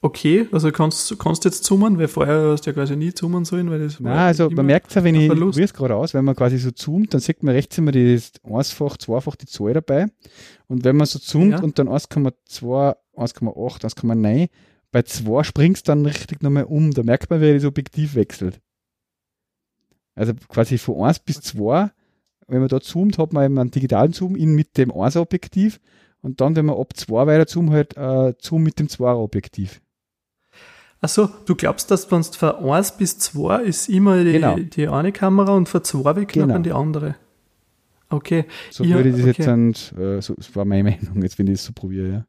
okay. 0.01 0.47
Also 0.51 0.71
kannst 0.71 1.17
kannst 1.19 1.45
jetzt 1.45 1.63
zoomen, 1.63 1.99
weil 1.99 2.07
vorher 2.07 2.51
hast 2.51 2.65
du 2.65 2.71
ja 2.71 2.73
quasi 2.73 2.95
nie 2.95 3.13
zoomen 3.13 3.45
sollen, 3.45 3.69
weil 3.69 3.79
das 3.79 3.99
Nein, 3.99 4.17
also 4.17 4.49
man 4.49 4.65
merkt 4.65 4.89
es 4.89 4.95
ja, 4.95 5.03
wenn 5.03 5.13
ich, 5.13 5.29
probiere 5.29 5.63
es 5.63 5.73
gerade 5.73 5.95
aus, 5.95 6.15
wenn 6.15 6.25
man 6.25 6.35
quasi 6.35 6.57
so 6.57 6.71
zoomt, 6.71 7.13
dann 7.13 7.21
sieht 7.21 7.43
man 7.43 7.53
rechts 7.53 7.77
immer 7.77 7.91
das 7.91 8.31
einfach, 8.43 8.97
zweifach 8.97 9.35
die 9.35 9.45
Zahl 9.45 9.73
dabei. 9.73 10.07
Und 10.67 10.83
wenn 10.83 10.97
man 10.97 11.05
so 11.05 11.19
zoomt 11.19 11.51
ja. 11.51 11.61
und 11.61 11.77
dann 11.77 11.87
1,2, 11.87 12.31
1,8, 12.63 12.95
1,9, 13.15 14.49
bei 14.91 15.03
2 15.03 15.43
springst 15.43 15.87
du 15.87 15.91
dann 15.91 16.05
richtig 16.05 16.41
nochmal 16.41 16.65
um. 16.65 16.91
Da 16.91 17.03
merkt 17.03 17.29
man, 17.29 17.41
wie 17.41 17.53
das 17.53 17.65
Objektiv 17.65 18.15
wechselt. 18.15 18.59
Also 20.15 20.33
quasi 20.49 20.77
von 20.77 21.05
1 21.05 21.19
bis 21.19 21.41
2 21.41 21.91
wenn 22.51 22.59
man 22.59 22.67
da 22.67 22.81
zoomt, 22.81 23.17
hat 23.17 23.33
man 23.33 23.45
eben 23.45 23.57
einen 23.57 23.71
digitalen 23.71 24.11
Zoom 24.11 24.35
in 24.35 24.53
mit 24.53 24.77
dem 24.77 24.91
1er-Objektiv 24.91 25.79
und 26.21 26.41
dann, 26.41 26.55
wenn 26.55 26.65
man 26.65 26.77
ab 26.77 26.95
2 26.95 27.25
weiter 27.25 27.47
zoomt, 27.47 27.71
halt 27.71 27.95
äh, 27.97 28.33
Zoom 28.39 28.63
mit 28.63 28.77
dem 28.79 28.87
2er-Objektiv. 28.87 29.79
Achso, 30.99 31.29
du 31.45 31.55
glaubst, 31.55 31.89
dass 31.89 32.11
wenn 32.11 32.19
es 32.19 32.35
von 32.35 32.55
1 32.55 32.97
bis 32.97 33.17
2 33.19 33.63
ist 33.63 33.89
immer 33.89 34.23
die, 34.23 34.33
genau. 34.33 34.55
die 34.57 34.87
eine 34.87 35.11
Kamera 35.11 35.55
und 35.55 35.67
von 35.67 35.83
2 35.83 36.15
weg 36.15 36.27
genau. 36.29 36.47
dann 36.47 36.63
die 36.63 36.73
andere. 36.73 37.15
Okay. 38.09 38.45
So 38.69 38.83
ja, 38.83 38.97
würde 38.97 39.09
ich 39.09 39.15
das 39.15 39.23
okay. 39.23 39.33
jetzt 39.37 39.47
dann, 39.47 39.69
äh, 39.97 40.21
so, 40.21 40.35
das 40.35 40.53
war 40.55 40.65
meine 40.65 40.83
Meinung, 40.83 41.23
jetzt 41.23 41.39
wenn 41.39 41.47
ich 41.47 41.53
das 41.53 41.65
so 41.65 41.73
probiere, 41.73 42.07
ja. 42.09 42.25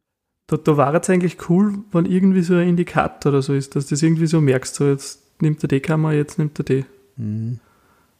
Da, 0.46 0.56
da 0.56 0.76
war 0.76 0.94
es 0.94 1.10
eigentlich 1.10 1.48
cool, 1.48 1.78
wenn 1.92 2.06
irgendwie 2.06 2.42
so 2.42 2.54
ein 2.54 2.68
Indikator 2.68 3.32
oder 3.32 3.42
so 3.42 3.54
ist, 3.54 3.74
dass 3.74 3.86
du 3.86 3.94
das 3.94 4.02
irgendwie 4.02 4.26
so 4.26 4.40
merkst, 4.40 4.74
so 4.74 4.88
jetzt 4.88 5.40
nimmt 5.42 5.62
er 5.64 5.68
die 5.68 5.80
Kamera, 5.80 6.12
jetzt 6.12 6.38
nimmt 6.38 6.58
er 6.60 6.64
die. 6.64 6.84
Mhm. 7.16 7.60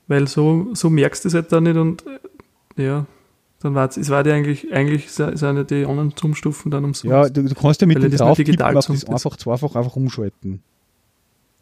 Weil 0.08 0.28
so, 0.28 0.74
so 0.74 0.90
merkst 0.90 1.24
du 1.24 1.28
es 1.28 1.34
halt 1.34 1.52
dann 1.52 1.64
nicht 1.64 1.76
und 1.76 2.04
äh, 2.76 2.84
ja, 2.84 3.06
dann 3.60 3.74
war 3.74 3.88
es, 3.88 4.10
war 4.10 4.24
die 4.24 4.30
eigentlich, 4.30 4.72
eigentlich 4.72 5.10
sind 5.10 5.70
die 5.70 5.86
anderen 5.86 6.12
Zoom-Stufen 6.18 6.70
dann 6.70 6.84
umsonst. 6.84 7.04
Ja, 7.04 7.28
du, 7.28 7.44
du 7.44 7.54
kannst 7.54 7.80
ja 7.80 7.86
mit 7.86 8.02
dem 8.02 8.10
drauf 8.10 8.36
digital 8.36 8.74
das 8.74 8.90
einfach 8.90 9.36
zweifach 9.36 9.76
einfach 9.76 9.94
umschalten. 9.96 10.62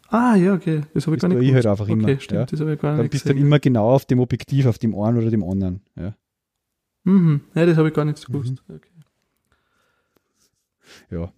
Ah, 0.07 0.35
ja, 0.35 0.53
okay. 0.53 0.81
Das 0.93 1.05
habe 1.05 1.15
ich 1.15 1.21
das 1.21 1.29
gar 1.29 1.37
nicht 1.37 1.47
ich 1.47 1.53
halt 1.53 1.65
einfach 1.65 1.87
immer. 1.87 2.03
Okay, 2.03 2.19
stimmt, 2.19 2.39
ja. 2.39 2.45
das 2.45 2.59
habe 2.59 2.73
ich 2.73 2.79
gar 2.81 2.91
nicht 2.91 2.99
Dann 2.99 3.09
bist 3.09 3.25
du 3.25 3.29
dann 3.29 3.37
immer 3.37 3.59
genau 3.59 3.91
auf 3.91 4.05
dem 4.05 4.19
Objektiv, 4.19 4.65
auf 4.65 4.77
dem 4.77 4.93
einen 4.93 5.17
oder 5.19 5.29
dem 5.29 5.43
anderen. 5.43 5.81
Ja. 5.95 6.13
Mhm. 7.03 7.41
Ja, 7.55 7.65
das 7.65 7.77
habe 7.77 7.87
ich 7.87 7.93
gar 7.93 8.03
nicht 8.03 8.17
so 8.17 8.31
gewusst. 8.31 8.61
Mhm. 8.67 8.75
Okay. 8.75 8.87
Ja. 11.11 11.31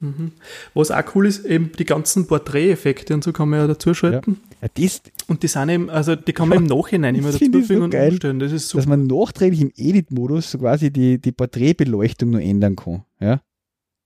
Mhm. 0.00 0.32
Was 0.74 0.90
auch 0.90 1.02
cool 1.14 1.26
ist, 1.26 1.44
eben 1.44 1.70
die 1.72 1.84
ganzen 1.84 2.26
Porträteffekte 2.26 3.14
und 3.14 3.22
so 3.22 3.32
kann 3.32 3.48
man 3.48 3.60
ja 3.60 3.66
dazuschalten. 3.68 4.40
Ja. 4.42 4.51
Ja 4.62 4.68
das, 4.72 5.02
und 5.26 5.42
die 5.42 5.48
sind 5.48 5.68
eben, 5.68 5.90
also 5.90 6.14
die 6.14 6.32
kann 6.32 6.48
man 6.48 6.58
im 6.58 6.64
Nachhinein 6.64 7.14
immer 7.14 7.32
dazu 7.32 7.62
so 7.62 7.74
und 7.74 7.90
geil, 7.90 8.10
umstellen. 8.12 8.38
Das 8.38 8.52
ist 8.52 8.68
super. 8.68 8.82
Dass 8.82 8.88
man 8.88 9.06
nachträglich 9.06 9.60
im 9.60 9.72
Edit-Modus 9.76 10.52
so 10.52 10.58
quasi 10.58 10.92
die, 10.92 11.20
die 11.20 11.32
Porträtbeleuchtung 11.32 12.30
nur 12.30 12.40
ändern 12.40 12.76
kann. 12.76 13.04
Ja. 13.20 13.42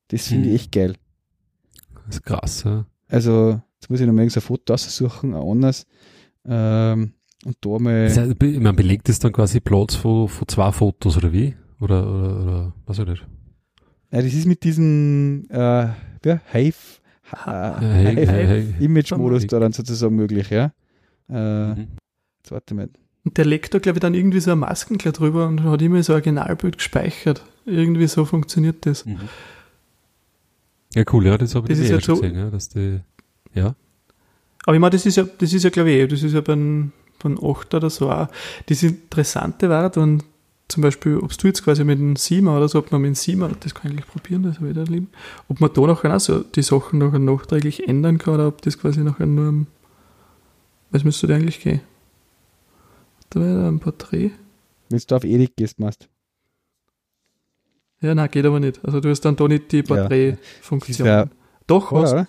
Das 0.08 0.28
finde 0.28 0.46
ich 0.46 0.50
mhm. 0.50 0.56
echt 0.56 0.72
geil. 0.72 0.94
Das 2.06 2.16
ist 2.16 2.22
krass, 2.22 2.64
ja. 2.64 2.86
Also, 3.08 3.60
jetzt 3.80 3.90
muss 3.90 4.00
ich 4.00 4.06
noch 4.06 4.14
mal 4.14 4.22
ein 4.22 4.30
Foto 4.30 4.74
aussuchen, 4.74 5.34
ein 5.34 5.40
anderes. 5.40 5.86
Ähm, 6.46 7.12
und 7.44 7.56
da 7.60 7.78
mal. 7.78 8.08
Das 8.08 8.16
heißt, 8.16 8.34
man 8.60 8.76
belegt 8.76 9.08
das 9.08 9.18
dann 9.18 9.32
quasi 9.32 9.60
Platz 9.60 9.94
von, 9.94 10.28
von 10.28 10.48
zwei 10.48 10.72
Fotos 10.72 11.16
oder 11.16 11.32
wie? 11.32 11.54
Oder, 11.80 12.06
oder, 12.06 12.42
oder 12.42 12.72
was 12.86 12.96
soll 12.96 13.06
das? 13.06 13.18
Ja, 14.10 14.22
das 14.22 14.32
ist 14.32 14.46
mit 14.46 14.64
diesem 14.64 15.46
äh, 15.50 15.88
ja, 16.24 16.40
Hive 16.52 16.95
Image-Modus 18.80 19.46
da 19.46 19.60
dann 19.60 19.72
sozusagen 19.72 20.16
möglich, 20.16 20.50
ja. 20.50 20.72
Äh, 21.28 21.74
mhm. 21.74 21.88
Jetzt 22.38 22.50
warte 22.50 22.74
mal. 22.74 22.88
Und 23.24 23.36
der 23.36 23.44
legt 23.44 23.74
da, 23.74 23.80
glaube 23.80 23.98
ich, 23.98 24.00
dann 24.00 24.14
irgendwie 24.14 24.40
so 24.40 24.52
ein 24.52 24.58
Maskenkleid 24.58 25.18
drüber 25.18 25.48
und 25.48 25.64
hat 25.64 25.82
immer 25.82 26.02
so 26.02 26.12
ein 26.12 26.16
Originalbild 26.16 26.78
gespeichert. 26.78 27.42
Irgendwie 27.64 28.06
so 28.06 28.24
funktioniert 28.24 28.86
das. 28.86 29.04
Mhm. 29.04 29.18
Ja, 30.94 31.02
cool, 31.12 31.26
ja, 31.26 31.36
das 31.36 31.54
habe 31.54 31.70
ich 31.70 31.78
das 31.78 31.88
ja 31.88 32.00
schon 32.00 32.20
gesehen, 32.20 32.38
ja, 32.38 32.50
dass 32.50 32.68
die, 32.68 33.00
ja. 33.54 33.74
Aber 34.64 34.74
ich 34.74 34.80
meine, 34.80 34.90
das 34.90 35.04
ist 35.06 35.16
ja, 35.16 35.24
das 35.24 35.52
ist 35.52 35.62
ja, 35.62 35.70
glaube 35.70 35.90
ich, 35.90 35.96
eh, 35.96 36.06
das 36.06 36.22
ist 36.22 36.32
ja 36.32 36.40
beim, 36.40 36.92
beim 37.22 37.38
8 37.42 37.74
oder 37.74 37.90
so 37.90 38.10
auch. 38.10 38.28
Das 38.66 38.82
Interessante 38.82 39.68
war, 39.68 39.90
dann 39.90 40.22
zum 40.68 40.82
Beispiel, 40.82 41.18
ob 41.18 41.36
du 41.36 41.46
jetzt 41.46 41.62
quasi 41.62 41.84
mit 41.84 41.98
dem 41.98 42.16
Sima 42.16 42.56
oder 42.56 42.68
so, 42.68 42.78
ob 42.78 42.90
man 42.90 43.00
mit 43.00 43.08
dem 43.10 43.14
Sima, 43.14 43.48
das 43.60 43.74
kann 43.74 43.92
ich 43.92 43.98
eigentlich 43.98 44.10
probieren, 44.10 44.42
das 44.42 44.56
habe 44.56 44.68
ich 44.68 44.74
da 44.74 44.82
lieben, 44.82 45.10
ob 45.48 45.60
man 45.60 45.72
da 45.72 45.80
nachher 45.82 46.16
auch 46.16 46.20
so 46.20 46.40
die 46.42 46.62
Sachen 46.62 46.98
nachher 46.98 47.18
nachträglich 47.18 47.88
ändern 47.88 48.18
kann 48.18 48.34
oder 48.34 48.48
ob 48.48 48.62
das 48.62 48.78
quasi 48.78 49.00
nachher 49.00 49.26
nur, 49.26 49.66
was 50.90 51.04
müsste 51.04 51.26
da 51.26 51.36
eigentlich 51.36 51.60
gehen? 51.60 51.80
Da 53.30 53.40
wäre 53.40 53.62
da 53.62 53.68
ein 53.68 53.80
Porträt. 53.80 54.32
Wenn 54.88 55.00
du 55.06 55.16
auf 55.16 55.24
Edit 55.24 55.56
gehst, 55.56 55.78
machst. 55.78 56.08
Ja, 58.00 58.14
nein, 58.14 58.30
geht 58.30 58.44
aber 58.44 58.60
nicht. 58.60 58.84
Also 58.84 59.00
du 59.00 59.08
hast 59.08 59.20
dann 59.22 59.36
da 59.36 59.48
nicht 59.48 59.72
die 59.72 59.82
Porträtfunktion. 59.82 61.06
Ja. 61.08 61.26
Doch, 61.66 61.92
was? 61.92 62.12
Oder? 62.12 62.28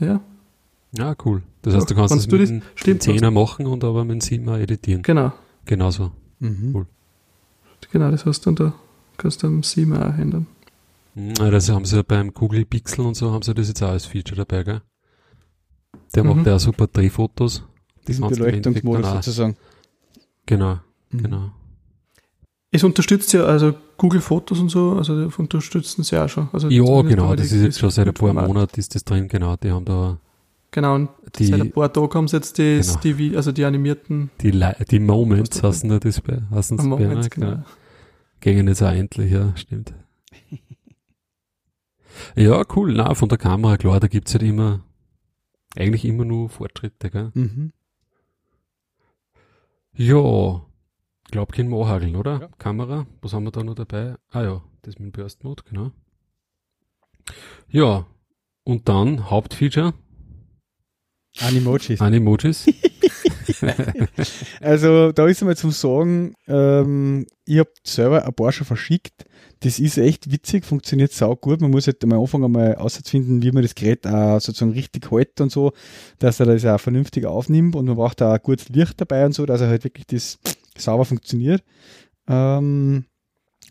Ja. 0.00 0.20
Ja, 0.96 1.14
cool. 1.24 1.42
Das 1.62 1.74
heißt, 1.74 1.90
du 1.90 1.94
kannst 1.94 2.14
es 2.14 2.26
mit 2.28 2.62
dem 2.86 3.00
Zehner 3.00 3.30
machen 3.30 3.66
und 3.66 3.84
aber 3.84 4.04
mit 4.04 4.12
dem 4.12 4.20
Siebener 4.20 4.58
editieren. 4.58 5.02
Genau. 5.02 5.32
Genauso. 5.64 6.12
Mhm. 6.40 6.72
Cool. 6.74 6.86
Genau, 7.94 8.10
das 8.10 8.26
hast 8.26 8.44
du 8.44 8.50
dann 8.50 8.56
da, 8.56 8.74
kannst 9.18 9.44
du 9.44 9.46
am 9.46 9.62
Siebener 9.62 10.08
auch 10.08 10.18
ändern. 10.18 10.48
Mhm, 11.14 11.34
das 11.34 11.68
haben 11.68 11.84
sie 11.84 11.94
ja 11.94 12.02
beim 12.02 12.34
Google 12.34 12.64
Pixel 12.64 13.06
und 13.06 13.14
so, 13.14 13.30
haben 13.30 13.42
sie 13.42 13.54
das 13.54 13.68
jetzt 13.68 13.84
auch 13.84 13.90
als 13.90 14.04
Feature 14.04 14.44
dabei, 14.44 14.64
gell? 14.64 14.80
Der 16.12 16.24
mhm. 16.24 16.30
macht 16.30 16.46
ja 16.48 16.58
super 16.58 16.88
Drehfotos. 16.88 17.62
Diesen 18.08 18.26
Beleuchtungsmodus 18.26 19.08
sozusagen. 19.08 19.56
Genau, 20.44 20.80
mhm. 21.10 21.22
genau. 21.22 21.50
Es 22.72 22.82
unterstützt 22.82 23.32
ja 23.32 23.44
also 23.44 23.74
Google 23.96 24.20
Fotos 24.20 24.58
und 24.58 24.70
so, 24.70 24.94
also 24.94 25.30
unterstützen 25.38 26.02
sie 26.02 26.20
auch 26.20 26.28
schon. 26.28 26.48
Also 26.52 26.68
ja, 26.70 27.02
genau, 27.02 27.36
das 27.36 27.52
ist 27.52 27.62
jetzt 27.62 27.78
schon 27.78 27.90
seit 27.90 28.08
ein 28.08 28.14
paar 28.14 28.32
Monaten 28.32 28.80
ist 28.80 28.92
das 28.96 29.04
drin, 29.04 29.28
genau, 29.28 29.54
die 29.54 29.70
haben 29.70 29.84
da 29.84 30.18
Genau, 30.72 30.96
und 30.96 31.10
die, 31.38 31.46
seit 31.46 31.60
ein 31.60 31.70
paar 31.70 31.92
Tagen 31.92 32.12
haben 32.14 32.26
sie 32.26 32.38
jetzt 32.38 32.58
die, 32.58 32.80
genau. 32.80 32.98
die, 33.04 33.36
also 33.36 33.52
die 33.52 33.64
animierten. 33.64 34.30
Die, 34.40 34.50
die 34.90 34.98
Moments 34.98 35.62
hast 35.62 35.84
du 35.84 36.00
das 36.00 36.20
bei, 36.20 36.38
hast 36.50 36.72
du 36.72 36.74
Moments, 36.74 37.30
genau. 37.30 37.50
genau. 37.50 37.62
Gingen 38.44 38.68
jetzt 38.68 38.82
auch 38.82 38.92
endlich, 38.92 39.32
ja, 39.32 39.56
stimmt. 39.56 39.94
ja, 42.36 42.62
cool, 42.76 42.92
na, 42.92 43.14
von 43.14 43.30
der 43.30 43.38
Kamera, 43.38 43.78
klar, 43.78 44.00
da 44.00 44.06
gibt's 44.06 44.34
halt 44.34 44.42
immer, 44.42 44.84
eigentlich 45.74 46.04
immer 46.04 46.26
nur 46.26 46.50
Fortschritte, 46.50 47.08
gell? 47.08 47.30
Mhm. 47.32 47.72
Ja, 49.94 50.60
glaub 51.30 51.52
kein 51.52 51.70
Mohageln, 51.70 52.16
oder? 52.16 52.38
Ja. 52.42 52.48
Kamera, 52.58 53.06
was 53.22 53.32
haben 53.32 53.44
wir 53.44 53.50
da 53.50 53.64
noch 53.64 53.76
dabei? 53.76 54.16
Ah 54.28 54.42
ja, 54.42 54.62
das 54.82 54.98
mit 54.98 55.06
dem 55.06 55.12
Burst 55.12 55.42
Mode, 55.42 55.62
genau. 55.66 55.92
Ja, 57.70 58.06
und 58.64 58.90
dann 58.90 59.30
Hauptfeature, 59.30 59.94
Animojis. 61.40 61.98
Animojis. 61.98 62.66
also 64.60 65.12
da 65.12 65.26
ist 65.26 65.42
einmal 65.42 65.56
zum 65.56 65.70
Sagen, 65.70 66.34
ähm, 66.46 67.26
ich 67.44 67.58
habe 67.58 67.70
selber 67.84 68.24
ein 68.24 68.34
paar 68.34 68.52
schon 68.52 68.66
verschickt. 68.66 69.24
Das 69.60 69.78
ist 69.78 69.96
echt 69.96 70.30
witzig, 70.30 70.64
funktioniert 70.64 71.12
sau 71.12 71.36
gut. 71.36 71.60
Man 71.60 71.70
muss 71.70 71.86
halt 71.86 72.02
am 72.04 72.12
Anfang 72.12 72.44
einmal 72.44 72.74
auszufinden, 72.76 73.42
wie 73.42 73.52
man 73.52 73.62
das 73.62 73.74
Gerät 73.74 74.06
auch 74.06 74.40
sozusagen 74.40 74.72
richtig 74.72 75.10
hält 75.10 75.40
und 75.40 75.50
so, 75.50 75.72
dass 76.18 76.40
er 76.40 76.46
das 76.46 76.64
auch 76.64 76.80
vernünftig 76.80 77.26
aufnimmt 77.26 77.76
und 77.76 77.86
man 77.86 77.96
braucht 77.96 78.20
da 78.20 78.34
auch 78.34 78.42
gutes 78.42 78.68
Licht 78.68 79.00
dabei 79.00 79.24
und 79.24 79.32
so, 79.32 79.46
dass 79.46 79.60
er 79.60 79.68
halt 79.68 79.84
wirklich 79.84 80.06
das 80.06 80.38
sauber 80.76 81.04
funktioniert. 81.04 81.62
Ähm, 82.28 83.04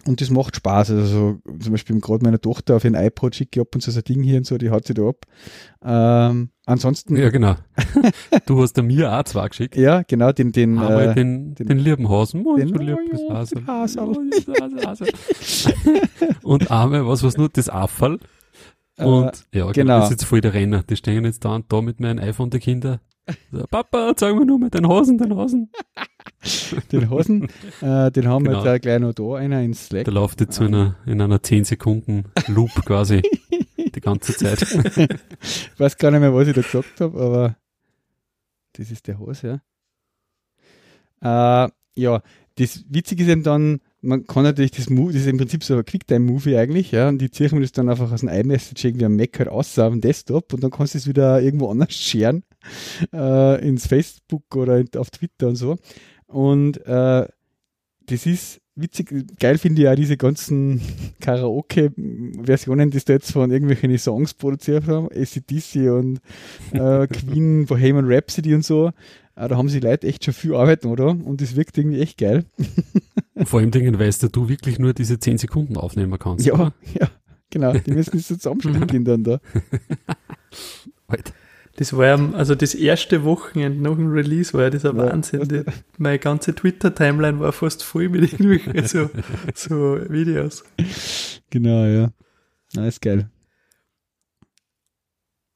und 0.06 0.22
das 0.22 0.30
macht 0.30 0.56
Spaß. 0.56 0.92
Also 0.92 1.40
zum 1.60 1.72
Beispiel 1.72 2.00
gerade 2.00 2.24
meine 2.24 2.40
Tochter 2.40 2.76
auf 2.76 2.84
ihren 2.84 2.96
iPod 2.96 3.36
schicke 3.36 3.62
ab 3.62 3.70
und 3.74 3.82
so 3.82 3.92
ein 3.92 4.04
Ding 4.04 4.24
hier 4.24 4.38
und 4.38 4.46
so, 4.46 4.58
die 4.58 4.70
hat 4.70 4.86
sie 4.86 4.94
da 4.94 5.08
ab. 5.08 5.26
Ähm, 5.84 6.50
ansonsten. 6.66 7.16
Ja, 7.16 7.30
genau. 7.30 7.56
du 8.46 8.62
hast 8.62 8.82
mir 8.82 9.12
auch 9.12 9.24
zwei 9.24 9.48
geschickt. 9.48 9.76
Ja, 9.76 10.04
genau, 10.04 10.32
den, 10.32 10.52
den, 10.52 10.78
äh, 10.82 11.14
den, 11.14 11.56
den, 11.56 11.68
den 11.68 11.80
lieben 11.80 12.10
Hasen. 12.10 12.46
Oh, 12.46 12.58
den, 12.58 12.70
so 12.70 12.76
lieb 12.76 12.98
oh, 13.14 13.34
Hasen. 13.34 13.68
Hasen. 13.68 15.08
und 16.44 16.72
einmal, 16.72 17.08
was 17.08 17.24
was 17.24 17.38
nur, 17.38 17.50
das 17.50 17.70
Affall. 17.70 18.20
Äh, 18.98 19.06
und 19.06 19.46
äh, 19.52 19.60
ja, 19.60 19.72
genau. 19.72 20.00
das 20.00 20.06
ist 20.06 20.12
jetzt 20.12 20.26
voll 20.26 20.42
der 20.42 20.54
Renner. 20.54 20.84
Die 20.84 20.96
stehen 20.96 21.26
jetzt 21.26 21.46
da 21.46 21.56
und 21.56 21.72
da 21.72 21.82
mit 21.82 22.00
meinem 22.00 22.20
iPhone 22.20 22.50
der 22.50 22.60
Kinder. 22.60 23.00
So, 23.52 23.66
Papa, 23.70 24.14
zeig 24.16 24.36
mir 24.36 24.46
nur 24.46 24.60
mal 24.60 24.70
den 24.70 24.88
Hasen, 24.88 25.18
den 25.18 25.36
Hasen. 25.36 25.70
den 26.92 27.10
Hasen, 27.10 27.44
äh, 27.82 28.12
den 28.12 28.28
haben 28.28 28.44
genau. 28.44 28.64
wir 28.64 28.72
jetzt 28.72 28.80
auch 28.80 28.82
gleich 28.82 29.00
noch 29.00 29.14
da, 29.14 29.36
einer 29.36 29.62
in 29.62 29.74
Slack. 29.74 30.06
Der 30.06 30.14
läuft 30.14 30.42
jetzt 30.42 30.56
so 30.56 30.66
in 30.66 30.76
einer, 30.76 30.96
in 31.06 31.22
einer 31.22 31.42
10 31.42 31.64
Sekunden 31.64 32.26
Loop 32.48 32.72
quasi 32.86 33.22
die 33.78 34.02
ganze 34.02 34.36
Zeit. 34.36 34.62
ich 34.62 35.72
weiß 35.80 35.98
gar 35.98 36.12
nicht 36.12 36.20
mehr, 36.20 36.34
was 36.34 36.48
ich 36.48 36.56
da 36.56 36.62
gesagt 36.62 37.00
habe, 37.00 37.20
aber 37.20 37.56
das 38.74 38.92
ist 38.92 39.08
der 39.08 39.20
Hase, 39.20 39.62
ja. 41.22 41.66
Äh, 41.66 41.72
ja, 41.96 42.22
das 42.56 42.84
Witzige 42.90 43.24
ist 43.24 43.30
eben 43.30 43.44
dann, 43.44 43.80
man 44.02 44.28
kann 44.28 44.44
natürlich 44.44 44.72
das 44.72 44.90
Move, 44.90 45.14
das 45.14 45.22
ist 45.22 45.28
im 45.28 45.38
Prinzip 45.38 45.64
so 45.64 45.78
ein 45.78 45.86
Quicktime-Movie 45.86 46.58
eigentlich, 46.58 46.92
ja, 46.92 47.08
und 47.08 47.20
die 47.20 47.32
ziehen 47.32 47.52
wir 47.52 47.62
das 47.62 47.72
dann 47.72 47.90
einfach 47.90 48.12
aus 48.12 48.20
dem 48.20 48.30
iMessage 48.30 48.84
irgendwie 48.86 49.06
am 49.06 49.16
Mac 49.16 49.40
halt 49.40 49.50
aus, 49.50 49.80
auf 49.80 49.92
dem 49.92 50.02
Desktop 50.02 50.54
und 50.54 50.64
dann 50.64 50.72
kannst 50.72 50.94
du 50.94 50.98
es 50.98 51.08
wieder 51.08 51.42
irgendwo 51.42 51.70
anders 51.70 51.94
scheren, 51.94 52.44
äh, 53.14 53.68
ins 53.68 53.88
Facebook 53.88 54.56
oder 54.56 54.84
auf 54.98 55.10
Twitter 55.10 55.48
und 55.48 55.56
so. 55.56 55.78
Und 56.28 56.86
äh, 56.86 57.28
das 58.06 58.26
ist 58.26 58.62
witzig, 58.76 59.14
geil 59.40 59.58
finde 59.58 59.84
ich 59.84 59.88
auch 59.88 59.96
diese 59.96 60.18
ganzen 60.18 60.82
Karaoke-Versionen, 61.20 62.92
die 62.92 63.00
da 63.00 63.14
jetzt 63.14 63.32
von 63.32 63.52
irgendwelchen 63.52 63.98
Songs 63.98 64.34
produziert 64.34 64.88
haben, 64.88 65.10
ACDC 65.12 65.92
und 65.92 66.20
äh, 66.72 67.08
Queen, 67.12 67.66
Bohemian 67.66 68.06
Rhapsody 68.08 68.56
und 68.56 68.66
so. 68.66 68.92
Äh, 69.36 69.48
da 69.48 69.58
haben 69.58 69.70
sich 69.70 69.82
Leute 69.82 70.08
echt 70.08 70.26
schon 70.26 70.34
viel 70.34 70.56
arbeiten, 70.56 70.88
oder? 70.88 71.08
Und 71.08 71.42
das 71.42 71.56
wirkt 71.56 71.78
irgendwie 71.78 72.02
echt 72.02 72.18
geil. 72.18 72.46
Vor 73.46 73.60
allem 73.60 73.72
Dingen 73.72 73.98
weißt 73.98 74.24
du, 74.36 74.50
wirklich 74.50 74.80
nur 74.80 74.94
diese 74.94 75.20
10 75.20 75.38
Sekunden 75.38 75.78
aufnehmen 75.78 76.18
kannst. 76.20 76.46
Ja, 76.46 76.54
oder? 76.54 76.74
ja, 77.00 77.10
genau. 77.50 77.74
Die 77.74 77.92
müssen 77.92 78.18
es 78.18 78.28
so 78.28 78.36
zusammenspielen 78.36 79.06
dann 79.06 79.24
da. 79.24 79.40
Alter. 81.08 81.34
Das 81.76 81.98
war 81.98 82.06
ja, 82.06 82.34
also 82.34 82.54
das 82.54 82.76
erste 82.76 83.24
Wochenende 83.24 83.82
nach 83.82 83.96
dem 83.96 84.12
Release 84.12 84.54
war 84.54 84.64
ja 84.64 84.70
dieser 84.70 84.94
ja, 84.94 84.98
Wahnsinn. 84.98 85.48
Die, 85.48 85.64
meine 85.98 86.20
ganze 86.20 86.54
Twitter-Timeline 86.54 87.40
war 87.40 87.52
fast 87.52 87.84
voll 87.84 88.10
mit 88.10 88.32
irgendwelchen 88.32 88.86
so, 88.86 89.10
so 89.56 90.00
Videos. 90.08 90.64
Genau, 91.50 91.86
ja. 91.86 92.12
Na, 92.74 92.88
ist 92.88 93.02
geil. 93.02 93.30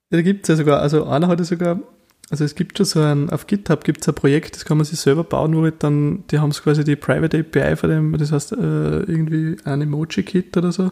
Ja, 0.09 0.17
da 0.17 0.21
gibt 0.21 0.43
es 0.43 0.47
ja 0.47 0.55
sogar, 0.55 0.81
also 0.81 1.05
einer 1.05 1.27
hat 1.27 1.39
ja 1.39 1.45
sogar 1.45 1.81
also 2.29 2.43
es 2.43 2.55
gibt 2.55 2.77
schon 2.77 2.85
so 2.85 3.01
ein, 3.01 3.29
auf 3.29 3.47
GitHub 3.47 3.85
gibt 3.85 4.01
es 4.01 4.09
ein 4.09 4.15
Projekt, 4.15 4.55
das 4.55 4.65
kann 4.65 4.77
man 4.77 4.85
sich 4.85 4.99
selber 4.99 5.23
bauen, 5.23 5.51
nur 5.51 5.63
halt 5.63 5.81
dann, 5.81 6.25
die 6.29 6.39
haben 6.39 6.51
es 6.51 6.61
quasi 6.61 6.83
die 6.83 6.97
Private 6.97 7.39
API 7.39 7.77
von 7.77 7.89
dem, 7.89 8.17
das 8.17 8.33
heißt 8.33 8.51
äh, 8.51 8.55
irgendwie 8.55 9.55
ein 9.63 9.81
Emoji-Kit 9.81 10.57
oder 10.57 10.73
so. 10.73 10.91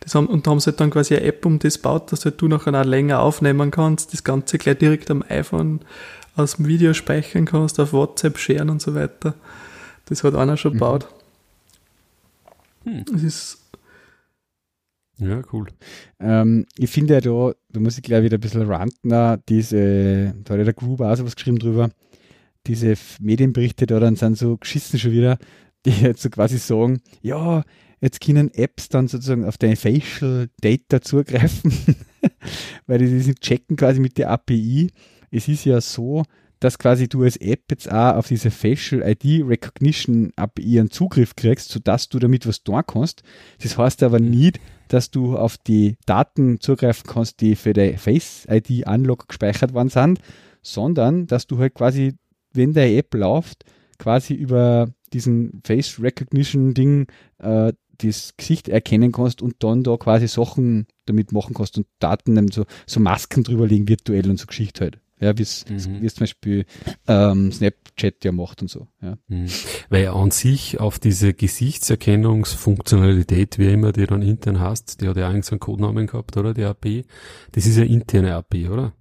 Das 0.00 0.16
haben, 0.16 0.26
und 0.26 0.46
da 0.46 0.50
haben 0.50 0.58
sie 0.58 0.70
halt 0.70 0.80
dann 0.80 0.90
quasi 0.90 1.14
eine 1.16 1.26
App 1.26 1.46
um 1.46 1.60
das 1.60 1.78
baut, 1.78 2.10
dass 2.10 2.24
halt 2.24 2.40
du 2.40 2.48
nachher 2.48 2.74
auch 2.74 2.84
länger 2.84 3.20
aufnehmen 3.20 3.70
kannst, 3.70 4.12
das 4.12 4.24
Ganze 4.24 4.58
gleich 4.58 4.78
direkt 4.78 5.10
am 5.12 5.22
iPhone 5.28 5.80
aus 6.34 6.56
dem 6.56 6.66
Video 6.66 6.92
speichern 6.92 7.44
kannst, 7.44 7.78
auf 7.78 7.92
WhatsApp 7.92 8.38
sharen 8.38 8.68
und 8.68 8.82
so 8.82 8.96
weiter. 8.96 9.34
Das 10.06 10.24
hat 10.24 10.34
einer 10.34 10.56
schon 10.56 10.72
mhm. 10.72 10.78
gebaut. 10.78 11.06
Hm. 12.82 13.04
Das 13.12 13.22
ist 13.22 13.63
ja, 15.18 15.42
cool. 15.52 15.66
Ähm, 16.20 16.66
ich 16.76 16.90
finde 16.90 17.14
ja 17.14 17.20
da, 17.20 17.52
da 17.70 17.80
muss 17.80 17.96
ich 17.96 18.02
gleich 18.02 18.24
wieder 18.24 18.38
ein 18.38 18.40
bisschen 18.40 18.62
ranten, 18.62 19.42
diese, 19.48 20.34
da 20.44 20.54
hat 20.54 20.58
ja 20.58 20.64
der 20.64 20.74
Gruber 20.74 21.12
auch 21.12 21.16
so 21.16 21.24
was 21.24 21.36
geschrieben 21.36 21.58
drüber, 21.58 21.90
diese 22.66 22.94
Medienberichte 23.20 23.86
da 23.86 24.00
dann 24.00 24.16
sind 24.16 24.38
so 24.38 24.56
geschissen 24.56 24.98
schon 24.98 25.12
wieder. 25.12 25.38
die 25.86 25.90
jetzt 25.90 26.22
so 26.22 26.30
quasi 26.30 26.58
sagen, 26.58 27.00
ja, 27.20 27.62
jetzt 28.00 28.20
können 28.20 28.52
Apps 28.54 28.88
dann 28.88 29.08
sozusagen 29.08 29.44
auf 29.44 29.58
deine 29.58 29.76
Facial 29.76 30.48
Data 30.60 31.00
zugreifen, 31.00 31.72
weil 32.86 32.98
die 32.98 33.20
sind 33.20 33.40
checken 33.40 33.76
quasi 33.76 34.00
mit 34.00 34.18
der 34.18 34.30
API. 34.30 34.90
Es 35.30 35.48
ist 35.48 35.64
ja 35.64 35.80
so, 35.80 36.22
dass 36.64 36.78
quasi 36.78 37.10
du 37.10 37.24
als 37.24 37.36
App 37.36 37.64
jetzt 37.70 37.92
auch 37.92 38.16
auf 38.16 38.28
diese 38.28 38.50
Facial 38.50 39.02
ID 39.06 39.46
Recognition 39.46 40.32
API 40.36 40.80
einen 40.80 40.90
Zugriff 40.90 41.36
kriegst, 41.36 41.68
sodass 41.68 42.08
du 42.08 42.18
damit 42.18 42.46
was 42.46 42.64
tun 42.64 42.80
kannst. 42.86 43.22
Das 43.62 43.76
heißt 43.76 44.02
aber 44.02 44.18
mhm. 44.18 44.30
nicht, 44.30 44.60
dass 44.88 45.10
du 45.10 45.36
auf 45.36 45.58
die 45.58 45.98
Daten 46.06 46.60
zugreifen 46.60 47.06
kannst, 47.06 47.42
die 47.42 47.54
für 47.54 47.74
deine 47.74 47.98
Face 47.98 48.46
ID 48.48 48.86
Unlock 48.86 49.28
gespeichert 49.28 49.74
worden 49.74 49.90
sind, 49.90 50.20
sondern 50.62 51.26
dass 51.26 51.46
du 51.46 51.58
halt 51.58 51.74
quasi, 51.74 52.14
wenn 52.54 52.72
deine 52.72 52.96
App 52.96 53.12
läuft, 53.12 53.66
quasi 53.98 54.32
über 54.32 54.88
diesen 55.12 55.60
Face 55.64 56.00
Recognition 56.00 56.72
Ding 56.72 57.08
äh, 57.40 57.74
das 57.98 58.38
Gesicht 58.38 58.70
erkennen 58.70 59.12
kannst 59.12 59.42
und 59.42 59.56
dann 59.58 59.84
da 59.84 59.98
quasi 59.98 60.28
Sachen 60.28 60.86
damit 61.04 61.30
machen 61.30 61.52
kannst 61.52 61.76
und 61.76 61.86
Daten, 61.98 62.48
so, 62.48 62.64
so 62.86 63.00
Masken 63.00 63.44
drüberlegen 63.44 63.86
virtuell 63.86 64.30
und 64.30 64.38
so 64.38 64.46
Geschichte 64.46 64.84
halt. 64.84 65.03
Ja, 65.20 65.38
wie 65.38 65.42
es 65.42 65.64
mhm. 65.68 66.08
zum 66.08 66.20
Beispiel 66.20 66.64
ähm, 67.06 67.52
Snapchat 67.52 68.24
ja 68.24 68.32
macht 68.32 68.62
und 68.62 68.68
so. 68.68 68.88
Ja. 69.00 69.16
Mhm. 69.28 69.46
Weil 69.88 70.08
an 70.08 70.32
sich 70.32 70.80
auf 70.80 70.98
diese 70.98 71.34
Gesichtserkennungsfunktionalität, 71.34 73.58
wie 73.58 73.72
immer 73.72 73.92
die 73.92 74.06
dann 74.06 74.22
intern 74.22 74.58
hast, 74.58 75.00
die 75.00 75.06
hat 75.08 75.16
ja 75.16 75.28
eigentlich 75.28 75.46
so 75.46 75.52
einen 75.52 75.60
Codenamen 75.60 76.08
gehabt, 76.08 76.36
oder? 76.36 76.52
Die 76.52 76.64
API. 76.64 77.04
Das 77.52 77.64
ist 77.66 77.76
ja 77.76 77.84
interne 77.84 78.34
API, 78.34 78.68
oder? 78.68 78.92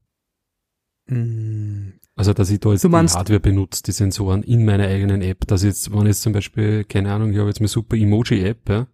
Mhm. 1.07 1.93
Also, 2.15 2.33
dass 2.33 2.51
ich 2.51 2.59
da 2.59 2.71
jetzt 2.71 2.83
die 2.83 2.91
Hardware 2.91 3.39
benutze, 3.39 3.81
die 3.83 3.91
Sensoren 3.91 4.43
in 4.43 4.65
meiner 4.65 4.87
eigenen 4.87 5.23
App, 5.23 5.47
dass 5.47 5.63
jetzt, 5.63 5.91
wenn 5.91 6.05
jetzt 6.05 6.21
zum 6.21 6.31
Beispiel, 6.31 6.83
keine 6.83 7.11
Ahnung, 7.11 7.31
ich 7.31 7.39
habe 7.39 7.47
jetzt 7.47 7.59
eine 7.59 7.67
super 7.67 7.97
Emoji-App, 7.97 8.69
ja, 8.69 8.85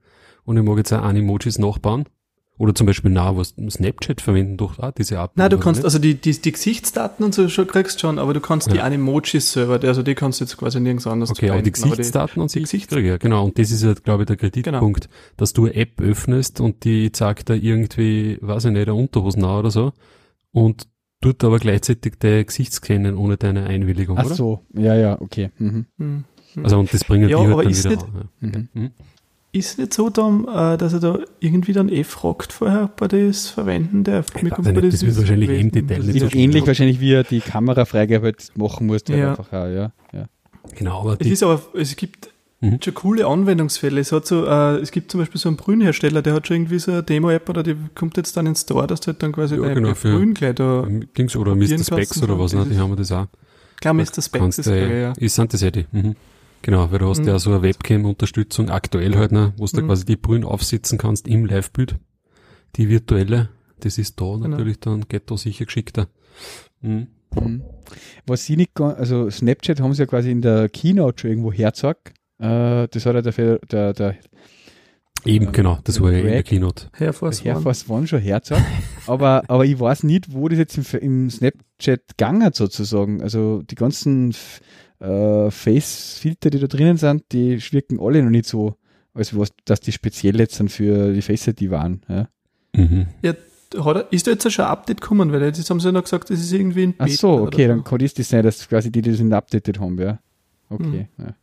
und 0.45 0.57
ich 0.57 0.63
mag 0.63 0.77
jetzt 0.77 0.93
auch 0.93 1.01
an 1.01 1.17
Emojis 1.17 1.59
nachbauen, 1.59 2.05
oder 2.59 2.75
zum 2.75 2.85
Beispiel 2.85 3.09
nah, 3.09 3.37
was 3.37 3.55
Snapchat 3.69 4.19
verwenden 4.19 4.57
durch 4.57 4.77
ah, 4.79 4.91
diese 4.91 5.15
App. 5.15 5.31
Nein, 5.35 5.49
du 5.49 5.57
kannst, 5.57 5.79
nicht? 5.79 5.85
also 5.85 5.97
die, 5.97 6.15
die, 6.15 6.33
die 6.33 6.51
Gesichtsdaten 6.51 7.23
und 7.23 7.33
so 7.33 7.47
schon 7.47 7.65
kriegst 7.67 8.01
schon, 8.01 8.19
aber 8.19 8.33
du 8.33 8.41
kannst 8.41 8.67
ja. 8.67 8.73
die 8.73 8.81
Animojis 8.81 9.53
selber, 9.53 9.79
also 9.81 10.03
die 10.03 10.13
kannst 10.13 10.41
du 10.41 10.43
jetzt 10.43 10.57
quasi 10.57 10.81
nirgends 10.81 11.07
anders 11.07 11.31
Okay, 11.31 11.49
aber 11.51 11.61
die 11.61 11.71
Gesichtsdaten 11.71 12.41
und 12.41 12.53
die 12.53 12.59
Gesichts 12.59 12.93
ja, 12.93 13.15
genau. 13.15 13.45
Und 13.45 13.57
das 13.57 13.71
ist 13.71 13.81
ja, 13.81 13.93
glaube 13.93 14.23
ich, 14.23 14.27
der 14.27 14.35
Kreditpunkt, 14.35 15.05
genau. 15.05 15.15
dass 15.37 15.53
du 15.53 15.67
eine 15.67 15.75
App 15.75 16.01
öffnest 16.01 16.59
und 16.59 16.83
die 16.83 17.13
zeigt 17.13 17.49
da 17.49 17.53
irgendwie, 17.53 18.37
weiß 18.41 18.65
ich 18.65 18.71
nicht, 18.71 18.89
eine 18.89 18.93
Unterhosen 18.93 19.41
nah 19.41 19.57
oder 19.57 19.71
so 19.71 19.93
und 20.51 20.85
tut 21.21 21.41
aber 21.45 21.59
gleichzeitig 21.59 22.15
dein 22.19 22.45
Gesicht 22.45 22.73
scannen 22.73 23.15
ohne 23.15 23.37
deine 23.37 23.67
Einwilligung, 23.67 24.17
Ach 24.17 24.25
oder? 24.25 24.33
Ach 24.33 24.37
so, 24.37 24.65
ja, 24.73 24.95
ja, 24.95 25.21
okay. 25.21 25.51
Mhm. 25.59 25.85
Mhm. 25.95 26.25
Also 26.61 26.77
und 26.77 26.93
das 26.93 27.05
bringen 27.05 27.29
ja, 27.29 27.37
die 27.41 27.47
halt 27.47 27.65
dann 27.65 27.73
wieder 27.73 27.89
nicht, 27.89 28.03
an. 28.03 28.29
Ja. 28.41 28.59
Mhm. 28.73 28.91
Ist 29.51 29.79
nicht 29.79 29.93
so, 29.93 30.09
dann, 30.09 30.45
äh, 30.47 30.77
dass 30.77 30.93
er 30.93 30.99
da 30.99 31.19
irgendwie 31.39 31.73
dann 31.73 31.89
eh 31.89 32.03
fragt 32.03 32.53
vorher, 32.53 32.83
ob 32.83 33.01
er 33.01 33.07
das 33.07 33.47
verwenden 33.47 34.03
darf. 34.03 34.27
Ich 34.35 34.43
weiß 34.43 34.59
nicht, 34.59 34.93
das, 34.93 35.05
wird 35.05 35.17
wahrscheinlich 35.17 35.49
im 35.49 35.71
Detail 35.71 35.99
nicht 36.03 36.19
so 36.19 36.37
Ähnlich 36.37 36.67
wahrscheinlich, 36.67 36.99
wie 36.99 37.13
er 37.13 37.23
die 37.23 37.39
Kamerafreigabe 37.39 38.25
halt 38.25 38.51
machen 38.55 38.87
muss. 38.87 39.01
Ja. 39.07 39.31
Einfach 39.31 39.47
auch, 39.47 39.67
ja, 39.67 39.91
ja. 40.13 40.25
Genau, 40.75 41.01
aber 41.01 41.17
es 41.19 41.27
ist 41.27 41.41
aber, 41.41 41.61
es 41.73 41.95
gibt 41.95 42.29
mhm. 42.61 42.79
schon 42.83 42.93
coole 42.93 43.25
Anwendungsfälle. 43.25 43.99
Es 43.99 44.11
hat 44.11 44.27
so, 44.27 44.45
äh, 44.45 44.77
es 44.77 44.91
gibt 44.91 45.11
zum 45.11 45.19
Beispiel 45.19 45.41
so 45.41 45.49
einen 45.49 45.57
Brühenhersteller, 45.57 46.21
der 46.21 46.33
hat 46.33 46.47
schon 46.47 46.57
irgendwie 46.57 46.79
so 46.79 46.91
eine 46.91 47.03
Demo-App 47.03 47.49
oder 47.49 47.63
die 47.63 47.75
kommt 47.95 48.17
jetzt 48.17 48.37
dann 48.37 48.45
ins 48.45 48.61
Store, 48.61 48.85
dass 48.85 48.99
du 48.99 49.07
halt 49.07 49.23
dann 49.23 49.31
quasi 49.31 49.55
ja, 49.55 49.73
genau, 49.73 49.95
für 49.95 50.15
Brühen 50.15 50.35
gleich 50.35 50.55
da 50.55 50.87
Dings 51.17 51.35
oder 51.35 51.55
Mr. 51.55 51.83
Specs 51.83 52.21
oder 52.21 52.37
was, 52.37 52.53
ne? 52.53 52.67
die 52.69 52.77
haben 52.77 52.91
wir 52.91 52.97
das 52.97 53.11
auch. 53.11 53.25
Klar, 53.81 53.95
Mr. 53.95 54.21
Specs 54.21 54.59
ist, 54.59 54.67
äh, 54.67 55.01
ja. 55.01 55.13
Ist 55.17 55.39
das 55.39 55.61
ja 55.61 55.71
die. 55.71 55.85
Mhm. 55.91 56.15
Genau, 56.61 56.91
weil 56.91 56.99
du 56.99 57.09
hast 57.09 57.21
mhm. 57.21 57.27
ja 57.27 57.39
so 57.39 57.51
eine 57.51 57.61
Webcam-Unterstützung 57.61 58.69
aktuell 58.69 59.15
halt, 59.15 59.31
ne, 59.31 59.53
wo 59.57 59.65
du 59.65 59.81
mhm. 59.81 59.87
quasi 59.87 60.05
die 60.05 60.15
Brühen 60.15 60.43
aufsitzen 60.43 60.97
kannst 60.97 61.27
im 61.27 61.45
Live-Bild. 61.45 61.95
Die 62.75 62.89
virtuelle, 62.89 63.49
das 63.79 63.97
ist 63.97 64.19
da 64.19 64.25
genau. 64.25 64.49
natürlich 64.49 64.79
dann, 64.79 65.07
geht 65.07 65.31
da 65.31 65.37
sicher 65.37 65.65
geschickter. 65.65 66.07
Mhm. 66.81 67.07
Mhm. 67.35 67.63
Was 68.25 68.45
sie 68.45 68.57
nicht, 68.57 68.79
also 68.79 69.29
Snapchat 69.29 69.79
haben 69.79 69.93
sie 69.93 70.01
ja 70.01 70.05
quasi 70.05 70.31
in 70.31 70.41
der 70.41 70.69
Keynote 70.69 71.21
schon 71.21 71.29
irgendwo 71.29 71.51
hergezeigt. 71.51 72.13
Äh, 72.39 72.87
das 72.87 73.05
hat 73.05 73.15
ja 73.15 73.21
der, 73.21 73.59
der, 73.59 73.93
der 73.93 74.15
Eben, 75.25 75.49
äh, 75.49 75.51
genau, 75.51 75.79
das 75.83 75.99
war 76.01 76.11
ja 76.11 76.19
in 76.19 76.27
der 76.27 76.43
Keynote. 76.43 76.89
Air 76.97 77.13
Force, 77.13 77.41
Air 77.41 77.57
Force 77.57 77.89
One. 77.89 77.99
One 77.99 78.07
schon 78.07 78.19
hergezeigt. 78.19 78.65
aber, 79.07 79.43
aber 79.47 79.65
ich 79.65 79.79
weiß 79.79 80.03
nicht, 80.03 80.33
wo 80.33 80.47
das 80.47 80.57
jetzt 80.57 80.77
im, 80.77 80.99
im 80.99 81.29
Snapchat 81.29 82.17
gegangen 82.17 82.51
sozusagen. 82.53 83.21
Also 83.21 83.61
die 83.63 83.75
ganzen 83.75 84.33
äh, 84.99 85.51
Face-Filter, 85.51 86.49
die 86.49 86.59
da 86.59 86.67
drinnen 86.67 86.97
sind, 86.97 87.23
die 87.31 87.59
wirken 87.71 87.99
alle 87.99 88.23
noch 88.23 88.29
nicht 88.29 88.45
so, 88.45 88.75
als 89.13 89.37
was, 89.37 89.49
dass 89.65 89.79
die 89.79 89.91
speziell 89.91 90.39
jetzt 90.39 90.59
dann 90.59 90.69
für 90.69 91.13
die 91.13 91.21
Face 91.21 91.47
ID 91.47 91.69
waren. 91.71 92.01
Ja, 92.07 92.29
mhm. 92.75 93.07
ja 93.21 93.33
hat, 93.77 94.11
ist 94.11 94.27
da 94.27 94.31
jetzt 94.31 94.51
schon 94.51 94.65
ein 94.65 94.71
Update 94.71 95.01
gekommen? 95.01 95.31
Weil 95.31 95.43
jetzt 95.43 95.69
haben 95.69 95.79
sie 95.79 95.87
ja 95.87 95.91
noch 95.91 96.03
gesagt, 96.03 96.29
das 96.29 96.39
ist 96.39 96.51
irgendwie 96.51 96.83
ein 96.83 96.93
Beta. 96.93 97.05
Ach 97.05 97.09
so, 97.09 97.29
okay, 97.41 97.67
dann 97.67 97.83
kann 97.83 97.99
das 97.99 98.29
sein, 98.29 98.43
dass 98.43 98.67
quasi 98.67 98.91
die, 98.91 99.01
die 99.01 99.11
das 99.11 99.19
updated 99.31 99.79
haben, 99.79 99.99
ja. 99.99 100.19
Okay, 100.69 101.07
mhm. 101.17 101.25
ja. 101.25 101.35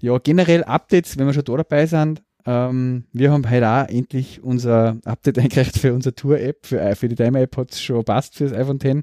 Ja, 0.00 0.18
generell 0.18 0.64
Updates, 0.64 1.18
wenn 1.18 1.26
wir 1.26 1.34
schon 1.34 1.44
da 1.44 1.56
dabei 1.56 1.86
sind, 1.86 2.22
ähm, 2.46 3.04
wir 3.12 3.32
haben 3.32 3.48
heute 3.48 3.68
auch 3.68 3.88
endlich 3.88 4.42
unser 4.42 4.98
Update 5.04 5.38
eingereicht 5.40 5.78
für 5.78 5.94
unsere 5.94 6.14
Tour-App. 6.14 6.66
Für, 6.66 6.80
äh, 6.80 6.94
für 6.94 7.08
die 7.08 7.16
Timer-App 7.16 7.56
hat 7.56 7.72
es 7.72 7.82
schon 7.82 8.04
passt 8.04 8.36
für 8.36 8.44
das 8.44 8.52
iPhone 8.52 8.76
X. 8.76 8.86
Äh, 8.86 9.02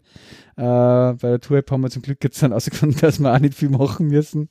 bei 0.55 1.17
der 1.21 1.39
Tour-App 1.39 1.71
haben 1.71 1.81
wir 1.81 1.89
zum 1.89 2.01
Glück 2.01 2.23
jetzt 2.23 2.41
dann 2.41 2.51
herausgefunden, 2.51 2.99
dass 2.99 3.19
wir 3.19 3.33
auch 3.33 3.39
nicht 3.39 3.55
viel 3.55 3.69
machen 3.69 4.07
müssen. 4.07 4.49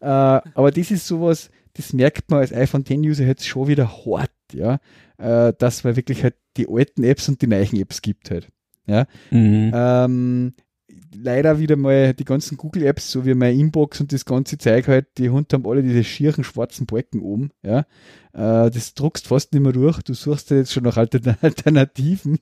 Äh, 0.00 0.06
aber 0.06 0.70
das 0.70 0.90
ist 0.90 1.06
sowas, 1.06 1.50
das 1.74 1.92
merkt 1.92 2.30
man 2.30 2.40
als 2.40 2.52
iPhone 2.52 2.84
X-User 2.86 3.24
jetzt 3.24 3.46
schon 3.46 3.68
wieder 3.68 4.04
hart, 4.04 4.32
ja. 4.52 4.78
Äh, 5.18 5.52
dass 5.58 5.84
man 5.84 5.96
wirklich 5.96 6.22
halt 6.22 6.34
die 6.56 6.66
alten 6.68 7.04
Apps 7.04 7.28
und 7.28 7.42
die 7.42 7.46
neuen 7.46 7.76
Apps 7.76 8.02
gibt 8.02 8.30
halt. 8.30 8.48
Ja. 8.86 9.06
Mhm. 9.30 9.70
Ähm, 9.74 10.54
leider 11.14 11.58
wieder 11.58 11.76
mal 11.76 12.14
die 12.14 12.24
ganzen 12.24 12.56
Google-Apps, 12.56 13.10
so 13.10 13.24
wie 13.24 13.34
meine 13.34 13.58
Inbox 13.58 14.00
und 14.00 14.12
das 14.12 14.24
ganze 14.24 14.58
Zeug 14.58 14.88
halt, 14.88 15.06
die 15.18 15.30
Hunde 15.30 15.48
haben 15.52 15.66
alle 15.66 15.82
diese 15.82 16.04
schieren 16.04 16.44
schwarzen 16.44 16.86
Balken 16.86 17.20
oben, 17.20 17.50
ja. 17.62 17.80
Äh, 18.32 18.70
das 18.70 18.94
druckst 18.94 19.26
fast 19.26 19.52
nicht 19.52 19.62
mehr 19.62 19.72
durch, 19.72 20.00
du 20.02 20.14
suchst 20.14 20.50
ja 20.50 20.58
jetzt 20.58 20.72
schon 20.72 20.84
nach 20.84 20.96
Alternativen. 21.42 22.38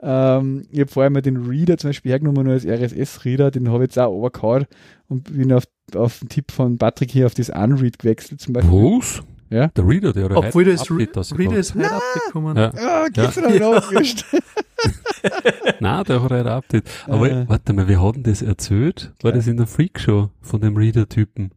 Ähm, 0.00 0.66
ich 0.70 0.80
habe 0.80 0.90
vorher 0.90 1.10
mal 1.10 1.22
den 1.22 1.38
Reader 1.38 1.78
zum 1.78 1.90
Beispiel 1.90 2.10
hergenommen 2.12 2.44
nur 2.44 2.54
als 2.54 2.66
RSS-Reader, 2.66 3.50
den 3.50 3.68
habe 3.68 3.84
ich 3.84 3.90
jetzt 3.90 3.98
auch 3.98 4.12
overgehauen 4.12 4.66
und 5.08 5.32
bin 5.32 5.52
auf, 5.52 5.64
auf 5.94 6.20
den 6.20 6.28
Tipp 6.28 6.52
von 6.52 6.78
Patrick 6.78 7.10
hier 7.10 7.26
auf 7.26 7.34
das 7.34 7.50
Unread 7.50 7.98
gewechselt 7.98 8.40
zum 8.40 8.52
Beispiel. 8.52 8.72
Was? 8.72 9.22
Ja? 9.50 9.66
Der 9.68 9.86
Reader, 9.86 10.12
der 10.12 10.30
Obwohl 10.30 10.64
das 10.64 10.88
Update, 10.88 11.16
das 11.16 11.36
Reader 11.36 11.56
ist 11.56 11.74
heute 11.74 11.90
abgekommen. 11.92 12.56
Ja, 12.56 12.72
ja 12.74 13.08
geht's 13.08 13.36
ja. 13.36 13.48
noch 13.58 13.92
Nein, 15.80 16.04
der 16.04 16.22
hat 16.22 16.32
ein 16.32 16.46
Update. 16.46 16.88
Aber 17.06 17.30
äh. 17.30 17.48
warte 17.48 17.72
mal, 17.72 17.88
wir 17.88 18.00
hatten 18.00 18.22
das 18.22 18.42
erzählt? 18.42 19.12
War 19.22 19.32
ja. 19.32 19.36
das 19.36 19.48
in 19.48 19.56
der 19.56 19.66
Freakshow 19.66 20.30
von 20.40 20.60
dem 20.60 20.76
Reader-Typen? 20.76 21.50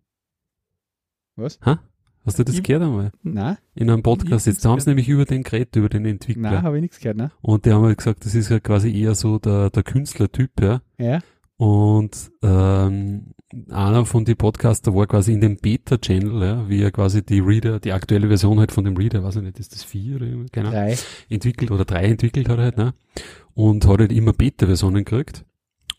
Was? 1.36 1.60
Ha? 1.66 1.80
Hast 2.26 2.40
du 2.40 2.44
das 2.44 2.56
ich, 2.56 2.64
gehört 2.64 2.84
einmal? 2.84 3.12
Nein. 3.22 3.58
In 3.76 3.90
einem 3.90 4.02
Podcast 4.02 4.48
jetzt. 4.48 4.64
Da 4.64 4.70
haben 4.70 4.80
sie 4.80 4.90
nämlich 4.90 5.10
über 5.10 5.26
den 5.26 5.44
geredet, 5.44 5.76
über 5.76 5.90
den 5.90 6.06
Entwickler. 6.06 6.52
Nein, 6.52 6.64
habe 6.64 6.78
ich 6.78 6.82
nichts 6.82 7.00
gehört, 7.00 7.18
ne? 7.18 7.32
Und 7.42 7.66
die 7.66 7.72
haben 7.72 7.84
halt 7.84 7.98
gesagt, 7.98 8.26
das 8.26 8.34
ist 8.34 8.50
ja 8.50 8.60
quasi 8.60 8.98
eher 8.98 9.14
so 9.14 9.40
der, 9.40 9.70
der 9.70 9.84
Künstlertyp, 9.84 10.52
ja. 10.62 10.82
Ja. 10.98 11.20
Und 11.64 12.30
ähm, 12.42 13.36
einer 13.70 14.06
von 14.06 14.26
den 14.26 14.36
Podcaster 14.36 14.94
war 14.94 15.08
quasi 15.08 15.32
in 15.32 15.40
dem 15.40 15.56
Beta-Channel, 15.56 16.44
ja, 16.44 16.68
wie 16.68 16.82
er 16.82 16.92
quasi 16.92 17.26
die 17.26 17.40
Reader, 17.40 17.80
die 17.80 17.94
aktuelle 17.94 18.28
Version 18.28 18.60
halt 18.60 18.74
von 18.74 18.84
dem 18.84 18.98
Reader, 18.98 19.24
weiß 19.24 19.38
ich 19.38 19.44
nicht, 19.44 19.62
ist 19.62 19.72
das 19.72 19.82
vier 19.82 20.18
oder 20.18 20.28
keine 20.52 20.78
Ahnung, 20.78 20.98
entwickelt 21.30 21.72
oder 21.72 21.86
drei 21.86 22.04
entwickelt 22.04 22.50
hat 22.50 22.58
er 22.58 22.66
halt, 22.66 22.78
ne? 22.78 22.94
Und 23.54 23.88
hat 23.88 24.00
halt 24.00 24.12
immer 24.12 24.34
Beta-Versionen 24.34 25.06
gekriegt. 25.06 25.46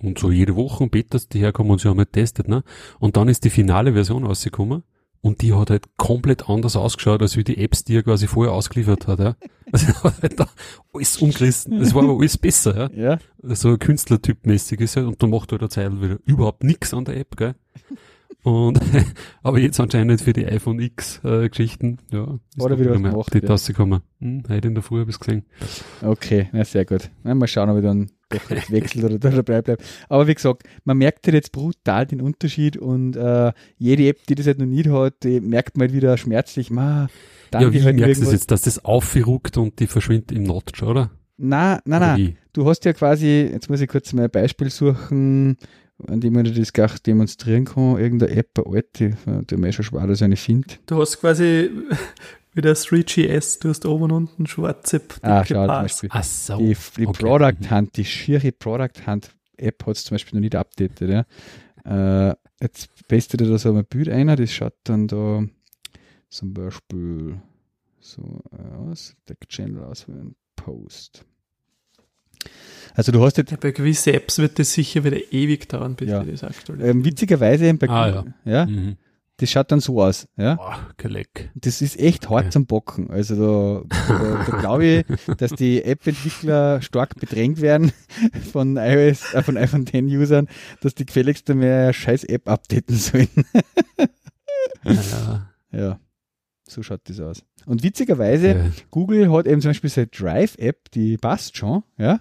Und 0.03 0.19
so 0.19 0.31
jede 0.31 0.55
Woche 0.55 0.87
Betas, 0.87 1.31
die 1.31 1.39
herkommen 1.39 1.73
und 1.73 1.81
sie 1.81 1.89
haben 1.89 1.97
halt 1.97 2.13
testet, 2.13 2.47
ne? 2.47 2.63
Und 2.99 3.17
dann 3.17 3.29
ist 3.29 3.43
die 3.45 3.51
finale 3.51 3.95
Version 3.95 4.27
rausgekommen 4.27 4.83
und 5.25 5.41
die 5.41 5.55
hat 5.55 5.71
halt 5.71 5.87
komplett 5.97 6.51
anders 6.51 6.77
ausgeschaut, 6.77 7.23
als 7.23 7.39
wie 7.39 7.45
die 7.45 7.57
Apps, 7.57 7.83
die 7.83 7.97
er 7.97 8.03
quasi 8.03 8.27
vorher 8.27 8.53
ausgeliefert 8.53 9.07
hat. 9.07 9.21
Ja. 9.21 9.37
Also 9.73 9.87
er 9.93 10.03
hat 10.05 10.23
halt 10.23 10.39
da 10.39 10.49
alles 10.93 11.17
umgerissen. 11.17 11.79
Das 11.81 11.95
war 11.95 12.03
aber 12.03 12.19
alles 12.19 12.37
besser. 12.37 12.91
Ja. 12.95 13.13
ja. 13.13 13.19
So 13.55 13.79
Künstlertypmäßig 13.79 14.81
ist 14.81 14.97
halt. 14.97 15.07
Und 15.07 15.23
dann 15.23 15.31
macht 15.31 15.51
er 15.53 15.59
der 15.59 15.71
Zeit 15.71 15.99
wieder 15.99 16.19
überhaupt 16.27 16.63
nichts 16.63 16.93
an 16.93 17.07
der 17.07 17.17
App. 17.17 17.39
Gell. 17.39 17.55
Und 18.43 18.79
aber 19.43 19.59
jetzt 19.59 19.81
anscheinend 19.81 20.21
für 20.21 20.35
die 20.35 20.45
iPhone 20.45 20.79
X 20.79 21.23
äh, 21.25 21.49
Geschichten, 21.49 22.01
ja, 22.13 22.39
Oder 22.59 22.79
wieder 22.79 22.91
was 22.91 23.03
gemacht, 23.03 23.33
die 23.33 23.41
Tasse 23.41 23.73
gekommen. 23.73 24.03
Hm, 24.21 24.43
heute 24.51 24.69
in 24.69 24.75
der 24.75 24.83
Früh 24.83 25.01
habe 25.01 25.11
ich 25.11 25.19
gesehen. 25.19 25.47
Okay, 26.03 26.51
na 26.53 26.67
sehr 26.67 26.85
gut. 26.85 27.11
Na, 27.23 27.35
mal 27.35 27.47
schauen, 27.47 27.71
ob 27.71 27.79
ich 27.79 27.83
dann 27.83 28.11
wechselt 28.69 29.05
oder 29.05 29.19
dabei 29.19 29.63
bleibt. 29.63 29.83
Aber 30.09 30.27
wie 30.27 30.35
gesagt, 30.35 30.65
man 30.85 30.99
merkt 30.99 31.27
halt 31.27 31.35
jetzt 31.35 31.53
brutal 31.53 32.07
den 32.07 32.21
Unterschied 32.21 32.77
und 32.77 33.17
äh, 33.17 33.53
jede 33.79 34.09
App, 34.09 34.27
die 34.27 34.35
das 34.35 34.47
halt 34.47 34.59
noch 34.59 34.67
nicht 34.67 34.89
hat, 34.89 35.23
die 35.23 35.41
merkt 35.41 35.77
man 35.77 35.89
halt 35.89 35.97
wieder 35.97 36.17
schmerzlich, 36.17 36.71
ma, 36.71 37.09
dann 37.51 37.63
ja, 37.63 37.73
wie 37.73 37.83
halt 37.83 37.97
merkst 37.97 38.21
du 38.21 38.25
das 38.25 38.33
jetzt, 38.33 38.51
dass 38.51 38.63
das 38.63 38.85
aufgeruckt 38.85 39.57
und 39.57 39.79
die 39.81 39.87
verschwindet 39.87 40.33
im 40.33 40.45
Notch, 40.45 40.83
oder? 40.83 41.11
Na, 41.37 41.81
na, 41.85 41.99
na. 41.99 42.19
Du 42.53 42.67
hast 42.67 42.85
ja 42.85 42.93
quasi, 42.93 43.51
jetzt 43.53 43.69
muss 43.69 43.81
ich 43.81 43.89
kurz 43.89 44.13
mal 44.13 44.25
ein 44.25 44.31
Beispiel 44.31 44.71
suchen, 44.71 45.57
an 46.07 46.21
dem 46.21 46.33
man 46.33 46.45
das 46.45 46.73
gar 46.73 46.91
demonstrieren 47.05 47.65
kann, 47.65 47.99
irgendeine 47.99 48.37
App, 48.37 48.51
eine 48.57 48.77
alte, 48.77 49.17
der 49.27 49.59
mir 49.59 49.73
schon 49.73 49.85
schwer, 49.85 50.07
dass 50.07 50.21
ich 50.21 50.25
eine 50.25 50.37
finde. 50.37 50.75
Du 50.87 51.01
hast 51.01 51.21
quasi 51.21 51.71
wieder 52.55 52.73
3GS, 52.73 53.61
du 53.61 53.69
hast 53.71 53.85
oben 53.87 54.05
und 54.05 54.11
unten 54.13 54.47
schwarze 54.47 55.01
Ah, 55.23 55.45
schau. 55.45 55.67
Ach 55.69 56.25
so. 56.25 56.59
Die, 56.59 56.77
die 56.97 57.07
okay. 57.07 57.23
Product. 57.25 57.71
Hunt, 57.71 57.97
die 57.97 58.05
schiere 58.05 58.53
Product 58.53 59.07
Hunt 59.07 59.31
App 59.57 59.87
hat 59.87 59.97
es 59.97 60.05
zum 60.05 60.15
Beispiel 60.17 60.37
noch 60.37 60.43
nicht 60.43 60.55
updated, 60.57 61.09
ja. 61.11 62.31
Äh, 62.31 62.35
jetzt 62.61 62.89
pestet 63.09 63.41
er 63.43 63.49
da 63.49 63.59
so 63.59 63.73
ein 63.75 63.85
Bild 63.85 64.09
ein, 64.09 64.27
das 64.29 64.51
schaut 64.53 64.75
dann 64.85 65.07
da 65.07 65.45
zum 66.31 66.55
Beispiel 66.55 67.41
so 68.01 68.41
aus, 68.91 69.15
Deck 69.29 69.49
Channel 69.49 69.85
auswählen, 69.85 70.35
Post. 70.57 71.25
Also 72.95 73.13
du 73.13 73.25
hast 73.25 73.37
jetzt 73.39 73.51
Ja, 73.51 73.57
bei 73.61 73.71
gewissen 73.71 74.13
Apps 74.15 74.39
wird 74.39 74.59
das 74.59 74.73
sicher 74.73 75.05
wieder 75.05 75.19
ewig 75.33 75.69
dauern, 75.69 75.95
bis 75.95 76.11
Ja. 76.11 76.23
die 76.23 76.33
das 76.33 76.45
aktualisieren. 76.45 76.99
ähm, 76.99 77.05
witzigerweise 77.05 77.73
bei 77.75 77.89
Ah, 77.89 78.11
Google, 78.11 78.35
ja. 78.45 78.67
Mhm. 78.67 78.97
Das 79.39 79.51
schaut 79.51 79.73
dann 79.73 79.81
so 79.81 80.01
aus, 80.01 80.29
ja. 80.37 80.59
Leck. 81.03 81.51
Das 81.55 81.83
ist 81.83 81.99
echt 81.99 82.31
hart 82.31 82.53
zum 82.53 82.67
Bocken. 82.67 83.11
Also 83.11 83.85
da, 83.89 83.97
da, 84.09 84.45
da 84.47 84.59
glaube 84.59 84.85
ich, 84.87 85.05
dass 85.39 85.53
die 85.53 85.83
App-Entwickler 85.83 86.81
stark 86.83 87.17
bedrängt 87.19 87.61
werden 87.61 87.93
von 88.53 88.77
iOS, 88.77 89.35
äh, 89.35 89.43
von 89.43 89.57
iPhone 89.57 89.87
10 89.87 90.07
Usern, 90.07 90.49
dass 90.81 90.95
die 90.95 91.05
gefälligst 91.05 91.49
mehr 91.49 91.93
scheiß 91.93 92.25
App 92.25 92.49
updaten 92.49 92.97
sollen. 92.97 93.29
Ja, 94.85 95.51
ja, 95.73 96.01
so 96.69 96.83
schaut 96.83 97.01
das 97.09 97.19
aus. 97.19 97.43
Und 97.67 97.83
witzigerweise, 97.83 98.49
ja. 98.49 98.71
Google 98.91 99.33
hat 99.33 99.47
eben 99.47 99.61
zum 99.61 99.71
Beispiel 99.71 99.91
seine 99.91 100.07
Drive-App, 100.09 100.91
die 100.93 101.17
passt 101.17 101.57
schon, 101.57 101.83
ja. 101.99 102.21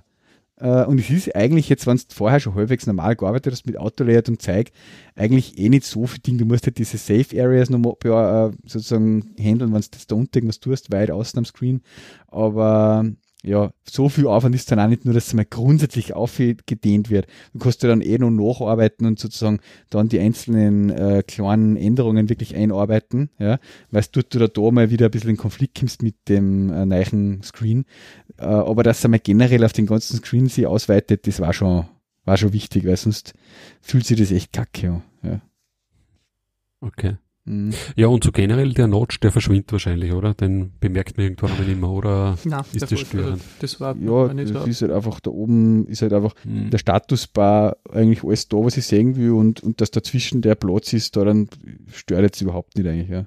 Äh, 0.57 0.85
Und 0.85 0.99
es 0.99 1.09
ist 1.09 1.35
eigentlich 1.35 1.69
jetzt, 1.69 1.87
wenn 1.87 1.97
du 1.97 2.03
vorher 2.13 2.39
schon 2.39 2.55
halbwegs 2.55 2.87
normal 2.87 3.15
gearbeitet 3.15 3.53
hast 3.53 3.65
mit 3.65 3.77
Autolayout 3.77 4.29
und 4.29 4.41
Zeig, 4.41 4.71
eigentlich 5.15 5.57
eh 5.57 5.69
nicht 5.69 5.85
so 5.85 6.05
viel 6.05 6.19
Ding. 6.19 6.37
Du 6.37 6.45
musst 6.45 6.65
halt 6.65 6.77
diese 6.77 6.97
Safe 6.97 7.41
Areas 7.41 7.69
noch 7.69 7.79
mal, 7.79 7.95
ja, 8.03 8.47
äh, 8.47 8.51
sozusagen 8.65 9.33
handeln, 9.39 9.73
wenn 9.73 9.81
du 9.81 9.87
das 9.91 10.07
da 10.07 10.15
unten 10.15 10.37
irgendwas 10.37 10.59
tust, 10.59 10.91
weit 10.91 11.11
außen 11.11 11.37
am 11.37 11.45
Screen. 11.45 11.81
Aber 12.27 13.05
ja, 13.45 13.73
so 13.83 14.07
viel 14.07 14.25
Aufwand 14.25 14.55
ist 14.55 14.71
dann 14.71 14.79
auch 14.79 14.87
nicht 14.87 15.03
nur, 15.03 15.13
dass 15.13 15.27
es 15.27 15.33
mal 15.33 15.43
grundsätzlich 15.43 16.13
aufgedehnt 16.13 17.09
wird. 17.09 17.27
Du 17.51 17.59
kannst 17.59 17.83
ja 17.83 17.89
dann 17.89 18.01
eh 18.01 18.17
noch 18.17 18.31
nacharbeiten 18.31 19.05
und 19.05 19.19
sozusagen 19.19 19.59
dann 19.89 20.07
die 20.07 20.19
einzelnen 20.19 20.89
äh, 20.89 21.23
kleinen 21.27 21.75
Änderungen 21.75 22.29
wirklich 22.29 22.55
einarbeiten, 22.55 23.29
ja, 23.39 23.59
weil 23.91 24.05
du 24.13 24.23
da, 24.23 24.47
da 24.47 24.71
mal 24.71 24.89
wieder 24.91 25.05
ein 25.07 25.11
bisschen 25.11 25.31
in 25.31 25.37
Konflikt 25.37 25.77
kommst 25.77 26.01
mit 26.03 26.15
dem 26.29 26.71
äh, 26.71 26.85
neuen 26.85 27.43
Screen. 27.43 27.83
Äh, 28.37 28.45
aber 28.45 28.81
dass 28.81 29.03
er 29.03 29.09
mal 29.09 29.19
generell 29.19 29.65
auf 29.65 29.73
den 29.73 29.87
ganzen 29.87 30.17
Screen 30.17 30.47
sich 30.47 30.65
ausweitet, 30.65 31.27
das 31.27 31.41
war 31.41 31.51
schon, 31.51 31.85
war 32.23 32.37
schon 32.37 32.53
wichtig, 32.53 32.85
weil 32.85 32.95
sonst 32.95 33.33
fühlt 33.81 34.05
sich 34.05 34.17
das 34.17 34.31
echt 34.31 34.53
kacke 34.53 34.89
an. 34.89 35.03
Ja. 35.21 35.41
Okay. 36.79 37.17
Mhm. 37.45 37.73
Ja, 37.97 38.07
und 38.07 38.23
so 38.23 38.31
generell 38.31 38.73
der 38.73 38.87
Notch, 38.87 39.19
der 39.19 39.31
verschwindet 39.31 39.71
wahrscheinlich, 39.73 40.13
oder? 40.13 40.33
Den 40.33 40.71
bemerkt 40.79 41.17
man 41.17 41.25
irgendwann 41.25 41.51
einmal 41.51 41.67
nicht 41.67 41.79
mehr, 41.81 41.89
oder? 41.89 42.37
Nein, 42.45 42.63
ist 42.71 42.81
das 42.83 42.89
Fall- 42.91 42.99
störend? 43.05 43.31
also 43.33 43.43
Das 43.59 43.79
war 43.81 43.95
Ja, 43.97 44.33
nicht 44.33 44.55
das 44.55 44.63
so. 44.63 44.69
ist 44.69 44.81
halt 44.81 44.91
einfach 44.93 45.19
da 45.19 45.29
oben, 45.31 45.85
ist 45.87 46.01
halt 46.01 46.13
einfach 46.13 46.33
Hm. 46.43 46.69
der 46.69 46.77
Statusbar 46.77 47.75
eigentlich 47.91 48.23
alles 48.23 48.47
da, 48.47 48.57
was 48.57 48.77
ich 48.77 48.85
sehen 48.85 49.17
will 49.17 49.31
und, 49.31 49.61
und 49.61 49.81
dass 49.81 49.91
dazwischen 49.91 50.41
der 50.41 50.55
Platz 50.55 50.93
ist, 50.93 51.17
da 51.17 51.25
dann 51.25 51.49
stört 51.91 52.21
jetzt 52.21 52.41
überhaupt 52.41 52.77
nicht 52.77 52.87
eigentlich, 52.87 53.09
ja. 53.09 53.25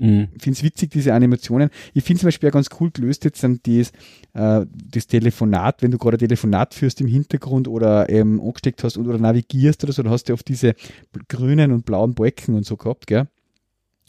Mhm. 0.00 0.28
Ich 0.34 0.42
finde 0.42 0.56
es 0.56 0.62
witzig, 0.64 0.92
diese 0.92 1.12
Animationen. 1.12 1.68
Ich 1.92 2.04
finde 2.04 2.20
zum 2.20 2.28
Beispiel 2.28 2.48
auch 2.48 2.54
ganz 2.54 2.68
cool 2.80 2.90
gelöst 2.90 3.26
jetzt 3.26 3.44
dann 3.44 3.60
das, 3.64 3.92
äh, 4.32 4.64
das 4.90 5.06
Telefonat, 5.06 5.82
wenn 5.82 5.90
du 5.90 5.98
gerade 5.98 6.16
ein 6.16 6.20
Telefonat 6.20 6.72
führst 6.72 7.02
im 7.02 7.06
Hintergrund 7.06 7.68
oder 7.68 8.08
ähm, 8.08 8.40
angesteckt 8.40 8.82
hast 8.82 8.96
oder 8.96 9.18
navigierst 9.18 9.84
oder 9.84 9.92
so, 9.92 10.02
dann 10.02 10.10
hast 10.10 10.30
du 10.30 10.32
oft 10.32 10.48
diese 10.48 10.74
grünen 11.28 11.70
und 11.70 11.84
blauen 11.84 12.14
Balken 12.14 12.54
und 12.54 12.64
so 12.64 12.78
gehabt, 12.78 13.06
gell? 13.06 13.28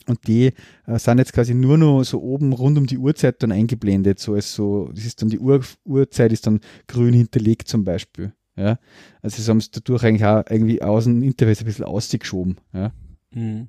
Und 0.08 0.26
die 0.26 0.52
äh, 0.86 0.98
sind 0.98 1.18
jetzt 1.18 1.32
quasi 1.32 1.54
nur 1.54 1.78
noch 1.78 2.04
so 2.04 2.22
oben 2.22 2.52
rund 2.52 2.78
um 2.78 2.86
die 2.86 2.98
Uhrzeit 2.98 3.42
dann 3.42 3.52
eingeblendet, 3.52 4.18
so 4.18 4.34
als 4.34 4.54
so, 4.54 4.90
das 4.94 5.04
ist 5.04 5.20
dann 5.20 5.28
die 5.28 5.38
Uhr, 5.38 5.60
Uhrzeit 5.84 6.32
ist 6.32 6.46
dann 6.46 6.60
grün 6.86 7.14
hinterlegt 7.14 7.68
zum 7.68 7.84
Beispiel. 7.84 8.32
Ja, 8.56 8.78
also 9.20 9.42
sie 9.42 9.50
haben 9.50 9.58
es 9.58 9.70
dadurch 9.70 10.02
eigentlich 10.04 10.24
auch 10.24 10.42
irgendwie 10.48 10.80
aus 10.80 11.04
dem 11.04 11.22
Interface 11.22 11.60
ein 11.60 11.66
bisschen 11.66 11.84
ausgeschoben. 11.84 12.56
Ja. 12.72 12.92
Mhm. 13.34 13.68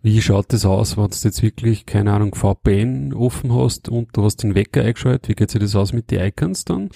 Wie 0.00 0.22
schaut 0.22 0.52
das 0.52 0.64
aus, 0.64 0.96
wenn 0.96 1.08
du 1.08 1.16
jetzt 1.16 1.42
wirklich, 1.42 1.86
keine 1.86 2.12
Ahnung, 2.12 2.34
VPN 2.34 3.12
offen 3.12 3.52
hast 3.52 3.88
und 3.88 4.16
du 4.16 4.22
hast 4.22 4.42
den 4.42 4.54
Wecker 4.54 4.82
eingeschaltet? 4.82 5.28
Wie 5.28 5.34
geht 5.34 5.50
sich 5.50 5.60
das 5.60 5.74
aus 5.74 5.92
mit 5.92 6.10
den 6.10 6.20
Icons 6.20 6.64
dann? 6.64 6.90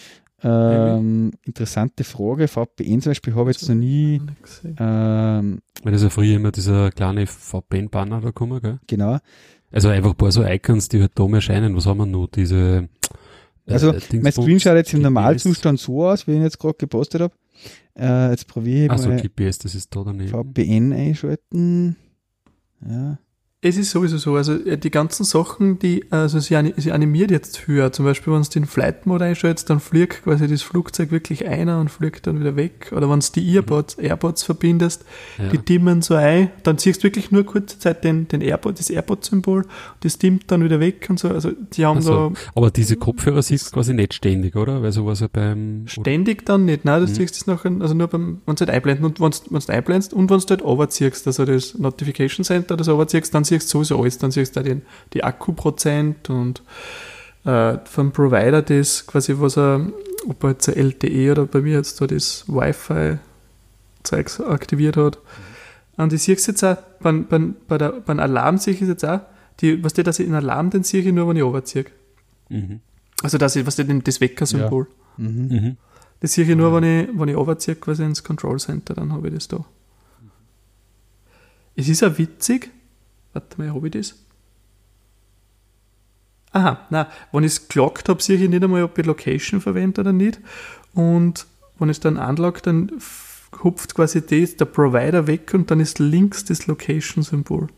Ähm, 0.45 1.33
interessante 1.45 2.05
Frage. 2.05 2.49
VPN 2.49 3.01
zum 3.01 3.11
Beispiel 3.11 3.35
habe 3.35 3.51
ich 3.51 3.61
jetzt 3.61 3.69
noch 3.69 3.77
nie. 3.77 4.21
Ähm, 4.79 5.61
Weil 5.83 5.93
das 5.93 6.01
ist 6.01 6.05
ja 6.05 6.11
früher 6.11 6.37
immer 6.37 6.51
dieser 6.53 6.91
kleine 6.91 7.27
VPN-Banner 7.27 8.21
da 8.21 8.29
gekommen, 8.29 8.61
gell? 8.61 8.79
genau. 8.87 9.19
Also 9.71 9.89
einfach 9.89 10.11
ein 10.11 10.17
paar 10.17 10.33
so 10.33 10.45
Icons, 10.45 10.89
die 10.89 11.01
halt 11.01 11.13
da 11.15 11.25
mehr 11.27 11.37
erscheinen. 11.37 11.75
Was 11.77 11.87
haben 11.87 11.99
wir 11.99 12.07
noch? 12.07 12.27
Diese 12.27 12.89
äh, 13.67 13.73
Also, 13.73 13.93
Dingsbums, 13.93 14.23
Mein 14.23 14.33
Screen 14.33 14.61
schaut 14.61 14.77
jetzt 14.77 14.93
im 14.93 14.99
GPS. 15.01 15.05
Normalzustand 15.05 15.79
so 15.81 16.07
aus, 16.07 16.27
wie 16.27 16.33
ich 16.33 16.37
ihn 16.37 16.43
jetzt 16.43 16.59
gerade 16.59 16.75
gepostet 16.77 17.23
habe. 17.23 17.35
Äh, 17.97 18.31
jetzt 18.31 18.47
probiere 18.49 18.85
ich 18.87 18.91
Ach 18.91 19.07
mal 19.07 19.21
GPS, 19.21 19.59
das 19.59 19.75
ist 19.75 19.95
da 19.95 20.03
daneben. 20.05 20.29
VPN 20.29 20.93
einschalten. 20.93 21.97
Ja. 22.87 23.19
Es 23.65 23.77
ist 23.77 23.93
sowieso 23.93 24.19
so, 24.19 24.35
also 24.35 24.55
äh, 24.55 24.77
die 24.77 24.91
ganzen 24.91 25.23
Sachen, 25.23 25.79
die, 25.79 26.05
also 26.11 26.41
sie, 26.41 26.57
ani- 26.57 26.75
sie 26.79 26.91
animiert 26.91 27.31
jetzt 27.31 27.69
höher. 27.69 27.93
Zum 27.93 28.05
Beispiel, 28.05 28.33
wenn 28.33 28.43
du 28.43 28.49
den 28.51 28.65
Flight 28.67 29.07
Mode 29.07 29.25
einschaltest, 29.25 29.71
dann 29.71 29.79
fliegt 29.79 30.25
quasi 30.25 30.49
das 30.49 30.63
Flugzeug 30.63 31.13
wirklich 31.13 31.47
einer 31.47 31.79
und 31.79 31.89
fliegt 31.89 32.27
dann 32.27 32.41
wieder 32.41 32.57
weg. 32.57 32.91
Oder 32.91 33.09
wenn 33.09 33.21
du 33.21 33.27
die 33.37 33.55
Airpods, 33.55 33.95
Airpods 33.99 34.43
verbindest, 34.43 35.05
Ja. 35.39 35.49
die 35.51 35.59
dimmen 35.59 36.03
so 36.03 36.15
ein, 36.17 36.51
dann 36.65 36.79
siehst 36.79 37.01
du 37.01 37.05
wirklich 37.05 37.31
nur 37.31 37.45
kurze 37.47 37.79
Zeit 37.79 38.03
den, 38.03 38.27
den 38.27 38.41
Airpod, 38.41 38.81
das 38.81 38.91
Airpod-Symbol, 38.91 39.65
das 40.01 40.19
dimmt 40.19 40.51
dann 40.51 40.65
wieder 40.65 40.81
weg 40.81 41.07
und 41.09 41.21
so. 41.21 41.29
Also 41.29 41.53
die 41.53 41.87
haben 41.87 41.99
Ach 41.99 42.03
so. 42.03 42.13
da 42.31 42.41
Aber 42.57 42.73
diese 42.73 42.97
Kopfhörer 42.97 43.43
siehst 43.43 43.69
du 43.69 43.71
quasi 43.77 43.95
nicht 43.95 44.13
ständig, 44.15 44.57
oder? 44.57 44.83
Weil 44.83 44.91
sowas 44.91 45.21
ja 45.21 45.29
beim... 45.33 45.85
ständig 45.87 46.45
dann 46.47 46.65
nicht, 46.65 46.85
nein, 46.85 47.01
das 47.01 47.11
Mhm. 47.11 47.15
siehst 47.15 47.47
du 47.47 47.53
nachher, 47.53 47.71
also 47.79 47.95
nur 47.95 48.09
beim, 48.09 48.41
wenn 48.45 48.57
du 48.57 48.61
halt 48.61 48.71
einblenden 48.71 49.05
und 49.05 49.21
wenn 49.21 49.61
du 49.61 49.73
einblendest 49.73 50.13
und 50.15 50.31
wenn 50.31 50.41
du 50.41 50.47
halt 50.49 50.63
overziehst, 50.65 51.29
also 51.29 51.45
das 51.45 51.79
Notification 51.79 52.43
Center, 52.45 52.77
das 52.77 52.89
overziehst, 52.89 53.33
dann 53.33 53.45
siehst 53.53 53.73
du 53.73 53.85
sowieso 53.85 54.01
alles, 54.01 54.19
dann 54.19 54.31
siehst 54.31 54.57
du 54.57 54.61
auch 54.61 54.65
den, 54.65 54.83
die 55.13 55.25
Akkuprozent 55.25 56.31
und 56.31 56.63
äh, 57.45 57.79
vom 57.85 58.13
Provider 58.13 58.63
das 58.63 59.07
quasi, 59.07 59.35
was 59.39 59.57
er, 59.57 59.87
ob 60.29 60.43
er 60.45 60.51
jetzt 60.51 60.69
ein 60.69 60.77
LTE 60.77 61.33
oder 61.33 61.47
bei 61.47 61.61
mir 61.61 61.75
jetzt 61.75 62.01
da 62.01 62.07
das 62.07 62.45
Wi-Fi-Zeugs 62.49 64.41
aktiviert 64.41 64.97
hat. 64.97 65.19
Und 65.97 66.13
ich 66.13 66.23
sehe 66.23 66.35
es 66.35 66.47
jetzt 66.47 66.65
auch, 66.65 66.77
beim, 67.01 67.27
beim, 67.27 67.57
bei 67.69 67.79
der, 67.79 67.93
beim 67.93 68.19
Alarm 68.21 68.59
sehe 68.59 68.75
ich 68.75 68.83
es 68.83 68.89
jetzt 68.89 69.05
auch, 69.05 69.21
die, 69.61 69.83
was 69.85 69.93
der, 69.93 70.05
dass 70.05 70.19
ich 70.19 70.27
einen 70.27 70.37
Alarm, 70.37 70.71
den 70.71 70.83
sehe 70.83 71.03
ich 71.03 71.13
nur, 71.13 71.29
wenn 71.29 71.37
ich 71.37 71.43
overziehe. 71.43 71.87
Mhm. 72.49 72.81
Also, 73.23 73.39
dass 73.39 73.55
ich, 73.57 73.67
was 73.67 73.77
der, 73.77 73.85
das 73.85 74.21
Wecker-Symbol. 74.21 74.87
Mhm. 75.17 75.49
Mhm. 75.49 75.77
Das 76.21 76.33
sehe 76.33 76.45
ich 76.45 76.57
nur, 76.57 76.73
wenn 76.75 76.85
ich, 76.85 77.09
wenn 77.13 77.29
ich 77.29 77.37
overziehe, 77.37 77.77
quasi 77.77 78.05
ins 78.05 78.25
Control 78.25 78.59
Center, 78.59 78.95
dann 78.95 79.13
habe 79.13 79.29
ich 79.29 79.35
das 79.35 79.49
da. 79.49 79.65
Es 81.75 81.89
ist 81.89 82.03
auch 82.05 82.17
witzig. 82.19 82.71
Warte 83.33 83.61
mal, 83.61 83.75
habe 83.75 83.87
ich 83.87 83.93
das? 83.93 84.15
Aha, 86.53 86.87
nein, 86.91 87.07
wenn 87.33 87.45
ich 87.45 87.53
es 87.53 87.69
gelockt 87.69 88.09
habe, 88.09 88.23
sehe 88.23 88.37
ich 88.37 88.49
nicht 88.49 88.63
einmal, 88.63 88.83
ob 88.83 88.99
ich 88.99 89.07
Location 89.07 89.61
verwende 89.61 90.03
oder 90.03 90.13
nicht. 90.13 90.39
Und 90.93 91.47
wenn 91.79 91.89
ich 91.89 91.97
es 91.97 92.01
dann 92.01 92.19
unlock, 92.19 92.63
dann 92.63 92.93
hupft 93.63 93.95
quasi 93.95 94.25
das, 94.25 94.57
der 94.57 94.67
Provider 94.67 95.27
weg 95.27 95.53
und 95.55 95.71
dann 95.71 95.81
ist 95.81 95.99
links 95.99 96.45
das 96.45 96.67
Location-Symbol. 96.67 97.69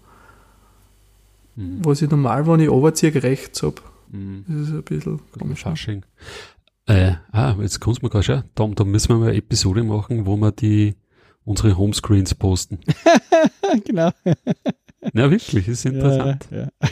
Mhm. 1.56 1.84
Was 1.84 2.02
ich 2.02 2.10
normal, 2.10 2.46
wenn 2.46 2.60
ich 2.60 2.68
overziehe, 2.68 3.22
rechts 3.22 3.62
habe. 3.62 3.80
Mhm. 4.10 4.44
Das 4.48 4.68
ist 4.68 4.74
ein 4.74 4.82
bisschen 4.82 5.20
komisch. 5.38 5.62
Fasching. 5.62 6.04
Äh, 6.86 7.14
ah, 7.32 7.56
jetzt 7.60 7.80
kommst 7.80 8.02
du 8.02 8.06
mir 8.06 8.10
gerade 8.10 8.24
schon. 8.24 8.44
Tom, 8.54 8.74
da 8.74 8.84
müssen 8.84 9.08
wir 9.10 9.16
mal 9.16 9.28
eine 9.28 9.38
Episode 9.38 9.84
machen, 9.84 10.26
wo 10.26 10.36
wir 10.36 10.52
die 10.52 10.96
unsere 11.44 11.76
Homescreens 11.76 12.34
posten. 12.34 12.80
genau. 13.84 14.10
Na 15.12 15.30
wirklich, 15.30 15.68
ist 15.68 15.84
interessant. 15.84 16.48
Ja, 16.50 16.68
ja. 16.68 16.88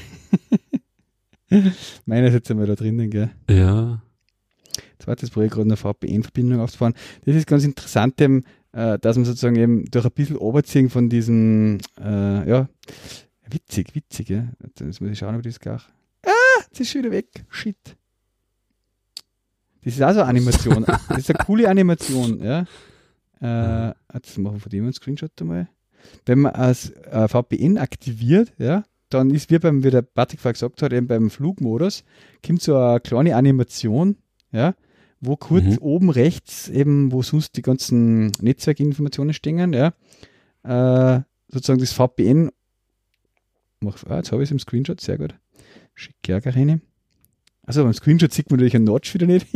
Meiner 2.07 2.29
ist 2.29 2.35
jetzt 2.35 2.51
einmal 2.51 2.67
da 2.67 2.75
drinnen, 2.75 3.11
gell. 3.11 3.31
Ja. 3.49 4.03
Zweites 4.99 5.31
Projekt 5.31 5.55
gerade 5.55 5.67
eine 5.67 5.77
VPN-Verbindung 5.77 6.61
aufzubauen. 6.61 6.95
Das 7.25 7.35
ist 7.35 7.47
ganz 7.47 7.65
interessant, 7.65 8.21
eben, 8.21 8.45
äh, 8.73 8.99
dass 8.99 9.17
man 9.17 9.25
sozusagen 9.25 9.57
eben 9.57 9.85
durch 9.87 10.05
ein 10.05 10.13
bisschen 10.13 10.37
Oberziehen 10.37 10.91
von 10.91 11.09
diesem, 11.09 11.79
äh, 12.01 12.49
ja, 12.49 12.69
witzig, 13.49 13.95
witzig, 13.95 14.29
ja. 14.31 14.49
Jetzt 14.79 15.01
muss 15.01 15.11
ich 15.11 15.19
schauen, 15.19 15.35
ob 15.35 15.43
das 15.43 15.61
gar. 15.61 15.83
Ah, 16.25 16.63
jetzt 16.69 16.81
ist 16.81 16.91
schon 16.91 17.03
wieder 17.03 17.13
weg. 17.13 17.45
Shit. 17.49 17.77
Das 19.85 19.95
ist 19.95 20.03
auch 20.03 20.13
so 20.13 20.21
eine 20.21 20.29
Animation. 20.29 20.85
Das 21.09 21.19
ist 21.19 21.31
eine 21.31 21.45
coole 21.45 21.69
Animation, 21.69 22.41
ja. 22.43 22.65
Äh, 23.41 23.93
jetzt 24.15 24.39
machen 24.39 24.57
wir 24.57 24.61
von 24.61 24.71
dem 24.71 24.85
einen 24.85 24.93
Screenshot 24.93 25.33
einmal. 25.41 25.69
Wenn 26.27 26.41
man 26.41 26.53
als 26.53 26.91
äh, 26.91 27.29
VPN 27.29 27.79
aktiviert, 27.79 28.53
ja, 28.59 28.85
dann 29.11 29.31
ist 29.31 29.51
wie 29.51 29.59
beim, 29.59 29.85
wie 29.85 29.91
der 29.91 30.03
Patrick 30.03 30.41
vorher 30.41 30.55
gesagt 30.55 30.83
hat, 30.83 30.93
eben 30.93 31.07
beim 31.07 31.31
Flugmodus, 31.31 32.05
kommt 32.45 32.63
so 32.63 32.77
eine 32.77 33.01
kleine 33.01 33.37
Animation, 33.37 34.17
ja, 34.53 34.75
wo 35.21 35.37
kurz 35.37 35.65
mhm. 35.65 35.79
oben 35.79 36.11
rechts 36.11 36.69
eben, 36.69 37.13
wo 37.13 37.23
sonst 37.23 37.57
die 37.57 37.63
ganzen 37.63 38.33
Netzwerkinformationen 38.41 39.35
stehen, 39.35 39.73
ja, 39.73 39.93
äh, 40.65 41.23
sozusagen 41.49 41.81
das 41.81 41.93
VPN, 41.93 42.51
ah, 43.85 44.17
jetzt 44.17 44.33
habe 44.33 44.43
ich 44.43 44.49
es 44.49 44.53
im 44.53 44.59
Screenshot, 44.59 45.01
sehr 45.01 45.19
gut, 45.19 45.35
schick 45.95 46.29
Ärger 46.29 46.57
rein. 46.57 46.81
Also 47.65 47.85
beim 47.85 47.93
Screenshot 47.93 48.33
sieht 48.33 48.51
man 48.51 48.59
natürlich 48.59 48.77
einen 48.77 48.87
Notch 48.87 49.15
wieder 49.15 49.27
nicht. 49.27 49.47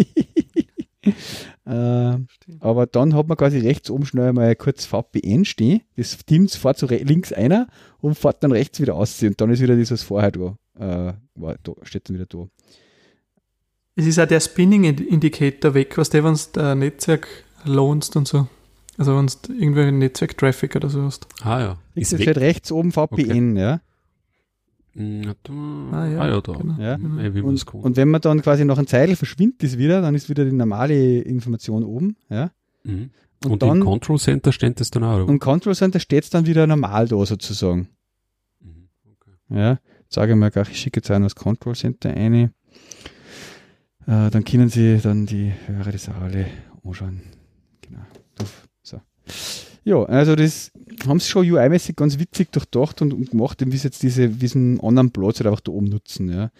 äh, 1.67 2.19
aber 2.61 2.87
dann 2.87 3.15
hat 3.15 3.27
man 3.27 3.37
quasi 3.37 3.59
rechts 3.59 3.91
oben 3.91 4.07
schnell 4.07 4.33
mal 4.33 4.55
kurz 4.55 4.85
VPN 4.87 5.45
stehen. 5.45 5.81
Das 5.97 6.17
Teams 6.19 6.55
fährt 6.55 6.79
so 6.79 6.87
links 6.87 7.33
einer 7.33 7.67
und 7.99 8.17
fährt 8.17 8.43
dann 8.45 8.53
rechts 8.53 8.81
wieder 8.81 8.95
aus 8.95 9.21
und 9.23 9.41
dann 9.41 9.51
ist 9.51 9.61
wieder 9.61 9.75
dieses 9.75 10.03
vorher 10.03 10.31
da. 10.31 10.57
Äh, 10.79 11.15
war, 11.35 11.57
da 11.63 11.73
steht 11.83 12.09
dann 12.09 12.17
wieder 12.17 12.27
da. 12.27 12.47
Es 13.97 14.07
ist 14.07 14.19
auch 14.21 14.27
der 14.27 14.41
Spinning-Indicator 14.41 15.75
weg, 15.75 15.99
was 15.99 16.11
der, 16.11 16.23
wenn 16.23 16.39
du 16.53 16.61
ein 16.61 16.79
Netzwerk 16.79 17.27
lohnst 17.65 18.15
und 18.15 18.29
so. 18.29 18.47
Also 18.99 19.17
wenn 19.17 19.27
du 19.27 19.53
irgendwelche 19.53 19.93
Netzwerk-Traffic 19.93 20.77
oder 20.77 20.89
so 20.89 21.03
hast. 21.03 21.27
Ah 21.43 21.61
ja. 21.61 21.79
Ist 21.95 22.13
das 22.13 22.23
steht 22.23 22.39
rechts 22.39 22.71
oben 22.71 22.93
VPN, 22.93 23.53
okay. 23.53 23.61
ja. 23.61 23.81
Mm, 24.99 25.93
ah 25.93 26.07
ja, 26.07 26.21
ah, 26.21 26.29
ja 26.29 26.41
da. 26.41 26.53
Genau. 26.55 26.81
Ja. 26.81 26.97
Genau. 26.97 27.47
Und, 27.47 27.75
und, 27.75 27.97
wenn 27.97 28.09
man 28.09 28.21
dann 28.23 28.41
quasi 28.41 28.65
nach 28.65 28.79
einem 28.79 28.87
Zeitl 28.87 29.15
verschwindet 29.15 29.63
das 29.63 29.77
wieder, 29.77 30.01
dann 30.01 30.15
ist 30.15 30.31
wieder 30.31 30.47
die 30.47 30.53
normale 30.53 31.21
Information 31.21 31.85
oben. 31.85 32.17
Ja. 32.31 32.51
Mhm. 32.83 33.11
Und, 33.45 33.53
und 33.53 33.63
dann, 33.63 33.79
im 33.79 33.85
Control 33.85 34.19
Center 34.19 34.53
steht 34.53 34.81
das 34.81 34.91
dann 34.91 35.05
auch. 35.05 35.21
Und 35.25 35.29
im 35.29 35.39
Control 35.39 35.75
Center 35.75 36.01
steht 36.01 36.25
es 36.25 36.31
dann 36.31 36.47
wieder 36.47 36.67
normal 36.67 37.09
da 37.09 37.27
sozusagen. 37.27 37.89
Mhm. 38.61 38.89
Okay. 39.05 39.61
Ja. 39.61 39.79
Sage 40.09 40.33
ich 40.33 40.39
mal 40.39 40.51
gleich, 40.51 40.71
ich 40.71 40.79
schicke 40.79 41.01
jetzt 41.01 41.11
auch 41.11 41.19
noch 41.19 41.27
das 41.27 41.35
Control 41.35 41.75
Center 41.75 42.11
ein. 42.11 42.35
Äh, 44.07 44.31
dann 44.31 44.45
können 44.45 44.71
Sie 44.71 44.99
dann 45.03 45.27
die 45.27 45.53
Hörer 45.67 45.93
das 45.93 46.09
auch 46.09 46.23
alle 46.23 46.47
anschauen. 46.83 47.21
Genau. 47.83 48.01
So. 48.83 49.01
Ja, 49.87 50.03
also 50.03 50.35
das 50.35 50.73
haben 51.07 51.21
sie 51.21 51.29
schon 51.29 51.49
UI-mäßig 51.49 51.95
ganz 51.95 52.19
witzig 52.19 52.51
durchdacht 52.51 53.03
und, 53.03 53.15
und 53.15 53.31
gemacht, 53.31 53.65
wie 53.65 53.77
sie 53.77 53.87
jetzt 53.87 54.03
diese, 54.03 54.29
diesen 54.29 54.81
anderen 54.81 55.13
Platz 55.13 55.39
halt 55.39 55.47
einfach 55.47 55.61
da 55.61 55.71
oben 55.71 55.87
nutzen. 55.87 56.29
Ja. 56.29 56.51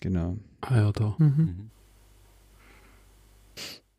Genau. 0.00 0.38
Ah 0.62 0.76
ja, 0.76 0.92
da. 0.92 1.14
Mhm. 1.18 1.70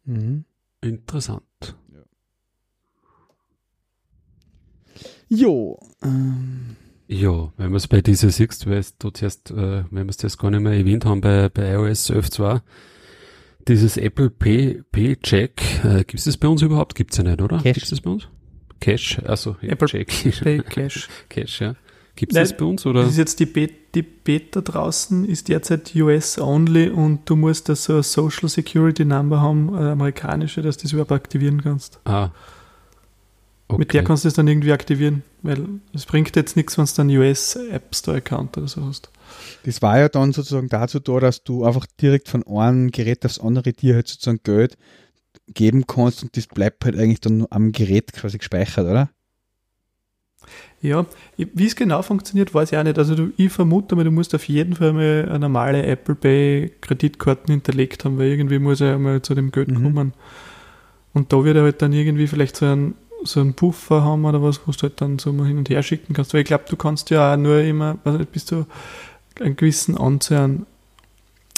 Mhm. 0.06 0.16
mhm. 0.16 0.46
Interessant. 0.82 1.44
Ja. 1.94 2.02
Jo. 5.30 5.80
Ähm. 6.02 6.78
Ja, 7.08 7.54
wenn 7.58 7.70
man 7.70 7.76
es 7.76 7.88
bei 7.88 8.02
dieser 8.02 8.32
siehst, 8.32 8.66
weil 8.66 8.84
du 8.98 9.12
zuerst, 9.12 9.52
äh, 9.52 9.84
wenn 9.92 10.08
wir 10.08 10.10
es 10.10 10.18
das 10.18 10.40
gar 10.40 10.50
nicht 10.50 10.62
mehr 10.62 10.74
erwähnt 10.74 11.06
haben, 11.06 11.22
bei, 11.22 11.50
bei 11.50 11.74
iOS 11.74 12.10
12.2, 12.10 12.62
dieses 13.72 13.98
Apple 13.98 14.30
Pay, 14.30 14.84
Pay 14.92 15.16
Check, 15.18 15.62
äh, 15.84 16.00
gibt 16.00 16.16
es 16.16 16.26
das 16.26 16.38
bei 16.38 16.48
uns 16.48 16.62
überhaupt? 16.62 16.96
Gibt 16.96 17.12
es 17.12 17.18
ja 17.18 17.24
nicht, 17.24 17.42
oder? 17.42 17.58
Gibt 17.60 17.78
es 17.78 17.90
das 17.90 18.02
bei 18.02 18.12
uns? 18.12 18.28
Cash, 18.80 19.20
also 19.26 19.56
Apple 19.62 19.88
Check. 19.88 20.12
Pay 20.44 20.60
Cash. 20.62 21.08
Cash, 21.30 21.62
ja. 21.62 21.76
Gibt 22.16 22.34
es 22.34 22.50
das 22.50 22.58
bei 22.58 22.66
uns, 22.66 22.86
oder? 22.86 23.02
Das 23.04 23.12
ist 23.12 23.18
jetzt 23.18 23.40
die, 23.40 23.46
Be 23.46 23.70
die 23.96 24.02
Beta 24.02 24.62
draußen, 24.62 25.26
ist 25.26 25.48
derzeit 25.48 25.96
US 25.96 26.38
only 26.40 26.90
und 26.90 27.30
du 27.30 27.36
musst 27.36 27.70
da 27.70 27.76
so 27.76 27.94
eine 27.94 28.04
Social 28.04 28.50
Security 28.50 29.06
Number 29.06 29.42
haben, 29.42 29.74
eine 29.74 29.92
amerikanische, 29.92 30.62
dass 30.62 30.78
du 30.78 30.84
das 30.84 30.94
überhaupt 30.94 31.12
aktivieren 31.12 31.62
kannst. 31.62 32.00
Ah, 32.06 32.32
Okay. 33.72 33.80
Mit 33.80 33.94
der 33.94 34.04
kannst 34.04 34.26
du 34.26 34.28
es 34.28 34.34
dann 34.34 34.50
irgendwie 34.50 34.74
aktivieren, 34.74 35.24
weil 35.44 35.66
es 35.94 36.06
bringt 36.06 36.36
jetzt 36.36 36.58
nichts, 36.58 36.78
wenn 36.78 36.86
du 36.86 36.92
dann 36.94 37.10
US 37.10 37.56
App 37.56 37.96
Store 37.96 38.18
Account 38.18 38.58
oder 38.58 38.68
so 38.68 38.86
hast. 38.86 39.10
Das 39.64 39.82
war 39.82 40.00
ja 40.00 40.10
dann 40.10 40.34
sozusagen 40.34 40.70
dazu 40.70 41.00
da, 41.00 41.20
dass 41.20 41.44
du 41.44 41.64
einfach 41.66 41.86
direkt 42.02 42.30
von 42.30 42.46
einem 42.46 42.92
Gerät 42.92 43.26
aufs 43.26 43.40
andere 43.40 43.74
dir 43.74 43.96
halt 43.96 44.08
sozusagen 44.08 44.42
Geld 44.44 44.78
geben 45.48 45.86
kannst 45.88 46.24
und 46.24 46.36
das 46.38 46.48
bleibt 46.48 46.86
halt 46.86 46.96
eigentlich 46.96 47.22
dann 47.22 47.40
nur 47.40 47.48
am 47.52 47.72
Gerät 47.72 48.14
quasi 48.14 48.38
gespeichert, 48.38 48.86
oder? 48.86 49.10
Ja, 50.82 51.06
wie 51.38 51.68
es 51.68 51.76
genau 51.76 52.02
funktioniert, 52.02 52.54
weiß 52.54 52.72
ich 52.72 52.78
auch 52.78 52.84
nicht. 52.84 52.98
Also 52.98 53.14
du, 53.14 53.32
ich 53.38 53.52
vermute 53.52 53.96
mal, 53.96 54.04
du 54.04 54.12
musst 54.12 54.34
auf 54.34 54.48
jeden 54.48 54.76
Fall 54.76 54.94
mal 54.94 55.28
eine 55.30 55.40
normale 55.40 55.86
Apple 55.86 56.16
Pay 56.16 56.72
Kreditkarten 56.82 57.52
hinterlegt 57.52 58.04
haben, 58.04 58.18
weil 58.18 58.30
irgendwie 58.30 58.58
muss 58.58 58.82
er 58.82 58.92
ja 58.92 58.98
mal 58.98 59.22
zu 59.22 59.36
dem 59.36 59.52
Geld 59.52 59.70
mhm. 59.70 59.84
kommen. 59.84 60.14
Und 61.14 61.32
da 61.32 61.44
wird 61.44 61.58
er 61.58 61.64
halt 61.64 61.82
dann 61.82 61.94
irgendwie 61.94 62.26
vielleicht 62.26 62.56
so 62.56 62.66
ein 62.66 62.96
so 63.24 63.40
einen 63.40 63.54
Puffer 63.54 64.04
haben 64.04 64.26
oder 64.26 64.42
was, 64.42 64.62
wo 64.66 64.72
du 64.72 64.82
halt 64.82 65.00
dann 65.00 65.20
so 65.20 65.32
mal 65.32 65.46
hin 65.46 65.60
und 65.60 65.70
her 65.70 65.84
schicken 65.84 66.14
kannst. 66.14 66.34
Weil 66.34 66.42
ich 66.42 66.48
glaube, 66.48 66.66
du 66.68 66.76
kannst 66.76 67.10
ja 67.12 67.34
auch 67.34 67.38
nur 67.38 67.60
immer, 67.60 68.00
also 68.04 68.20
bis 68.26 68.46
zu 68.46 68.66
einen 69.40 69.56
gewissen 69.56 69.98
Anzahl 69.98 70.44
an, 70.44 70.66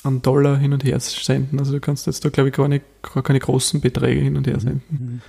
an, 0.03 0.21
Dollar 0.21 0.57
hin 0.57 0.73
und 0.73 0.83
her 0.83 0.99
senden. 0.99 1.59
Also 1.59 1.71
du 1.73 1.79
kannst 1.79 2.07
jetzt 2.07 2.23
da, 2.23 2.29
glaube 2.29 2.49
ich, 2.49 2.55
gar, 2.55 2.67
nicht, 2.67 2.85
gar 3.01 3.23
keine 3.23 3.39
großen 3.39 3.81
Beträge 3.81 4.21
hin 4.21 4.35
und 4.37 4.47
her 4.47 4.57
mhm. 4.57 4.61
senden. 4.61 4.83
Mhm. 4.89 5.21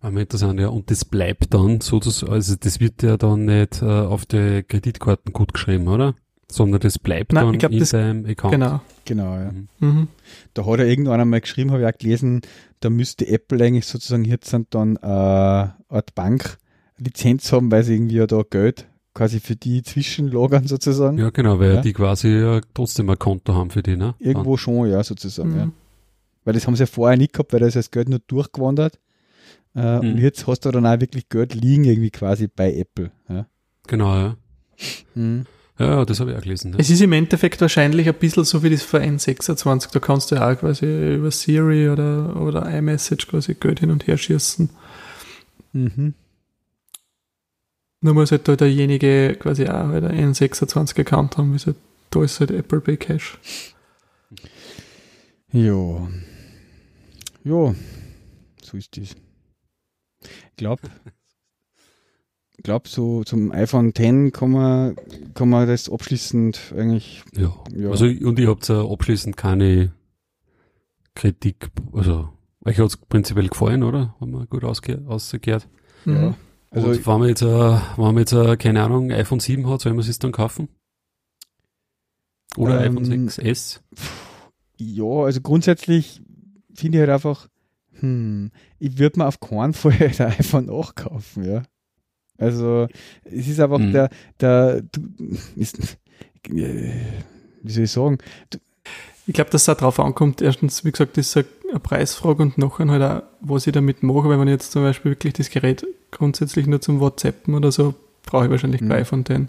War 0.00 0.20
interessant, 0.20 0.58
ja. 0.58 0.68
Und 0.68 0.90
das 0.90 1.04
bleibt 1.04 1.54
dann 1.54 1.80
sozusagen, 1.80 2.32
also 2.32 2.56
das 2.56 2.80
wird 2.80 3.02
ja 3.02 3.16
dann 3.16 3.44
nicht 3.44 3.82
äh, 3.82 3.86
auf 3.86 4.26
die 4.26 4.64
Kreditkarten 4.66 5.32
gut 5.32 5.54
geschrieben, 5.54 5.86
oder? 5.88 6.14
Sondern 6.50 6.80
das 6.80 6.98
bleibt 6.98 7.32
Nein, 7.32 7.46
dann 7.46 7.58
glaub, 7.58 7.72
in 7.72 7.78
das, 7.78 7.90
deinem 7.90 8.26
Account. 8.26 8.52
Genau. 8.52 8.80
Genau, 9.04 9.34
ja. 9.36 9.52
Mhm. 9.52 9.68
mhm. 9.78 10.08
Da 10.54 10.66
hat 10.66 10.80
ja 10.80 10.84
irgendwann 10.84 11.20
einmal 11.20 11.40
geschrieben, 11.40 11.70
habe 11.70 11.82
ich 11.82 11.88
auch 11.88 11.98
gelesen, 11.98 12.42
da 12.80 12.90
müsste 12.90 13.26
Apple 13.28 13.64
eigentlich 13.64 13.86
sozusagen 13.86 14.24
jetzt 14.24 14.54
dann 14.70 14.96
äh, 14.96 15.06
Art 15.06 16.14
Bank 16.14 16.58
Lizenz 16.98 17.52
haben, 17.52 17.70
weil 17.70 17.84
sie 17.84 17.94
irgendwie 17.94 18.16
ja 18.16 18.26
da 18.26 18.42
Geld 18.48 18.86
quasi 19.14 19.40
für 19.40 19.56
die 19.56 19.82
zwischenlagern 19.82 20.66
sozusagen. 20.66 21.18
Ja, 21.18 21.30
genau, 21.30 21.58
weil 21.58 21.74
ja. 21.74 21.80
die 21.80 21.92
quasi 21.92 22.28
ja 22.28 22.60
trotzdem 22.74 23.10
ein 23.10 23.18
Konto 23.18 23.54
haben 23.54 23.70
für 23.70 23.82
die, 23.82 23.96
ne? 23.96 24.14
Irgendwo 24.18 24.56
schon, 24.56 24.90
ja, 24.90 25.02
sozusagen, 25.02 25.50
mhm. 25.50 25.58
ja. 25.58 25.70
Weil 26.44 26.54
das 26.54 26.66
haben 26.66 26.74
sie 26.74 26.82
ja 26.82 26.86
vorher 26.86 27.16
nicht 27.16 27.32
gehabt, 27.32 27.52
weil 27.52 27.60
da 27.60 27.66
ist 27.66 27.76
das 27.76 27.90
Geld 27.90 28.08
nur 28.08 28.18
durchgewandert. 28.20 28.98
Äh, 29.74 29.96
mhm. 29.96 30.12
Und 30.12 30.18
jetzt 30.18 30.46
hast 30.46 30.60
du 30.60 30.70
dann 30.70 30.86
auch 30.86 31.00
wirklich 31.00 31.28
Geld 31.28 31.54
liegen 31.54 31.84
irgendwie 31.84 32.10
quasi 32.10 32.48
bei 32.48 32.74
Apple. 32.74 33.10
Ja. 33.28 33.46
Genau, 33.86 34.14
ja. 34.16 34.36
Mhm. 35.14 35.46
Ja, 35.78 36.04
das 36.04 36.20
habe 36.20 36.30
ich 36.32 36.36
auch 36.36 36.42
gelesen. 36.42 36.72
Ja. 36.72 36.78
Es 36.78 36.90
ist 36.90 37.00
im 37.00 37.12
Endeffekt 37.12 37.60
wahrscheinlich 37.60 38.06
ein 38.08 38.14
bisschen 38.14 38.44
so 38.44 38.62
wie 38.62 38.70
das 38.70 38.82
für 38.82 38.98
N26. 38.98 39.92
Da 39.92 40.00
kannst 40.00 40.30
du 40.30 40.36
ja 40.36 40.50
auch 40.50 40.58
quasi 40.58 41.14
über 41.14 41.30
Siri 41.30 41.88
oder, 41.88 42.40
oder 42.40 42.70
iMessage 42.70 43.26
quasi 43.26 43.54
Geld 43.54 43.80
hin 43.80 43.90
und 43.90 44.06
her 44.06 44.18
schießen. 44.18 44.70
Mhm. 45.72 46.14
Nur 48.02 48.14
muss 48.14 48.32
halt 48.32 48.46
da 48.48 48.56
derjenige 48.56 49.36
quasi 49.38 49.66
auch 49.66 49.88
halt 49.88 50.04
ein 50.04 50.34
N26-Account 50.34 51.38
haben, 51.38 51.56
halt, 51.64 51.76
da 52.10 52.22
ist 52.22 52.40
halt 52.40 52.50
Apple 52.50 52.80
Pay 52.80 52.96
Cash. 52.96 53.38
Jo. 55.52 56.08
Jo. 57.44 57.74
So 58.62 58.76
ist 58.76 58.96
das. 58.96 59.14
Ich 60.20 60.56
glaube, 60.56 60.82
glaube, 62.62 62.88
so 62.88 63.24
zum 63.24 63.52
iPhone 63.52 63.88
X 63.88 64.32
kann 64.32 64.50
man, 64.50 64.96
kann 65.34 65.48
man 65.48 65.66
das 65.66 65.90
abschließend 65.90 66.72
eigentlich. 66.76 67.22
Ja. 67.36 67.54
ja. 67.74 67.90
Also, 67.90 68.06
und 68.06 68.38
ich 68.38 68.46
habe 68.46 68.60
uh, 68.68 68.92
abschließend 68.92 69.36
keine 69.36 69.92
Kritik, 71.14 71.70
also, 71.92 72.30
euch 72.64 72.78
hat 72.78 72.86
es 72.86 72.96
prinzipiell 72.96 73.48
gefallen, 73.48 73.82
oder? 73.82 74.14
Haben 74.20 74.32
wir 74.32 74.46
gut 74.46 74.64
ausgekehrt. 74.64 75.68
Mhm. 76.04 76.34
Also, 76.72 76.88
und 76.88 77.06
wenn 77.06 77.18
man 77.18 77.28
jetzt, 77.28 77.42
uh, 77.42 77.78
wenn 77.96 78.04
man 78.04 78.18
jetzt, 78.18 78.32
uh, 78.32 78.56
keine 78.56 78.82
Ahnung, 78.82 79.10
iPhone 79.12 79.40
7 79.40 79.68
hat, 79.68 79.82
soll 79.82 79.92
man 79.92 80.08
es 80.08 80.18
dann 80.18 80.32
kaufen? 80.32 80.68
Oder 82.56 82.84
ähm, 82.84 82.98
iPhone 82.98 83.28
6S? 83.28 83.80
Ja, 84.78 85.24
also 85.24 85.40
grundsätzlich 85.42 86.22
finde 86.74 86.98
ich 86.98 87.00
halt 87.00 87.10
einfach, 87.10 87.48
hm, 88.00 88.50
ich 88.78 88.98
würde 88.98 89.18
mir 89.18 89.26
auf 89.26 89.38
keinen 89.38 89.74
Fall 89.74 89.92
ein 90.00 90.26
iPhone 90.26 90.70
8 90.70 90.96
kaufen, 90.96 91.44
ja. 91.44 91.62
Also 92.38 92.88
es 93.24 93.48
ist 93.48 93.60
einfach 93.60 93.78
mhm. 93.78 93.92
der, 93.92 94.08
der 94.40 94.80
du, 94.80 95.02
ist, 95.56 95.98
äh, 96.48 96.92
wie 97.62 97.72
soll 97.72 97.84
ich 97.84 97.90
sagen? 97.90 98.18
Du, 98.48 98.58
ich 99.26 99.34
glaube, 99.34 99.50
dass 99.50 99.68
es 99.68 99.76
darauf 99.76 100.00
ankommt, 100.00 100.42
erstens, 100.42 100.84
wie 100.84 100.90
gesagt, 100.90 101.16
das 101.16 101.36
ist 101.36 101.46
eine 101.72 101.80
Preisfrage 101.80 102.42
und 102.42 102.58
nachher 102.58 102.88
halt 102.88 103.02
auch, 103.02 103.22
was 103.40 103.66
ich 103.66 103.72
damit 103.72 104.02
mache, 104.02 104.28
weil 104.28 104.38
man 104.38 104.48
jetzt 104.48 104.72
zum 104.72 104.82
Beispiel 104.82 105.12
wirklich 105.12 105.32
das 105.32 105.50
Gerät 105.50 105.86
grundsätzlich 106.10 106.66
nur 106.66 106.80
zum 106.80 107.00
WhatsAppen 107.00 107.54
oder 107.54 107.72
so, 107.72 107.94
brauche 108.24 108.44
ich 108.44 108.50
wahrscheinlich 108.50 108.80
mhm. 108.80 108.88
kein 108.88 109.04
von 109.04 109.24
denen. 109.24 109.48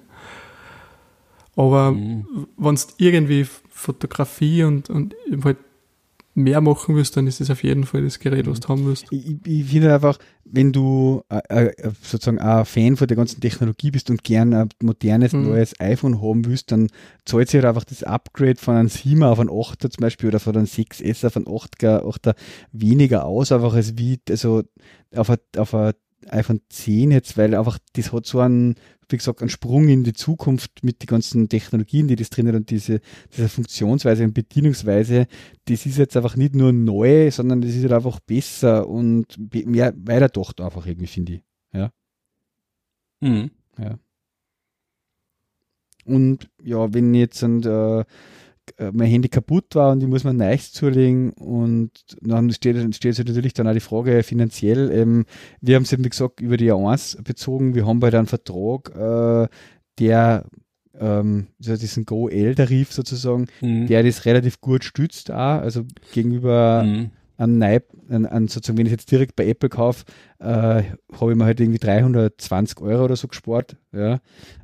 Aber 1.56 1.92
mhm. 1.92 2.48
wenn 2.58 2.74
es 2.74 2.88
irgendwie 2.98 3.46
Fotografie 3.70 4.64
und, 4.64 4.90
und 4.90 5.16
halt 5.44 5.58
mehr 6.36 6.62
machen 6.62 6.96
willst, 6.96 7.16
dann 7.16 7.28
ist 7.28 7.42
es 7.42 7.52
auf 7.52 7.64
jeden 7.64 7.86
Fall 7.86 8.04
das 8.04 8.20
Gerät, 8.20 8.48
was 8.48 8.60
du 8.60 8.70
haben 8.70 8.86
willst. 8.86 9.06
Ich, 9.12 9.38
ich 9.46 9.66
finde 9.66 9.94
einfach, 9.94 10.18
wenn 10.46 10.72
du 10.72 11.24
äh, 11.30 11.66
äh, 11.68 11.92
sozusagen 12.02 12.40
ein 12.40 12.66
Fan 12.66 12.98
von 12.98 13.08
der 13.08 13.18
ganzen 13.18 13.40
Technologie 13.40 13.92
bist 13.92 14.10
und 14.10 14.24
gern 14.24 14.54
ein 14.54 14.70
modernes, 14.82 15.34
mhm. 15.34 15.50
neues 15.50 15.80
iPhone 15.80 16.22
haben 16.22 16.46
willst, 16.46 16.72
dann 16.72 16.90
zahlt 17.26 17.50
sich 17.50 17.60
halt 17.60 17.66
einfach 17.66 17.84
das 17.84 18.04
Upgrade 18.04 18.60
von 18.60 18.76
einem 18.76 18.88
7er 18.88 19.28
auf 19.28 19.40
einen 19.40 19.50
8er 19.50 19.90
zum 19.92 20.02
Beispiel 20.02 20.30
oder 20.30 20.40
von 20.40 20.56
einem 20.56 20.66
6S 20.66 21.26
auf 21.26 21.38
einen 21.38 21.46
8er, 21.46 22.04
8er 22.04 22.36
weniger 22.72 23.26
aus, 23.26 23.52
einfach 23.52 23.74
als 23.74 23.98
wie, 23.98 24.20
also 24.30 24.64
auf 25.16 25.30
ein, 25.30 25.38
auf 25.58 25.74
ein 25.74 25.94
iPhone 26.34 26.62
10 26.70 27.12
jetzt, 27.12 27.38
weil 27.38 27.56
einfach 27.56 27.80
das 27.94 28.12
hat 28.12 28.26
so 28.26 28.40
einen, 28.40 28.76
wie 29.10 29.18
gesagt, 29.18 29.42
einen 29.42 29.50
Sprung 29.50 29.88
in 29.88 30.04
die 30.04 30.14
Zukunft 30.14 30.84
mit 30.84 31.02
den 31.02 31.08
ganzen 31.08 31.50
Technologien, 31.50 32.08
die 32.08 32.16
das 32.16 32.30
drin 32.30 32.48
hat 32.48 32.56
und 32.56 32.70
diese, 32.70 33.02
diese 33.36 33.50
Funktionsweise 33.50 34.24
und 34.24 34.34
Bedienungsweise, 34.34 35.28
das 35.66 35.86
ist 35.86 35.98
jetzt 35.98 36.18
einfach 36.18 36.36
nicht 36.36 36.56
nur 36.56 36.72
neu, 36.74 37.30
sondern 37.32 37.62
das 37.62 37.72
ist 37.72 37.84
halt 37.84 37.94
einfach 37.94 38.20
besser 38.20 38.88
und 38.88 39.38
mehr 39.54 39.94
weiter 39.96 40.30
doch 40.30 40.54
einfach 40.58 40.86
irgendwie, 40.86 41.08
finde 41.08 41.34
ich. 41.34 41.44
Ja. 41.74 41.92
Mhm. 43.22 43.52
Ja. 43.78 44.00
Und 46.06 46.50
ja, 46.62 46.94
wenn 46.94 47.14
jetzt 47.14 47.44
ein, 47.44 47.64
äh, 47.64 48.04
mein 48.92 49.10
Handy 49.10 49.30
kaputt 49.30 49.76
war 49.76 49.92
und 49.92 50.02
ich 50.02 50.10
muss 50.10 50.24
mir 50.24 50.34
neues 50.34 50.72
zulegen 50.72 51.32
und 51.34 51.92
dann 52.22 52.52
steht, 52.52 52.96
steht 52.96 53.16
sich 53.16 53.26
natürlich 53.26 53.54
dann 53.54 53.68
auch 53.68 53.74
die 53.74 53.80
Frage 53.80 54.24
finanziell. 54.24 54.92
Ähm, 54.92 55.26
wir 55.62 55.76
haben 55.76 55.84
es 55.84 55.94
eben, 55.94 56.06
wie 56.06 56.10
gesagt, 56.10 56.42
über 56.42 56.58
die 56.58 56.72
A1 56.72 57.22
bezogen. 57.24 57.76
Wir 57.76 57.86
haben 57.86 58.00
bei 58.00 58.08
einem 58.08 58.28
Vertrag, 58.28 58.96
äh, 58.96 59.48
der 60.00 60.46
ähm, 61.00 61.48
also 61.60 61.76
diesen 61.76 62.06
Go-L-Tarif 62.06 62.94
sozusagen, 62.94 63.48
mhm. 63.62 63.88
der 63.88 64.04
das 64.04 64.26
relativ 64.26 64.62
gut 64.62 64.84
stützt 64.84 65.32
auch, 65.32 65.62
also 65.62 65.84
gegenüber 66.14 66.84
mhm 66.84 67.12
an, 67.38 67.58
Neib, 67.58 67.90
an, 68.10 68.26
an 68.26 68.48
sozusagen, 68.48 68.78
wenn 68.78 68.86
ich 68.86 68.92
jetzt 68.92 69.12
direkt 69.12 69.36
bei 69.36 69.48
Apple 69.48 69.70
kaufe, 69.70 70.06
äh, 70.40 70.46
habe 70.46 71.32
ich 71.32 71.38
mir 71.38 71.46
halt 71.46 71.60
irgendwie 71.60 71.80
320 71.80 72.80
Euro 72.82 73.06
oder 73.06 73.16
so 73.16 73.28
gespart. 73.28 73.76
Ja. 73.92 74.16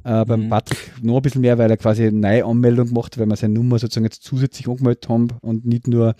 Äh, 0.04 0.26
beim 0.26 0.46
mhm. 0.46 0.50
Patrick 0.50 0.92
noch 1.02 1.18
ein 1.18 1.22
bisschen 1.22 1.42
mehr, 1.42 1.58
weil 1.58 1.72
er 1.72 1.78
quasi 1.78 2.06
eine 2.06 2.18
Neuanmeldung 2.18 2.90
gemacht 2.90 3.14
hat, 3.14 3.20
weil 3.20 3.28
wir 3.28 3.36
seine 3.36 3.56
Nummer 3.56 3.80
sozusagen 3.80 4.06
jetzt 4.06 4.24
zusätzlich 4.24 4.68
angemeldet 4.68 5.10
haben 5.10 5.30
und 5.42 5.66
nicht 5.66 5.88
nur, 5.88 6.16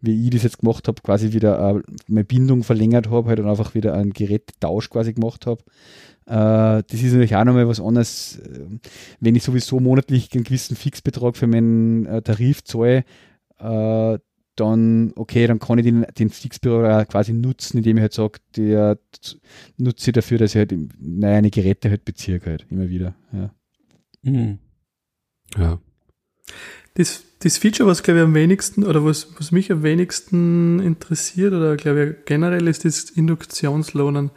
wie 0.00 0.24
ich 0.24 0.30
das 0.30 0.42
jetzt 0.42 0.58
gemacht 0.58 0.88
habe, 0.88 1.00
quasi 1.02 1.32
wieder 1.32 1.76
äh, 1.76 1.82
meine 2.08 2.24
Bindung 2.24 2.64
verlängert 2.64 3.08
habe 3.10 3.28
halt 3.28 3.40
und 3.40 3.48
einfach 3.48 3.74
wieder 3.74 3.94
einen 3.94 4.12
Gerätetausch 4.12 4.90
quasi 4.90 5.12
gemacht 5.12 5.46
habe. 5.46 5.62
Äh, 6.26 6.82
das 6.88 7.02
ist 7.02 7.12
natürlich 7.12 7.36
auch 7.36 7.44
nochmal 7.44 7.68
was 7.68 7.80
anderes, 7.80 8.38
äh, 8.38 8.66
wenn 9.20 9.36
ich 9.36 9.42
sowieso 9.42 9.78
monatlich 9.80 10.30
einen 10.34 10.44
gewissen 10.44 10.76
Fixbetrag 10.76 11.36
für 11.36 11.46
meinen 11.46 12.06
äh, 12.06 12.22
Tarif 12.22 12.64
zahle, 12.64 13.04
äh, 13.58 14.18
dann, 14.62 15.12
okay, 15.16 15.46
dann 15.46 15.58
kann 15.58 15.78
ich 15.78 15.84
den, 15.84 16.06
den 16.18 16.30
Fixbüro 16.30 17.04
quasi 17.06 17.32
nutzen, 17.32 17.78
indem 17.78 17.96
ich 17.96 18.02
halt 18.02 18.12
sage, 18.12 18.38
der 18.56 18.98
nutze 19.76 20.10
ich 20.10 20.14
dafür, 20.14 20.38
dass 20.38 20.54
ich 20.54 20.58
halt 20.58 20.74
neue 20.98 21.50
Geräte 21.50 21.90
halt 21.90 22.04
beziehe 22.04 22.40
halt 22.44 22.66
immer 22.70 22.88
wieder. 22.88 23.14
Ja. 23.32 23.50
Mhm. 24.22 24.58
ja. 25.56 25.78
Das, 26.94 27.22
das 27.38 27.56
Feature, 27.56 27.88
was 27.88 28.02
glaube 28.02 28.20
ich 28.20 28.24
am 28.24 28.34
wenigsten 28.34 28.84
oder 28.84 29.04
was, 29.04 29.28
was 29.38 29.50
mich 29.50 29.72
am 29.72 29.82
wenigsten 29.82 30.78
interessiert 30.80 31.54
oder 31.54 31.76
glaube 31.76 32.04
ich 32.04 32.24
generell 32.26 32.68
ist 32.68 32.84
das 32.84 33.10
Induktionslohnen. 33.10 34.30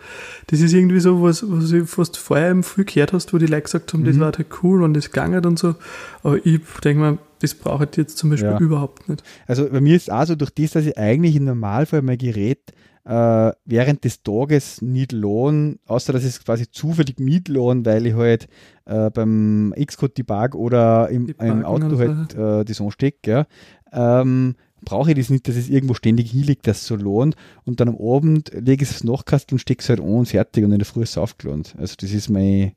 Das 0.47 0.61
ist 0.61 0.73
irgendwie 0.73 1.01
so, 1.01 1.21
was, 1.21 1.43
was 1.47 1.71
ich 1.71 1.87
fast 1.89 2.17
vorher 2.17 2.51
eben 2.51 2.63
viel 2.63 2.85
gehört 2.85 3.11
hast, 3.11 3.33
wo 3.33 3.37
die 3.37 3.45
Leute 3.45 3.63
gesagt 3.63 3.93
haben, 3.93 4.01
mhm. 4.01 4.05
das 4.05 4.19
war 4.19 4.31
halt 4.31 4.47
cool 4.63 4.83
und 4.83 4.93
das 4.93 5.11
gegangen 5.11 5.45
und 5.45 5.59
so. 5.59 5.75
Aber 6.23 6.43
ich 6.45 6.61
denke 6.83 7.01
mal, 7.01 7.17
das 7.45 7.55
brauche 7.55 7.87
ich 7.89 7.97
jetzt 7.97 8.17
zum 8.17 8.31
Beispiel 8.31 8.49
ja. 8.49 8.59
überhaupt 8.59 9.07
nicht. 9.07 9.23
Also 9.47 9.69
bei 9.69 9.81
mir 9.81 9.95
ist 9.95 10.03
es 10.03 10.09
auch 10.09 10.25
so, 10.25 10.35
durch 10.35 10.51
das, 10.51 10.71
dass 10.71 10.85
ich 10.85 10.97
eigentlich 10.97 11.35
im 11.35 11.45
Normalfall 11.45 12.01
mein 12.01 12.17
Gerät 12.17 12.73
äh, 13.05 13.51
während 13.65 14.03
des 14.03 14.23
Tages 14.23 14.81
nicht 14.81 15.11
lohn, 15.11 15.79
außer 15.85 16.11
dass 16.11 16.23
es 16.23 16.43
quasi 16.43 16.69
zufällig 16.69 17.19
mitlohn, 17.19 17.85
weil 17.85 18.07
ich 18.07 18.15
halt 18.15 18.47
äh, 18.85 19.09
beim 19.11 19.73
Xcode 19.77 20.17
Debug 20.17 20.55
oder 20.55 21.09
im, 21.09 21.27
im 21.39 21.63
Auto 21.63 21.97
halt 21.99 22.33
äh, 22.33 22.65
das 22.65 22.81
anstecke, 22.81 23.45
ja, 23.91 24.21
ähm, 24.21 24.55
brauche 24.83 25.11
ich 25.11 25.17
das 25.17 25.29
nicht, 25.29 25.47
dass 25.47 25.55
es 25.55 25.69
irgendwo 25.69 25.93
ständig 25.93 26.31
hinliegt, 26.31 26.67
dass 26.67 26.81
es 26.81 26.87
so 26.87 26.95
lohnt. 26.95 27.35
Und 27.63 27.79
dann 27.79 27.89
am 27.89 27.97
Abend 27.97 28.51
lege 28.53 28.83
ich 28.83 28.89
es 28.89 28.95
aufs 28.95 29.03
Nachkastel 29.03 29.55
und 29.55 29.59
stecke 29.59 29.81
es 29.81 29.89
halt 29.89 29.99
an 29.99 30.07
und 30.07 30.27
fertig 30.27 30.63
und 30.63 30.71
in 30.71 30.79
der 30.79 30.85
Früh 30.85 31.03
ist 31.03 31.11
es 31.11 31.17
aufgelohnt. 31.17 31.75
Also 31.77 31.95
das 31.99 32.11
ist 32.11 32.29
mein 32.29 32.73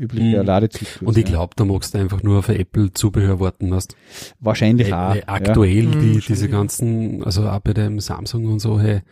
üblicher 0.00 0.40
mhm. 0.40 0.46
Ladezyklus. 0.46 1.02
Und 1.02 1.18
ich 1.18 1.24
glaube, 1.24 1.52
da 1.56 1.64
magst 1.64 1.94
du 1.94 1.98
einfach 1.98 2.22
nur 2.22 2.42
für 2.42 2.58
Apple-Zubehör 2.58 3.38
warten 3.38 3.74
hast. 3.74 3.96
Wahrscheinlich 4.40 4.92
auch. 4.92 5.16
Aktuell 5.26 5.84
ja. 5.84 5.90
die, 5.90 6.14
mhm, 6.14 6.22
diese 6.26 6.48
ganzen, 6.48 7.22
also 7.22 7.48
auch 7.48 7.60
bei 7.60 7.74
dem 7.74 8.00
Samsung 8.00 8.46
und 8.46 8.60
so, 8.60 8.80
hey, 8.80 9.02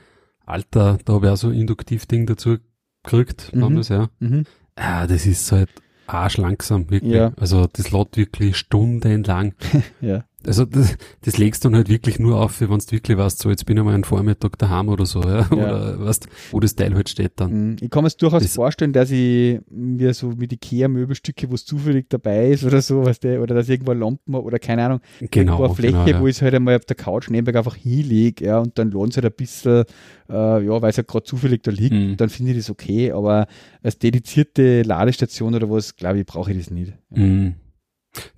Alter, 0.47 0.98
da 1.05 1.12
habe 1.12 1.27
ich 1.27 1.32
auch 1.32 1.36
so 1.36 1.51
Induktiv-Ding 1.51 2.27
dazu 2.27 2.56
gekriegt, 3.02 3.51
mhm. 3.52 3.60
damals, 3.60 3.89
ja. 3.89 4.09
Mhm. 4.19 4.44
Ja, 4.78 5.06
das 5.06 5.27
ist 5.27 5.52
halt 5.52 5.70
arschlangsam, 6.06 6.90
wirklich. 6.90 7.12
Ja. 7.12 7.32
Also 7.36 7.66
das 7.70 7.90
lädt 7.90 8.16
wirklich 8.16 8.56
stundenlang. 8.56 9.55
ja. 10.01 10.24
Also 10.47 10.65
das, 10.65 10.97
das 11.23 11.36
legst 11.36 11.65
du 11.65 11.69
dann 11.69 11.77
halt 11.77 11.89
wirklich 11.89 12.20
nur 12.20 12.40
auf, 12.40 12.60
wenn 12.60 12.69
du 12.69 12.93
wirklich 12.93 13.19
weißt, 13.19 13.40
so 13.40 13.51
jetzt 13.51 13.66
bin 13.66 13.77
ich 13.77 13.82
mal 13.82 13.93
einen 13.93 14.05
Vormittag 14.05 14.56
daheim 14.56 14.89
oder 14.89 15.05
so, 15.05 15.20
ja. 15.20 15.40
ja. 15.40 15.51
Oder 15.51 16.01
weißt, 16.01 16.28
wo 16.52 16.60
das 16.60 16.77
Teil 16.77 16.94
halt 16.94 17.09
steht 17.09 17.32
dann. 17.36 17.70
Mhm. 17.70 17.77
Ich 17.81 17.90
kann 17.90 18.05
mir 18.05 18.09
es 18.09 18.16
durchaus 18.16 18.44
das, 18.44 18.55
vorstellen, 18.55 18.93
dass 18.93 19.10
ich 19.10 19.59
mir 19.69 20.15
so 20.15 20.28
mit 20.28 20.52
Ikea-Möbelstücke, 20.52 21.51
wo 21.51 21.55
es 21.55 21.65
zufällig 21.65 22.06
dabei 22.09 22.51
ist 22.51 22.65
oder 22.65 22.81
so, 22.82 23.05
weißt 23.05 23.24
du, 23.24 23.40
oder 23.40 23.56
dass 23.56 23.69
irgendwo 23.69 23.90
eine 23.90 24.01
Lampe 24.01 24.40
oder 24.40 24.60
keine 24.60 24.85
Ahnung, 24.85 25.01
genau, 25.28 25.65
eine 25.65 25.74
Fläche, 25.74 25.93
genau, 25.93 26.06
ja. 26.06 26.20
wo 26.20 26.28
ich 26.28 26.36
es 26.36 26.43
halt 26.43 26.55
einmal 26.55 26.77
auf 26.77 26.85
der 26.85 26.97
Couch 26.97 27.31
nebenbei 27.31 27.59
einfach 27.59 27.74
hinlege, 27.74 28.44
ja, 28.44 28.60
und 28.60 28.78
dann 28.78 28.93
lohnt 28.93 29.10
es 29.10 29.16
halt 29.16 29.27
ein 29.27 29.36
bisschen, 29.36 29.85
äh, 30.31 30.65
ja, 30.65 30.82
weil 30.82 30.90
es 30.90 30.98
halt 30.98 31.09
gerade 31.09 31.24
zufällig 31.24 31.65
da 31.65 31.73
liegt, 31.73 31.94
mhm. 31.94 32.16
dann 32.16 32.28
finde 32.28 32.52
ich 32.52 32.59
das 32.59 32.70
okay, 32.70 33.10
aber 33.10 33.48
als 33.82 33.98
dedizierte 33.98 34.82
Ladestation 34.82 35.56
oder 35.56 35.69
was, 35.69 35.97
glaube 35.97 36.20
ich, 36.20 36.27
brauche 36.27 36.52
ich 36.52 36.59
das 36.59 36.70
nicht. 36.70 36.93
Mhm. 37.10 37.56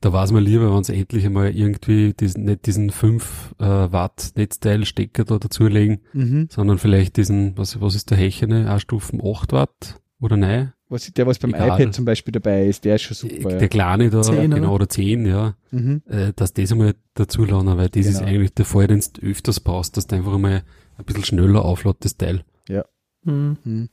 Da 0.01 0.12
war 0.12 0.24
es 0.24 0.32
mir 0.32 0.40
lieber, 0.40 0.74
wenn 0.74 0.85
sie 0.85 0.94
endlich 0.94 1.24
einmal 1.27 1.55
irgendwie 1.55 2.12
diesen, 2.12 2.44
nicht 2.44 2.66
diesen 2.66 2.90
5 2.90 3.55
äh, 3.59 3.65
Watt 3.65 4.32
Netzteil-Stecker 4.36 5.24
da 5.24 5.39
dazulegen, 5.39 6.01
mhm. 6.12 6.48
sondern 6.51 6.78
vielleicht 6.78 7.16
diesen, 7.16 7.57
was, 7.57 7.81
was 7.81 7.94
ist 7.94 8.11
der 8.11 8.19
Hechene, 8.19 8.70
A-Stufen 8.70 9.20
8 9.24 9.52
Watt 9.52 10.01
oder 10.20 10.36
nein? 10.36 10.73
Was, 10.89 11.11
der, 11.12 11.27
was 11.27 11.39
beim 11.39 11.55
Egal. 11.55 11.81
iPad 11.81 11.94
zum 11.94 12.05
Beispiel 12.05 12.32
dabei 12.32 12.66
ist, 12.66 12.85
der 12.85 12.97
ist 12.97 13.02
schon 13.02 13.16
super. 13.16 13.51
Der 13.51 13.61
ja. 13.61 13.69
kleine 13.69 14.11
da, 14.11 14.23
10, 14.23 14.51
genau, 14.51 14.74
oder 14.74 14.89
10, 14.89 15.24
ja. 15.24 15.55
Mhm. 15.70 16.02
Äh, 16.09 16.32
dass 16.35 16.52
das 16.52 16.73
einmal 16.73 16.97
dazu 17.15 17.44
lernen, 17.44 17.78
weil 17.78 17.89
das 17.89 18.07
genau. 18.07 18.19
ist 18.19 18.27
eigentlich 18.27 18.55
der 18.55 18.65
Fall, 18.65 18.89
den 18.89 19.01
du 19.01 19.23
öfters 19.23 19.61
brauchst, 19.61 19.97
dass 19.97 20.09
du 20.09 20.16
einfach 20.16 20.35
einmal 20.35 20.65
ein 20.98 21.05
bisschen 21.05 21.24
schneller 21.24 21.65
auflädt, 21.65 21.98
das 22.01 22.16
Teil. 22.16 22.44
Ja. 22.69 22.85
Mhm. 23.23 23.57
mhm. 23.65 23.89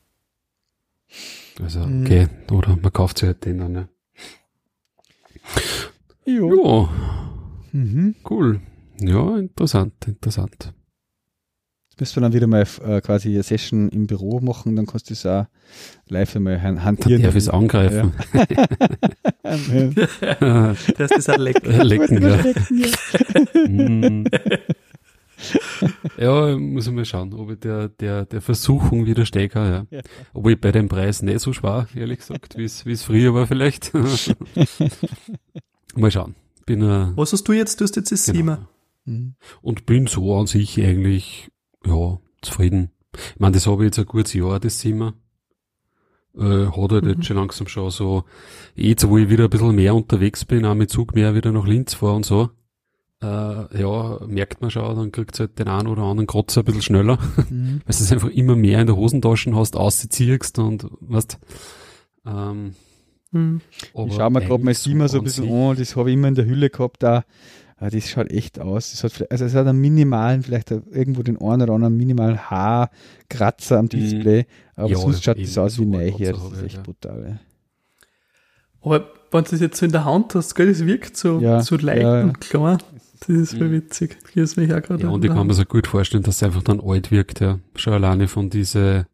Also, 1.61 1.80
mhm. 1.85 2.03
okay, 2.03 2.27
oder 2.51 2.77
man 2.81 2.91
kauft 2.91 3.19
sich 3.19 3.27
halt 3.27 3.45
den 3.45 3.59
dann, 3.59 3.76
ja. 3.76 3.88
Jo. 6.26 6.49
jo. 6.49 6.90
Mhm. 7.72 8.15
Cool. 8.30 8.61
Ja, 8.99 9.38
interessant, 9.38 9.94
interessant. 10.07 10.74
Jetzt 11.90 11.99
müssen 11.99 12.15
wir 12.18 12.22
dann 12.22 12.34
wieder 12.34 12.48
mal 12.48 12.65
äh, 12.86 13.02
quasi 13.02 13.30
eine 13.30 13.44
Session 13.44 13.90
im 13.90 14.07
Büro 14.07 14.40
machen, 14.40 14.76
dann 14.76 14.86
kannst 14.86 15.10
du 15.10 15.14
es 15.14 15.26
auch 15.26 15.45
live 16.07 16.36
einmal 16.36 16.61
hantieren. 16.61 17.24
Darf 17.24 17.36
ich 17.36 17.44
es 17.44 17.49
angreifen? 17.49 18.14
Ja. 20.41 20.76
das 20.98 21.11
ist 21.11 21.30
ein 21.30 21.40
Lecken. 21.40 21.72
Lecken, 21.82 22.22
ja. 22.22 22.36
Lecken, 22.36 24.26
ja. 24.26 24.40
ja, 26.18 26.57
muss 26.57 26.88
ich 26.88 26.93
mal 26.93 27.05
schauen, 27.05 27.34
ob 27.34 27.51
ich 27.51 27.59
der, 27.59 27.89
der, 27.89 28.26
der 28.26 28.41
Versuchung 28.41 29.05
widerstehe, 29.05 29.49
ja. 29.53 29.85
ja. 29.89 30.01
Ob 30.34 30.47
ich 30.47 30.59
bei 30.59 30.72
dem 30.72 30.88
Preis 30.88 31.22
nicht 31.22 31.39
so 31.39 31.53
schwer, 31.53 31.88
ehrlich 31.95 32.19
gesagt, 32.19 32.57
wie 32.57 32.64
es 32.64 33.03
früher 33.03 33.34
war 33.34 33.47
vielleicht. 33.47 33.91
mal 35.95 36.11
schauen. 36.11 36.35
Bin, 36.65 36.81
äh, 36.81 37.15
Was 37.15 37.34
hast 37.34 37.43
du 37.43 37.53
jetzt? 37.53 37.80
Du 37.80 37.85
hast 37.85 37.95
jetzt 37.95 38.11
das 38.11 38.26
genau. 38.26 38.38
Siemer. 38.38 38.69
Mhm. 39.05 39.35
Und 39.61 39.85
bin 39.85 40.07
so 40.07 40.38
an 40.38 40.47
sich 40.47 40.84
eigentlich, 40.84 41.49
ja, 41.85 42.19
zufrieden. 42.41 42.91
Ich 43.14 43.39
meine, 43.39 43.53
das 43.53 43.68
habe 43.68 43.84
ich 43.84 43.88
jetzt 43.88 43.99
ein 43.99 44.05
gutes 44.05 44.34
Jahr, 44.34 44.59
das 44.59 44.80
Siemer. 44.80 45.14
Äh, 46.38 46.68
hat 46.68 46.91
halt 46.91 47.03
mhm. 47.03 47.09
jetzt 47.11 47.26
schon 47.26 47.38
langsam 47.38 47.68
schon 47.68 47.89
so, 47.89 48.23
jetzt 48.76 49.07
wo 49.07 49.18
ich 49.18 49.30
wieder 49.30 49.45
ein 49.45 49.49
bisschen 49.49 49.76
mehr 49.76 49.95
unterwegs 49.95 50.45
bin, 50.45 50.65
auch 50.65 50.76
mit 50.76 50.91
Zug 50.91 51.15
mehr 51.15 51.34
wieder 51.34 51.51
nach 51.51 51.65
Linz 51.65 51.95
fahre 51.95 52.15
und 52.15 52.26
so, 52.26 52.51
äh, 53.22 53.81
ja, 53.81 54.19
merkt 54.27 54.61
man 54.61 54.69
schon, 54.69 54.95
dann 54.95 55.11
kriegt 55.11 55.39
halt 55.39 55.57
den 55.57 55.68
einen 55.68 55.88
oder 55.88 56.03
anderen 56.03 56.27
Kratzer 56.27 56.61
ein 56.61 56.65
bisschen 56.65 56.84
schneller, 56.84 57.18
mhm. 57.49 57.81
weil 57.85 57.95
du 57.95 58.03
es 58.03 58.11
einfach 58.11 58.30
immer 58.30 58.56
mehr 58.56 58.81
in 58.81 58.88
der 58.88 58.95
Hosentasche 58.95 59.56
hast, 59.56 59.76
ausziehst 59.76 60.60
und 60.60 60.88
weißt, 61.02 61.39
ähm, 62.27 62.76
mhm. 63.31 63.61
Ich 63.73 64.14
schau 64.14 64.30
mir 64.30 64.41
gerade 64.41 64.64
mal 64.64 64.73
Sima 64.73 65.07
so 65.07 65.18
ein 65.18 65.23
bisschen 65.23 65.52
an, 65.52 65.76
das 65.76 65.95
habe 65.95 66.10
ich 66.10 66.15
immer 66.15 66.27
in 66.27 66.35
der 66.35 66.45
Hülle 66.45 66.69
gehabt, 66.69 67.02
da, 67.02 67.23
ah, 67.77 67.89
das 67.89 68.07
schaut 68.07 68.30
echt 68.30 68.60
aus. 68.60 68.91
Das 68.91 69.03
hat, 69.03 69.31
also 69.31 69.45
es 69.45 69.56
hat 69.56 69.65
einen 69.65 69.80
minimalen, 69.81 70.44
vielleicht 70.44 70.69
irgendwo 70.69 71.23
den 71.23 71.41
einen 71.41 71.64
oder 71.64 71.73
anderen 71.73 71.98
minimalen 71.98 72.38
Haarkratzer 72.38 73.80
am 73.80 73.85
mhm. 73.85 73.89
Display, 73.89 74.45
aber 74.76 74.89
ja, 74.89 74.98
sonst 74.98 75.23
schaut 75.23 75.39
das 75.39 75.57
aus 75.57 75.80
wie 75.80 75.85
neu 75.85 76.11
hier, 76.11 76.34
das 76.34 76.52
ist 76.52 76.64
echt 76.64 76.76
ja. 76.76 76.81
brutal. 76.84 77.39
Aber 78.81 79.10
wenn 79.31 79.44
du 79.44 79.52
das 79.52 79.60
jetzt 79.60 79.77
so 79.77 79.85
in 79.85 79.91
der 79.91 80.06
Hand 80.06 80.35
hast, 80.35 80.56
gell, 80.56 80.68
das 80.68 80.85
wirkt 80.85 81.18
so, 81.18 81.39
ja, 81.39 81.61
so 81.61 81.76
leicht 81.77 82.03
ja, 82.03 82.22
und 82.22 82.39
klar. 82.39 82.77
Das 83.19 83.30
ist 83.30 83.57
voll 83.57 83.69
mhm. 83.69 83.73
witzig. 83.73 84.18
Hier 84.34 84.44
ist 84.44 84.57
mich 84.57 84.73
auch 84.73 84.81
gerade. 84.81 85.03
Ja, 85.03 85.10
und 85.10 85.23
ich 85.23 85.31
kann 85.31 85.48
mir 85.48 85.53
so 85.53 85.65
gut 85.65 85.88
vorstellen, 85.88 86.23
dass 86.23 86.35
es 86.38 86.44
einfach 86.44 86.64
dann 86.64 86.81
alt 86.81 87.11
wirkt, 87.11 87.39
ja. 87.39 87.60
Schon 87.76 87.94
alleine 87.94 88.27
von 88.27 88.49
diese, 88.49 89.07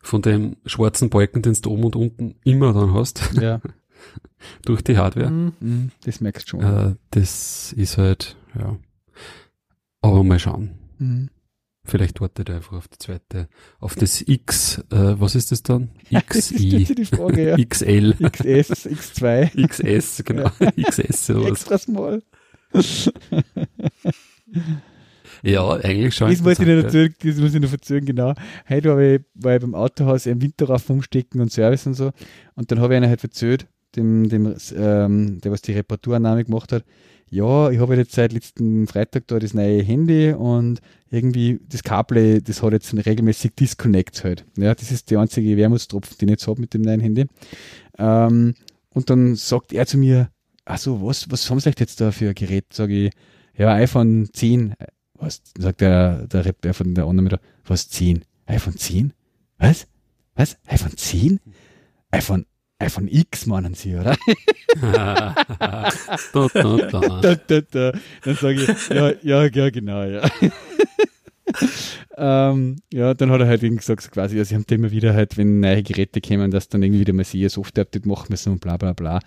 von 0.00 0.22
dem 0.22 0.56
schwarzen 0.66 1.10
Balken, 1.10 1.42
den 1.42 1.54
du 1.54 1.70
oben 1.70 1.84
und 1.84 1.96
unten 1.96 2.34
immer 2.44 2.72
dann 2.72 2.92
hast. 2.94 3.30
Ja. 3.40 3.60
Durch 4.64 4.82
die 4.82 4.96
Hardware. 4.96 5.30
Mhm. 5.30 5.52
mhm. 5.58 5.90
Das 6.04 6.20
merkst 6.20 6.46
du 6.46 6.50
schon. 6.50 6.60
Äh, 6.60 6.94
das 7.10 7.72
ist 7.72 7.98
halt, 7.98 8.36
ja. 8.56 8.76
Aber 10.00 10.22
mal 10.22 10.38
schauen. 10.38 10.78
Mhm. 10.98 11.30
Vielleicht 11.88 12.20
wartet 12.20 12.50
er 12.50 12.56
einfach 12.56 12.76
auf 12.76 12.86
die 12.86 12.98
zweite, 12.98 13.48
auf 13.80 13.94
das 13.94 14.20
X, 14.20 14.78
äh, 14.90 15.18
was 15.18 15.34
ist 15.34 15.52
das 15.52 15.62
dann? 15.62 15.88
XI, 16.10 16.20
das 16.86 16.94
die 16.94 17.04
Frage, 17.06 17.48
ja. 17.48 17.56
XL, 17.64 18.12
XS, 18.12 18.86
X2, 18.86 19.66
XS, 19.66 20.22
genau, 20.24 20.50
XS 20.80 21.30
oder 21.30 21.42
was. 21.44 21.50
extra 21.50 21.78
small. 21.78 22.22
Ja, 25.42 25.68
eigentlich 25.70 26.14
schon. 26.14 26.30
Das 26.30 26.40
muss 26.40 26.58
ich 26.58 26.66
noch 26.66 26.82
dazu, 26.82 27.06
das 27.22 27.36
muss 27.36 27.54
ich 27.54 27.60
noch 27.60 27.68
verzögern, 27.68 28.06
genau. 28.06 28.34
Heute 28.68 28.88
war 28.88 29.00
ich, 29.00 29.20
war 29.34 29.54
ich 29.54 29.60
beim 29.62 29.74
Autohaus 29.74 30.26
im 30.26 30.42
Winterraff 30.42 30.90
umstecken 30.90 31.40
und 31.40 31.52
Service 31.52 31.86
und 31.86 31.94
so. 31.94 32.10
Und 32.54 32.70
dann 32.70 32.80
habe 32.80 32.94
ich 32.94 32.98
einer 32.98 33.08
halt 33.08 33.20
verzögert, 33.20 33.66
dem, 33.96 34.28
dem, 34.28 34.54
ähm, 34.76 35.40
der 35.40 35.52
was 35.52 35.62
die 35.62 35.72
Reparaturannahme 35.72 36.44
gemacht 36.44 36.72
hat. 36.72 36.84
Ja, 37.30 37.70
ich 37.70 37.78
habe 37.78 37.94
jetzt 37.96 38.14
seit 38.14 38.32
letzten 38.32 38.86
Freitag 38.86 39.26
da 39.26 39.38
das 39.38 39.52
neue 39.52 39.82
Handy 39.82 40.32
und 40.32 40.80
irgendwie 41.10 41.60
das 41.68 41.82
Kabel, 41.82 42.40
das 42.40 42.62
hat 42.62 42.72
jetzt 42.72 42.94
regelmäßig 42.94 43.54
Disconnects 43.54 44.24
halt. 44.24 44.46
Ja, 44.56 44.74
das 44.74 44.90
ist 44.90 45.10
der 45.10 45.20
einzige 45.20 45.56
Wermutstropfen, 45.56 46.16
den 46.18 46.28
ich 46.28 46.32
jetzt 46.32 46.46
habe 46.46 46.60
mit 46.60 46.72
dem 46.72 46.82
neuen 46.82 47.00
Handy. 47.00 47.26
Ähm, 47.98 48.54
und 48.94 49.10
dann 49.10 49.36
sagt 49.36 49.74
er 49.74 49.86
zu 49.86 49.98
mir, 49.98 50.30
ach 50.68 50.78
so, 50.78 51.04
was, 51.04 51.30
was 51.30 51.48
haben 51.50 51.60
Sie 51.60 51.68
euch 51.68 51.76
jetzt 51.78 52.00
da 52.00 52.12
für 52.12 52.28
ein 52.28 52.34
Gerät? 52.34 52.66
Sag 52.72 52.90
ich, 52.90 53.10
ja, 53.56 53.72
iPhone 53.74 54.28
10. 54.32 54.74
Was? 55.14 55.42
Sagt 55.58 55.80
der, 55.80 56.26
der 56.28 56.44
Rapper 56.44 56.74
von 56.74 56.94
der 56.94 57.06
anderen 57.06 57.26
wieder, 57.26 57.40
was 57.64 57.88
10? 57.88 58.24
iPhone 58.46 58.76
10? 58.76 59.12
Was? 59.58 59.86
Was? 60.34 60.56
iPhone 60.66 60.96
10? 60.96 61.40
iPhone, 62.10 62.46
iPhone 62.78 63.08
X 63.08 63.46
meinen 63.46 63.74
Sie, 63.74 63.96
oder? 63.96 64.16
da, 64.80 65.34
da, 67.34 67.60
da. 67.60 67.92
Dann 68.24 68.34
sage 68.36 68.62
ich, 68.62 68.88
ja, 68.88 69.12
ja, 69.22 69.44
ja, 69.44 69.70
genau, 69.70 70.04
ja. 70.04 70.30
Ähm, 72.18 72.76
ja, 72.92 73.14
dann 73.14 73.30
hat 73.30 73.40
er 73.40 73.46
halt 73.46 73.62
eben 73.62 73.76
gesagt, 73.76 74.02
so 74.02 74.10
quasi, 74.10 74.36
ja, 74.36 74.44
sie 74.44 74.54
haben 74.54 74.64
immer 74.70 74.90
wieder 74.90 75.14
halt, 75.14 75.36
wenn 75.36 75.60
neue 75.60 75.82
Geräte 75.82 76.20
kommen, 76.20 76.50
dass 76.50 76.68
dann 76.68 76.82
irgendwie 76.82 77.00
wieder 77.00 77.12
mal 77.12 77.24
sie 77.24 77.40
ihr 77.40 77.50
Software-Update 77.50 78.06
machen 78.06 78.26
müssen 78.30 78.52
und 78.52 78.60
bla 78.60 78.76
bla 78.76 78.92
bla. 78.92 79.20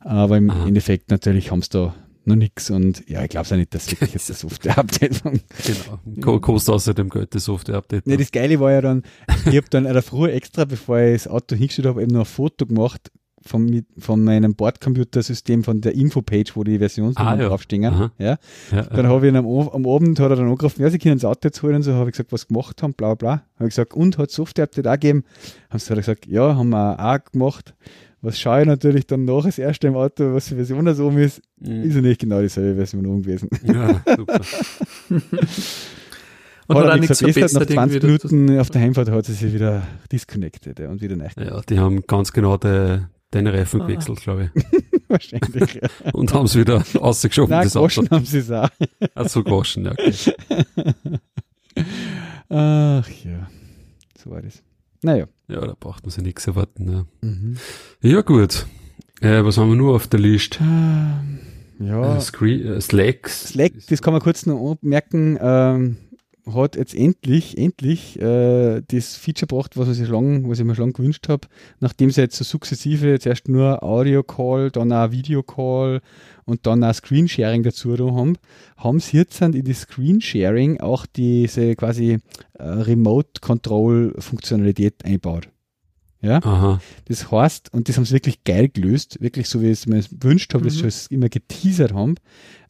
Aber 0.00 0.36
im 0.36 0.50
Aha. 0.50 0.66
Endeffekt 0.66 1.10
natürlich 1.10 1.50
haben 1.50 1.62
sie 1.62 1.70
da 1.70 1.94
noch 2.24 2.36
nichts 2.36 2.70
und 2.70 3.02
ja, 3.08 3.22
ich 3.22 3.30
glaube 3.30 3.46
es 3.46 3.52
auch 3.52 3.56
nicht, 3.56 3.74
dass 3.74 3.90
wirklich 3.90 4.12
jetzt 4.12 4.30
ein 4.30 4.34
Software-Update 4.36 5.22
Genau. 5.22 6.20
Ko- 6.20 6.40
Kostet 6.40 6.74
außerdem 6.74 7.08
Geld, 7.08 7.34
das 7.34 7.44
Software-Update. 7.44 8.06
Ne, 8.06 8.16
das 8.16 8.30
Geile 8.30 8.60
war 8.60 8.72
ja 8.72 8.80
dann, 8.80 9.02
ich 9.46 9.56
habe 9.56 9.66
dann 9.70 9.86
in 9.86 9.92
der 9.94 10.02
Früh 10.02 10.28
extra, 10.28 10.64
bevor 10.64 10.98
ich 11.00 11.22
das 11.22 11.28
Auto 11.28 11.56
hingestellt 11.56 11.88
habe, 11.88 12.02
eben 12.02 12.12
noch 12.12 12.20
ein 12.20 12.26
Foto 12.26 12.66
gemacht 12.66 13.10
von, 13.42 13.84
von 13.98 14.22
meinem 14.24 14.54
Bordcomputersystem, 14.54 15.64
von 15.64 15.80
der 15.80 15.94
Infopage, 15.94 16.52
wo 16.54 16.64
die 16.64 16.78
Versionsnummern 16.78 17.38
Ah, 17.38 17.42
ja. 17.42 17.48
draufstehen. 17.48 17.84
Aha. 17.86 18.12
Ja. 18.18 18.36
ja, 18.72 18.82
Dann 18.82 19.06
habe 19.08 19.26
ich 19.26 19.32
ihn 19.32 19.36
am, 19.36 19.46
am 19.46 19.86
Abend, 19.86 20.20
hat 20.20 20.30
er 20.30 20.36
dann 20.36 20.48
angerufen, 20.48 20.82
ja, 20.82 20.90
sie 20.90 20.98
können 20.98 21.16
das 21.16 21.24
Auto 21.24 21.40
jetzt 21.44 21.62
holen 21.62 21.76
und 21.76 21.82
so, 21.82 21.94
habe 21.94 22.10
ich 22.10 22.12
gesagt, 22.14 22.32
was 22.32 22.46
gemacht 22.48 22.82
haben, 22.82 22.92
bla 22.94 23.14
bla. 23.14 23.30
Habe 23.56 23.68
ich 23.68 23.70
gesagt, 23.70 23.94
und 23.94 24.18
hat 24.18 24.30
Software-Update 24.30 24.86
auch 24.86 24.92
gegeben? 24.92 25.24
Haben 25.70 25.78
sie 25.78 25.94
gesagt, 25.94 26.26
ja, 26.26 26.54
haben 26.56 26.68
wir 26.70 26.98
auch 27.00 27.18
gemacht. 27.32 27.74
Was 28.22 28.38
schaue 28.38 28.60
ich 28.60 28.66
natürlich 28.66 29.06
dann 29.06 29.24
nach 29.24 29.44
das 29.44 29.58
erste 29.58 29.86
im 29.88 29.96
Auto, 29.96 30.34
was 30.34 30.44
die 30.46 30.54
Version 30.54 30.84
da 30.84 30.92
so 30.94 31.06
oben 31.06 31.18
ist, 31.18 31.40
Mhm. 31.62 31.82
ist 31.84 31.94
ja 31.94 32.00
nicht 32.02 32.20
genau 32.20 32.40
dieselbe 32.42 32.74
Version 32.76 33.06
oben 33.06 33.22
gewesen. 33.22 33.48
ja, 33.64 34.02
super. 34.16 34.40
Und 36.66 36.76
Hat 36.76 36.84
hat 36.84 36.90
auch 36.90 36.94
nicht 37.00 37.00
nichts 37.10 37.18
verbessert, 37.18 37.52
nach 37.52 37.60
verbessert 37.62 37.72
20 37.74 38.02
irgendwie. 38.02 38.18
das- 38.22 38.30
Minuten 38.32 38.60
auf 38.60 38.70
der 38.70 38.80
Heimfahrt 38.82 39.10
hat 39.10 39.24
sie 39.26 39.32
sich 39.32 39.52
wieder 39.52 39.82
disconnected 40.12 40.78
ja, 40.78 40.88
und 40.88 41.00
wieder 41.02 41.16
neu. 41.16 41.26
Ja, 41.36 41.60
die 41.68 41.78
haben 41.80 42.02
ganz 42.06 42.32
genau 42.32 42.56
de, 42.58 43.00
deine 43.30 43.52
Reifen 43.52 43.80
Ah. 43.82 43.86
gewechselt, 43.86 44.20
glaube 44.20 44.50
ich. 44.54 44.64
Wahrscheinlich, 45.08 45.74
ja. 45.74 45.88
Und 46.12 46.32
haben 46.34 46.46
es 46.46 46.54
wieder 46.56 46.84
ausgeschoben, 47.00 47.50
Nein, 47.50 47.64
das 47.64 47.76
Auto. 47.76 48.04
haben 48.10 48.24
sie 48.24 48.38
es 48.38 48.50
auch. 48.50 48.68
Ach 49.14 49.28
so, 49.28 49.42
gewaschen, 49.42 49.84
ja. 49.86 49.92
Okay. 49.92 50.34
Ach 52.48 53.08
ja, 53.24 53.48
so 54.18 54.30
war 54.30 54.42
das. 54.42 54.62
Naja. 55.02 55.26
Ja, 55.48 55.60
da 55.66 55.74
braucht 55.78 56.02
man 56.04 56.10
sich 56.10 56.22
nichts 56.22 56.46
erwarten. 56.46 56.90
Ja, 56.90 57.04
Mhm. 57.28 57.56
ja 58.02 58.20
gut. 58.22 58.66
Äh, 59.20 59.44
was 59.44 59.56
haben 59.58 59.68
wir 59.70 59.76
nur 59.76 59.94
auf 59.94 60.06
der 60.08 60.20
Liste? 60.20 60.58
Ähm, 60.62 61.38
Ja, 61.78 62.16
Äh, 62.16 62.20
Screen, 62.20 62.66
äh, 62.66 62.80
Slacks. 62.80 63.48
Slack, 63.48 63.72
das 63.88 64.02
kann 64.02 64.12
man 64.12 64.20
kurz 64.22 64.44
noch 64.46 64.76
merken, 64.82 65.38
ähm, 65.40 65.96
hat 66.46 66.76
jetzt 66.76 66.94
endlich, 66.94 67.58
endlich 67.58 68.20
äh, 68.20 68.82
das 68.86 69.16
Feature 69.16 69.46
gebracht, 69.46 69.76
was, 69.76 69.88
ich 69.88 69.96
sich 69.96 70.08
lang, 70.08 70.48
was 70.48 70.58
ich 70.58 70.64
mir 70.64 70.74
schon 70.74 70.84
lange 70.84 70.92
gewünscht 70.94 71.28
habe, 71.28 71.48
nachdem 71.80 72.10
sie 72.10 72.20
jetzt 72.20 72.36
so 72.36 72.44
sukzessive 72.44 73.18
zuerst 73.18 73.48
nur 73.48 73.82
Audio-Call, 73.82 74.70
dann 74.70 74.92
auch 74.92 75.10
Video-Call 75.10 76.00
und 76.44 76.66
dann 76.66 76.84
auch 76.84 76.94
Screensharing 76.94 77.62
dazu 77.62 77.96
da 77.96 78.04
haben, 78.04 78.36
haben 78.76 79.00
sie 79.00 79.18
jetzt 79.18 79.40
in 79.40 79.52
die 79.52 79.72
Screensharing 79.72 80.80
auch 80.80 81.06
diese 81.06 81.74
quasi 81.76 82.18
äh, 82.54 82.62
Remote-Control-Funktionalität 82.62 85.04
einbaut. 85.04 85.48
Ja, 86.22 86.36
Aha. 86.42 86.82
das 87.06 87.32
heißt, 87.32 87.72
und 87.72 87.88
das 87.88 87.96
haben 87.96 88.04
sie 88.04 88.12
wirklich 88.12 88.44
geil 88.44 88.68
gelöst, 88.68 89.22
wirklich 89.22 89.48
so, 89.48 89.62
wie 89.62 89.68
ich 89.68 89.72
es 89.72 89.86
mir 89.86 90.02
gewünscht 90.02 90.52
habe, 90.52 90.66
wie 90.66 90.70
sie 90.70 90.82
Mhm. 90.82 90.88
es 90.88 91.06
immer 91.06 91.30
geteasert 91.30 91.94
haben. 91.94 92.16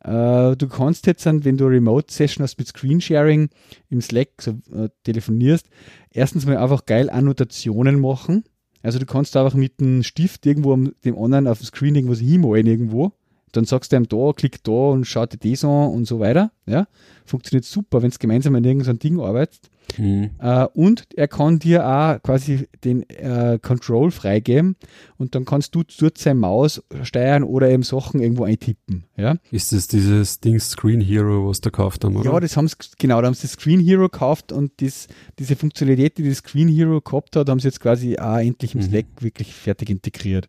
Äh, 0.02 0.56
du 0.56 0.68
kannst 0.68 1.06
jetzt, 1.06 1.26
dann, 1.26 1.44
wenn 1.44 1.56
du 1.56 1.66
eine 1.66 1.76
Remote-Session 1.76 2.42
hast 2.42 2.58
mit 2.58 2.68
Screensharing 2.68 3.50
im 3.90 4.00
Slack 4.00 4.30
so, 4.40 4.52
äh, 4.74 4.88
telefonierst, 5.04 5.68
erstens 6.10 6.46
mal 6.46 6.56
einfach 6.56 6.86
geil 6.86 7.10
Annotationen 7.10 8.00
machen. 8.00 8.44
Also 8.82 8.98
du 8.98 9.06
kannst 9.06 9.36
einfach 9.36 9.54
mit 9.54 9.74
einem 9.80 10.02
Stift 10.02 10.46
irgendwo 10.46 10.72
am, 10.72 10.92
dem 11.04 11.18
anderen 11.18 11.46
auf 11.46 11.58
dem 11.58 11.66
Screen 11.66 11.94
irgendwas 11.94 12.20
hinmalen 12.20 12.66
irgendwo. 12.66 13.12
Dann 13.52 13.64
sagst 13.64 13.92
du 13.92 13.96
ihm 13.96 14.08
da, 14.08 14.32
klick 14.34 14.62
da 14.62 14.70
und 14.70 15.06
schau 15.06 15.26
dir 15.26 15.36
das 15.36 15.64
an 15.64 15.90
und 15.90 16.06
so 16.06 16.20
weiter. 16.20 16.52
Ja, 16.66 16.86
funktioniert 17.26 17.64
super, 17.64 18.00
wenn 18.00 18.10
du 18.10 18.18
gemeinsam 18.18 18.54
an 18.54 18.64
irgendeinem 18.64 19.00
Ding 19.00 19.20
arbeitest. 19.20 19.70
Hm. 19.96 20.30
Äh, 20.38 20.66
und 20.74 21.06
er 21.16 21.28
kann 21.28 21.58
dir 21.58 21.86
auch 21.86 22.22
quasi 22.22 22.68
den 22.84 23.08
äh, 23.10 23.58
Control 23.60 24.10
freigeben 24.10 24.76
und 25.18 25.34
dann 25.34 25.44
kannst 25.44 25.74
du 25.74 25.82
dort 25.98 26.18
seine 26.18 26.38
Maus 26.40 26.82
steuern 27.02 27.42
oder 27.42 27.68
eben 27.70 27.82
Sachen 27.82 28.20
irgendwo 28.20 28.44
eintippen. 28.44 29.04
Ja, 29.16 29.36
Ist 29.50 29.72
das 29.72 29.88
dieses 29.88 30.40
Ding 30.40 30.58
Screen 30.60 31.00
Hero, 31.00 31.48
was 31.48 31.60
da 31.60 31.70
gekauft 31.70 32.04
haben, 32.04 32.16
oder? 32.16 32.32
ja 32.32 32.40
das 32.40 32.56
haben 32.56 32.68
sie, 32.68 32.74
genau, 32.98 33.20
da 33.20 33.26
haben 33.26 33.34
sie 33.34 33.42
das 33.42 33.52
Screen 33.52 33.80
Hero 33.80 34.08
gekauft 34.08 34.52
und 34.52 34.72
das, 34.80 35.08
diese 35.38 35.56
Funktionalität, 35.56 36.18
die 36.18 36.28
das 36.28 36.38
Screen 36.38 36.68
Hero 36.68 37.00
gehabt 37.00 37.36
hat, 37.36 37.48
haben 37.48 37.60
sie 37.60 37.68
jetzt 37.68 37.80
quasi 37.80 38.16
auch 38.18 38.38
endlich 38.38 38.74
im 38.74 38.80
Mhm. 38.80 38.84
Slack 38.84 39.06
wirklich 39.20 39.54
fertig 39.54 39.90
integriert. 39.90 40.48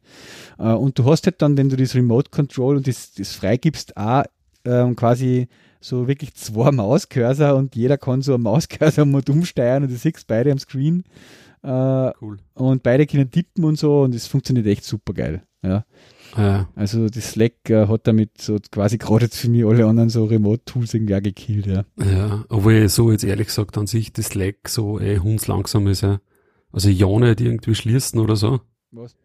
Äh, 0.58 0.72
und 0.74 0.98
du 0.98 1.06
hast 1.06 1.26
halt 1.26 1.42
dann, 1.42 1.58
wenn 1.58 1.70
du 1.70 1.76
das 1.76 1.96
Remote 1.96 2.30
Control 2.32 2.78
und 2.78 2.88
das, 2.88 3.12
das 3.14 3.34
freigibst, 3.34 3.98
auch 3.98 4.24
ähm, 4.64 4.96
quasi 4.96 5.48
so 5.82 6.08
wirklich 6.08 6.34
zwei 6.36 6.72
Mauscursor 6.72 7.56
und 7.56 7.76
jeder 7.76 7.98
kann 7.98 8.22
so 8.22 8.36
einen 8.36 8.44
Mauscursor 8.44 9.06
mal 9.06 9.24
umsteuern 9.28 9.84
und 9.84 9.92
du 9.92 9.96
siehst 9.98 10.28
beide 10.28 10.52
am 10.52 10.60
Screen. 10.60 11.04
Äh, 11.64 12.12
cool. 12.22 12.40
und 12.56 12.82
beide 12.82 13.06
können 13.06 13.30
tippen 13.30 13.64
und 13.66 13.78
so 13.78 14.02
und 14.02 14.16
es 14.16 14.26
funktioniert 14.26 14.66
echt 14.66 14.84
super 14.84 15.14
geil. 15.14 15.44
Ja. 15.62 15.86
Ja. 16.38 16.70
Also 16.76 17.10
das 17.10 17.32
Slack 17.32 17.70
äh, 17.70 17.88
hat 17.88 18.08
damit 18.08 18.42
so 18.42 18.58
quasi 18.72 18.98
gerade 18.98 19.26
jetzt 19.26 19.38
für 19.38 19.50
mich 19.50 19.66
alle 19.66 19.86
anderen 19.86 20.10
so 20.10 20.26
Remote-Tools 20.26 20.94
irgendwie 20.94 21.16
auch 21.16 21.22
gekillt, 21.22 21.68
ja. 21.68 21.84
Ja, 22.04 22.46
obwohl 22.50 22.88
so 22.90 23.12
jetzt 23.12 23.24
ehrlich 23.24 23.48
gesagt 23.48 23.78
an 23.78 23.88
sich 23.88 24.14
das 24.14 24.28
Slack 24.28 24.70
so 24.70 25.00
eh 25.00 25.20
hundslangsam 25.20 25.88
ist, 25.88 26.02
ja. 26.02 26.22
Also 26.72 26.90
ja 26.90 27.20
nicht 27.20 27.42
irgendwie 27.42 27.76
schließen 27.76 28.20
oder 28.20 28.36
so. 28.36 28.62
Was? 28.92 29.16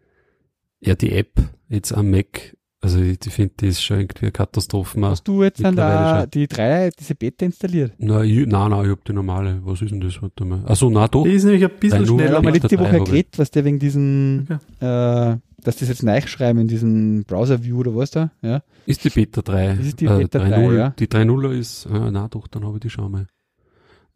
Ja, 0.81 0.95
die 0.95 1.12
App 1.12 1.41
jetzt 1.69 1.93
am 1.93 2.11
Mac, 2.11 2.56
also 2.87 3.01
ich, 3.01 3.19
ich 3.27 3.33
finde, 3.33 3.55
die 3.61 3.67
ist 3.67 3.83
schon 3.83 3.99
irgendwie 4.01 4.27
eine 4.27 4.33
Katastrophe. 4.33 5.01
Hast 5.03 5.27
du 5.27 5.43
jetzt 5.43 5.63
dann 5.63 5.75
da 5.75 6.25
die 6.27 6.47
drei, 6.47 6.91
diese 6.99 7.15
Beta 7.15 7.45
installiert? 7.45 7.93
Nein, 7.99 8.25
ich, 8.29 8.47
nein, 8.47 8.71
nein, 8.71 8.85
ich 8.85 8.91
hab 8.93 9.05
die 9.05 9.13
normale. 9.13 9.61
Was 9.65 9.83
ist 9.83 9.91
denn 9.91 10.01
das? 10.01 10.23
Warte 10.23 10.45
mal. 10.45 10.61
Achso, 10.67 10.89
nein, 10.89 11.09
doch. 11.11 11.25
Die 11.25 11.31
ist 11.33 11.45
nämlich 11.45 11.65
ein 11.65 11.71
bisschen 11.81 12.01
Ja, 12.01 12.07
schneller. 12.07 12.37
haben 12.37 12.45
wir 12.45 12.51
macht 12.53 12.63
letzte 12.63 12.79
Woche 12.79 13.01
geredet, 13.03 13.39
was 13.39 13.51
der 13.51 13.65
wegen 13.65 13.79
diesen, 13.79 14.49
äh, 14.81 15.37
dass 15.65 15.77
das 15.79 15.89
jetzt 15.89 16.03
nachschreiben 16.05 16.63
in 16.63 16.69
diesem 16.69 17.25
Browser-View 17.25 17.79
oder 17.81 17.97
was 17.97 18.13
da, 18.13 18.31
ja. 18.43 18.63
Ist 18.87 19.05
die 19.05 19.11
Beta 19.11 19.43
3. 19.43 19.75
Das 19.79 19.87
ist 19.87 20.01
die 20.01 20.07
Beta 20.07 20.39
3, 20.39 20.73
ja. 20.75 20.91
Die 20.91 21.07
3.0 21.09 21.59
ist, 21.59 21.87
äh, 21.87 22.11
na 22.13 22.29
doch, 22.29 22.47
dann 22.47 22.65
habe 22.65 22.77
ich 22.77 22.83
die 22.83 22.91
schon 22.91 23.11
mal. 23.11 23.27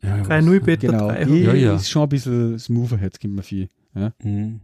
Ja, 0.03 0.19
ich 0.19 0.27
3.0 0.29 0.61
weiß. 0.61 0.65
Beta 0.65 0.87
Genau, 0.93 1.09
3. 1.09 1.25
die 1.25 1.41
Ja, 1.43 1.55
ja. 1.55 1.75
ist 1.75 1.91
schon 1.91 2.03
ein 2.05 2.09
bisschen 2.09 2.59
smoother 2.59 2.99
jetzt, 3.03 3.19
gibt 3.21 3.35
mir 3.35 3.43
viel. 3.43 3.69
Ja. 3.95 4.13
Mhm. 4.23 4.61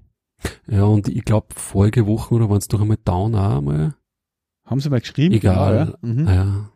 Ja, 0.68 0.84
und 0.84 1.08
ich 1.08 1.24
glaube, 1.24 1.48
vorige 1.54 2.06
Woche 2.06 2.34
oder 2.34 2.48
waren 2.50 2.58
es 2.58 2.68
doch 2.68 2.80
einmal 2.80 2.98
down 3.04 3.34
auch 3.34 3.58
einmal. 3.58 3.94
Haben 4.64 4.80
sie 4.80 4.90
mal 4.90 5.00
geschrieben? 5.00 5.34
Egal. 5.34 5.96
Genau, 6.02 6.14
ja. 6.14 6.22
Mhm. 6.22 6.26
Ja. 6.26 6.70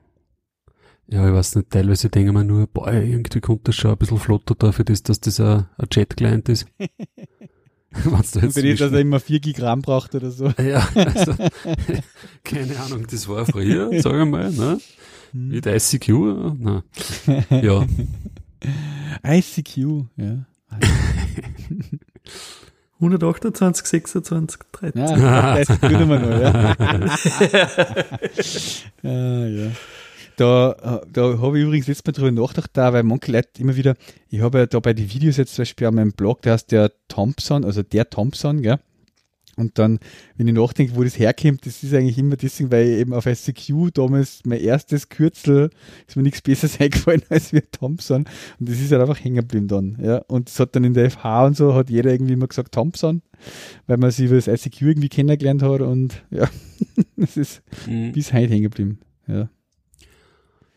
Ja, 1.13 1.27
ich 1.27 1.35
weiß 1.35 1.57
nicht, 1.57 1.71
teilweise 1.71 2.09
denken 2.09 2.35
wir 2.35 2.45
nur, 2.45 2.69
boah, 2.69 2.93
irgendwie 2.93 3.41
kommt 3.41 3.67
das 3.67 3.75
schon 3.75 3.91
ein 3.91 3.97
bisschen 3.97 4.19
flotter 4.19 4.55
dafür, 4.55 4.85
dass, 4.85 5.03
das 5.03 5.41
ein, 5.41 5.67
ein 5.77 5.89
Chat-Client 5.89 6.49
ist. 6.49 6.67
Wenn's 7.91 8.31
da 8.31 8.41
jetzt 8.41 8.57
die, 8.57 8.75
dass 8.77 8.93
er 8.93 9.01
immer 9.01 9.19
4 9.19 9.41
Gig 9.41 9.61
RAM 9.61 9.83
braucht 9.83 10.15
oder 10.15 10.31
so. 10.31 10.53
ja, 10.63 10.89
also, 10.95 11.35
keine 12.45 12.79
Ahnung, 12.79 13.07
das 13.11 13.29
war 13.29 13.45
früher, 13.45 13.91
sag 14.01 14.15
ich 14.15 14.31
mal, 14.31 14.53
ne? 14.53 14.79
Hm. 15.33 15.49
Mit 15.49 15.67
ICQ, 15.67 16.09
na. 16.59 16.85
Ja, 17.51 17.85
ICQ, 19.25 20.05
ja. 20.17 20.47
128, 23.01 23.87
26, 23.87 24.61
13. 24.73 25.01
Ja, 25.01 25.57
das 25.57 25.71
ICQ 25.71 25.83
nehmen 25.91 26.11
wir 26.11 26.19
noch, 26.19 26.41
ja. 26.41 26.77
ah, 29.03 29.47
ja. 29.47 29.71
da, 30.37 31.01
da 31.11 31.39
habe 31.41 31.59
ich 31.59 31.65
übrigens 31.65 31.87
letztes 31.87 32.07
Mal 32.07 32.13
drüber 32.13 32.43
nachgedacht, 32.43 32.71
da, 32.75 32.93
weil 32.93 33.03
manche 33.03 33.33
Leute 33.33 33.49
immer 33.59 33.75
wieder, 33.75 33.95
ich 34.29 34.43
habe 34.43 34.59
ja 34.59 34.67
da 34.67 34.81
bei 34.81 34.93
den 34.93 35.11
Videos 35.11 35.39
jetzt 35.39 35.55
zum 35.55 35.63
Beispiel 35.63 35.87
an 35.87 35.95
meinem 35.95 36.13
Blog, 36.13 36.43
der 36.43 36.53
heißt 36.53 36.73
der 36.73 36.93
Thompson, 37.09 37.65
also 37.65 37.83
der 37.83 38.11
Thompson, 38.11 38.61
gell? 38.61 38.79
Und 39.61 39.79
dann, 39.79 39.99
wenn 40.37 40.49
ich 40.49 40.55
nachdenke, 40.55 40.97
wo 40.97 41.05
das 41.05 41.19
herkommt, 41.19 41.67
das 41.67 41.83
ist 41.83 41.95
eigentlich 41.95 42.19
immer 42.19 42.37
deswegen, 42.37 42.73
weil 42.73 42.87
eben 42.87 43.13
auf 43.13 43.27
ICQ 43.27 43.93
damals 43.95 44.41
mein 44.45 44.61
erstes 44.61 45.09
Kürzel, 45.09 45.71
ist 46.09 46.17
mir 46.17 46.23
nichts 46.23 46.41
Besseres 46.41 46.81
eingefallen 46.81 47.23
als 47.29 47.53
wie 47.53 47.61
Thompson. 47.61 48.25
Und 48.59 48.69
das 48.69 48.81
ist 48.81 48.91
halt 48.91 49.03
einfach 49.03 49.23
hängen 49.23 49.37
geblieben 49.37 49.69
dann. 49.69 49.99
Ja. 50.03 50.19
Und 50.29 50.49
das 50.49 50.59
hat 50.59 50.75
dann 50.75 50.85
in 50.85 50.95
der 50.95 51.11
FH 51.11 51.47
und 51.47 51.57
so, 51.57 51.75
hat 51.75 51.91
jeder 51.91 52.11
irgendwie 52.11 52.33
immer 52.33 52.49
gesagt 52.49 52.73
Thompson, 52.73 53.23
weil 53.87 53.99
man 53.99 54.11
sich 54.11 54.27
über 54.27 54.37
das 54.37 54.49
ICQ 54.49 54.83
irgendwie 54.83 55.09
kennengelernt 55.09 55.63
hat 55.63 55.83
und 55.83 56.25
ja, 56.31 56.49
das 57.17 57.37
ist 57.37 57.63
mhm. 57.87 58.13
bis 58.13 58.33
heute 58.33 58.53
hängen 58.53 58.63
geblieben. 58.63 58.99
Ja. 59.27 59.49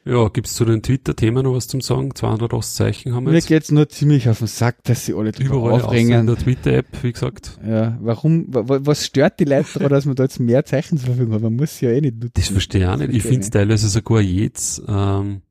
Ja, 0.06 0.28
gibt's 0.28 0.56
zu 0.56 0.66
den 0.66 0.82
Twitter-Themen 0.82 1.44
noch 1.46 1.54
was 1.56 1.68
zum 1.68 1.80
Sagen? 1.80 2.14
208 2.14 2.66
Zeichen 2.66 3.16
haben 3.16 3.24
wir 3.26 3.32
Mir 3.32 3.38
jetzt. 3.38 3.48
geht's 3.48 3.72
nur 3.72 3.88
ziemlich 3.88 4.28
auf 4.28 4.40
den 4.40 4.48
Sack, 4.48 4.84
dass 4.84 5.06
sie 5.06 5.14
alle 5.14 5.32
Überall 5.40 5.82
aufringen. 5.82 6.22
in 6.22 6.28
der 6.28 6.36
Twitter-App, 6.36 6.88
wie 7.04 7.14
gesagt. 7.14 7.58
Ja, 7.66 7.98
warum, 8.02 8.48
was 8.50 9.06
stört 9.06 9.40
die 9.40 9.46
Leute 9.46 9.68
daran, 9.80 9.90
dass 9.92 10.06
man 10.06 10.16
da 10.16 10.24
jetzt 10.24 10.42
mehr 10.42 10.66
Zeichen 10.66 10.98
zur 10.98 11.08
Verfügung 11.08 11.34
hat? 11.36 11.42
Man 11.42 11.56
muss 11.56 11.80
ja 11.80 11.90
eh 11.92 12.02
nicht 12.02 12.16
nutzen. 12.16 12.32
Das 12.36 12.50
verstehe 12.50 12.82
ich 12.82 12.88
auch 12.88 12.98
nicht. 12.98 13.14
Ich 13.14 13.24
finde 13.24 13.40
es 13.42 13.50
teilweise 13.50 13.88
sogar 13.88 14.20
jetzt, 14.20 14.82
ähm, 14.90 15.42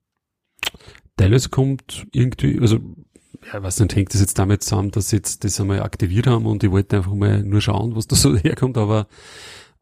teilweise 1.17 1.49
kommt 1.49 2.07
irgendwie, 2.13 2.59
also, 2.61 2.77
ja, 3.51 3.57
ich 3.59 3.63
weiß 3.63 3.81
nicht, 3.81 3.97
hängt 3.97 4.13
das 4.13 4.21
jetzt 4.21 4.39
damit 4.39 4.63
zusammen, 4.63 4.91
dass 4.91 5.09
sie 5.09 5.17
jetzt 5.17 5.45
das 5.45 5.59
einmal 5.61 5.81
aktiviert 5.81 6.27
haben 6.27 6.45
und 6.45 6.63
ich 6.63 6.71
wollte 6.71 6.99
einfach 6.99 7.15
mal 7.15 7.43
nur 7.43 7.63
schauen, 7.63 7.97
was 7.97 8.07
da 8.07 8.17
so 8.17 8.37
herkommt, 8.37 8.77
aber, 8.77 9.07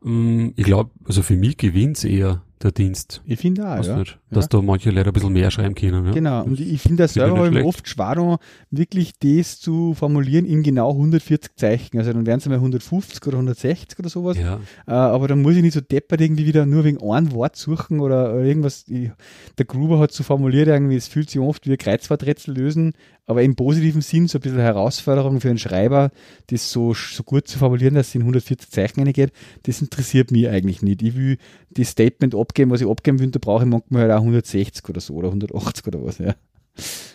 ähm, 0.05 0.53
ich 0.55 0.65
glaube, 0.65 0.91
also 1.05 1.23
für 1.23 1.35
mich 1.37 1.57
gewinnt's 1.57 2.05
eher 2.05 2.43
der 2.63 2.73
Dienst. 2.73 3.23
Ich 3.25 3.41
finde 3.41 3.67
auch, 3.67 3.85
ja. 3.85 3.97
Nicht, 3.97 4.19
dass 4.31 4.45
ja. 4.45 4.49
da 4.49 4.63
manche 4.63 4.91
Leute 4.91 5.11
ein 5.11 5.13
bisschen 5.13 5.33
mehr 5.33 5.51
schreiben 5.51 5.75
können. 5.75 6.07
Ja? 6.07 6.13
Genau, 6.13 6.45
und 6.45 6.61
ich 6.61 6.81
finde 6.81 7.05
das 7.05 7.15
selber 7.15 7.41
halt 7.41 7.65
oft 7.65 7.89
schwer, 7.89 8.39
wirklich 8.71 9.13
das 9.19 9.61
zu 9.61 9.95
formulieren 9.95 10.45
in 10.45 10.63
genau 10.63 10.91
140 10.91 11.57
Zeichen. 11.57 11.99
Also 11.99 12.13
dann 12.13 12.27
wären 12.27 12.39
es 12.39 12.47
mal 12.47 12.57
150 12.57 13.27
oder 13.27 13.37
160 13.37 13.99
oder 13.99 14.09
sowas. 14.09 14.37
Ja. 14.37 14.61
Äh, 14.87 14.91
aber 14.93 15.29
dann 15.29 15.41
muss 15.43 15.57
ich 15.57 15.63
nicht 15.63 15.75
so 15.75 15.81
deppert 15.81 16.21
irgendwie 16.21 16.47
wieder 16.47 16.67
nur 16.67 16.85
wegen 16.85 17.03
einem 17.03 17.33
Wort 17.33 17.57
suchen 17.57 18.01
oder 18.01 18.35
irgendwas. 18.35 18.85
Ich, 18.89 19.11
der 19.59 19.65
Gruber 19.65 19.99
hat 19.99 20.13
so 20.13 20.23
formuliert 20.23 20.69
irgendwie, 20.69 20.97
es 20.97 21.09
fühlt 21.09 21.31
sich 21.31 21.41
oft 21.41 21.67
wie 21.67 21.73
ein 21.73 21.79
Kreuzworträtsel 21.79 22.55
lösen, 22.55 22.93
aber 23.31 23.45
im 23.45 23.55
positiven 23.55 24.01
Sinn 24.01 24.27
so 24.27 24.39
ein 24.39 24.41
bisschen 24.41 24.59
Herausforderung 24.59 25.41
für 25.41 25.51
einen 25.51 25.59
Schreiber, 25.59 26.11
das 26.49 26.73
so, 26.73 26.95
so 26.95 27.23
gut 27.23 27.47
zu 27.47 27.61
formulieren, 27.61 27.95
dass 27.95 28.09
es 28.09 28.17
in 28.17 28.23
140 28.23 28.69
Zeichen 28.69 29.05
reingeht, 29.05 29.33
das 29.63 29.81
interessiert 29.81 30.33
mich 30.33 30.49
eigentlich 30.49 30.83
nicht. 30.83 31.01
Ich 31.01 31.15
will 31.15 31.39
das 31.71 31.91
Statement 31.91 32.35
abgeben, 32.35 32.73
was 32.73 32.81
ich 32.81 32.89
abgeben 32.89 33.21
will, 33.21 33.31
da 33.31 33.39
brauche 33.41 33.63
ich 33.63 33.71
manchmal 33.71 34.03
halt 34.03 34.13
auch 34.15 34.23
160 34.23 34.89
oder 34.89 35.01
so 35.01 35.15
oder 35.15 35.29
180 35.29 35.87
oder 35.87 36.05
was, 36.05 36.19
ja. 36.19 36.35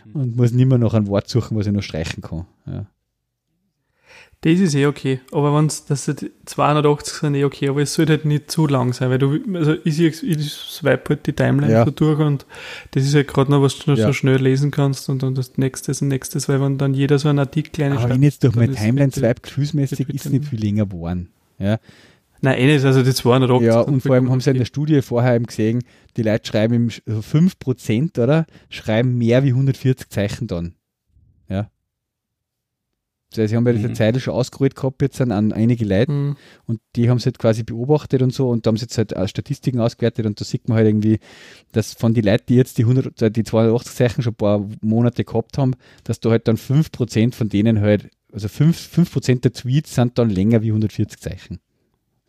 Mhm. 0.06 0.22
Und 0.22 0.36
muss 0.38 0.54
nicht 0.54 0.68
mehr 0.68 0.78
noch 0.78 0.94
ein 0.94 1.08
Wort 1.08 1.28
suchen, 1.28 1.58
was 1.58 1.68
ich 1.68 1.74
noch 1.74 1.84
streichen 1.84 2.24
kann, 2.24 2.46
ja. 2.66 2.86
Das 4.46 4.60
ist 4.60 4.76
eh 4.76 4.86
okay, 4.86 5.22
aber 5.32 5.58
wenn 5.58 5.66
es, 5.66 5.86
das 5.86 6.06
280 6.06 7.14
sind 7.16 7.34
eh 7.34 7.46
okay, 7.46 7.68
aber 7.68 7.82
es 7.82 7.96
sollte 7.96 8.14
halt 8.14 8.26
nicht 8.26 8.52
zu 8.52 8.68
lang 8.68 8.94
sein, 8.94 9.10
weil 9.10 9.18
du, 9.18 9.40
also 9.56 9.74
ich, 9.84 10.00
ich, 10.00 10.22
ich 10.22 10.54
swipe 10.54 11.10
halt 11.10 11.26
die 11.26 11.34
Timeline 11.34 11.74
ja. 11.74 11.84
so 11.84 11.90
durch 11.90 12.20
und 12.20 12.46
das 12.92 13.06
ist 13.06 13.16
halt 13.16 13.28
gerade 13.28 13.50
noch, 13.50 13.64
was 13.64 13.80
du 13.80 13.94
ja. 13.94 14.06
so 14.06 14.14
schnell 14.14 14.40
lesen 14.40 14.70
kannst 14.70 15.10
und 15.10 15.24
dann 15.24 15.34
das 15.34 15.58
nächste 15.58 15.94
und 16.00 16.10
nächstes, 16.10 16.48
weil 16.48 16.62
wenn 16.62 16.78
dann 16.78 16.94
jeder 16.94 17.18
so 17.18 17.28
einen 17.28 17.40
Artikel 17.40 17.86
eine 17.86 17.98
Aber 17.98 18.12
wenn 18.12 18.22
jetzt 18.22 18.44
durch 18.44 18.54
meine 18.54 18.76
Timeline 18.76 19.12
swipe, 19.12 19.42
gefühlsmäßig 19.42 20.10
ist 20.10 20.30
nicht 20.30 20.46
viel 20.46 20.64
länger 20.64 20.86
geworden. 20.86 21.30
Ja. 21.58 21.80
Nein, 22.42 22.60
eh 22.60 22.68
nicht, 22.68 22.86
also 22.86 23.02
die 23.02 23.16
280. 23.16 23.66
Ja, 23.66 23.80
und 23.80 24.02
vor 24.02 24.14
allem 24.14 24.30
haben 24.30 24.42
sie 24.42 24.52
in 24.52 24.60
der 24.60 24.66
Studie 24.66 25.02
vorher 25.02 25.34
eben 25.34 25.48
gesehen, 25.48 25.84
die 26.18 26.22
Leute 26.22 26.46
schreiben 26.46 26.76
im 26.76 26.90
5%, 26.90 28.22
oder? 28.22 28.46
Schreiben 28.70 29.18
mehr 29.18 29.44
wie 29.44 29.50
140 29.50 30.08
Zeichen 30.10 30.46
dann. 30.46 30.76
Also 33.40 33.50
sie 33.50 33.56
haben 33.56 33.66
ja 33.66 33.74
diese 33.74 33.90
mhm. 33.90 33.96
Zeit 33.96 34.20
schon 34.22 34.34
ausgerollt 34.34 34.76
gehabt 34.76 35.02
jetzt 35.02 35.20
an, 35.22 35.32
an 35.32 35.54
einige 35.54 35.86
Leute 35.86 36.12
mhm. 36.12 36.38
und 36.66 36.80
die 36.96 37.10
haben 37.10 37.18
es 37.18 37.26
halt 37.26 37.40
quasi 37.40 37.64
beobachtet 37.64 38.22
und 38.22 38.34
so 38.34 38.50
und 38.50 38.66
da 38.66 38.70
haben 38.70 38.78
sie 38.78 38.84
jetzt 38.84 38.98
halt 38.98 39.16
auch 39.16 39.28
Statistiken 39.28 39.80
ausgewertet 39.80 40.26
und 40.26 40.40
da 40.40 40.46
sieht 40.46 40.68
man 40.68 40.78
halt 40.78 40.88
irgendwie, 40.88 41.20
dass 41.72 41.94
von 41.94 42.14
den 42.14 42.26
Leuten, 42.26 42.46
die 42.50 42.56
jetzt 42.56 42.78
die 42.78 42.84
100, 42.84 43.22
äh, 43.22 43.32
die 43.32 43.44
280 43.44 43.94
Zeichen 43.94 44.22
schon 44.22 44.34
ein 44.34 44.38
paar 44.38 44.68
Monate 44.82 45.24
gehabt 45.24 45.58
haben, 45.58 45.74
dass 46.04 46.20
da 46.20 46.30
halt 46.30 46.48
dann 46.48 46.58
5% 46.58 47.34
von 47.34 47.50
denen 47.50 47.82
halt, 47.82 48.10
also 48.32 48.48
5%, 48.48 48.74
5 48.74 49.42
der 49.42 49.54
Tweets 49.54 49.96
sind 49.96 50.18
dann 50.18 50.30
länger 50.30 50.62
wie 50.62 50.70
140 50.70 51.20
Zeichen. 51.20 51.60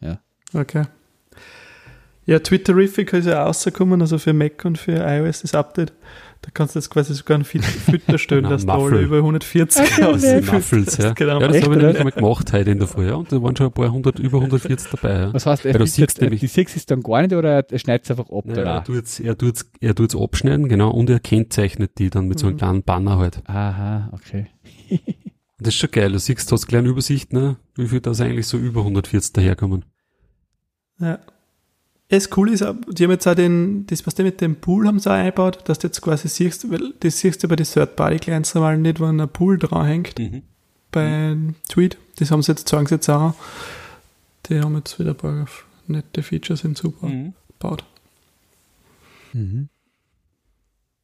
Ja. 0.00 0.20
Okay. 0.52 0.84
Ja, 2.26 2.40
Twitterific 2.40 3.12
ist 3.12 3.26
ja 3.26 3.44
rausgekommen, 3.44 4.00
also 4.00 4.18
für 4.18 4.32
Mac 4.32 4.64
und 4.64 4.78
für 4.78 4.96
iOS 4.96 5.42
das 5.42 5.54
Update. 5.54 5.92
Da 6.42 6.50
kannst 6.52 6.74
du 6.74 6.78
jetzt 6.78 6.90
quasi 6.90 7.14
sogar 7.14 7.38
ein 7.38 7.44
Fütter 7.44 8.18
stellen, 8.18 8.44
dass 8.44 8.64
da 8.66 8.74
alle 8.74 9.00
über 9.00 9.16
140 9.16 9.82
okay, 9.82 10.02
aussehen. 10.04 10.46
Muffles, 10.46 10.96
ja. 10.96 11.12
Genau. 11.12 11.40
ja, 11.40 11.48
das 11.48 11.62
habe 11.62 11.74
ich 11.74 11.80
nämlich 11.80 11.96
einmal 11.98 12.12
gemacht 12.12 12.52
heute 12.52 12.70
in 12.70 12.78
der 12.78 12.86
Früh, 12.86 13.08
ja. 13.08 13.14
Und 13.14 13.32
da 13.32 13.42
waren 13.42 13.56
schon 13.56 13.66
ein 13.66 13.72
paar 13.72 13.90
hundert, 13.90 14.18
über 14.18 14.38
140 14.38 14.90
dabei. 14.90 15.18
Ja. 15.20 15.34
Was 15.34 15.46
heißt, 15.46 15.66
er 15.66 15.86
siehst 15.86 16.20
nämlich, 16.20 16.40
die 16.40 16.46
6 16.46 16.76
ist 16.76 16.90
dann 16.90 17.02
gar 17.02 17.22
nicht 17.22 17.34
oder 17.34 17.64
er 17.68 17.78
schneidet 17.78 18.04
es 18.04 18.10
einfach 18.10 18.30
ab? 18.30 18.44
Nein, 18.46 18.58
er 18.58 18.84
tut's, 18.84 19.18
er 19.18 19.36
tut's, 19.36 19.70
er 19.80 19.94
tut's 19.94 20.14
abschneiden, 20.16 20.68
genau, 20.68 20.90
und 20.90 21.10
er 21.10 21.20
kennzeichnet 21.20 21.98
die 21.98 22.10
dann 22.10 22.28
mit 22.28 22.38
so 22.38 22.46
einem 22.46 22.54
mhm. 22.54 22.58
kleinen 22.58 22.82
Banner 22.82 23.18
halt. 23.18 23.42
Aha, 23.46 24.10
okay. 24.12 24.46
das 25.58 25.68
ist 25.68 25.76
schon 25.76 25.90
geil. 25.90 26.12
Du 26.12 26.18
siehst, 26.18 26.50
du 26.50 26.54
hast 26.54 26.64
eine 26.64 26.68
kleine 26.68 26.88
Übersicht, 26.88 27.32
ne, 27.32 27.56
wie 27.74 27.88
viel 27.88 28.00
das 28.00 28.20
eigentlich 28.20 28.46
so 28.46 28.58
über 28.58 28.80
140 28.80 29.32
daherkommen. 29.32 29.84
Ja. 31.00 31.18
Das 32.08 32.30
cool 32.36 32.50
ist, 32.50 32.64
die 32.88 33.04
haben 33.04 33.10
jetzt 33.10 33.26
auch 33.26 33.34
den, 33.34 33.86
das, 33.86 34.06
was 34.06 34.14
die 34.14 34.22
mit 34.22 34.40
dem 34.40 34.56
Pool 34.56 34.86
haben 34.86 35.00
sie 35.00 35.10
auch 35.10 35.14
eingebaut, 35.14 35.60
dass 35.64 35.80
du 35.80 35.88
jetzt 35.88 36.00
quasi 36.00 36.28
siehst, 36.28 36.70
weil 36.70 36.94
das 37.00 37.18
siehst 37.18 37.42
du 37.42 37.48
bei 37.48 37.56
den 37.56 37.66
Third-Party-Clients 37.66 38.54
normal 38.54 38.78
nicht, 38.78 39.00
wenn 39.00 39.20
ein 39.20 39.28
Pool 39.28 39.58
dranhängt. 39.58 40.18
Mhm. 40.18 40.42
Bei 40.92 41.34
mhm. 41.34 41.56
Tweet. 41.68 41.98
Das 42.18 42.30
haben 42.30 42.42
sie 42.42 42.52
jetzt, 42.52 42.68
sagen 42.68 42.86
sie 42.86 42.94
jetzt 42.94 43.08
auch. 43.08 43.34
Die 44.48 44.60
haben 44.60 44.76
jetzt 44.76 44.98
wieder 45.00 45.10
ein 45.10 45.16
paar 45.16 45.46
nette 45.88 46.22
Features 46.22 46.62
hinzugebaut. 46.62 47.84
Mhm. 49.32 49.68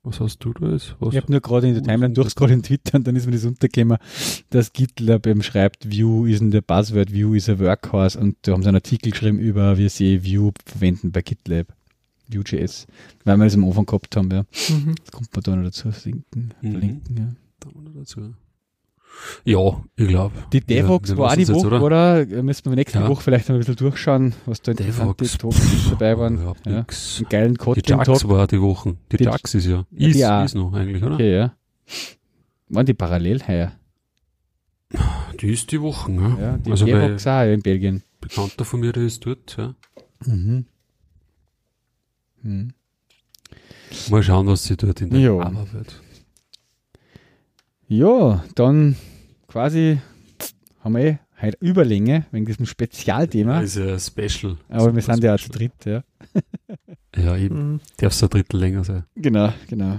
Was 0.04 0.18
hast 0.18 0.38
du 0.40 0.52
da 0.52 0.72
jetzt? 0.72 0.96
Was? 0.98 1.14
Ich 1.14 1.20
habe 1.20 1.30
nur 1.30 1.40
gerade 1.40 1.68
in 1.68 1.74
der 1.74 1.82
Timeline 1.82 2.12
durchscrollt 2.12 2.50
in 2.50 2.62
Twitter 2.62 2.96
und 2.96 3.06
dann 3.06 3.14
ist 3.14 3.26
mir 3.26 3.32
das 3.32 3.44
untergekommen, 3.44 3.98
dass 4.50 4.72
GitLab 4.72 5.26
eben 5.26 5.42
schreibt, 5.42 5.88
View 5.88 6.26
ist 6.26 6.40
in 6.40 6.50
der 6.50 6.60
Buzzword, 6.60 7.12
View 7.12 7.34
is 7.34 7.48
a 7.48 7.58
Workhorse 7.58 8.18
und 8.18 8.36
da 8.42 8.52
haben 8.52 8.62
sie 8.62 8.68
einen 8.68 8.76
Artikel 8.76 9.12
geschrieben 9.12 9.38
über, 9.38 9.78
wie 9.78 9.88
sie 9.88 10.24
View 10.24 10.50
verwenden 10.66 11.12
bei 11.12 11.22
GitLab. 11.22 11.72
Vue.js, 12.28 12.86
weil 13.24 13.36
wir 13.36 13.44
das 13.44 13.54
am 13.54 13.64
Anfang 13.64 13.86
gehabt 13.86 14.16
haben, 14.16 14.30
ja. 14.30 14.44
Mhm. 14.68 14.94
Das 14.96 15.12
kommt 15.12 15.34
man 15.34 15.42
da 15.42 15.56
noch 15.56 15.64
dazu 15.64 15.90
verlinken. 15.92 16.54
Mhm. 16.60 16.70
verlinken 16.72 17.16
ja. 17.16 17.34
Da 17.60 17.68
noch 17.68 17.92
dazu. 17.94 18.34
Ja, 19.44 19.82
ich 19.96 20.08
glaube. 20.08 20.34
Die 20.52 20.60
Devox 20.60 21.10
ja, 21.10 21.16
war 21.16 21.36
die 21.36 21.48
Woche, 21.48 21.66
oder? 21.66 21.82
oder? 21.82 22.42
Müssen 22.42 22.66
wir 22.66 22.76
nächste 22.76 22.98
ja. 22.98 23.08
Woche 23.08 23.22
vielleicht 23.22 23.48
noch 23.48 23.56
ein 23.56 23.58
bisschen 23.58 23.76
durchschauen, 23.76 24.34
was 24.46 24.62
da 24.62 24.72
interessante 24.72 25.26
Topics 25.38 25.90
dabei 25.90 26.18
waren. 26.18 26.38
Ja, 26.38 26.54
ja. 26.66 26.72
Einen 26.72 27.28
geilen 27.28 27.58
Kotlin 27.58 27.82
Die 27.84 27.90
Jax 27.90 28.28
war 28.28 28.46
die 28.46 28.60
Woche. 28.60 28.96
Die, 29.10 29.16
die 29.16 29.24
Jax 29.24 29.54
ist 29.54 29.66
ja. 29.66 29.84
Ist, 29.92 30.16
ja, 30.16 30.44
ist 30.44 30.54
noch 30.54 30.72
eigentlich, 30.72 31.02
oder? 31.02 31.14
Okay, 31.14 31.34
ja. 31.34 31.54
Waren 32.68 32.86
die 32.86 32.94
parallel 32.94 33.46
heuer? 33.46 33.72
Die 35.40 35.48
ist 35.48 35.72
die 35.72 35.80
Woche, 35.80 36.12
ne? 36.12 36.36
Ja, 36.40 36.58
die 36.58 36.70
also 36.70 36.84
Devox 36.84 37.26
auch 37.26 37.42
in 37.44 37.62
Belgien. 37.62 38.02
Bekannter 38.20 38.64
von 38.64 38.80
mir, 38.80 38.92
der 38.92 39.04
ist 39.04 39.24
dort, 39.24 39.56
ja. 39.56 39.74
Mhm. 40.24 40.66
Mhm. 42.42 42.74
Mal 44.10 44.22
schauen, 44.22 44.46
was 44.46 44.64
sie 44.64 44.76
dort 44.76 45.00
in 45.00 45.10
der 45.10 45.20
ja. 45.20 45.38
Arbeit 45.38 45.72
wird. 45.72 46.02
Ja, 47.92 48.42
dann 48.54 48.96
quasi 49.48 50.00
haben 50.80 50.94
wir 50.94 51.04
eh 51.04 51.18
heute 51.42 51.58
Überlänge 51.60 52.24
wegen 52.30 52.46
diesem 52.46 52.64
Spezialthema. 52.64 53.60
Das 53.60 53.76
ist 53.76 54.16
ja 54.16 54.28
Special. 54.28 54.56
Aber 54.70 54.94
wir 54.94 55.02
sind 55.02 55.22
ja 55.22 55.34
auch 55.34 55.38
zu 55.38 55.50
dritt, 55.50 55.84
ja. 55.84 56.02
ja, 57.14 57.36
eben. 57.36 57.72
Mhm. 57.72 57.80
Darf 57.98 58.14
es 58.14 58.22
ein 58.22 58.30
Drittel 58.30 58.60
länger 58.60 58.82
sein. 58.82 59.04
Genau, 59.14 59.52
genau. 59.68 59.98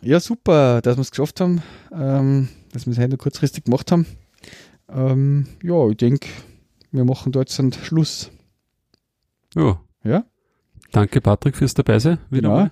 Ja, 0.00 0.18
super, 0.18 0.80
dass 0.80 0.96
wir 0.96 1.02
es 1.02 1.10
geschafft 1.10 1.42
haben, 1.42 1.60
ähm, 1.92 2.48
dass 2.72 2.86
wir 2.86 2.92
es 2.92 2.98
heute 2.98 3.18
kurzfristig 3.18 3.64
gemacht 3.64 3.92
haben. 3.92 4.06
Ähm, 4.88 5.46
ja, 5.62 5.90
ich 5.90 5.98
denke, 5.98 6.30
wir 6.90 7.04
machen 7.04 7.32
da 7.32 7.40
jetzt 7.40 7.60
einen 7.60 7.74
Schluss. 7.74 8.30
Ja. 9.54 9.78
Ja? 10.04 10.24
Danke, 10.90 11.20
Patrick, 11.20 11.56
fürs 11.56 11.74
Dabeisein. 11.74 12.16
Wieder 12.30 12.70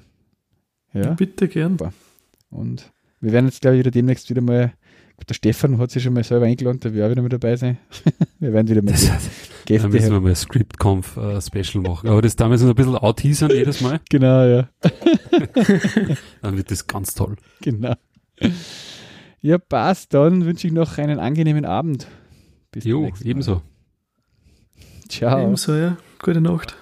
genau. 0.88 1.04
Ja. 1.04 1.12
Bitte 1.12 1.48
gern. 1.48 1.76
Und 2.48 2.93
wir 3.24 3.32
werden 3.32 3.46
jetzt, 3.46 3.62
glaube 3.62 3.76
ich, 3.76 3.80
wieder 3.80 3.90
demnächst 3.90 4.28
wieder 4.28 4.42
mal, 4.42 4.72
der 5.28 5.34
Stefan 5.34 5.78
hat 5.78 5.90
sich 5.90 6.02
schon 6.02 6.12
mal 6.12 6.22
selber 6.22 6.44
eingeladen, 6.44 6.80
der 6.80 6.92
wird 6.92 7.06
auch 7.06 7.10
wieder 7.10 7.22
mit 7.22 7.32
dabei 7.32 7.56
sein. 7.56 7.78
wir 8.38 8.52
werden 8.52 8.68
wieder 8.68 8.82
mal 8.82 8.92
das 8.92 9.10
heißt, 9.10 9.30
Gäste. 9.64 9.88
Dann 9.88 9.92
müssen 9.92 10.12
wir 10.12 10.20
mal 10.20 10.34
Script-Conf 10.34 11.16
uh, 11.16 11.40
Special 11.40 11.82
machen. 11.82 12.10
Aber 12.10 12.20
das 12.20 12.36
damals 12.36 12.60
so 12.60 12.68
ein 12.68 12.74
bisschen 12.74 12.96
out-teasern 12.96 13.50
jedes 13.50 13.80
Mal. 13.80 14.00
Genau, 14.10 14.44
ja. 14.44 14.68
dann 16.42 16.56
wird 16.56 16.70
das 16.70 16.86
ganz 16.86 17.14
toll. 17.14 17.36
Genau. 17.62 17.94
Ja, 19.40 19.56
passt. 19.56 20.12
Dann 20.12 20.44
wünsche 20.44 20.66
ich 20.66 20.72
noch 20.72 20.98
einen 20.98 21.18
angenehmen 21.18 21.64
Abend. 21.64 22.06
Bis 22.72 22.84
jo, 22.84 23.10
ebenso. 23.22 23.62
Ciao. 25.08 25.42
Ebenso, 25.42 25.74
ja. 25.74 25.96
Gute 26.18 26.42
Nacht. 26.42 26.76